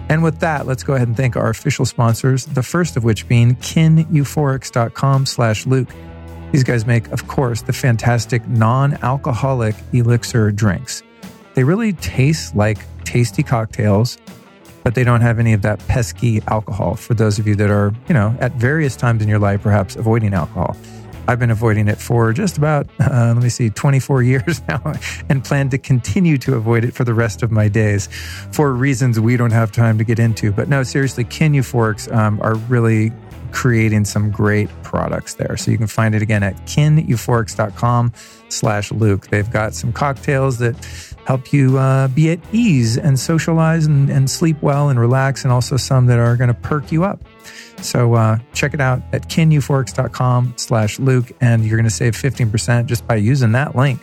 And 0.09 0.22
with 0.22 0.40
that, 0.40 0.66
let's 0.66 0.82
go 0.82 0.94
ahead 0.94 1.09
and 1.09 1.16
thank 1.16 1.36
our 1.36 1.51
official 1.51 1.85
sponsors, 1.85 2.47
the 2.47 2.62
first 2.62 2.97
of 2.97 3.05
which 3.05 3.28
being 3.28 3.56
kineuphorics.com 3.56 5.26
slash 5.26 5.66
Luke. 5.66 5.89
These 6.51 6.64
guys 6.64 6.86
make, 6.86 7.09
of 7.09 7.28
course, 7.28 7.62
the 7.62 7.74
fantastic 7.74 8.47
non-alcoholic 8.48 9.74
elixir 9.93 10.51
drinks. 10.51 11.02
They 11.55 11.64
really 11.64 11.93
taste 11.93 12.56
like 12.56 12.78
tasty 13.05 13.43
cocktails, 13.43 14.16
but 14.82 14.94
they 14.94 15.05
don't 15.05 15.20
have 15.20 15.39
any 15.39 15.52
of 15.52 15.60
that 15.62 15.78
pesky 15.89 16.40
alcohol 16.47 16.94
for 16.94 17.12
those 17.12 17.39
of 17.39 17.47
you 17.47 17.55
that 17.56 17.70
are, 17.70 17.93
you 18.09 18.14
know, 18.14 18.35
at 18.40 18.52
various 18.52 18.97
times 18.97 19.22
in 19.22 19.28
your 19.28 19.39
life, 19.39 19.62
perhaps 19.62 19.97
avoiding 19.97 20.32
alcohol. 20.32 20.74
I've 21.28 21.38
been 21.38 21.50
avoiding 21.50 21.88
it 21.88 21.98
for 21.98 22.32
just 22.32 22.56
about, 22.56 22.88
uh, 23.00 23.32
let 23.34 23.42
me 23.42 23.50
see, 23.50 23.70
24 23.70 24.22
years 24.24 24.62
now, 24.66 24.94
and 25.28 25.44
plan 25.44 25.68
to 25.70 25.78
continue 25.78 26.38
to 26.38 26.56
avoid 26.56 26.84
it 26.84 26.94
for 26.94 27.05
the 27.05 27.14
rest 27.14 27.42
of 27.42 27.52
my 27.52 27.68
days 27.68 28.09
for 28.50 28.72
reasons 28.72 29.20
we 29.20 29.36
don't 29.36 29.52
have 29.52 29.70
time 29.70 29.98
to 29.98 30.05
get 30.05 30.18
into. 30.18 30.50
But 30.50 30.68
no, 30.68 30.82
seriously, 30.82 31.24
Kin 31.24 31.52
Euphorics 31.52 32.12
um, 32.12 32.40
are 32.40 32.55
really 32.55 33.12
creating 33.52 34.05
some 34.05 34.30
great 34.30 34.68
products 34.82 35.34
there. 35.34 35.56
So 35.56 35.70
you 35.70 35.78
can 35.78 35.86
find 35.86 36.14
it 36.14 36.22
again 36.22 36.42
at 36.42 36.55
kineuphorics.com 36.66 38.12
slash 38.48 38.92
Luke. 38.92 39.28
They've 39.28 39.50
got 39.50 39.74
some 39.74 39.92
cocktails 39.92 40.58
that 40.58 40.76
help 41.26 41.52
you 41.52 41.78
uh, 41.78 42.08
be 42.08 42.30
at 42.30 42.40
ease 42.52 42.96
and 42.96 43.18
socialize 43.18 43.86
and, 43.86 44.08
and 44.10 44.30
sleep 44.30 44.60
well 44.62 44.88
and 44.88 44.98
relax, 44.98 45.44
and 45.44 45.52
also 45.52 45.76
some 45.76 46.06
that 46.06 46.18
are 46.18 46.36
going 46.36 46.48
to 46.48 46.54
perk 46.54 46.90
you 46.90 47.04
up. 47.04 47.20
So 47.82 48.14
uh, 48.14 48.38
check 48.52 48.74
it 48.74 48.80
out 48.80 49.02
at 49.12 49.28
kineuphorics.com 49.28 50.54
slash 50.56 50.98
Luke, 50.98 51.30
and 51.40 51.64
you're 51.64 51.76
going 51.76 51.84
to 51.84 51.90
save 51.90 52.14
15% 52.14 52.86
just 52.86 53.06
by 53.06 53.16
using 53.16 53.52
that 53.52 53.76
link. 53.76 54.00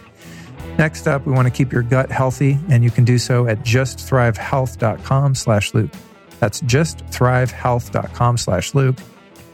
Next 0.78 1.08
up, 1.08 1.26
we 1.26 1.32
want 1.32 1.48
to 1.48 1.54
keep 1.54 1.72
your 1.72 1.84
gut 1.84 2.12
healthy, 2.12 2.60
and 2.70 2.84
you 2.84 2.92
can 2.92 3.06
do 3.06 3.18
so 3.18 3.48
at 3.48 3.60
justthrivehealth.com 3.60 5.36
slash 5.36 5.74
Luke. 5.74 5.92
That's 6.40 6.62
justthrivehealth.com 6.62 8.38
slash 8.38 8.76
Luke. 8.76 8.98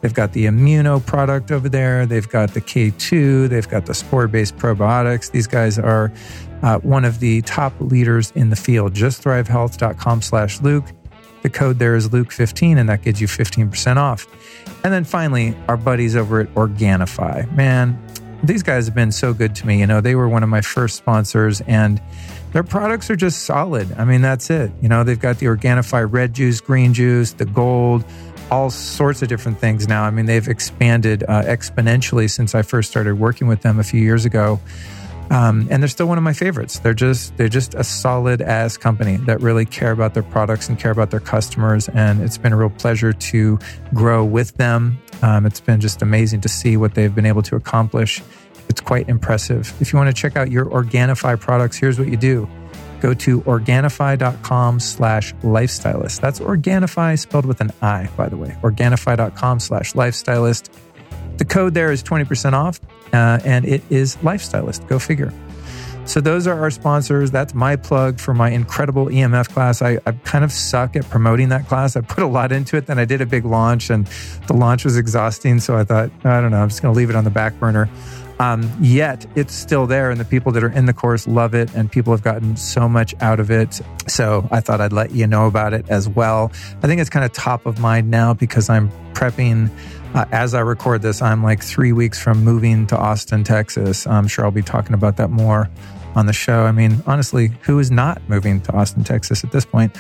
They've 0.02 0.14
got 0.14 0.34
the 0.34 0.46
Immuno 0.46 1.06
product 1.06 1.52
over 1.52 1.70
there. 1.70 2.06
They've 2.06 2.28
got 2.28 2.54
the 2.54 2.62
K2. 2.62 3.50
They've 3.50 3.70
got 3.70 3.86
the 3.86 3.94
spore 3.94 4.28
based 4.28 4.58
probiotics. 4.58 5.32
These 5.32 5.48
guys 5.48 5.78
are 5.78 6.12
uh, 6.64 6.80
one 6.80 7.06
of 7.06 7.20
the 7.20 7.42
top 7.44 7.74
leaders 7.80 8.32
in 8.36 8.50
the 8.50 8.56
field. 8.56 8.94
Just 8.94 9.24
JustThriveHealth.com 9.24 10.22
slash 10.22 10.62
Luke. 10.62 10.86
The 11.44 11.50
code 11.50 11.80
there 11.80 11.96
is 11.96 12.10
Luke15, 12.10 12.78
and 12.78 12.88
that 12.90 13.02
gives 13.02 13.20
you 13.20 13.28
15% 13.28 13.98
off. 13.98 14.28
And 14.84 14.94
then 14.94 15.04
finally, 15.04 15.56
our 15.68 15.78
buddies 15.78 16.16
over 16.16 16.40
at 16.40 16.54
Organifi. 16.54 17.52
Man, 17.56 18.00
these 18.44 18.62
guys 18.64 18.86
have 18.86 18.96
been 18.96 19.12
so 19.12 19.34
good 19.34 19.56
to 19.56 19.68
me. 19.68 19.80
You 19.80 19.88
know, 19.88 20.02
they 20.02 20.16
were 20.16 20.30
one 20.30 20.44
of 20.44 20.50
my 20.50 20.62
first 20.62 20.98
sponsors, 20.98 21.62
and 21.62 22.02
their 22.54 22.64
products 22.64 23.10
are 23.10 23.16
just 23.16 23.44
solid. 23.44 23.92
I 23.98 24.06
mean, 24.06 24.22
that's 24.22 24.50
it. 24.50 24.72
You 24.82 24.90
know, 24.90 25.04
they've 25.04 25.20
got 25.20 25.40
the 25.40 25.48
Organifi 25.48 26.12
red 26.12 26.34
juice, 26.34 26.62
green 26.62 26.94
juice, 26.94 27.34
the 27.34 27.46
gold, 27.46 28.04
all 28.52 28.70
sorts 28.70 29.22
of 29.22 29.30
different 29.30 29.60
things 29.60 29.88
now. 29.88 30.04
I 30.04 30.12
mean, 30.12 30.26
they've 30.26 30.48
expanded 30.48 31.24
uh, 31.24 31.44
exponentially 31.44 32.30
since 32.30 32.54
I 32.54 32.62
first 32.62 32.92
started 32.92 33.18
working 33.18 33.48
with 33.48 33.62
them 33.62 33.80
a 33.80 33.84
few 33.84 34.02
years 34.02 34.26
ago. 34.26 34.60
Um, 35.32 35.70
and 35.72 35.82
they're 35.82 35.88
still 35.88 36.08
one 36.08 36.18
of 36.18 36.26
my 36.26 36.34
favorites. 36.34 36.80
They're 36.80 36.94
just 36.94 37.38
they're 37.38 37.48
just 37.48 37.74
a 37.74 37.86
solid 37.86 38.42
ass 38.42 38.76
company 38.76 39.16
that 39.28 39.40
really 39.40 39.66
care 39.66 39.92
about 39.92 40.14
their 40.14 40.24
products 40.24 40.68
and 40.68 40.78
care 40.78 40.92
about 40.92 41.10
their 41.10 41.22
customers. 41.22 41.88
And 41.88 42.22
it's 42.22 42.38
been 42.38 42.52
a 42.52 42.58
real 42.58 42.70
pleasure 42.70 43.14
to 43.14 43.58
grow 43.94 44.26
with 44.26 44.58
them. 44.58 44.98
Um, 45.22 45.46
it's 45.46 45.62
been 45.62 45.80
just 45.80 46.02
amazing 46.02 46.42
to 46.42 46.50
see 46.50 46.76
what 46.76 46.96
they've 46.96 47.16
been 47.16 47.26
able 47.26 47.44
to 47.44 47.56
accomplish. 47.56 48.22
It's 48.68 48.82
quite 48.82 49.08
impressive. 49.08 49.74
If 49.80 49.94
you 49.94 49.98
want 49.98 50.14
to 50.14 50.22
check 50.22 50.36
out 50.36 50.52
your 50.52 50.66
Organifi 50.66 51.40
products, 51.40 51.78
here's 51.78 51.98
what 51.98 52.10
you 52.10 52.18
do. 52.18 52.50
Go 53.02 53.14
to 53.16 53.42
Organifi.com 53.42 54.80
slash 54.80 55.34
lifestylist. 55.42 56.22
That's 56.22 56.40
Organifi 56.40 57.20
spelled 57.20 57.46
with 57.46 57.60
an 57.60 57.72
I, 57.82 58.08
by 58.16 58.30
the 58.30 58.38
way. 58.38 58.56
Organifi.com 58.62 59.60
slash 59.60 59.94
lifestylist. 59.94 60.70
The 61.38 61.46
code 61.46 61.74
there 61.74 61.92
is 61.92 62.04
20% 62.04 62.54
off, 62.54 62.80
uh, 63.14 63.40
and 63.44 63.66
it 63.66 63.82
is 63.90 64.16
Lifestylist. 64.18 64.88
Go 64.88 65.00
figure. 65.00 65.34
So, 66.06 66.20
those 66.20 66.46
are 66.48 66.60
our 66.60 66.72
sponsors. 66.72 67.32
That's 67.32 67.54
my 67.54 67.76
plug 67.76 68.20
for 68.20 68.34
my 68.34 68.50
incredible 68.50 69.06
EMF 69.06 69.50
class. 69.50 69.82
I, 69.82 70.00
I 70.06 70.12
kind 70.12 70.44
of 70.44 70.52
suck 70.52 70.96
at 70.96 71.08
promoting 71.10 71.50
that 71.50 71.68
class. 71.68 71.96
I 71.96 72.02
put 72.02 72.24
a 72.24 72.28
lot 72.28 72.52
into 72.52 72.76
it. 72.76 72.88
Then 72.88 73.00
I 73.00 73.06
did 73.06 73.22
a 73.22 73.26
big 73.26 73.46
launch, 73.46 73.90
and 73.90 74.08
the 74.48 74.54
launch 74.54 74.84
was 74.84 74.98
exhausting. 74.98 75.60
So, 75.60 75.78
I 75.78 75.84
thought, 75.84 76.12
I 76.24 76.42
don't 76.42 76.52
know, 76.52 76.62
I'm 76.62 76.70
just 76.70 76.82
going 76.82 76.94
to 76.94 76.98
leave 76.98 77.10
it 77.10 77.16
on 77.16 77.24
the 77.24 77.30
back 77.30 77.60
burner. 77.60 77.88
Um, 78.40 78.72
yet 78.82 79.26
it's 79.36 79.54
still 79.54 79.86
there, 79.86 80.10
and 80.10 80.20
the 80.20 80.26
people 80.26 80.52
that 80.54 80.64
are 80.64 80.72
in 80.72 80.86
the 80.86 80.94
course 80.94 81.28
love 81.28 81.54
it, 81.54 81.74
and 81.76 81.92
people 81.92 82.12
have 82.14 82.24
gotten 82.24 82.56
so 82.56 82.90
much 82.90 83.14
out 83.22 83.40
of 83.40 83.52
it. 83.52 83.82
So 84.08 84.48
I 84.52 84.62
thought 84.62 84.82
I'd 84.82 84.94
let 84.94 85.12
you 85.12 85.28
know 85.28 85.46
about 85.46 85.74
it 85.74 85.86
as 85.90 86.10
well. 86.10 86.52
I 86.82 86.88
think 86.88 87.02
it's 87.02 87.10
kind 87.10 87.24
of 87.24 87.32
top 87.34 87.66
of 87.66 87.80
mind 87.80 88.10
now 88.10 88.34
because 88.34 88.70
I'm 88.70 88.90
prepping 89.14 89.70
uh, 90.14 90.26
as 90.32 90.54
I 90.54 90.60
record 90.60 91.02
this, 91.02 91.22
I'm 91.22 91.42
like 91.42 91.64
three 91.64 91.94
weeks 91.94 92.22
from 92.22 92.44
moving 92.44 92.86
to 92.88 92.98
Austin, 92.98 93.44
Texas. 93.44 94.06
I'm 94.06 94.28
sure 94.28 94.44
I'll 94.44 94.52
be 94.52 94.62
talking 94.62 94.94
about 94.94 95.18
that 95.18 95.30
more 95.30 95.70
on 96.16 96.26
the 96.26 96.34
show. 96.34 96.64
I 96.64 96.74
mean, 96.74 97.02
honestly, 97.08 97.52
who 97.62 97.80
is 97.80 97.92
not 97.92 98.22
moving 98.28 98.60
to 98.62 98.74
Austin, 98.74 99.06
Texas 99.06 99.46
at 99.46 99.52
this 99.52 99.66
point? 99.66 99.96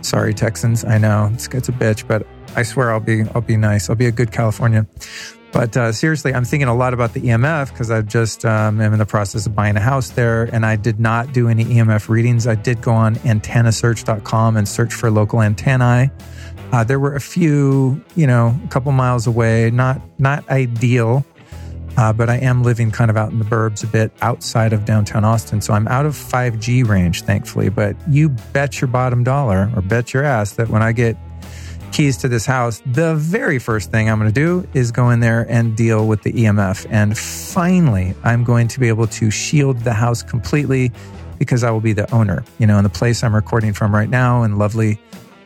Sorry, 0.00 0.32
Texans. 0.32 0.84
I 0.84 0.96
know 0.96 1.30
it's, 1.34 1.46
it's 1.48 1.68
a 1.68 1.72
bitch, 1.72 2.08
but 2.08 2.26
I 2.56 2.62
swear 2.62 2.90
I'll 2.90 3.00
be 3.00 3.24
I'll 3.34 3.42
be 3.42 3.56
nice. 3.56 3.90
I'll 3.90 3.96
be 3.96 4.06
a 4.06 4.12
good 4.12 4.32
Californian. 4.32 4.88
But 5.52 5.76
uh, 5.76 5.92
seriously, 5.92 6.32
I'm 6.32 6.44
thinking 6.44 6.68
a 6.68 6.74
lot 6.74 6.94
about 6.94 7.12
the 7.12 7.20
EMF 7.20 7.70
because 7.70 7.90
I 7.90 8.02
just 8.02 8.44
um, 8.44 8.80
am 8.80 8.92
in 8.92 8.98
the 8.98 9.06
process 9.06 9.46
of 9.46 9.54
buying 9.54 9.76
a 9.76 9.80
house 9.80 10.10
there, 10.10 10.44
and 10.44 10.64
I 10.64 10.76
did 10.76 11.00
not 11.00 11.32
do 11.32 11.48
any 11.48 11.64
EMF 11.64 12.08
readings. 12.08 12.46
I 12.46 12.54
did 12.54 12.80
go 12.80 12.92
on 12.92 13.16
antennasearch.com 13.16 14.56
and 14.56 14.68
search 14.68 14.94
for 14.94 15.10
local 15.10 15.42
antennae. 15.42 16.10
Uh, 16.72 16.84
there 16.84 17.00
were 17.00 17.16
a 17.16 17.20
few, 17.20 18.02
you 18.14 18.26
know, 18.26 18.58
a 18.64 18.68
couple 18.68 18.92
miles 18.92 19.26
away. 19.26 19.70
Not 19.72 20.00
not 20.20 20.48
ideal, 20.48 21.24
uh, 21.96 22.12
but 22.12 22.30
I 22.30 22.36
am 22.36 22.62
living 22.62 22.92
kind 22.92 23.10
of 23.10 23.16
out 23.16 23.32
in 23.32 23.40
the 23.40 23.44
burbs 23.44 23.82
a 23.82 23.88
bit 23.88 24.12
outside 24.22 24.72
of 24.72 24.84
downtown 24.84 25.24
Austin, 25.24 25.60
so 25.60 25.74
I'm 25.74 25.88
out 25.88 26.06
of 26.06 26.14
5G 26.14 26.86
range, 26.86 27.22
thankfully. 27.22 27.70
But 27.70 27.96
you 28.08 28.28
bet 28.52 28.80
your 28.80 28.88
bottom 28.88 29.24
dollar, 29.24 29.70
or 29.74 29.82
bet 29.82 30.14
your 30.14 30.22
ass, 30.22 30.52
that 30.52 30.68
when 30.68 30.82
I 30.82 30.92
get 30.92 31.16
keys 31.92 32.16
to 32.18 32.28
this 32.28 32.46
house, 32.46 32.82
the 32.86 33.14
very 33.16 33.58
first 33.58 33.90
thing 33.90 34.10
I'm 34.10 34.18
going 34.18 34.32
to 34.32 34.34
do 34.34 34.68
is 34.74 34.92
go 34.92 35.10
in 35.10 35.20
there 35.20 35.46
and 35.48 35.76
deal 35.76 36.06
with 36.06 36.22
the 36.22 36.32
EMF. 36.32 36.86
And 36.90 37.16
finally, 37.16 38.14
I'm 38.24 38.44
going 38.44 38.68
to 38.68 38.80
be 38.80 38.88
able 38.88 39.06
to 39.08 39.30
shield 39.30 39.78
the 39.80 39.92
house 39.92 40.22
completely 40.22 40.92
because 41.38 41.64
I 41.64 41.70
will 41.70 41.80
be 41.80 41.92
the 41.92 42.10
owner. 42.12 42.44
You 42.58 42.66
know, 42.66 42.78
in 42.78 42.84
the 42.84 42.90
place 42.90 43.22
I'm 43.24 43.34
recording 43.34 43.72
from 43.72 43.94
right 43.94 44.08
now 44.08 44.42
in 44.42 44.58
lovely 44.58 45.00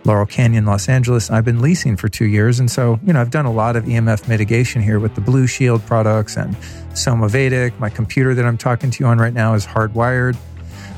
Laurel 0.04 0.26
Canyon, 0.26 0.66
Los 0.66 0.88
Angeles. 0.88 1.30
I've 1.30 1.44
been 1.44 1.62
leasing 1.62 1.96
for 1.96 2.08
two 2.08 2.26
years. 2.26 2.60
And 2.60 2.70
so, 2.70 3.00
you 3.04 3.12
know, 3.12 3.20
I've 3.20 3.30
done 3.30 3.46
a 3.46 3.52
lot 3.52 3.74
of 3.74 3.84
EMF 3.84 4.28
mitigation 4.28 4.82
here 4.82 5.00
with 5.00 5.14
the 5.14 5.20
Blue 5.20 5.46
Shield 5.46 5.84
products 5.86 6.36
and 6.36 6.54
Somavedic. 6.92 7.78
My 7.78 7.88
computer 7.88 8.34
that 8.34 8.44
I'm 8.44 8.58
talking 8.58 8.90
to 8.90 9.02
you 9.02 9.08
on 9.08 9.18
right 9.18 9.32
now 9.32 9.54
is 9.54 9.66
hardwired 9.66 10.36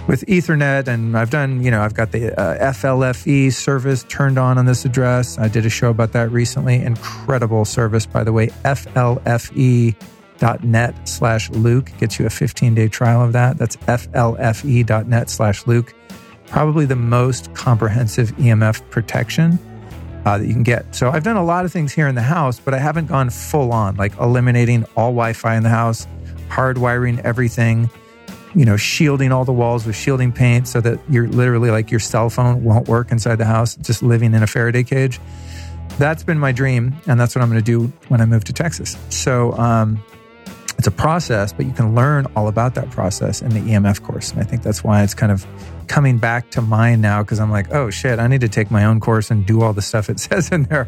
with 0.07 0.25
Ethernet. 0.27 0.89
And 0.89 1.17
I've 1.17 1.31
done, 1.31 1.63
you 1.63 1.71
know, 1.71 1.83
I've 1.83 1.95
got 1.95 2.13
the 2.13 2.39
uh, 2.39 2.73
FLFE 2.73 3.53
service 3.53 4.05
turned 4.09 4.39
on 4.39 4.59
on 4.59 4.67
this 4.67 4.85
address. 4.85 5.39
I 5.39 5.49
did 5.49 5.67
a 5.67 5.71
show 5.71 5.91
about 5.91 6.13
that 6.13 6.31
recently. 6.31 6.77
Incredible 6.77 7.65
service, 7.65 8.07
by 8.07 8.25
the 8.25 8.33
way. 8.33 8.49
FLFE.net 8.65 9.95
slash 11.09 11.51
Luke 11.51 11.91
gets 11.99 12.19
you 12.19 12.27
a 12.27 12.31
15 12.31 12.75
day 12.75 12.89
trial 12.89 13.23
of 13.23 13.33
that. 13.33 13.59
That's 13.59 13.77
FLFE.net 13.77 15.31
slash 15.31 15.67
Luke 15.67 15.95
probably 16.47 16.87
the 16.87 16.97
most 16.97 17.53
comprehensive 17.55 18.31
EMF 18.37 18.89
protection 18.91 19.59
uh, 20.25 20.39
that 20.39 20.47
you 20.47 20.53
can 20.53 20.63
get. 20.63 20.95
So 20.95 21.11
I've 21.11 21.25
done 21.25 21.37
a 21.37 21.45
lot 21.45 21.65
of 21.65 21.73
things 21.73 21.93
here 21.93 22.09
in 22.09 22.15
the 22.15 22.23
house, 22.23 22.59
but 22.59 22.75
I 22.75 22.79
haven't 22.79 23.07
gone 23.07 23.31
full 23.31 23.73
on, 23.73 23.97
like 23.97 24.17
eliminating 24.19 24.85
all 24.97 25.11
Wi 25.11 25.33
Fi 25.33 25.57
in 25.57 25.63
the 25.63 25.69
house, 25.69 26.07
hardwiring 26.49 27.21
everything, 27.21 27.91
you 28.57 28.65
know, 28.65 28.77
shielding 28.77 29.31
all 29.31 29.45
the 29.45 29.53
walls 29.53 29.87
with 29.87 29.95
shielding 29.95 30.33
paint 30.33 30.67
so 30.67 30.81
that 30.81 30.99
you're 31.11 31.29
literally 31.29 31.71
like 31.71 31.91
your 31.91 32.01
cell 32.01 32.31
phone 32.31 32.65
won't 32.65 32.89
work 32.89 33.13
inside 33.13 33.37
the 33.37 33.45
house, 33.45 33.77
just 33.77 34.03
living 34.03 34.35
in 34.35 34.43
a 34.43 34.47
Faraday 34.47 34.83
cage. 34.83 35.21
That's 35.99 36.25
been 36.25 36.39
my 36.39 36.53
dream, 36.53 36.95
and 37.07 37.21
that's 37.21 37.35
what 37.35 37.43
I'm 37.43 37.51
going 37.51 37.63
to 37.63 37.65
do 37.65 37.93
when 38.09 38.21
I 38.21 38.27
move 38.27 38.45
to 38.45 38.53
Texas. 38.53 38.97
So, 39.11 39.53
um, 39.53 40.03
it's 40.79 40.87
a 40.87 40.91
process, 40.91 41.53
but 41.53 41.65
you 41.65 41.73
can 41.73 41.95
learn 41.95 42.27
all 42.37 42.49
about 42.49 42.75
that 42.75 42.91
process 42.91 43.41
in 43.41 43.49
the 43.51 43.61
EMF 43.61 44.03
course. 44.03 44.31
And 44.31 44.41
I 44.41 44.45
think 44.45 44.63
that's 44.63 44.85
why 44.85 45.03
it's 45.03 45.15
kind 45.15 45.33
of 45.33 45.47
coming 45.87 46.19
back 46.19 46.51
to 46.51 46.61
mind 46.61 47.01
now 47.01 47.23
because 47.23 47.41
I'm 47.41 47.51
like, 47.51 47.73
oh 47.73 47.89
shit, 47.89 48.19
I 48.19 48.27
need 48.27 48.43
to 48.43 48.49
take 48.49 48.71
my 48.71 48.85
own 48.85 49.01
course 49.01 49.31
and 49.31 49.47
do 49.47 49.63
all 49.63 49.73
the 49.73 49.81
stuff 49.81 50.11
it 50.11 50.21
says 50.21 50.53
in 50.53 50.65
there 50.65 50.87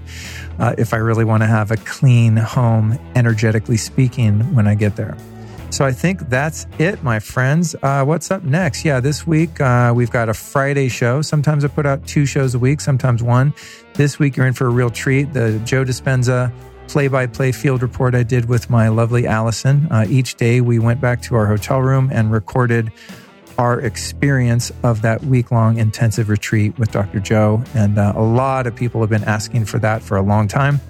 uh, 0.59 0.75
if 0.77 0.93
I 0.93 0.99
really 0.99 1.25
want 1.25 1.43
to 1.43 1.47
have 1.47 1.71
a 1.71 1.77
clean 1.77 2.37
home, 2.37 2.99
energetically 3.15 3.79
speaking, 3.79 4.55
when 4.55 4.67
I 4.67 4.75
get 4.75 4.97
there. 4.97 5.17
So 5.71 5.85
I 5.85 5.93
think 5.93 6.29
that's 6.31 6.67
it, 6.79 7.03
my 7.03 7.21
friends. 7.21 7.77
Uh, 7.83 8.05
what's 8.05 8.31
up 8.31 8.43
next? 8.43 8.85
Yeah, 8.85 9.01
this 9.01 9.27
week 9.27 9.61
uh, 9.61 9.93
we've 9.95 10.11
got 10.11 10.29
a 10.29 10.35
Friday 10.35 10.89
show. 10.89 11.21
Sometimes 11.21 11.65
I 11.65 11.69
put 11.69 11.85
out 11.85 12.07
two 12.07 12.25
shows 12.25 12.55
a 12.55 12.59
week, 12.59 12.81
sometimes 12.81 13.23
one. 13.23 13.53
This 13.95 14.19
week 14.19 14.37
you're 14.37 14.47
in 14.47 14.55
for 14.55 14.67
a 14.67 14.71
real 14.71 14.91
treat. 14.91 15.33
The 15.35 15.61
Joe 15.65 15.85
Dispenza 15.85 16.51
play 16.89 17.07
by 17.07 17.27
play 17.27 17.53
field 17.53 17.83
report 17.83 18.15
I 18.15 18.23
did 18.23 18.49
with 18.49 18.71
my 18.71 18.89
lovely 18.89 19.25
Alyson. 19.25 19.89
Uh, 19.91 20.07
each 20.09 20.37
day 20.37 20.63
we 20.63 20.79
went 20.79 21.03
back 21.03 21.21
to 21.23 21.35
our 21.35 21.47
hotel 21.47 21.81
room 21.81 22.09
and 22.13 22.33
recorded 22.33 22.91
our 23.59 23.81
experience 23.81 24.73
of 24.85 25.03
that 25.03 25.23
week 25.25 25.51
long 25.51 25.79
intensive 25.79 26.31
retreat 26.31 26.79
with 26.79 26.93
Dr. 26.93 27.21
Joe. 27.21 27.63
And 27.75 27.99
uh, 27.99 28.15
a 28.17 28.23
lot 28.23 28.67
of 28.67 28.75
people 28.75 29.01
have 29.03 29.11
been 29.11 29.25
asking 29.25 29.67
for 29.67 29.79
that 29.81 30.03
for 30.03 30.17
a 30.17 30.23
long 30.23 30.49
time. 30.49 30.81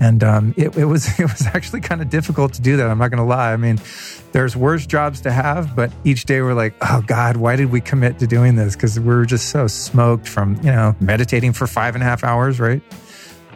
And 0.00 0.22
um, 0.22 0.54
it, 0.56 0.76
it, 0.76 0.84
was 0.84 1.06
it 1.20 1.24
was 1.24 1.46
actually 1.46 1.80
kind 1.80 2.00
of 2.00 2.10
difficult 2.10 2.54
to 2.54 2.62
do 2.62 2.76
that. 2.76 2.88
I'm 2.88 2.98
not 2.98 3.10
going 3.10 3.22
to 3.22 3.28
lie. 3.28 3.52
I 3.52 3.56
mean, 3.56 3.80
there's 4.32 4.56
worse 4.56 4.86
jobs 4.86 5.20
to 5.22 5.32
have, 5.32 5.74
but 5.74 5.92
each 6.04 6.24
day 6.24 6.40
we're 6.40 6.54
like, 6.54 6.74
oh 6.82 7.02
God, 7.06 7.36
why 7.36 7.56
did 7.56 7.70
we 7.70 7.80
commit 7.80 8.18
to 8.20 8.26
doing 8.26 8.56
this? 8.56 8.74
Because 8.74 8.98
we 8.98 9.12
are 9.14 9.24
just 9.24 9.48
so 9.50 9.66
smoked 9.66 10.28
from 10.28 10.56
you 10.56 10.70
know 10.70 10.94
meditating 11.00 11.52
for 11.52 11.66
five 11.66 11.94
and 11.94 12.02
a 12.02 12.06
half 12.06 12.24
hours, 12.24 12.60
right? 12.60 12.82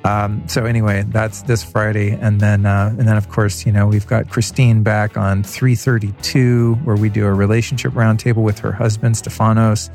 Um, 0.04 0.42
so 0.48 0.64
anyway, 0.64 1.04
that's 1.08 1.42
this 1.42 1.62
Friday, 1.62 2.10
and 2.10 2.40
then 2.40 2.66
uh, 2.66 2.94
and 2.98 3.06
then 3.06 3.16
of 3.16 3.28
course 3.28 3.64
you 3.64 3.72
know 3.72 3.86
we've 3.86 4.06
got 4.06 4.28
Christine 4.28 4.82
back 4.82 5.16
on 5.16 5.42
three 5.42 5.74
thirty 5.74 6.12
two 6.22 6.74
where 6.84 6.96
we 6.96 7.08
do 7.08 7.24
a 7.26 7.32
relationship 7.32 7.92
roundtable 7.92 8.42
with 8.42 8.58
her 8.60 8.72
husband 8.72 9.14
Stefanos, 9.14 9.90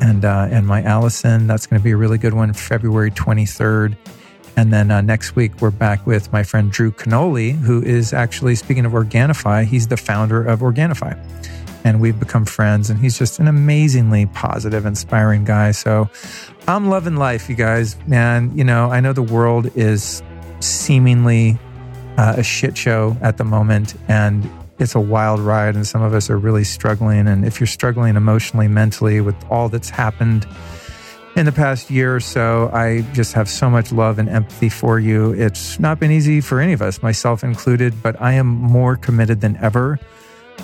and 0.00 0.24
uh, 0.24 0.48
and 0.50 0.66
my 0.66 0.82
Alyson. 0.82 1.48
That's 1.48 1.66
going 1.66 1.80
to 1.80 1.84
be 1.84 1.90
a 1.90 1.96
really 1.96 2.18
good 2.18 2.34
one. 2.34 2.52
February 2.52 3.10
twenty 3.10 3.46
third. 3.46 3.96
And 4.56 4.72
then 4.72 4.90
uh, 4.90 5.00
next 5.00 5.36
week, 5.36 5.60
we're 5.60 5.70
back 5.70 6.06
with 6.06 6.32
my 6.32 6.42
friend 6.42 6.70
Drew 6.70 6.92
Canole, 6.92 7.52
who 7.52 7.82
is 7.82 8.12
actually, 8.12 8.54
speaking 8.54 8.84
of 8.84 8.92
Organifi, 8.92 9.64
he's 9.64 9.88
the 9.88 9.96
founder 9.96 10.44
of 10.44 10.60
Organifi 10.60 11.18
and 11.84 12.00
we've 12.00 12.18
become 12.18 12.44
friends. 12.44 12.90
And 12.90 12.98
he's 12.98 13.18
just 13.18 13.38
an 13.38 13.48
amazingly 13.48 14.26
positive, 14.26 14.86
inspiring 14.86 15.44
guy. 15.44 15.70
So 15.70 16.08
I'm 16.68 16.88
loving 16.88 17.16
life, 17.16 17.48
you 17.48 17.56
guys. 17.56 17.96
Man, 18.06 18.56
you 18.56 18.64
know, 18.64 18.90
I 18.90 19.00
know 19.00 19.12
the 19.12 19.22
world 19.22 19.70
is 19.76 20.22
seemingly 20.60 21.58
uh, 22.16 22.34
a 22.36 22.42
shit 22.42 22.76
show 22.76 23.16
at 23.22 23.38
the 23.38 23.44
moment, 23.44 23.94
and 24.08 24.48
it's 24.78 24.94
a 24.94 25.00
wild 25.00 25.40
ride, 25.40 25.74
and 25.74 25.86
some 25.86 26.02
of 26.02 26.14
us 26.14 26.30
are 26.30 26.38
really 26.38 26.64
struggling. 26.64 27.26
And 27.26 27.44
if 27.44 27.60
you're 27.60 27.66
struggling 27.66 28.16
emotionally, 28.16 28.68
mentally 28.68 29.20
with 29.20 29.36
all 29.50 29.68
that's 29.68 29.90
happened, 29.90 30.46
in 31.40 31.46
the 31.46 31.52
past 31.52 31.90
year 31.90 32.14
or 32.14 32.20
so, 32.20 32.70
I 32.70 33.00
just 33.14 33.32
have 33.32 33.48
so 33.48 33.70
much 33.70 33.92
love 33.92 34.18
and 34.18 34.28
empathy 34.28 34.68
for 34.68 35.00
you. 35.00 35.32
It's 35.32 35.80
not 35.80 35.98
been 35.98 36.10
easy 36.10 36.42
for 36.42 36.60
any 36.60 36.74
of 36.74 36.82
us, 36.82 37.02
myself 37.02 37.42
included, 37.42 38.02
but 38.02 38.20
I 38.20 38.34
am 38.34 38.46
more 38.46 38.94
committed 38.94 39.40
than 39.40 39.56
ever 39.56 39.98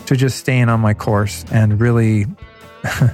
to 0.05 0.15
just 0.15 0.37
staying 0.37 0.69
on 0.69 0.81
my 0.81 0.93
course 0.93 1.47
and 1.51 1.81
really 1.81 2.27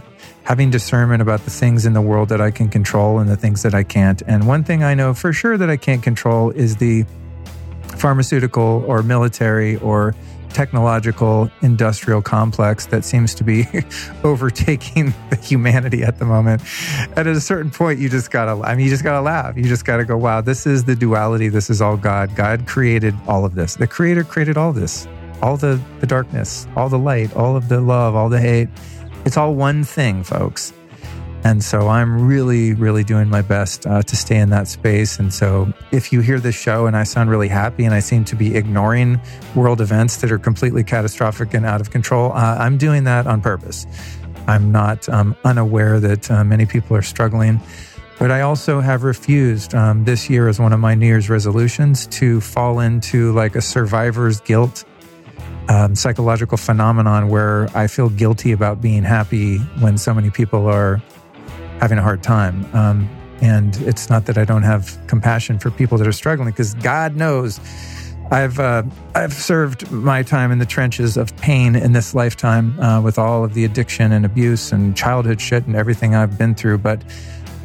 having 0.43 0.71
discernment 0.71 1.23
about 1.23 1.45
the 1.45 1.51
things 1.51 1.87
in 1.87 1.93
the 1.93 2.01
world 2.01 2.31
that 2.31 2.41
I 2.41 2.51
can 2.51 2.69
control 2.69 3.21
and 3.21 3.31
the 3.31 3.37
things 3.37 3.63
that 3.63 3.75
I 3.75 3.85
can't. 3.85 4.21
And 4.27 4.49
one 4.49 4.65
thing 4.65 4.83
I 4.83 4.95
know 4.95 5.15
for 5.15 5.33
sure 5.33 5.57
that 5.57 5.71
I 5.71 5.77
can't 5.77 6.03
control 6.03 6.51
is 6.51 6.79
the 6.79 7.07
pharmaceutical 7.97 8.85
or 8.89 9.05
military 9.05 9.77
or 9.77 10.17
technological 10.53 11.51
industrial 11.62 12.23
complex 12.23 12.87
that 12.87 13.05
seems 13.05 13.35
to 13.35 13.45
be 13.45 13.66
overtaking 14.24 15.15
the 15.31 15.37
humanity 15.37 16.03
at 16.03 16.19
the 16.19 16.24
moment. 16.24 16.62
And 17.16 17.19
at 17.19 17.27
a 17.27 17.41
certain 17.41 17.70
point, 17.70 17.99
you 17.99 18.09
just 18.09 18.31
gotta, 18.31 18.61
I 18.62 18.74
mean, 18.74 18.85
you 18.85 18.91
just 18.91 19.05
gotta 19.05 19.23
laugh. 19.23 19.57
You 19.57 19.65
just 19.65 19.85
gotta 19.85 20.05
go, 20.05 20.16
wow, 20.16 20.41
this 20.41 20.66
is 20.66 20.85
the 20.85 20.95
duality. 20.95 21.49
This 21.49 21.70
is 21.70 21.81
all 21.81 21.97
God. 21.97 22.35
God 22.37 22.66
created 22.66 23.15
all 23.27 23.45
of 23.45 23.55
this. 23.55 23.77
The 23.77 23.87
creator 23.87 24.24
created 24.24 24.57
all 24.57 24.73
this 24.73 25.07
all 25.43 25.57
the, 25.57 25.81
the 26.01 26.07
darkness, 26.07 26.66
all 26.77 26.89
the 26.89 26.99
light, 26.99 27.35
all 27.35 27.57
of 27.57 27.69
the 27.69 27.81
love, 27.81 28.15
all 28.15 28.29
the 28.29 28.41
hate. 28.41 28.69
It's 29.24 29.37
all 29.37 29.55
one 29.55 29.85
thing, 29.85 30.23
folks. 30.23 30.73
And 31.44 31.62
so 31.62 31.89
I'm 31.89 32.27
really, 32.27 32.73
really 32.74 33.02
doing 33.02 33.28
my 33.28 33.43
best 33.43 33.86
uh, 33.86 34.02
to 34.02 34.16
stay 34.16 34.39
in 34.39 34.51
that 34.51 34.69
space. 34.69 35.19
And 35.19 35.35
so 35.35 35.73
if 35.90 36.12
you 36.12 36.20
hear 36.20 36.39
this 36.39 36.55
show 36.55 36.86
and 36.86 36.97
I 36.97 37.02
sound 37.02 37.31
really 37.31 37.48
happy 37.48 37.85
and 37.85 37.94
I 37.94 38.01
seem 38.01 38.24
to 38.27 38.36
be 38.36 38.55
ignoring 38.55 39.20
world 39.55 39.81
events 39.81 40.19
that 40.19 40.31
are 40.31 40.39
completely 40.39 40.85
catastrophic 40.85 41.52
and 41.52 41.66
out 41.66 41.81
of 41.81 41.90
control, 41.90 42.32
uh, 42.32 42.56
I'm 42.59 42.78
doing 42.78 43.05
that 43.05 43.27
on 43.27 43.40
purpose. 43.40 43.86
I'm 44.47 44.70
not 44.70 45.09
um, 45.09 45.36
unaware 45.44 45.98
that 46.01 46.31
uh, 46.31 46.44
many 46.44 46.66
people 46.66 46.97
are 46.97 47.02
struggling. 47.02 47.60
But 48.19 48.31
I 48.31 48.43
also 48.43 48.81
have 48.81 49.02
refused 49.02 49.74
um, 49.74 50.05
this 50.05 50.31
year 50.31 50.48
as 50.48 50.60
one 50.60 50.73
of 50.73 50.78
my 50.78 50.94
New 50.94 51.06
Year's 51.06 51.28
resolutions 51.28 52.06
to 52.09 52.40
fall 52.40 52.78
into 52.78 53.32
like 53.32 53.56
a 53.56 53.60
survivor's 53.60 54.40
guilt 54.40 54.85
um, 55.69 55.94
psychological 55.94 56.59
phenomenon 56.59 57.28
where 57.28 57.69
I 57.77 57.86
feel 57.86 58.09
guilty 58.09 58.52
about 58.52 58.81
being 58.81 59.02
happy 59.02 59.59
when 59.81 59.97
so 59.98 60.12
many 60.12 60.31
people 60.31 60.66
are 60.66 61.01
having 61.83 61.99
a 61.99 62.03
hard 62.03 62.23
time. 62.23 62.65
Um, 62.75 63.11
and 63.41 63.77
it's 63.83 64.09
not 64.09 64.27
that 64.27 64.39
I 64.39 64.45
don't 64.45 64.63
have 64.63 64.97
compassion 65.09 65.59
for 65.59 65.73
people 65.73 65.99
that 65.99 66.07
are 66.07 66.13
struggling, 66.13 66.51
because 66.51 66.75
God 66.75 67.17
knows 67.17 67.59
I've 68.31 68.61
uh, 68.61 68.85
I've 69.17 69.33
served 69.33 69.91
my 69.91 70.23
time 70.23 70.53
in 70.53 70.61
the 70.61 70.65
trenches 70.65 71.17
of 71.17 71.37
pain 71.39 71.75
in 71.75 71.93
this 71.93 72.15
lifetime 72.15 72.79
uh, 72.79 73.03
with 73.03 73.19
all 73.19 73.45
of 73.45 73.55
the 73.55 73.65
addiction 73.65 74.13
and 74.13 74.25
abuse 74.25 74.71
and 74.71 74.97
childhood 74.97 75.41
shit 75.41 75.67
and 75.67 75.75
everything 75.75 76.15
I've 76.15 76.39
been 76.39 76.55
through. 76.55 76.79
But 76.79 77.03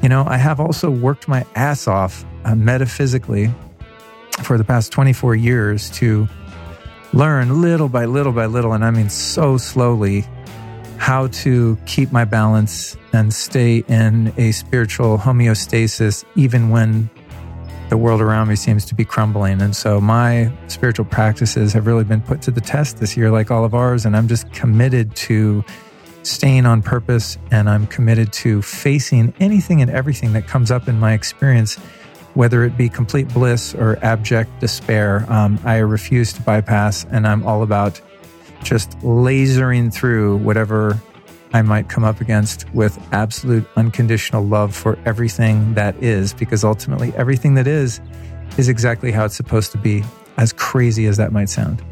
you 0.01 0.09
know, 0.09 0.25
I 0.27 0.37
have 0.37 0.59
also 0.59 0.89
worked 0.89 1.27
my 1.27 1.45
ass 1.55 1.87
off 1.87 2.25
uh, 2.43 2.55
metaphysically 2.55 3.53
for 4.41 4.57
the 4.57 4.63
past 4.63 4.91
24 4.91 5.35
years 5.35 5.91
to 5.91 6.27
learn 7.13 7.61
little 7.61 7.87
by 7.87 8.05
little 8.05 8.33
by 8.33 8.47
little, 8.47 8.73
and 8.73 8.83
I 8.83 8.89
mean 8.89 9.09
so 9.09 9.57
slowly, 9.57 10.25
how 10.97 11.27
to 11.27 11.77
keep 11.85 12.11
my 12.11 12.25
balance 12.25 12.97
and 13.17 13.33
stay 13.33 13.83
in 13.87 14.31
a 14.37 14.51
spiritual 14.51 15.17
homeostasis, 15.17 16.23
even 16.35 16.69
when 16.69 17.09
the 17.89 17.97
world 17.97 18.21
around 18.21 18.47
me 18.47 18.55
seems 18.55 18.85
to 18.85 18.95
be 18.95 19.03
crumbling. 19.03 19.61
And 19.61 19.75
so 19.75 19.99
my 19.99 20.51
spiritual 20.67 21.05
practices 21.05 21.73
have 21.73 21.87
really 21.87 22.03
been 22.03 22.21
put 22.21 22.41
to 22.43 22.51
the 22.51 22.61
test 22.61 22.97
this 22.97 23.17
year, 23.17 23.31
like 23.31 23.49
all 23.49 23.65
of 23.65 23.73
ours. 23.73 24.05
And 24.05 24.15
I'm 24.15 24.27
just 24.27 24.51
committed 24.53 25.15
to 25.15 25.63
staying 26.23 26.65
on 26.65 26.81
purpose 26.81 27.37
and 27.51 27.69
I'm 27.69 27.87
committed 27.87 28.33
to 28.33 28.61
facing 28.61 29.33
anything 29.39 29.81
and 29.81 29.89
everything 29.89 30.33
that 30.33 30.47
comes 30.47 30.69
up 30.69 30.87
in 30.87 30.99
my 30.99 31.13
experience 31.13 31.77
whether 32.33 32.63
it 32.63 32.77
be 32.77 32.87
complete 32.87 33.27
bliss 33.29 33.73
or 33.73 33.97
abject 34.03 34.59
despair. 34.59 35.25
Um, 35.27 35.59
I 35.65 35.77
refuse 35.77 36.33
to 36.33 36.41
bypass, 36.43 37.03
and 37.09 37.25
I'm 37.25 37.43
all 37.47 37.63
about 37.63 37.99
just 38.63 38.91
lasering 38.99 39.91
through 39.91 40.37
whatever 40.37 41.01
I 41.53 41.61
might 41.61 41.89
come 41.89 42.03
up 42.03 42.19
against 42.21 42.69
with 42.73 42.99
absolute 43.13 43.67
unconditional 43.75 44.43
love 44.43 44.75
for 44.75 44.97
everything 45.05 45.73
that 45.75 45.95
is, 46.03 46.33
because 46.33 46.63
ultimately 46.63 47.13
everything 47.15 47.53
that 47.55 47.67
is 47.67 48.01
is 48.57 48.67
exactly 48.69 49.11
how 49.11 49.25
it's 49.25 49.35
supposed 49.35 49.71
to 49.71 49.77
be, 49.77 50.03
as 50.37 50.51
crazy 50.53 51.05
as 51.05 51.17
that 51.17 51.31
might 51.31 51.49
sound. 51.49 51.83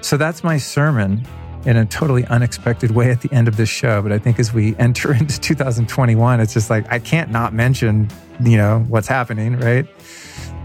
So 0.00 0.16
that's 0.16 0.42
my 0.42 0.58
sermon 0.58 1.26
in 1.64 1.76
a 1.76 1.84
totally 1.84 2.24
unexpected 2.26 2.92
way 2.92 3.10
at 3.10 3.20
the 3.20 3.32
end 3.32 3.48
of 3.48 3.56
this 3.56 3.68
show. 3.68 4.00
But 4.00 4.12
I 4.12 4.18
think 4.18 4.38
as 4.38 4.52
we 4.52 4.76
enter 4.78 5.12
into 5.12 5.38
2021, 5.40 6.40
it's 6.40 6.54
just 6.54 6.70
like 6.70 6.90
I 6.90 6.98
can't 6.98 7.30
not 7.30 7.52
mention, 7.52 8.08
you 8.42 8.56
know, 8.56 8.84
what's 8.88 9.08
happening, 9.08 9.58
right? 9.58 9.86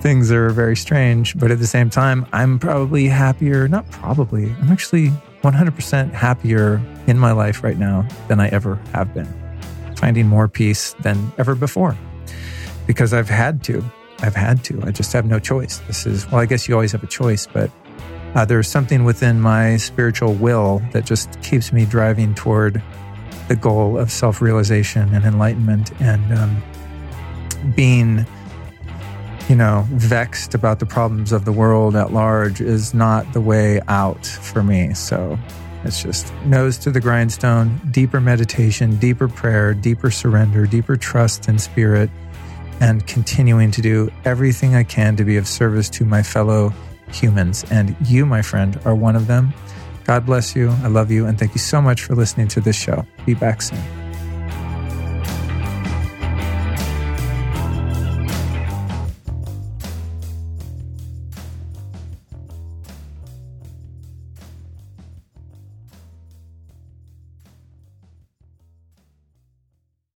Things 0.01 0.31
are 0.31 0.49
very 0.49 0.75
strange, 0.75 1.37
but 1.37 1.49
at 1.49 1.59
the 1.59 1.67
same 1.67 1.89
time, 1.89 2.25
I'm 2.33 2.59
probably 2.59 3.07
happier. 3.07 3.67
Not 3.67 3.89
probably, 3.89 4.53
I'm 4.61 4.71
actually 4.71 5.11
100% 5.43 6.11
happier 6.13 6.81
in 7.07 7.19
my 7.19 7.31
life 7.31 7.63
right 7.63 7.77
now 7.77 8.07
than 8.27 8.39
I 8.39 8.47
ever 8.49 8.75
have 8.93 9.13
been. 9.13 9.27
Finding 9.97 10.27
more 10.27 10.47
peace 10.47 10.93
than 11.01 11.31
ever 11.37 11.55
before 11.55 11.97
because 12.87 13.13
I've 13.13 13.29
had 13.29 13.63
to. 13.65 13.83
I've 14.19 14.35
had 14.35 14.63
to. 14.65 14.81
I 14.83 14.91
just 14.91 15.11
have 15.13 15.25
no 15.25 15.39
choice. 15.39 15.79
This 15.79 16.05
is, 16.05 16.29
well, 16.31 16.39
I 16.39 16.45
guess 16.45 16.67
you 16.67 16.73
always 16.75 16.91
have 16.93 17.03
a 17.03 17.07
choice, 17.07 17.47
but 17.47 17.69
uh, 18.35 18.45
there's 18.45 18.67
something 18.67 19.03
within 19.03 19.39
my 19.39 19.77
spiritual 19.77 20.33
will 20.33 20.81
that 20.91 21.05
just 21.05 21.41
keeps 21.41 21.71
me 21.71 21.85
driving 21.85 22.33
toward 22.33 22.81
the 23.47 23.55
goal 23.55 23.97
of 23.97 24.11
self 24.11 24.41
realization 24.41 25.13
and 25.13 25.25
enlightenment 25.25 25.91
and 26.01 26.33
um, 26.33 26.63
being, 27.75 28.25
you 29.49 29.55
know, 29.55 29.85
vexed 29.91 30.53
about 30.53 30.79
the 30.79 30.85
problems 30.85 31.31
of 31.31 31.45
the 31.45 31.51
world 31.51 31.95
at 31.95 32.13
large 32.13 32.61
is 32.61 32.93
not 32.93 33.31
the 33.33 33.41
way 33.41 33.81
out 33.87 34.25
for 34.25 34.63
me. 34.63 34.93
So 34.93 35.37
it's 35.83 36.01
just 36.01 36.33
nose 36.45 36.77
to 36.79 36.91
the 36.91 37.01
grindstone, 37.01 37.79
deeper 37.91 38.21
meditation, 38.21 38.95
deeper 38.97 39.27
prayer, 39.27 39.73
deeper 39.73 40.11
surrender, 40.11 40.65
deeper 40.65 40.95
trust 40.95 41.49
in 41.49 41.59
spirit, 41.59 42.09
and 42.79 43.05
continuing 43.05 43.71
to 43.71 43.81
do 43.81 44.09
everything 44.25 44.75
I 44.75 44.83
can 44.83 45.15
to 45.17 45.25
be 45.25 45.37
of 45.37 45.47
service 45.47 45.89
to 45.91 46.05
my 46.05 46.23
fellow 46.23 46.73
humans. 47.11 47.65
And 47.69 47.95
you, 48.05 48.25
my 48.25 48.41
friend, 48.41 48.79
are 48.85 48.95
one 48.95 49.15
of 49.15 49.27
them. 49.27 49.53
God 50.05 50.25
bless 50.25 50.55
you. 50.55 50.69
I 50.83 50.87
love 50.87 51.11
you. 51.11 51.25
And 51.25 51.37
thank 51.37 51.53
you 51.53 51.59
so 51.59 51.81
much 51.81 52.01
for 52.01 52.15
listening 52.15 52.47
to 52.49 52.61
this 52.61 52.75
show. 52.75 53.05
Be 53.25 53.33
back 53.33 53.61
soon. 53.61 54.02